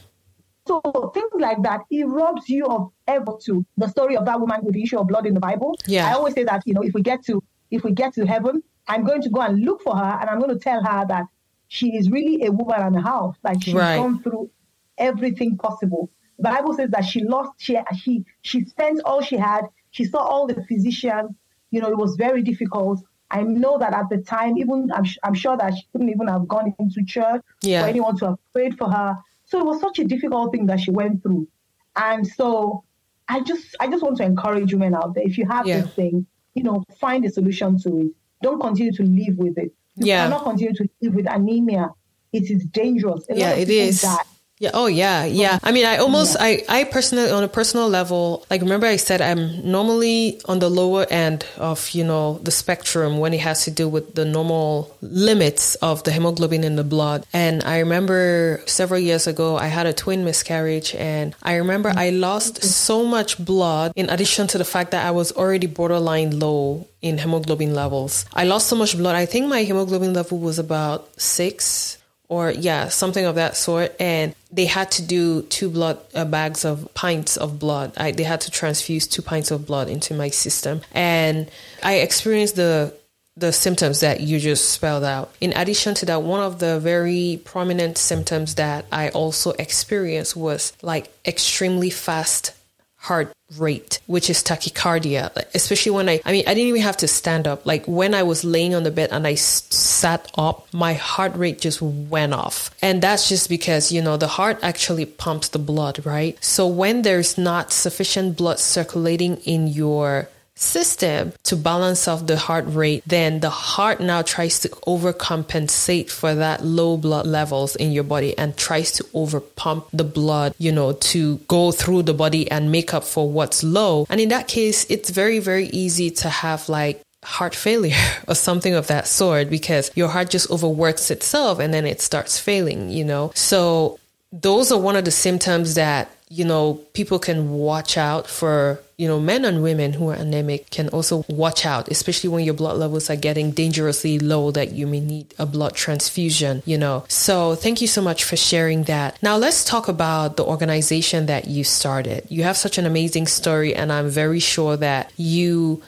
so 0.67 1.11
things 1.13 1.31
like 1.39 1.61
that, 1.63 1.81
it 1.89 2.05
robs 2.07 2.47
you 2.47 2.65
of 2.65 2.91
ever 3.07 3.33
to 3.45 3.65
the 3.77 3.87
story 3.87 4.15
of 4.15 4.25
that 4.25 4.39
woman 4.39 4.59
with 4.63 4.73
the 4.75 4.83
issue 4.83 4.99
of 4.99 5.07
blood 5.07 5.25
in 5.25 5.33
the 5.33 5.39
Bible. 5.39 5.75
Yeah. 5.87 6.07
I 6.07 6.13
always 6.13 6.35
say 6.35 6.43
that, 6.43 6.61
you 6.65 6.73
know, 6.75 6.83
if 6.83 6.93
we 6.93 7.01
get 7.01 7.25
to 7.25 7.43
if 7.71 7.83
we 7.83 7.91
get 7.93 8.13
to 8.13 8.25
heaven, 8.25 8.61
I'm 8.87 9.03
going 9.03 9.21
to 9.23 9.29
go 9.29 9.41
and 9.41 9.59
look 9.65 9.81
for 9.81 9.95
her 9.95 10.17
and 10.19 10.29
I'm 10.29 10.39
going 10.39 10.53
to 10.57 10.59
tell 10.59 10.83
her 10.83 11.05
that 11.07 11.25
she 11.67 11.95
is 11.95 12.09
really 12.11 12.45
a 12.45 12.51
woman 12.51 12.79
and 12.79 12.95
a 12.95 13.01
half. 13.01 13.37
Like 13.43 13.63
she's 13.63 13.73
right. 13.73 13.97
gone 13.97 14.21
through 14.21 14.51
everything 14.97 15.57
possible. 15.57 16.09
The 16.37 16.43
Bible 16.43 16.73
says 16.75 16.89
that 16.91 17.05
she 17.05 17.23
lost, 17.23 17.51
she, 17.57 17.77
she, 17.95 18.23
she 18.41 18.65
spent 18.65 19.01
all 19.03 19.21
she 19.21 19.37
had. 19.37 19.63
She 19.91 20.05
saw 20.05 20.19
all 20.19 20.47
the 20.47 20.63
physicians. 20.67 21.31
You 21.71 21.81
know, 21.81 21.89
it 21.89 21.97
was 21.97 22.15
very 22.17 22.43
difficult. 22.43 23.01
I 23.31 23.43
know 23.43 23.77
that 23.77 23.93
at 23.93 24.09
the 24.09 24.17
time, 24.17 24.57
even 24.57 24.91
I'm, 24.93 25.05
I'm 25.23 25.33
sure 25.33 25.57
that 25.57 25.73
she 25.73 25.83
couldn't 25.91 26.09
even 26.09 26.27
have 26.27 26.47
gone 26.47 26.73
into 26.79 27.03
church 27.05 27.41
yeah. 27.61 27.81
for 27.81 27.87
anyone 27.87 28.17
to 28.17 28.25
have 28.27 28.37
prayed 28.53 28.77
for 28.77 28.89
her. 28.89 29.17
So 29.45 29.59
it 29.59 29.65
was 29.65 29.79
such 29.79 29.99
a 29.99 30.03
difficult 30.03 30.51
thing 30.51 30.65
that 30.67 30.81
she 30.81 30.91
went 30.91 31.23
through. 31.23 31.47
And 31.95 32.27
so 32.27 32.83
I 33.27 33.41
just 33.41 33.75
I 33.79 33.87
just 33.87 34.03
want 34.03 34.17
to 34.17 34.23
encourage 34.23 34.73
women 34.73 34.93
out 34.93 35.15
there. 35.15 35.23
If 35.25 35.37
you 35.37 35.47
have 35.47 35.65
yeah. 35.65 35.81
this 35.81 35.93
thing, 35.93 36.25
you 36.53 36.63
know, 36.63 36.83
find 36.99 37.25
a 37.25 37.29
solution 37.29 37.79
to 37.83 38.01
it. 38.01 38.11
Don't 38.41 38.59
continue 38.59 38.91
to 38.93 39.03
live 39.03 39.37
with 39.37 39.57
it. 39.57 39.71
You 39.95 40.07
yeah. 40.07 40.23
cannot 40.23 40.43
continue 40.43 40.73
to 40.73 40.89
live 41.01 41.15
with 41.15 41.27
anemia. 41.29 41.91
It 42.33 42.49
is 42.49 42.63
dangerous. 42.65 43.25
A 43.29 43.35
yeah, 43.35 43.51
it 43.51 43.69
is. 43.69 44.01
Die. 44.01 44.17
Yeah. 44.61 44.69
Oh, 44.75 44.85
yeah. 44.85 45.25
Yeah. 45.25 45.57
I 45.63 45.71
mean, 45.71 45.87
I 45.87 45.97
almost, 45.97 46.37
yeah. 46.39 46.45
I, 46.45 46.63
I 46.69 46.83
personally, 46.83 47.31
on 47.31 47.43
a 47.43 47.47
personal 47.47 47.89
level, 47.89 48.45
like 48.51 48.61
remember 48.61 48.85
I 48.85 48.97
said 48.97 49.19
I'm 49.19 49.65
normally 49.65 50.39
on 50.45 50.59
the 50.59 50.69
lower 50.69 51.07
end 51.09 51.47
of, 51.57 51.89
you 51.89 52.03
know, 52.03 52.37
the 52.43 52.51
spectrum 52.51 53.17
when 53.17 53.33
it 53.33 53.39
has 53.39 53.63
to 53.63 53.71
do 53.71 53.89
with 53.89 54.13
the 54.13 54.23
normal 54.23 54.95
limits 55.01 55.73
of 55.81 56.03
the 56.03 56.11
hemoglobin 56.11 56.63
in 56.63 56.75
the 56.75 56.83
blood. 56.83 57.25
And 57.33 57.63
I 57.63 57.79
remember 57.79 58.61
several 58.67 58.99
years 58.99 59.25
ago, 59.25 59.57
I 59.57 59.65
had 59.65 59.87
a 59.87 59.93
twin 59.93 60.23
miscarriage 60.23 60.93
and 60.93 61.33
I 61.41 61.55
remember 61.55 61.89
I 61.89 62.11
mm-hmm. 62.11 62.21
lost 62.21 62.57
mm-hmm. 62.57 62.67
so 62.67 63.03
much 63.03 63.43
blood 63.43 63.93
in 63.95 64.11
addition 64.11 64.45
to 64.53 64.59
the 64.59 64.65
fact 64.65 64.91
that 64.91 65.03
I 65.03 65.09
was 65.09 65.31
already 65.31 65.65
borderline 65.65 66.37
low 66.37 66.87
in 67.01 67.17
hemoglobin 67.17 67.73
levels. 67.73 68.25
I 68.31 68.43
lost 68.43 68.67
so 68.67 68.75
much 68.75 68.95
blood. 68.95 69.15
I 69.15 69.25
think 69.25 69.47
my 69.47 69.63
hemoglobin 69.63 70.13
level 70.13 70.37
was 70.37 70.59
about 70.59 71.09
six 71.19 71.97
or 72.31 72.49
yeah, 72.49 72.87
something 72.87 73.25
of 73.25 73.35
that 73.35 73.57
sort. 73.57 73.93
And 73.99 74.33
they 74.51 74.65
had 74.65 74.91
to 74.91 75.01
do 75.01 75.43
two 75.43 75.69
blood 75.69 75.99
uh, 76.13 76.25
bags 76.25 76.65
of 76.65 76.93
pints 76.93 77.37
of 77.37 77.59
blood. 77.59 77.93
I, 77.97 78.11
they 78.11 78.23
had 78.23 78.41
to 78.41 78.51
transfuse 78.51 79.07
two 79.07 79.21
pints 79.21 79.51
of 79.51 79.65
blood 79.65 79.89
into 79.89 80.13
my 80.13 80.29
system, 80.29 80.81
and 80.91 81.49
I 81.83 81.95
experienced 81.95 82.55
the 82.55 82.93
the 83.37 83.53
symptoms 83.53 84.01
that 84.01 84.19
you 84.19 84.39
just 84.39 84.69
spelled 84.69 85.05
out. 85.05 85.33
In 85.39 85.53
addition 85.53 85.95
to 85.95 86.05
that, 86.07 86.21
one 86.21 86.41
of 86.41 86.59
the 86.59 86.79
very 86.79 87.41
prominent 87.45 87.97
symptoms 87.97 88.55
that 88.55 88.85
I 88.91 89.09
also 89.09 89.51
experienced 89.51 90.35
was 90.35 90.73
like 90.81 91.09
extremely 91.25 91.89
fast 91.89 92.53
heart 93.01 93.33
rate, 93.57 93.99
which 94.05 94.29
is 94.29 94.43
tachycardia, 94.43 95.35
especially 95.55 95.91
when 95.91 96.07
I, 96.07 96.21
I 96.23 96.31
mean, 96.31 96.43
I 96.45 96.53
didn't 96.53 96.69
even 96.69 96.81
have 96.81 96.97
to 96.97 97.07
stand 97.07 97.47
up. 97.47 97.65
Like 97.65 97.83
when 97.87 98.13
I 98.13 98.21
was 98.21 98.43
laying 98.43 98.75
on 98.75 98.83
the 98.83 98.91
bed 98.91 99.09
and 99.11 99.25
I 99.25 99.33
sat 99.33 100.31
up, 100.37 100.71
my 100.71 100.93
heart 100.93 101.35
rate 101.35 101.59
just 101.59 101.81
went 101.81 102.35
off. 102.35 102.69
And 102.79 103.01
that's 103.01 103.27
just 103.27 103.49
because, 103.49 103.91
you 103.91 104.03
know, 104.03 104.17
the 104.17 104.27
heart 104.27 104.59
actually 104.61 105.07
pumps 105.07 105.49
the 105.49 105.57
blood, 105.57 106.05
right? 106.05 106.37
So 106.43 106.67
when 106.67 107.01
there's 107.01 107.39
not 107.39 107.71
sufficient 107.71 108.37
blood 108.37 108.59
circulating 108.59 109.37
in 109.37 109.67
your 109.67 110.29
system 110.55 111.33
to 111.43 111.55
balance 111.55 112.07
off 112.07 112.27
the 112.27 112.37
heart 112.37 112.65
rate, 112.67 113.03
then 113.05 113.39
the 113.39 113.49
heart 113.49 113.99
now 113.99 114.21
tries 114.21 114.59
to 114.59 114.69
overcompensate 114.87 116.09
for 116.09 116.35
that 116.35 116.63
low 116.63 116.97
blood 116.97 117.25
levels 117.25 117.75
in 117.75 117.91
your 117.91 118.03
body 118.03 118.37
and 118.37 118.55
tries 118.57 118.91
to 118.93 119.03
overpump 119.05 119.85
the 119.91 120.03
blood, 120.03 120.53
you 120.57 120.71
know, 120.71 120.93
to 120.93 121.37
go 121.47 121.71
through 121.71 122.03
the 122.03 122.13
body 122.13 122.49
and 122.51 122.71
make 122.71 122.93
up 122.93 123.03
for 123.03 123.29
what's 123.29 123.63
low. 123.63 124.05
And 124.09 124.21
in 124.21 124.29
that 124.29 124.47
case, 124.47 124.85
it's 124.89 125.09
very, 125.09 125.39
very 125.39 125.67
easy 125.67 126.11
to 126.11 126.29
have 126.29 126.69
like 126.69 127.01
heart 127.23 127.55
failure 127.55 127.95
or 128.27 128.35
something 128.35 128.73
of 128.73 128.87
that 128.87 129.07
sort 129.07 129.49
because 129.49 129.91
your 129.95 130.09
heart 130.09 130.29
just 130.29 130.49
overworks 130.51 131.11
itself 131.11 131.59
and 131.59 131.73
then 131.73 131.85
it 131.85 132.01
starts 132.01 132.39
failing, 132.39 132.89
you 132.89 133.05
know? 133.05 133.31
So 133.35 133.99
those 134.31 134.71
are 134.71 134.79
one 134.79 134.95
of 134.95 135.05
the 135.05 135.11
symptoms 135.11 135.75
that 135.75 136.09
you 136.31 136.45
know, 136.45 136.75
people 136.93 137.19
can 137.19 137.51
watch 137.51 137.97
out 137.97 138.25
for, 138.25 138.79
you 138.95 139.05
know, 139.05 139.19
men 139.19 139.43
and 139.43 139.61
women 139.61 139.91
who 139.91 140.09
are 140.09 140.15
anemic 140.15 140.69
can 140.69 140.87
also 140.89 141.25
watch 141.27 141.65
out, 141.65 141.89
especially 141.89 142.29
when 142.29 142.45
your 142.45 142.53
blood 142.53 142.77
levels 142.77 143.09
are 143.09 143.17
getting 143.17 143.51
dangerously 143.51 144.17
low 144.17 144.49
that 144.51 144.71
you 144.71 144.87
may 144.87 145.01
need 145.01 145.33
a 145.37 145.45
blood 145.45 145.75
transfusion, 145.75 146.63
you 146.65 146.77
know. 146.77 147.03
So 147.09 147.55
thank 147.55 147.81
you 147.81 147.87
so 147.87 148.01
much 148.01 148.23
for 148.23 148.37
sharing 148.37 148.83
that. 148.83 149.21
Now 149.21 149.35
let's 149.35 149.65
talk 149.65 149.89
about 149.89 150.37
the 150.37 150.45
organization 150.45 151.25
that 151.25 151.49
you 151.49 151.65
started. 151.65 152.25
You 152.29 152.43
have 152.43 152.55
such 152.55 152.77
an 152.77 152.85
amazing 152.85 153.27
story, 153.27 153.75
and 153.75 153.91
I'm 153.91 154.09
very 154.09 154.39
sure 154.39 154.77
that 154.77 155.11
you 155.17 155.83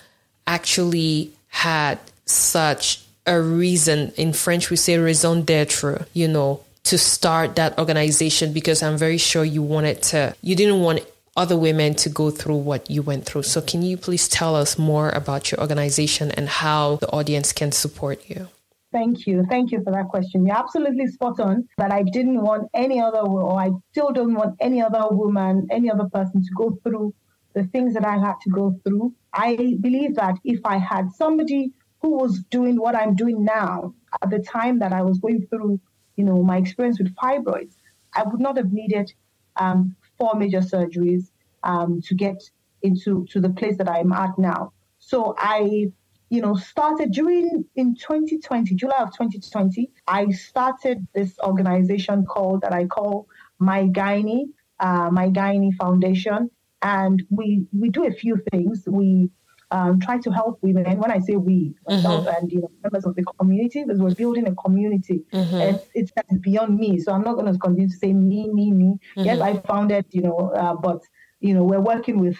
actually 0.46 1.32
had 1.48 2.00
such 2.26 3.02
a 3.26 3.40
reason. 3.40 4.12
In 4.18 4.34
French, 4.34 4.70
we 4.70 4.76
say 4.76 4.98
raison 4.98 5.44
d'etre, 5.44 6.06
you 6.12 6.28
know, 6.28 6.60
to 6.84 6.98
start 6.98 7.56
that 7.56 7.78
organization 7.80 8.54
because 8.54 8.84
I'm 8.84 8.98
very 8.98 9.18
sure 9.18 9.44
you 9.44 9.62
wanted 9.62 10.02
to, 10.04 10.36
you 10.42 10.56
didn't 10.56 10.82
want 10.82 11.02
other 11.36 11.58
women 11.58 11.96
to 11.96 12.10
go 12.10 12.30
through 12.30 12.58
what 12.58 12.90
you 12.90 13.02
went 13.02 13.26
through. 13.26 13.44
So, 13.44 13.62
can 13.62 13.82
you 13.82 13.98
please 13.98 14.28
tell 14.28 14.56
us 14.56 14.78
more 14.78 15.10
about 15.10 15.52
your 15.52 15.60
organization 15.60 16.32
and 16.32 16.48
how 16.48 16.98
the 16.98 17.10
audience 17.12 17.52
can 17.52 17.72
support 17.72 18.30
you? 18.30 18.50
Thank 18.92 19.26
you. 19.26 19.44
Thank 19.50 19.72
you 19.72 19.84
for 19.84 19.92
that 19.92 20.10
question. 20.10 20.46
You're 20.46 20.56
absolutely 20.56 21.08
spot 21.08 21.40
on 21.40 21.68
that 21.80 21.92
I 21.92 22.04
didn't 22.04 22.40
want 22.42 22.70
any 22.76 23.02
other, 23.02 23.22
or 23.22 23.60
I 23.60 23.72
still 23.92 24.12
don't 24.12 24.36
want 24.36 24.56
any 24.60 24.84
other 24.84 25.08
woman, 25.10 25.68
any 25.72 25.90
other 25.90 26.08
person 26.14 26.44
to 26.44 26.50
go 26.56 26.78
through 26.84 27.16
the 27.56 27.64
things 27.66 27.96
that 27.96 28.06
I 28.06 28.18
had 28.20 28.36
to 28.44 28.50
go 28.52 28.80
through. 28.84 29.14
I 29.34 29.78
believe 29.82 30.16
that 30.16 30.36
if 30.44 30.60
I 30.64 30.78
had 30.78 31.12
somebody 31.12 31.72
who 32.02 32.12
was 32.18 32.44
doing 32.52 32.76
what 32.76 32.96
I'm 32.96 33.16
doing 33.16 33.44
now 33.44 33.96
at 34.22 34.30
the 34.30 34.40
time 34.40 34.78
that 34.80 34.94
I 34.94 35.02
was 35.02 35.18
going 35.18 35.48
through 35.48 35.80
you 36.16 36.24
know, 36.24 36.44
my 36.44 36.58
experience 36.58 37.00
with 37.00 37.16
fibroids, 37.16 37.76
I 38.14 38.24
would 38.24 38.40
not 38.40 38.58
have 38.58 38.72
needed 38.72 39.12
um, 39.58 39.96
four 40.18 40.36
major 40.36 40.60
surgeries 40.60 41.32
um, 41.64 42.02
to 42.02 42.16
get 42.16 42.42
into 42.82 43.26
to 43.32 43.40
the 43.40 43.50
place 43.50 43.78
that 43.78 43.90
I'm 43.90 44.12
at 44.12 44.38
now. 44.38 44.74
So 45.00 45.36
I, 45.38 45.92
you 46.30 46.42
know, 46.42 46.56
started 46.56 47.12
during 47.12 47.66
in 47.76 47.96
2020, 47.96 48.76
July 48.76 48.98
of 49.00 49.12
2020, 49.12 49.90
I 50.08 50.30
started 50.32 51.08
this 51.14 51.38
organization 51.40 52.26
called 52.26 52.62
that 52.62 52.74
I 52.74 52.86
call 52.86 53.28
My 53.60 53.84
Gynae, 53.86 54.46
uh, 54.80 55.10
My 55.12 55.30
Gynae 55.30 55.76
Foundation, 55.76 56.50
and 56.82 57.24
we 57.30 57.66
we 57.78 57.90
do 57.90 58.06
a 58.06 58.12
few 58.12 58.42
things. 58.52 58.84
We 58.88 59.30
um, 59.74 60.00
try 60.00 60.20
to 60.20 60.30
help 60.32 60.60
women. 60.62 61.00
When 61.00 61.12
I 61.12 61.20
say 61.20 61.36
we, 61.36 61.74
myself 61.88 62.28
mm-hmm. 62.28 62.36
and 62.36 62.52
you 62.52 62.62
know 62.62 62.72
members 62.84 63.06
of 63.06 63.16
the 63.16 63.24
community, 63.40 63.84
because 63.84 64.00
we're 64.00 64.14
building 64.14 64.48
a 64.48 64.56
community. 64.56 65.24
Mm-hmm. 65.34 65.56
It's, 65.56 65.86
it's 65.96 66.12
beyond 66.42 66.78
me, 66.78 67.00
so 67.00 67.12
I'm 67.12 67.24
not 67.24 67.34
going 67.34 67.52
to 67.52 67.58
continue 67.58 67.90
to 67.90 67.98
say 68.04 68.14
me, 68.14 68.48
me, 68.50 68.72
me. 68.72 68.92
Mm-hmm. 69.18 69.24
Yes, 69.24 69.40
I 69.42 69.58
founded, 69.62 70.06
you 70.12 70.22
know, 70.22 70.38
uh, 70.62 70.76
but 70.76 71.02
you 71.40 71.54
know 71.56 71.64
we're 71.64 71.82
working 71.82 72.20
with 72.20 72.38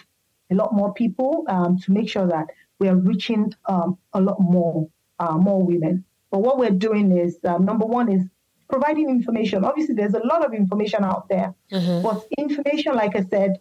a 0.52 0.54
lot 0.54 0.72
more 0.72 0.94
people 0.94 1.44
um, 1.48 1.76
to 1.80 1.90
make 1.90 2.08
sure 2.08 2.26
that 2.28 2.46
we 2.78 2.88
are 2.88 2.96
reaching 2.96 3.52
um, 3.66 3.98
a 4.12 4.20
lot 4.20 4.40
more 4.40 4.88
uh, 5.18 5.36
more 5.36 5.60
women. 5.60 6.04
But 6.30 6.40
what 6.40 6.58
we're 6.58 6.78
doing 6.88 7.16
is 7.18 7.38
um, 7.44 7.64
number 7.64 7.84
one 7.84 8.10
is 8.12 8.22
providing 8.70 9.08
information. 9.10 9.64
Obviously, 9.64 9.96
there's 9.96 10.14
a 10.14 10.24
lot 10.24 10.44
of 10.46 10.54
information 10.54 11.02
out 11.02 11.28
there, 11.28 11.52
mm-hmm. 11.72 12.02
but 12.02 12.24
information, 12.38 12.94
like 12.94 13.16
I 13.16 13.24
said, 13.24 13.58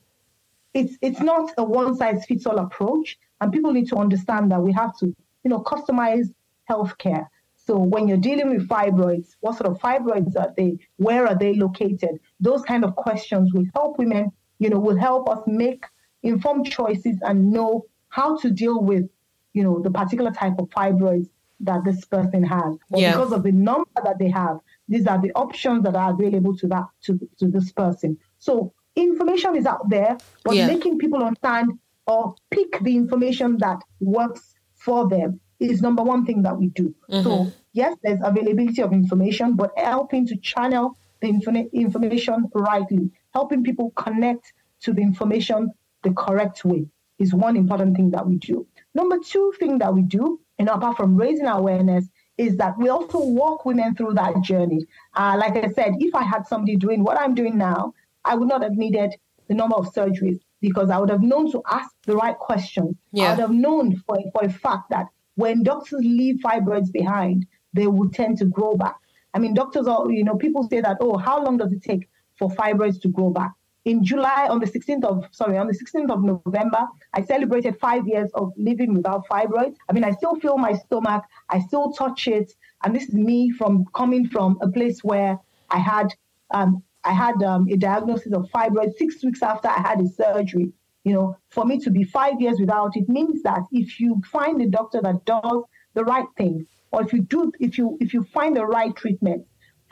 it's 0.73 0.95
it's 1.01 1.19
not 1.19 1.51
a 1.57 1.63
one 1.63 1.95
size 1.95 2.25
fits 2.25 2.45
all 2.45 2.59
approach. 2.59 3.17
And 3.43 3.51
people 3.51 3.73
need 3.73 3.89
to 3.89 3.97
understand 3.97 4.51
that 4.53 4.61
we 4.61 4.71
have 4.71 4.97
to, 4.99 5.07
you 5.07 5.49
know, 5.49 5.59
customize 5.59 6.33
healthcare. 6.71 7.27
So 7.57 7.77
when 7.77 8.07
you're 8.07 8.15
dealing 8.15 8.51
with 8.51 8.69
fibroids, 8.69 9.35
what 9.41 9.57
sort 9.57 9.69
of 9.69 9.81
fibroids 9.81 10.37
are 10.37 10.53
they? 10.55 10.77
Where 10.95 11.27
are 11.27 11.37
they 11.37 11.53
located? 11.53 12.21
Those 12.39 12.61
kind 12.61 12.85
of 12.85 12.95
questions 12.95 13.53
will 13.53 13.65
help 13.75 13.97
women, 13.99 14.31
you 14.59 14.69
know, 14.69 14.79
will 14.79 14.95
help 14.95 15.27
us 15.27 15.39
make 15.45 15.83
informed 16.21 16.71
choices 16.71 17.17
and 17.21 17.51
know 17.51 17.85
how 18.07 18.37
to 18.37 18.49
deal 18.49 18.81
with, 18.81 19.09
you 19.51 19.61
know, 19.61 19.81
the 19.81 19.91
particular 19.91 20.31
type 20.31 20.57
of 20.57 20.69
fibroids 20.69 21.27
that 21.59 21.83
this 21.83 22.05
person 22.05 22.43
has. 22.43 22.77
But 22.89 23.01
yeah. 23.01 23.11
because 23.11 23.33
of 23.33 23.43
the 23.43 23.51
number 23.51 23.99
that 24.05 24.19
they 24.19 24.29
have, 24.29 24.59
these 24.87 25.05
are 25.05 25.21
the 25.21 25.33
options 25.33 25.83
that 25.83 25.97
are 25.97 26.11
available 26.13 26.55
to 26.59 26.67
that 26.67 26.85
to, 27.01 27.19
to 27.39 27.47
this 27.49 27.73
person. 27.73 28.17
So 28.39 28.71
information 28.95 29.57
is 29.57 29.65
out 29.65 29.89
there, 29.89 30.17
but 30.45 30.55
yeah. 30.55 30.67
making 30.67 30.97
people 30.97 31.21
understand 31.21 31.77
or 32.07 32.35
pick 32.51 32.79
the 32.81 32.95
information 32.95 33.57
that 33.59 33.79
works 33.99 34.55
for 34.75 35.07
them 35.07 35.39
is 35.59 35.81
number 35.81 36.03
one 36.03 36.25
thing 36.25 36.41
that 36.43 36.57
we 36.57 36.67
do. 36.67 36.93
Mm-hmm. 37.09 37.23
So, 37.23 37.51
yes, 37.71 37.97
there's 38.03 38.19
availability 38.23 38.81
of 38.81 38.91
information, 38.91 39.55
but 39.55 39.71
helping 39.77 40.27
to 40.27 40.37
channel 40.37 40.97
the 41.21 41.29
information 41.73 42.49
rightly, 42.53 43.09
helping 43.33 43.63
people 43.63 43.91
connect 43.91 44.51
to 44.81 44.91
the 44.91 45.01
information 45.01 45.71
the 46.03 46.11
correct 46.11 46.65
way 46.65 46.85
is 47.19 47.33
one 47.33 47.55
important 47.55 47.95
thing 47.95 48.11
that 48.11 48.27
we 48.27 48.35
do. 48.35 48.67
Number 48.93 49.17
two 49.19 49.53
thing 49.57 49.77
that 49.77 49.93
we 49.93 50.01
do, 50.01 50.41
and 50.59 50.67
apart 50.67 50.97
from 50.97 51.15
raising 51.15 51.47
awareness, 51.47 52.05
is 52.37 52.57
that 52.57 52.77
we 52.77 52.89
also 52.89 53.19
walk 53.19 53.63
women 53.63 53.95
through 53.95 54.13
that 54.15 54.41
journey. 54.41 54.85
Uh, 55.15 55.37
like 55.39 55.55
I 55.55 55.69
said, 55.71 55.93
if 55.99 56.13
I 56.13 56.23
had 56.23 56.45
somebody 56.45 56.75
doing 56.75 57.03
what 57.03 57.17
I'm 57.19 57.35
doing 57.35 57.57
now, 57.57 57.93
I 58.25 58.35
would 58.35 58.49
not 58.49 58.63
have 58.63 58.73
needed 58.73 59.15
the 59.47 59.53
number 59.53 59.75
of 59.75 59.93
surgeries 59.93 60.39
because 60.63 60.89
I 60.89 60.97
would 60.97 61.09
have 61.09 61.21
known 61.21 61.51
to 61.51 61.61
ask 61.69 61.91
the 62.05 62.15
right 62.15 62.39
questions. 62.39 62.95
Yeah. 63.11 63.25
I 63.25 63.29
would 63.31 63.41
have 63.41 63.51
known 63.51 63.97
for, 64.07 64.17
for 64.31 64.45
a 64.45 64.49
fact 64.49 64.89
that 64.91 65.07
when 65.35 65.61
doctors 65.61 65.99
leave 65.99 66.37
fibroids 66.37 66.89
behind, 66.89 67.45
they 67.73 67.87
will 67.87 68.09
tend 68.09 68.37
to 68.37 68.45
grow 68.45 68.73
back. 68.77 68.95
I 69.33 69.39
mean, 69.39 69.53
doctors 69.53 69.87
are, 69.87 70.09
you 70.09 70.23
know, 70.23 70.37
people 70.37 70.63
say 70.69 70.79
that, 70.79 70.97
oh, 71.01 71.17
how 71.17 71.43
long 71.43 71.57
does 71.57 71.73
it 71.73 71.83
take 71.83 72.07
for 72.39 72.49
fibroids 72.49 73.01
to 73.01 73.09
grow 73.09 73.29
back? 73.29 73.51
In 73.83 74.05
July, 74.05 74.47
on 74.49 74.59
the 74.61 74.65
16th 74.65 75.03
of, 75.03 75.25
sorry, 75.31 75.57
on 75.57 75.67
the 75.67 75.77
16th 75.77 76.09
of 76.09 76.23
November, 76.23 76.87
I 77.13 77.23
celebrated 77.23 77.77
five 77.81 78.07
years 78.07 78.29
of 78.33 78.53
living 78.55 78.93
without 78.93 79.27
fibroids. 79.27 79.75
I 79.89 79.91
mean, 79.91 80.05
I 80.05 80.11
still 80.11 80.35
feel 80.35 80.57
my 80.57 80.75
stomach, 80.85 81.25
I 81.49 81.59
still 81.59 81.91
touch 81.91 82.29
it. 82.29 82.53
And 82.85 82.95
this 82.95 83.03
is 83.09 83.15
me 83.15 83.51
from 83.51 83.85
coming 83.93 84.29
from 84.29 84.59
a 84.61 84.69
place 84.69 85.03
where 85.03 85.37
I 85.69 85.79
had, 85.79 86.07
um, 86.51 86.81
I 87.05 87.11
had 87.11 87.41
um, 87.43 87.67
a 87.69 87.77
diagnosis 87.77 88.33
of 88.33 88.49
fibroids 88.53 88.95
six 88.97 89.23
weeks 89.23 89.41
after 89.41 89.67
I 89.67 89.79
had 89.81 89.99
a 90.01 90.07
surgery. 90.07 90.71
You 91.03 91.13
know, 91.13 91.37
for 91.49 91.65
me 91.65 91.79
to 91.79 91.89
be 91.89 92.03
five 92.05 92.39
years 92.39 92.59
without 92.59 92.95
it 92.95 93.09
means 93.09 93.43
that 93.43 93.63
if 93.71 93.99
you 93.99 94.21
find 94.31 94.61
a 94.61 94.67
doctor 94.67 95.01
that 95.01 95.25
does 95.25 95.63
the 95.95 96.05
right 96.05 96.27
thing, 96.37 96.65
or 96.93 97.01
if 97.01 97.11
you 97.11 97.21
do 97.21 97.51
if 97.59 97.77
you 97.77 97.97
if 97.99 98.13
you 98.13 98.23
find 98.23 98.55
the 98.55 98.65
right 98.65 98.95
treatment 98.95 99.45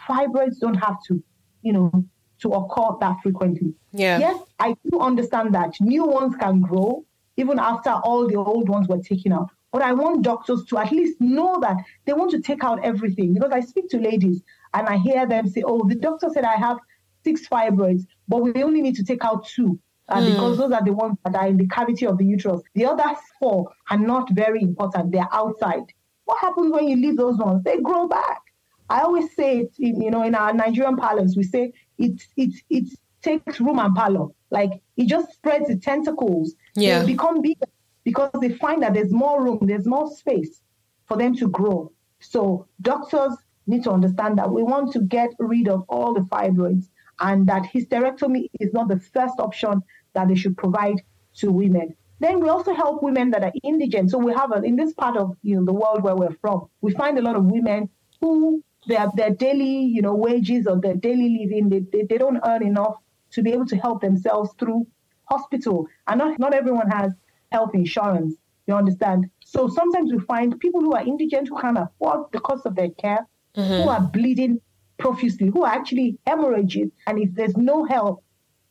fibroids 0.08 0.60
don't 0.60 0.76
have 0.76 0.98
to 1.08 1.22
you 1.62 1.74
know 1.74 1.92
to 2.40 2.50
occur 2.50 2.98
that 3.00 3.18
frequently. 3.22 3.74
Yeah. 3.92 4.20
Yes 4.20 4.38
i 4.60 4.76
do 4.90 5.00
understand 5.00 5.54
that 5.56 5.74
new 5.82 6.06
ones 6.06 6.36
can 6.36 6.62
grow 6.62 7.04
even 7.38 7.58
after 7.60 7.90
all 7.90 8.28
the 8.28 8.36
old 8.36 8.70
ones 8.70 8.88
were 8.88 9.02
taken 9.02 9.34
out. 9.34 9.50
But 9.72 9.82
i 9.82 9.92
want 9.94 10.24
doctors 10.24 10.64
to 10.66 10.78
at 10.78 10.92
least 10.92 11.20
know 11.20 11.60
that 11.62 11.78
they 12.06 12.14
want 12.14 12.32
to 12.32 12.40
take 12.40 12.64
out 12.64 12.84
everything. 12.84 13.34
Because 13.34 13.52
i 13.52 13.60
speak 13.60 13.90
to 13.90 13.98
ladies 13.98 14.42
and 14.74 14.88
i 14.88 14.98
hear 14.98 15.26
them 15.26 15.48
say 15.50 15.64
oh 15.66 15.88
the 15.88 15.96
doctor 15.96 16.30
said 16.34 16.46
i 16.46 16.56
have 16.56 16.78
six 17.24 17.48
fibroids 17.48 18.06
but 18.28 18.38
we 18.38 18.64
only 18.64 18.82
need 18.82 18.96
to 18.96 19.04
take 19.04 19.24
out 19.24 19.46
two 19.46 19.80
uh, 20.12 20.18
mm. 20.18 20.32
because 20.32 20.58
those 20.58 20.72
are 20.72 20.84
the 20.84 20.94
ones 20.94 21.18
that 21.26 21.36
are 21.36 21.48
in 21.48 21.58
the 21.58 21.68
cavity 21.68 22.06
of 22.06 22.18
the 22.18 22.26
uterus. 22.26 22.62
The 22.76 22.86
other 22.86 23.16
four 23.40 23.72
are 23.90 23.98
not 23.98 24.30
very 24.32 24.62
important. 24.62 25.12
They're 25.12 25.28
outside. 25.32 25.84
What 26.26 26.40
happens 26.40 26.72
when 26.72 26.88
you 26.88 26.98
leave 26.98 27.18
those 27.18 27.38
ones? 27.38 27.64
They 27.64 27.80
grow 27.80 28.08
back. 28.08 28.42
I 28.90 29.02
always 29.02 29.34
say 29.36 29.60
it, 29.60 29.74
in, 29.80 30.02
you 30.02 30.12
know, 30.12 30.24
in 30.24 30.36
our 30.36 30.54
Nigerian 30.54 30.98
parlance, 30.98 31.38
we 31.38 31.44
say 31.44 31.74
it, 31.98 32.22
it, 32.36 32.54
it 32.70 32.90
takes 33.22 33.62
room 33.62 33.80
and 33.80 33.96
power. 33.96 34.28
Like 34.50 34.82
it 34.98 35.08
just 35.08 35.34
spreads 35.34 35.70
its 35.70 35.86
tentacles. 35.86 36.56
Yeah. 36.76 37.00
They 37.00 37.14
become 37.14 37.42
bigger 37.42 37.68
because 38.04 38.32
they 38.42 38.50
find 38.56 38.84
that 38.84 38.94
there's 38.94 39.14
more 39.14 39.44
room, 39.44 39.60
there's 39.62 39.88
more 39.88 40.14
space 40.14 40.62
for 41.08 41.18
them 41.18 41.36
to 41.38 41.48
grow. 41.48 41.92
So 42.20 42.68
doctors 42.82 43.34
need 43.68 43.84
to 43.84 43.92
understand 43.92 44.38
that 44.40 44.52
we 44.52 44.64
want 44.64 44.92
to 44.94 45.00
get 45.00 45.30
rid 45.40 45.70
of 45.70 45.86
all 45.88 46.14
the 46.14 46.22
fibroids 46.22 46.90
and 47.22 47.48
that 47.48 47.64
hysterectomy 47.64 48.50
is 48.60 48.74
not 48.74 48.88
the 48.88 49.00
first 49.00 49.40
option 49.40 49.82
that 50.14 50.28
they 50.28 50.36
should 50.36 50.58
provide 50.58 51.02
to 51.36 51.52
women. 51.52 51.96
Then 52.20 52.40
we 52.40 52.50
also 52.50 52.74
help 52.74 53.02
women 53.02 53.32
that 53.32 53.44
are 53.44 53.54
indigent. 53.64 54.12
So 54.12 54.18
we 54.18 54.34
have 54.34 54.52
a, 54.52 54.62
in 54.62 54.76
this 54.76 54.94
part 54.94 55.18
of 55.18 55.38
you 55.42 55.56
know 55.56 55.66
the 55.66 55.74
world 55.74 56.04
where 56.04 56.16
we're 56.16 56.36
from, 56.42 56.68
we 56.82 56.92
find 56.94 57.18
a 57.18 57.22
lot 57.22 57.36
of 57.36 57.46
women 57.46 57.90
who 58.20 58.64
their 58.88 59.08
their 59.16 59.32
daily 59.32 59.86
you 59.86 60.02
know 60.02 60.14
wages 60.16 60.68
or 60.68 60.80
their 60.80 60.96
daily 60.96 61.38
living 61.40 61.70
they, 61.70 61.80
they, 61.92 62.04
they 62.04 62.18
don't 62.18 62.40
earn 62.46 62.64
enough 62.64 62.96
to 63.32 63.42
be 63.44 63.52
able 63.52 63.66
to 63.68 63.78
help 63.78 64.02
themselves 64.02 64.52
through 64.60 64.86
hospital. 65.26 65.88
And 66.08 66.20
not 66.20 66.40
not 66.40 66.54
everyone 66.54 66.90
has 66.90 67.14
health 67.52 67.72
insurance. 67.74 68.36
You 68.68 68.76
understand? 68.76 69.30
So 69.44 69.68
sometimes 69.68 70.12
we 70.14 70.20
find 70.20 70.60
people 70.60 70.82
who 70.82 70.94
are 70.94 71.04
indigent 71.04 71.50
who 71.50 71.60
can't 71.60 71.78
afford 71.78 72.32
the 72.32 72.40
cost 72.40 72.66
of 72.66 72.76
their 72.76 72.90
care, 72.90 73.26
mm-hmm. 73.56 73.84
who 73.84 73.90
are 73.90 74.02
bleeding 74.02 74.62
profusely, 75.02 75.48
who 75.48 75.64
are 75.64 75.74
actually 75.74 76.18
hemorrhaging, 76.28 76.92
and 77.08 77.20
if 77.20 77.34
there's 77.34 77.58
no 77.58 77.86
help 77.86 78.24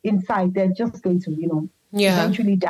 inside, 0.05 0.55
they're 0.55 0.73
just 0.73 1.03
going 1.03 1.21
to, 1.21 1.31
you 1.33 1.49
know, 1.49 1.69
yeah. 1.93 2.15
eventually 2.15 2.57
die. 2.57 2.69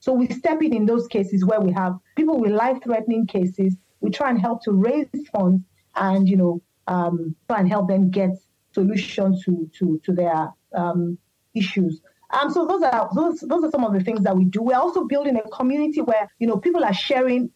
So 0.00 0.14
we 0.14 0.28
step 0.28 0.62
in 0.62 0.72
in 0.72 0.86
those 0.86 1.06
cases 1.06 1.44
where 1.44 1.60
we 1.60 1.72
have 1.72 1.98
people 2.16 2.40
with 2.40 2.52
life-threatening 2.52 3.26
cases. 3.26 3.76
We 4.00 4.10
try 4.10 4.30
and 4.30 4.40
help 4.40 4.64
to 4.64 4.72
raise 4.72 5.08
funds 5.30 5.62
and 5.96 6.26
you 6.26 6.36
know 6.36 6.62
um, 6.86 7.36
try 7.48 7.60
and 7.60 7.68
help 7.68 7.88
them 7.88 8.10
get 8.10 8.30
solutions 8.72 9.44
to 9.44 9.70
to 9.78 10.00
to 10.04 10.12
their 10.12 10.48
um, 10.74 11.18
issues. 11.54 12.00
Um, 12.30 12.50
so 12.50 12.66
those 12.66 12.82
are 12.82 13.10
those 13.14 13.40
those 13.40 13.64
are 13.64 13.70
some 13.70 13.84
of 13.84 13.92
the 13.92 14.00
things 14.00 14.22
that 14.22 14.36
we 14.36 14.44
do. 14.44 14.62
We're 14.62 14.78
also 14.78 15.04
building 15.04 15.36
a 15.36 15.48
community 15.50 16.00
where 16.00 16.30
you 16.38 16.46
know 16.46 16.56
people 16.56 16.84
are 16.84 16.94
sharing 16.94 17.50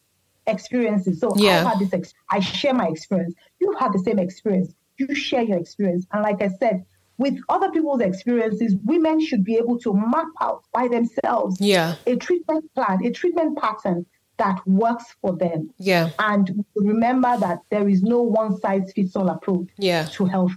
experiences. 0.46 1.20
So 1.20 1.32
yeah. 1.36 1.60
I've 1.60 1.66
had 1.66 1.78
this. 1.78 1.92
Ex- 1.92 2.14
I 2.30 2.40
share 2.40 2.74
my 2.74 2.88
experience. 2.88 3.34
You've 3.58 3.78
had 3.78 3.92
the 3.92 4.00
same 4.00 4.18
experience. 4.18 4.74
You 4.96 5.14
share 5.14 5.42
your 5.42 5.58
experience. 5.58 6.06
And 6.12 6.22
like 6.22 6.42
I 6.42 6.48
said, 6.48 6.84
with 7.16 7.38
other 7.48 7.70
people's 7.70 8.00
experiences, 8.00 8.76
women 8.84 9.20
should 9.20 9.44
be 9.44 9.56
able 9.56 9.78
to 9.80 9.94
map 9.94 10.26
out 10.40 10.64
by 10.72 10.88
themselves 10.88 11.60
yeah. 11.60 11.94
a 12.06 12.16
treatment 12.16 12.72
plan, 12.74 13.04
a 13.04 13.10
treatment 13.10 13.56
pattern 13.58 14.06
that 14.36 14.60
works 14.66 15.14
for 15.20 15.36
them. 15.36 15.70
Yeah. 15.78 16.10
And 16.18 16.64
remember 16.74 17.36
that 17.38 17.60
there 17.70 17.88
is 17.88 18.02
no 18.02 18.20
one 18.20 18.58
size 18.58 18.92
fits 18.92 19.14
all 19.14 19.28
approach 19.28 19.68
yeah. 19.78 20.06
to 20.12 20.24
health. 20.24 20.52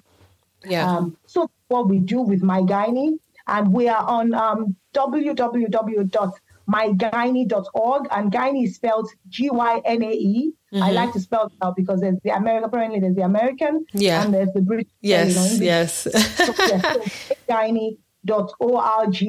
Yeah. 0.65 0.89
Um, 0.89 1.17
so 1.27 1.49
what 1.67 1.87
we 1.87 1.99
do 1.99 2.21
with 2.21 2.41
My 2.41 2.61
Gynae, 2.61 3.19
and 3.45 3.71
we 3.71 3.87
are 3.87 4.03
on 4.03 4.33
um, 4.33 4.75
www.mygynae.org, 6.67 8.07
and 8.11 8.31
Gynae 8.31 8.65
is 8.65 8.75
spelled 8.75 9.09
G-Y-N-A-E. 9.29 10.51
Mm-hmm. 10.73 10.83
I 10.83 10.91
like 10.91 11.13
to 11.13 11.19
spell 11.19 11.47
it 11.47 11.53
out 11.61 11.75
because 11.75 12.01
there's 12.01 12.19
the 12.23 12.31
American, 12.31 12.63
apparently 12.65 12.99
there's 12.99 13.15
the 13.15 13.23
American, 13.23 13.85
yeah. 13.93 14.23
and 14.23 14.33
there's 14.33 14.51
the 14.53 14.61
British. 14.61 14.91
Yes, 15.01 15.59
yes. 15.61 15.93
so, 16.03 16.13
yes 16.13 16.37
so 16.37 16.53
gynae.org. 17.49 19.23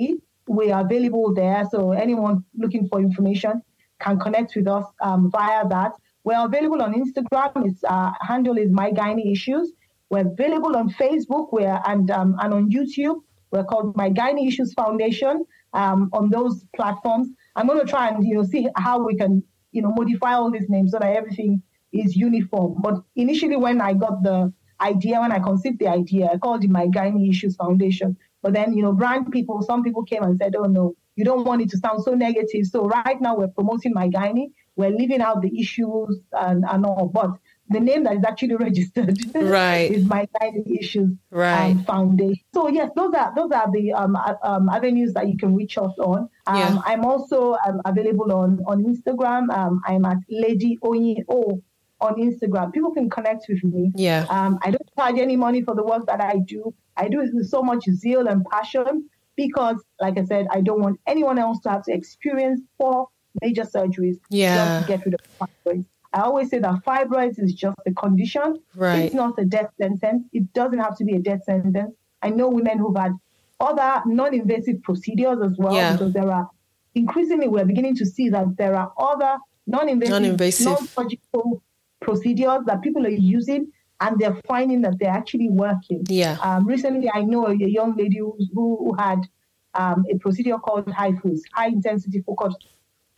We 0.48 0.72
are 0.72 0.80
available 0.80 1.34
there, 1.34 1.64
so 1.70 1.92
anyone 1.92 2.44
looking 2.56 2.88
for 2.88 3.00
information 3.00 3.62
can 4.00 4.18
connect 4.18 4.56
with 4.56 4.66
us 4.66 4.86
um, 5.00 5.30
via 5.30 5.68
that. 5.68 5.92
We're 6.24 6.44
available 6.44 6.82
on 6.82 6.94
Instagram. 6.94 7.68
Its 7.68 7.84
uh, 7.84 8.12
handle 8.20 8.56
is 8.58 8.70
My 8.70 8.90
Gynae 8.90 9.30
Issues. 9.30 9.72
We're 10.10 10.26
available 10.26 10.76
on 10.76 10.90
Facebook. 10.90 11.52
We're 11.52 11.80
and 11.86 12.10
um, 12.10 12.36
and 12.40 12.54
on 12.54 12.70
YouTube. 12.70 13.20
We're 13.50 13.64
called 13.64 13.96
My 13.96 14.10
Gynae 14.10 14.46
Issues 14.48 14.72
Foundation. 14.74 15.44
Um, 15.72 16.08
on 16.12 16.30
those 16.30 16.64
platforms, 16.74 17.28
I'm 17.54 17.66
going 17.66 17.80
to 17.80 17.86
try 17.86 18.08
and 18.08 18.26
you 18.26 18.34
know 18.34 18.44
see 18.44 18.68
how 18.76 19.04
we 19.04 19.16
can 19.16 19.42
you 19.72 19.82
know, 19.82 19.90
modify 19.90 20.34
all 20.34 20.50
these 20.50 20.68
names 20.68 20.92
so 20.92 20.98
that 20.98 21.16
everything 21.16 21.62
is 21.92 22.16
uniform. 22.16 22.76
But 22.80 23.02
initially, 23.16 23.56
when 23.56 23.80
I 23.80 23.94
got 23.94 24.22
the 24.22 24.52
idea, 24.80 25.20
when 25.20 25.32
I 25.32 25.38
conceived 25.38 25.78
the 25.78 25.88
idea, 25.88 26.28
I 26.32 26.38
called 26.38 26.64
it 26.64 26.70
my 26.70 26.86
Gynae 26.86 27.28
Issues 27.28 27.56
Foundation. 27.56 28.16
But 28.42 28.54
then, 28.54 28.72
you 28.74 28.82
know, 28.82 28.92
brand 28.92 29.30
people, 29.32 29.62
some 29.62 29.82
people 29.82 30.04
came 30.04 30.22
and 30.22 30.38
said, 30.38 30.54
oh 30.56 30.64
no, 30.64 30.94
you 31.16 31.24
don't 31.24 31.44
want 31.44 31.62
it 31.62 31.70
to 31.70 31.78
sound 31.78 32.02
so 32.02 32.14
negative. 32.14 32.66
So 32.66 32.86
right 32.86 33.20
now 33.20 33.36
we're 33.36 33.48
promoting 33.48 33.92
my 33.92 34.08
Gynae. 34.08 34.52
We're 34.76 34.90
leaving 34.90 35.20
out 35.20 35.42
the 35.42 35.58
issues 35.58 36.20
and, 36.32 36.64
and 36.68 36.86
all. 36.86 37.10
But 37.12 37.30
the 37.70 37.80
name 37.80 38.04
that 38.04 38.16
is 38.16 38.24
actually 38.24 38.56
registered 38.56 39.18
right. 39.34 39.90
is 39.90 40.04
my 40.04 40.26
Gynae 40.40 40.78
Issues 40.78 41.10
right. 41.30 41.70
um, 41.70 41.84
Foundation. 41.84 42.44
So 42.54 42.68
yes, 42.68 42.90
those 42.96 43.14
are 43.14 43.32
those 43.34 43.50
are 43.52 43.70
the 43.72 43.92
um, 43.92 44.16
um, 44.42 44.68
avenues 44.68 45.12
that 45.14 45.28
you 45.28 45.36
can 45.36 45.54
reach 45.54 45.76
us 45.78 45.92
on. 45.98 46.28
Um, 46.46 46.56
yeah. 46.56 46.78
I'm 46.84 47.04
also 47.04 47.56
um, 47.66 47.80
available 47.84 48.32
on 48.32 48.60
on 48.66 48.84
Instagram. 48.84 49.50
Um, 49.56 49.80
I'm 49.86 50.04
at 50.04 50.18
Lady 50.30 50.78
Oyin 50.82 51.24
O 51.28 51.62
on 52.00 52.14
Instagram. 52.14 52.72
People 52.72 52.92
can 52.92 53.10
connect 53.10 53.46
with 53.48 53.62
me. 53.64 53.92
Yeah. 53.94 54.26
Um, 54.28 54.58
I 54.62 54.70
don't 54.70 54.90
charge 54.96 55.18
any 55.18 55.36
money 55.36 55.62
for 55.62 55.74
the 55.74 55.82
work 55.82 56.06
that 56.06 56.20
I 56.20 56.38
do. 56.38 56.74
I 56.96 57.08
do 57.08 57.20
it 57.20 57.30
with 57.34 57.48
so 57.48 57.62
much 57.62 57.84
zeal 57.84 58.26
and 58.28 58.44
passion 58.46 59.08
because, 59.36 59.82
like 60.00 60.18
I 60.18 60.24
said, 60.24 60.46
I 60.50 60.60
don't 60.60 60.80
want 60.80 61.00
anyone 61.06 61.38
else 61.38 61.60
to 61.60 61.70
have 61.70 61.84
to 61.84 61.92
experience 61.92 62.60
four 62.76 63.08
major 63.42 63.62
surgeries 63.62 64.18
yeah. 64.30 64.56
just 64.56 64.86
to 64.86 64.96
get 64.96 65.04
rid 65.04 65.14
of 65.14 65.20
fibroids. 65.38 65.86
I 66.12 66.20
always 66.20 66.50
say 66.50 66.58
that 66.58 66.84
fibroids 66.84 67.38
is 67.38 67.52
just 67.54 67.76
a 67.86 67.92
condition. 67.92 68.62
Right. 68.74 69.00
It's 69.00 69.14
not 69.14 69.38
a 69.38 69.44
death 69.44 69.70
sentence. 69.80 70.24
It 70.32 70.52
doesn't 70.52 70.78
have 70.78 70.96
to 70.98 71.04
be 71.04 71.16
a 71.16 71.18
death 71.18 71.44
sentence. 71.44 71.94
I 72.22 72.30
know 72.30 72.48
women 72.48 72.78
who've 72.78 72.96
had 72.96 73.12
other 73.60 74.02
non-invasive 74.06 74.82
procedures 74.82 75.38
as 75.42 75.56
well 75.58 75.74
yeah. 75.74 75.92
because 75.92 76.12
there 76.12 76.30
are 76.30 76.48
increasingly 76.94 77.48
we're 77.48 77.64
beginning 77.64 77.96
to 77.96 78.06
see 78.06 78.28
that 78.30 78.56
there 78.56 78.74
are 78.74 78.92
other 78.98 79.36
non-invasive, 79.66 80.12
non-invasive. 80.12 80.66
non-surgical 80.66 81.62
procedures 82.00 82.60
that 82.66 82.80
people 82.82 83.04
are 83.04 83.10
using 83.10 83.70
and 84.00 84.18
they're 84.18 84.40
finding 84.46 84.80
that 84.82 84.98
they're 84.98 85.10
actually 85.10 85.48
working. 85.50 86.04
Yeah. 86.08 86.38
Um, 86.40 86.66
recently, 86.66 87.10
I 87.12 87.22
know 87.22 87.48
a 87.48 87.54
young 87.54 87.96
lady 87.96 88.18
who, 88.18 88.36
who 88.54 88.94
had 88.96 89.20
um, 89.74 90.04
a 90.10 90.16
procedure 90.18 90.56
called 90.58 90.86
HIFUS, 90.86 91.42
high 91.52 91.68
intensity 91.68 92.22
focused 92.22 92.64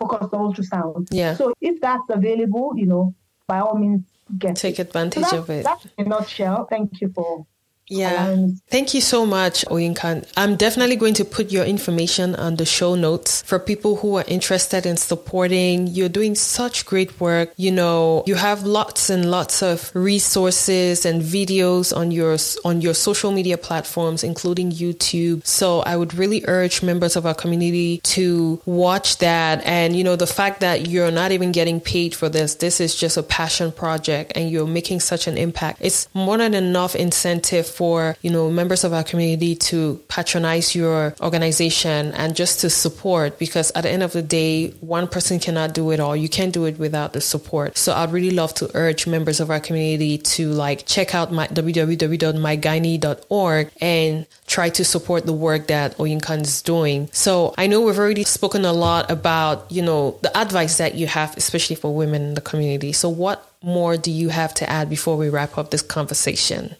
focused 0.01 0.33
ultrasound. 0.33 1.09
Yeah. 1.11 1.37
So 1.37 1.53
if 1.61 1.81
that's 1.81 2.09
available, 2.09 2.73
you 2.77 2.87
know, 2.87 3.15
by 3.47 3.61
all 3.61 3.77
means, 3.77 4.03
get 4.39 4.57
take 4.57 4.79
it. 4.79 4.89
advantage 4.89 5.27
so 5.27 5.39
of 5.39 5.51
it. 5.51 5.65
That's 5.65 5.87
in 5.99 6.07
a 6.07 6.09
nutshell. 6.09 6.67
Thank 6.69 7.01
you 7.01 7.13
for 7.15 7.47
Yeah. 7.91 8.29
Um, 8.29 8.61
Thank 8.69 8.95
you 8.95 9.01
so 9.01 9.27
much, 9.27 9.65
Oyinkan. 9.67 10.25
I'm 10.37 10.55
definitely 10.55 10.95
going 10.95 11.15
to 11.15 11.25
put 11.25 11.51
your 11.51 11.65
information 11.65 12.37
on 12.37 12.55
the 12.55 12.65
show 12.65 12.95
notes 12.95 13.43
for 13.43 13.59
people 13.59 13.97
who 13.97 14.17
are 14.17 14.25
interested 14.29 14.87
in 14.87 14.97
supporting. 14.97 15.89
You're 15.89 16.09
doing 16.09 16.37
such 16.37 16.87
great 16.87 17.21
work. 17.21 17.53
You 17.57 17.73
know, 17.73 18.23
you 18.27 18.37
have 18.37 18.63
lots 18.63 19.11
and 19.11 19.29
lots 19.29 19.61
of 19.61 19.91
resources 19.93 21.05
and 21.05 21.21
videos 21.21 21.95
on 21.95 22.13
your 22.13 22.39
on 22.65 22.81
your 22.81 22.95
social 22.95 23.33
media 23.33 23.59
platforms 23.59 24.23
including 24.23 24.71
YouTube. 24.71 25.45
So 25.45 25.81
I 25.81 25.97
would 25.97 26.15
really 26.15 26.45
urge 26.47 26.83
members 26.85 27.17
of 27.17 27.27
our 27.27 27.35
community 27.35 27.99
to 28.15 28.63
watch 28.67 29.19
that 29.19 29.67
and 29.67 29.97
you 29.97 30.05
know 30.05 30.15
the 30.15 30.29
fact 30.29 30.61
that 30.61 30.87
you're 30.87 31.11
not 31.11 31.33
even 31.33 31.51
getting 31.51 31.81
paid 31.81 32.15
for 32.15 32.29
this. 32.29 32.55
This 32.55 32.81
is 32.81 32.95
just 32.95 33.17
a 33.17 33.25
passion 33.25 33.73
project 33.73 34.33
and 34.37 34.49
you're 34.49 34.67
making 34.67 35.01
such 35.01 35.27
an 35.27 35.37
impact. 35.37 35.79
It's 35.81 36.09
more 36.15 36.39
than 36.39 36.55
enough 36.55 36.95
incentive 36.95 37.80
for, 37.81 38.15
you 38.21 38.29
know, 38.29 38.51
members 38.51 38.85
of 38.85 38.93
our 38.93 39.03
community 39.03 39.57
to 39.57 39.99
patronize 40.09 40.75
your 40.75 41.15
organization 41.23 42.13
and 42.13 42.37
just 42.37 42.61
to 42.61 42.69
support 42.69 43.39
because 43.39 43.73
at 43.75 43.85
the 43.85 43.91
end 43.91 44.03
of 44.03 44.13
the 44.13 44.21
day, 44.21 44.69
one 44.81 45.09
person 45.09 45.39
cannot 45.39 45.73
do 45.73 45.91
it 45.91 45.99
all. 45.99 46.15
You 46.15 46.29
can't 46.29 46.53
do 46.53 46.67
it 46.67 46.79
without 46.79 47.15
the 47.15 47.23
support. 47.23 47.79
So 47.79 47.95
I'd 47.95 48.13
really 48.13 48.33
love 48.33 48.53
to 48.61 48.71
urge 48.75 49.07
members 49.07 49.41
of 49.41 49.51
our 49.51 49.61
community 49.61 50.19
to 50.37 50.51
like 50.51 50.85
check 50.85 51.15
out 51.15 51.33
my 51.33 51.47
www.mygynae.org 51.47 53.71
and 53.81 54.27
try 54.47 54.69
to 54.69 54.85
support 54.85 55.25
the 55.25 55.33
work 55.33 55.69
that 55.69 55.97
Oyinkan 55.97 56.43
is 56.43 56.61
doing. 56.61 57.09
So 57.13 57.55
I 57.57 57.67
know 57.67 57.81
we've 57.81 57.99
already 57.99 58.25
spoken 58.25 58.67
a 58.67 58.75
lot 58.75 59.11
about, 59.11 59.73
you 59.73 59.81
know, 59.81 60.19
the 60.21 60.37
advice 60.37 60.77
that 60.77 60.97
you 60.97 61.07
have, 61.07 61.35
especially 61.39 61.77
for 61.77 61.95
women 61.95 62.21
in 62.21 62.35
the 62.35 62.43
community. 62.43 62.93
So 62.93 63.09
what 63.09 63.51
more 63.63 63.97
do 63.97 64.11
you 64.11 64.29
have 64.29 64.53
to 64.61 64.69
add 64.69 64.91
before 64.91 65.17
we 65.17 65.31
wrap 65.31 65.57
up 65.57 65.71
this 65.71 65.81
conversation? 65.81 66.77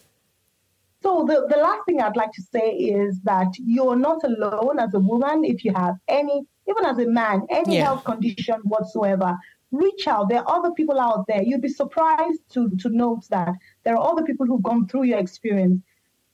So 1.01 1.25
the, 1.27 1.47
the 1.49 1.59
last 1.59 1.85
thing 1.85 1.99
I'd 1.99 2.15
like 2.15 2.31
to 2.33 2.43
say 2.43 2.69
is 2.71 3.19
that 3.21 3.47
you're 3.57 3.95
not 3.95 4.23
alone 4.23 4.77
as 4.79 4.93
a 4.93 4.99
woman 4.99 5.43
if 5.43 5.65
you 5.65 5.73
have 5.73 5.95
any, 6.07 6.45
even 6.69 6.85
as 6.85 6.99
a 6.99 7.07
man, 7.07 7.41
any 7.49 7.77
yeah. 7.77 7.85
health 7.85 8.03
condition 8.03 8.55
whatsoever. 8.63 9.35
Reach 9.71 10.07
out. 10.07 10.29
There 10.29 10.39
are 10.39 10.57
other 10.57 10.71
people 10.71 10.99
out 10.99 11.25
there. 11.27 11.41
You'd 11.41 11.61
be 11.61 11.69
surprised 11.69 12.41
to, 12.51 12.69
to 12.77 12.89
note 12.89 13.27
that 13.29 13.49
there 13.83 13.97
are 13.97 14.11
other 14.11 14.23
people 14.23 14.45
who've 14.45 14.61
gone 14.61 14.87
through 14.87 15.03
your 15.03 15.17
experience. 15.17 15.81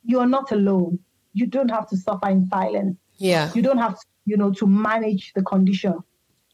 You 0.04 0.20
are 0.20 0.28
not 0.28 0.52
alone. 0.52 1.00
You 1.34 1.46
don't 1.46 1.70
have 1.70 1.88
to 1.90 1.98
suffer 1.98 2.30
in 2.30 2.48
silence. 2.48 2.98
Yeah. 3.18 3.52
You 3.54 3.62
don't 3.62 3.78
have 3.78 3.98
to, 4.00 4.06
you 4.26 4.36
know, 4.36 4.52
to 4.54 4.68
manage 4.68 5.32
the 5.34 5.44
condition. 5.44 5.94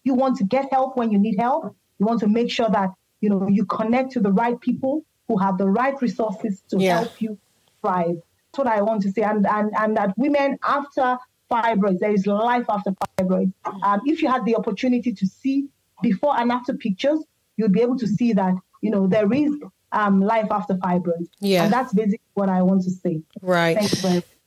You 0.03 0.13
want 0.13 0.37
to 0.37 0.43
get 0.43 0.71
help 0.71 0.97
when 0.97 1.09
you 1.11 1.17
need 1.17 1.39
help. 1.39 1.75
You 1.97 2.05
want 2.05 2.19
to 2.19 2.27
make 2.27 2.51
sure 2.51 2.69
that, 2.69 2.89
you 3.21 3.29
know, 3.29 3.47
you 3.47 3.65
connect 3.65 4.11
to 4.11 4.19
the 4.19 4.31
right 4.31 4.59
people 4.59 5.03
who 5.27 5.37
have 5.37 5.57
the 5.57 5.67
right 5.67 5.99
resources 6.01 6.61
to 6.67 6.77
yeah. 6.77 6.99
help 6.99 7.21
you 7.21 7.39
thrive. 7.83 8.15
That's 8.15 8.57
what 8.57 8.67
I 8.67 8.81
want 8.81 9.01
to 9.03 9.11
say. 9.11 9.21
And, 9.21 9.45
and, 9.45 9.71
and 9.77 9.97
that 9.97 10.17
women 10.17 10.57
after 10.63 11.17
fibroids, 11.51 11.99
there 11.99 12.13
is 12.13 12.25
life 12.25 12.65
after 12.69 12.91
fibroids. 12.91 13.53
Um, 13.83 14.01
if 14.05 14.21
you 14.21 14.29
had 14.29 14.45
the 14.45 14.55
opportunity 14.55 15.13
to 15.13 15.27
see 15.27 15.67
before 16.01 16.39
and 16.39 16.51
after 16.51 16.73
pictures, 16.73 17.19
you'll 17.57 17.69
be 17.69 17.81
able 17.81 17.97
to 17.99 18.07
see 18.07 18.33
that, 18.33 18.53
you 18.81 18.89
know, 18.89 19.07
there 19.07 19.31
is 19.31 19.51
um, 19.91 20.21
life 20.21 20.47
after 20.51 20.75
fibroids. 20.75 21.29
Yeah. 21.39 21.63
And 21.63 21.73
that's 21.73 21.93
basically 21.93 22.19
what 22.33 22.49
I 22.49 22.61
want 22.61 22.83
to 22.83 22.91
say. 22.91 23.21
Right. 23.41 23.77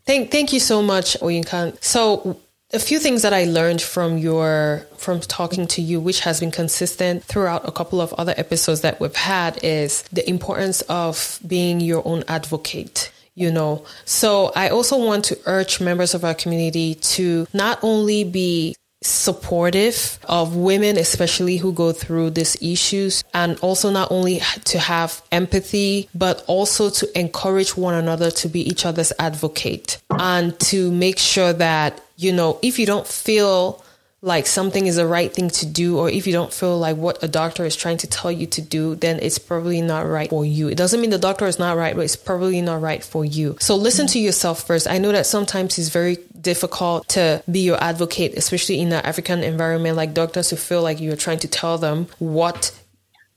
Thank, 0.04 0.30
thank 0.30 0.52
you 0.52 0.60
so 0.60 0.82
much, 0.82 1.18
Oyinkan. 1.20 1.82
So 1.82 2.38
a 2.72 2.78
few 2.78 2.98
things 2.98 3.22
that 3.22 3.32
I 3.32 3.44
learned 3.44 3.80
from 3.80 4.18
your 4.18 4.86
from 4.96 5.20
talking 5.20 5.66
to 5.68 5.82
you, 5.82 6.00
which 6.00 6.20
has 6.20 6.40
been 6.40 6.50
consistent 6.50 7.24
throughout 7.24 7.68
a 7.68 7.72
couple 7.72 8.00
of 8.00 8.12
other 8.14 8.34
episodes 8.36 8.80
that 8.80 9.00
we've 9.00 9.14
had, 9.14 9.62
is 9.62 10.02
the 10.12 10.28
importance 10.28 10.80
of 10.82 11.38
being 11.46 11.80
your 11.80 12.02
own 12.06 12.24
advocate 12.28 13.12
you 13.36 13.52
know. 13.52 13.84
So 14.04 14.50
I 14.56 14.70
also 14.70 14.98
want 14.98 15.24
to 15.26 15.38
urge 15.46 15.80
members 15.80 16.14
of 16.14 16.24
our 16.24 16.34
community 16.34 16.96
to 16.96 17.46
not 17.52 17.78
only 17.82 18.24
be 18.24 18.74
supportive 19.02 20.18
of 20.24 20.56
women, 20.56 20.96
especially 20.96 21.58
who 21.58 21.72
go 21.72 21.92
through 21.92 22.30
these 22.30 22.60
issues, 22.60 23.22
and 23.34 23.58
also 23.60 23.90
not 23.90 24.10
only 24.10 24.40
to 24.64 24.78
have 24.78 25.22
empathy, 25.30 26.08
but 26.14 26.42
also 26.48 26.90
to 26.90 27.18
encourage 27.18 27.76
one 27.76 27.94
another 27.94 28.30
to 28.30 28.48
be 28.48 28.68
each 28.68 28.84
other's 28.84 29.12
advocate 29.18 29.98
and 30.10 30.58
to 30.58 30.90
make 30.90 31.18
sure 31.18 31.52
that, 31.52 32.00
you 32.16 32.32
know, 32.32 32.58
if 32.62 32.78
you 32.78 32.86
don't 32.86 33.06
feel 33.06 33.84
like 34.26 34.46
something 34.48 34.88
is 34.88 34.96
the 34.96 35.06
right 35.06 35.32
thing 35.32 35.48
to 35.48 35.64
do, 35.64 35.98
or 35.98 36.10
if 36.10 36.26
you 36.26 36.32
don't 36.32 36.52
feel 36.52 36.76
like 36.76 36.96
what 36.96 37.22
a 37.22 37.28
doctor 37.28 37.64
is 37.64 37.76
trying 37.76 37.96
to 37.98 38.08
tell 38.08 38.32
you 38.32 38.44
to 38.48 38.60
do, 38.60 38.96
then 38.96 39.20
it's 39.22 39.38
probably 39.38 39.80
not 39.80 40.04
right 40.04 40.28
for 40.28 40.44
you. 40.44 40.66
It 40.66 40.76
doesn't 40.76 41.00
mean 41.00 41.10
the 41.10 41.18
doctor 41.18 41.46
is 41.46 41.60
not 41.60 41.76
right, 41.76 41.94
but 41.94 42.04
it's 42.04 42.16
probably 42.16 42.60
not 42.60 42.82
right 42.82 43.04
for 43.04 43.24
you. 43.24 43.56
So 43.60 43.76
listen 43.76 44.08
to 44.08 44.18
yourself 44.18 44.66
first. 44.66 44.88
I 44.88 44.98
know 44.98 45.12
that 45.12 45.26
sometimes 45.26 45.78
it's 45.78 45.90
very 45.90 46.18
difficult 46.40 47.06
to 47.10 47.40
be 47.48 47.60
your 47.60 47.80
advocate, 47.80 48.34
especially 48.36 48.80
in 48.80 48.92
an 48.92 49.04
African 49.06 49.44
environment, 49.44 49.96
like 49.96 50.12
doctors 50.12 50.50
who 50.50 50.56
feel 50.56 50.82
like 50.82 51.00
you're 51.00 51.14
trying 51.14 51.38
to 51.38 51.48
tell 51.48 51.78
them 51.78 52.08
what 52.18 52.72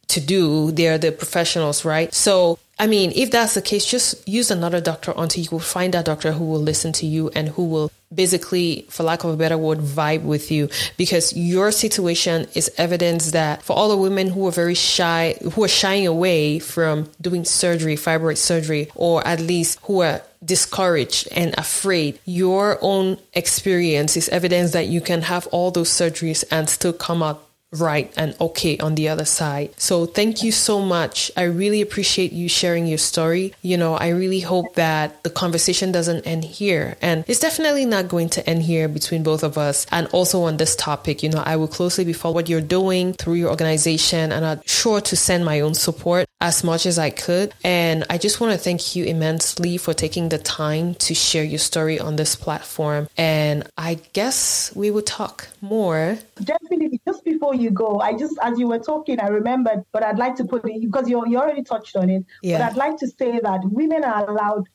to 0.08 0.20
do. 0.20 0.72
They're 0.72 0.98
the 0.98 1.12
professionals, 1.12 1.86
right? 1.86 2.12
So 2.16 2.58
I 2.80 2.88
mean, 2.88 3.12
if 3.14 3.30
that's 3.30 3.56
the 3.56 3.62
case, 3.62 3.86
just 3.86 4.26
use 4.28 4.50
another 4.50 4.80
doctor 4.80 5.14
until 5.18 5.44
you. 5.44 5.60
Find 5.60 5.94
that 5.94 6.06
doctor 6.06 6.32
who 6.32 6.46
will 6.46 6.62
listen 6.62 6.94
to 6.94 7.06
you 7.06 7.30
and 7.36 7.50
who 7.50 7.66
will 7.66 7.92
basically, 8.14 8.86
for 8.90 9.04
lack 9.04 9.26
of 9.26 9.32
a 9.32 9.38
better 9.38 9.58
word, 9.58 9.80
vibe 9.80 10.24
with 10.24 10.50
you. 10.50 10.70
Because 10.98 11.36
your 11.36 11.72
situation 11.72 12.48
is 12.56 12.72
evidence 12.78 13.32
that 13.32 13.62
for 13.64 13.76
all 13.76 13.90
the 13.90 13.98
women 13.98 14.30
who 14.30 14.48
are 14.48 14.52
very 14.52 14.76
shy, 14.76 15.36
who 15.54 15.64
are 15.64 15.68
shying 15.68 16.08
away 16.08 16.60
from 16.60 17.10
doing 17.20 17.44
surgery, 17.44 17.96
fibroid 17.96 18.38
surgery, 18.38 18.90
or 18.96 19.28
at 19.28 19.42
least 19.42 19.80
who 19.84 20.02
are 20.02 20.22
discouraged 20.44 21.28
and 21.34 21.54
afraid, 21.58 22.18
your 22.24 22.80
own 22.82 23.18
experience 23.34 24.16
is 24.16 24.30
evidence 24.30 24.72
that 24.72 24.88
you 24.88 25.02
can 25.02 25.22
have 25.24 25.48
all 25.48 25.70
those 25.70 25.90
surgeries 25.90 26.46
and 26.50 26.70
still 26.70 26.94
come 26.94 27.22
out 27.22 27.46
right 27.72 28.12
and 28.18 28.36
okay 28.42 28.78
on 28.80 28.96
the 28.96 29.10
other 29.10 29.26
side. 29.26 29.74
So 29.78 30.06
thank 30.06 30.44
you 30.44 30.52
so 30.52 30.82
much. 30.82 31.32
I 31.38 31.44
really 31.44 31.82
appreciate 31.82 32.32
you 32.32 32.50
sharing 32.50 32.88
your 32.88 32.98
story. 32.98 33.54
You 33.62 33.78
know, 33.78 33.96
I 33.96 34.10
really 34.10 34.40
hope 34.40 34.76
that 34.76 35.24
the 35.24 35.30
conversation 35.30 35.92
doesn't 35.92 36.26
end 36.26 36.44
here. 36.44 36.98
And 37.02 37.24
it's 37.28 37.40
definitely 37.40 37.86
not 37.86 38.08
going 38.08 38.30
to 38.30 38.50
end 38.50 38.64
here 38.64 38.88
between 38.88 39.24
both 39.24 39.44
of 39.44 39.58
us. 39.58 39.86
And 39.92 40.08
also 40.08 40.44
on 40.44 40.58
this 40.58 40.76
topic, 40.76 41.24
you 41.24 41.30
know, 41.30 41.44
I 41.46 41.56
will 41.56 41.68
closely 41.68 42.06
be 42.06 42.14
following 42.14 42.36
what 42.36 42.50
you're 42.50 42.62
doing 42.62 43.14
through 43.14 43.34
your 43.34 43.50
organization 43.50 44.32
and 44.32 44.46
I'm 44.46 44.62
sure 44.66 45.02
to 45.02 45.16
send 45.16 45.44
my 45.44 45.62
own 45.62 45.74
support 45.74 46.29
as 46.42 46.64
much 46.64 46.86
as 46.86 46.98
I 46.98 47.10
could. 47.10 47.54
And 47.64 48.06
I 48.10 48.18
just 48.18 48.40
want 48.40 48.54
to 48.54 48.58
thank 48.58 48.96
you 48.96 49.04
immensely 49.04 49.78
for 49.78 49.94
taking 49.94 50.30
the 50.30 50.38
time 50.38 50.96
to 50.96 51.14
share 51.14 51.44
your 51.44 51.60
story 51.60 52.00
on 52.00 52.16
this 52.16 52.36
platform. 52.36 53.10
And 53.18 53.68
I 53.78 53.96
guess 54.14 54.74
we 54.76 54.90
will 54.90 55.02
talk 55.02 55.50
more. 55.62 56.18
Definitely. 56.42 57.02
Just 57.06 57.26
before 57.26 57.56
you 57.56 57.72
go, 57.72 58.00
I 58.00 58.14
just, 58.18 58.38
as 58.42 58.58
you 58.58 58.68
were 58.68 58.80
talking, 58.80 59.20
I 59.20 59.28
remembered, 59.28 59.84
but 59.92 60.04
I'd 60.04 60.18
like 60.18 60.36
to 60.36 60.46
put 60.46 60.64
it, 60.66 60.82
because 60.82 61.10
you, 61.10 61.22
you 61.28 61.38
already 61.38 61.64
touched 61.64 61.96
on 61.98 62.10
it, 62.10 62.26
yeah. 62.42 62.58
but 62.58 62.72
I'd 62.72 62.78
like 62.78 62.98
to 63.00 63.08
say 63.08 63.40
that 63.42 63.60
women 63.66 64.06
are 64.06 64.30
allowed 64.30 64.68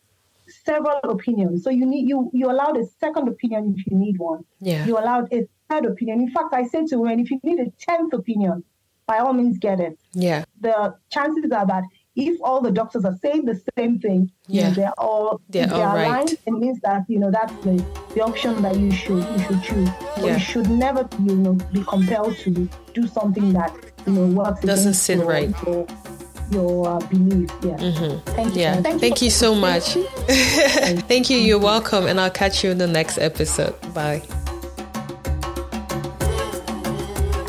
several 0.66 1.00
opinions. 1.04 1.64
So 1.64 1.70
you 1.70 1.86
need, 1.86 2.06
you, 2.06 2.30
you 2.34 2.50
allowed 2.50 2.76
a 2.76 2.84
second 3.00 3.28
opinion 3.28 3.74
if 3.78 3.86
you 3.86 3.96
need 3.96 4.18
one. 4.18 4.44
Yeah. 4.60 4.84
You 4.84 4.98
allowed 4.98 5.32
a 5.32 5.48
third 5.70 5.86
opinion. 5.86 6.20
In 6.20 6.30
fact, 6.30 6.52
I 6.52 6.64
say 6.64 6.84
to 6.86 6.98
women, 6.98 7.20
if 7.20 7.30
you 7.30 7.40
need 7.42 7.60
a 7.60 7.70
tenth 7.78 8.12
opinion, 8.12 8.62
by 9.06 9.18
all 9.18 9.32
means 9.32 9.58
get 9.58 9.80
it. 9.80 9.98
Yeah. 10.12 10.44
The 10.60 10.94
chances 11.10 11.50
are 11.52 11.66
that 11.66 11.84
if 12.16 12.40
all 12.42 12.60
the 12.60 12.70
doctors 12.70 13.04
are 13.04 13.16
saying 13.22 13.44
the 13.44 13.60
same 13.76 13.98
thing, 13.98 14.30
yeah. 14.46 14.70
They're 14.70 14.92
all 14.98 15.40
they're 15.48 15.66
they 15.66 15.82
all 15.82 15.96
right. 15.96 16.32
it 16.32 16.50
means 16.50 16.78
that 16.80 17.02
you 17.08 17.18
know 17.18 17.30
that's 17.30 17.52
the, 17.64 17.84
the 18.14 18.20
option 18.20 18.62
that 18.62 18.76
you 18.76 18.92
should 18.92 19.24
you 19.24 19.38
should 19.40 19.62
choose. 19.62 19.88
Yeah. 20.18 20.34
You 20.34 20.38
should 20.38 20.70
never 20.70 21.08
you 21.20 21.36
know 21.36 21.54
be 21.72 21.82
compelled 21.84 22.36
to 22.38 22.68
do 22.92 23.06
something 23.08 23.52
that 23.54 23.74
you 24.06 24.12
know 24.12 24.26
works 24.26 24.60
doesn't 24.60 24.94
sit 24.94 25.18
your, 25.18 25.26
right. 25.26 25.54
Your, 25.66 25.86
your 26.52 26.88
uh, 26.88 26.98
belief. 27.06 27.50
Yeah. 27.62 27.76
Mm-hmm. 27.76 28.30
Thank 28.32 28.54
you. 28.54 28.60
Yeah. 28.60 28.80
Thank, 28.80 29.00
Thank 29.00 29.20
you, 29.20 29.26
you 29.26 29.30
so 29.30 29.54
much. 29.54 29.94
Thank 30.28 31.30
you. 31.30 31.38
You're 31.38 31.58
welcome, 31.58 32.06
and 32.06 32.20
I'll 32.20 32.30
catch 32.30 32.62
you 32.62 32.70
in 32.70 32.78
the 32.78 32.86
next 32.86 33.18
episode. 33.18 33.74
Bye. 33.92 34.22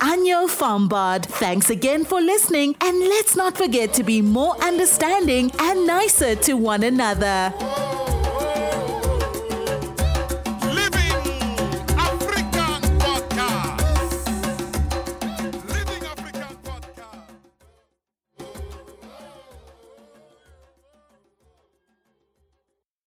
Anyo 0.00 0.48
Fambard. 0.48 1.26
Thanks 1.26 1.70
again 1.70 2.04
for 2.04 2.20
listening, 2.20 2.76
and 2.80 3.00
let's 3.00 3.36
not 3.36 3.56
forget 3.56 3.92
to 3.94 4.02
be 4.02 4.22
more 4.22 4.56
understanding 4.62 5.50
and 5.58 5.86
nicer 5.86 6.34
to 6.36 6.54
one 6.54 6.82
another. 6.82 7.52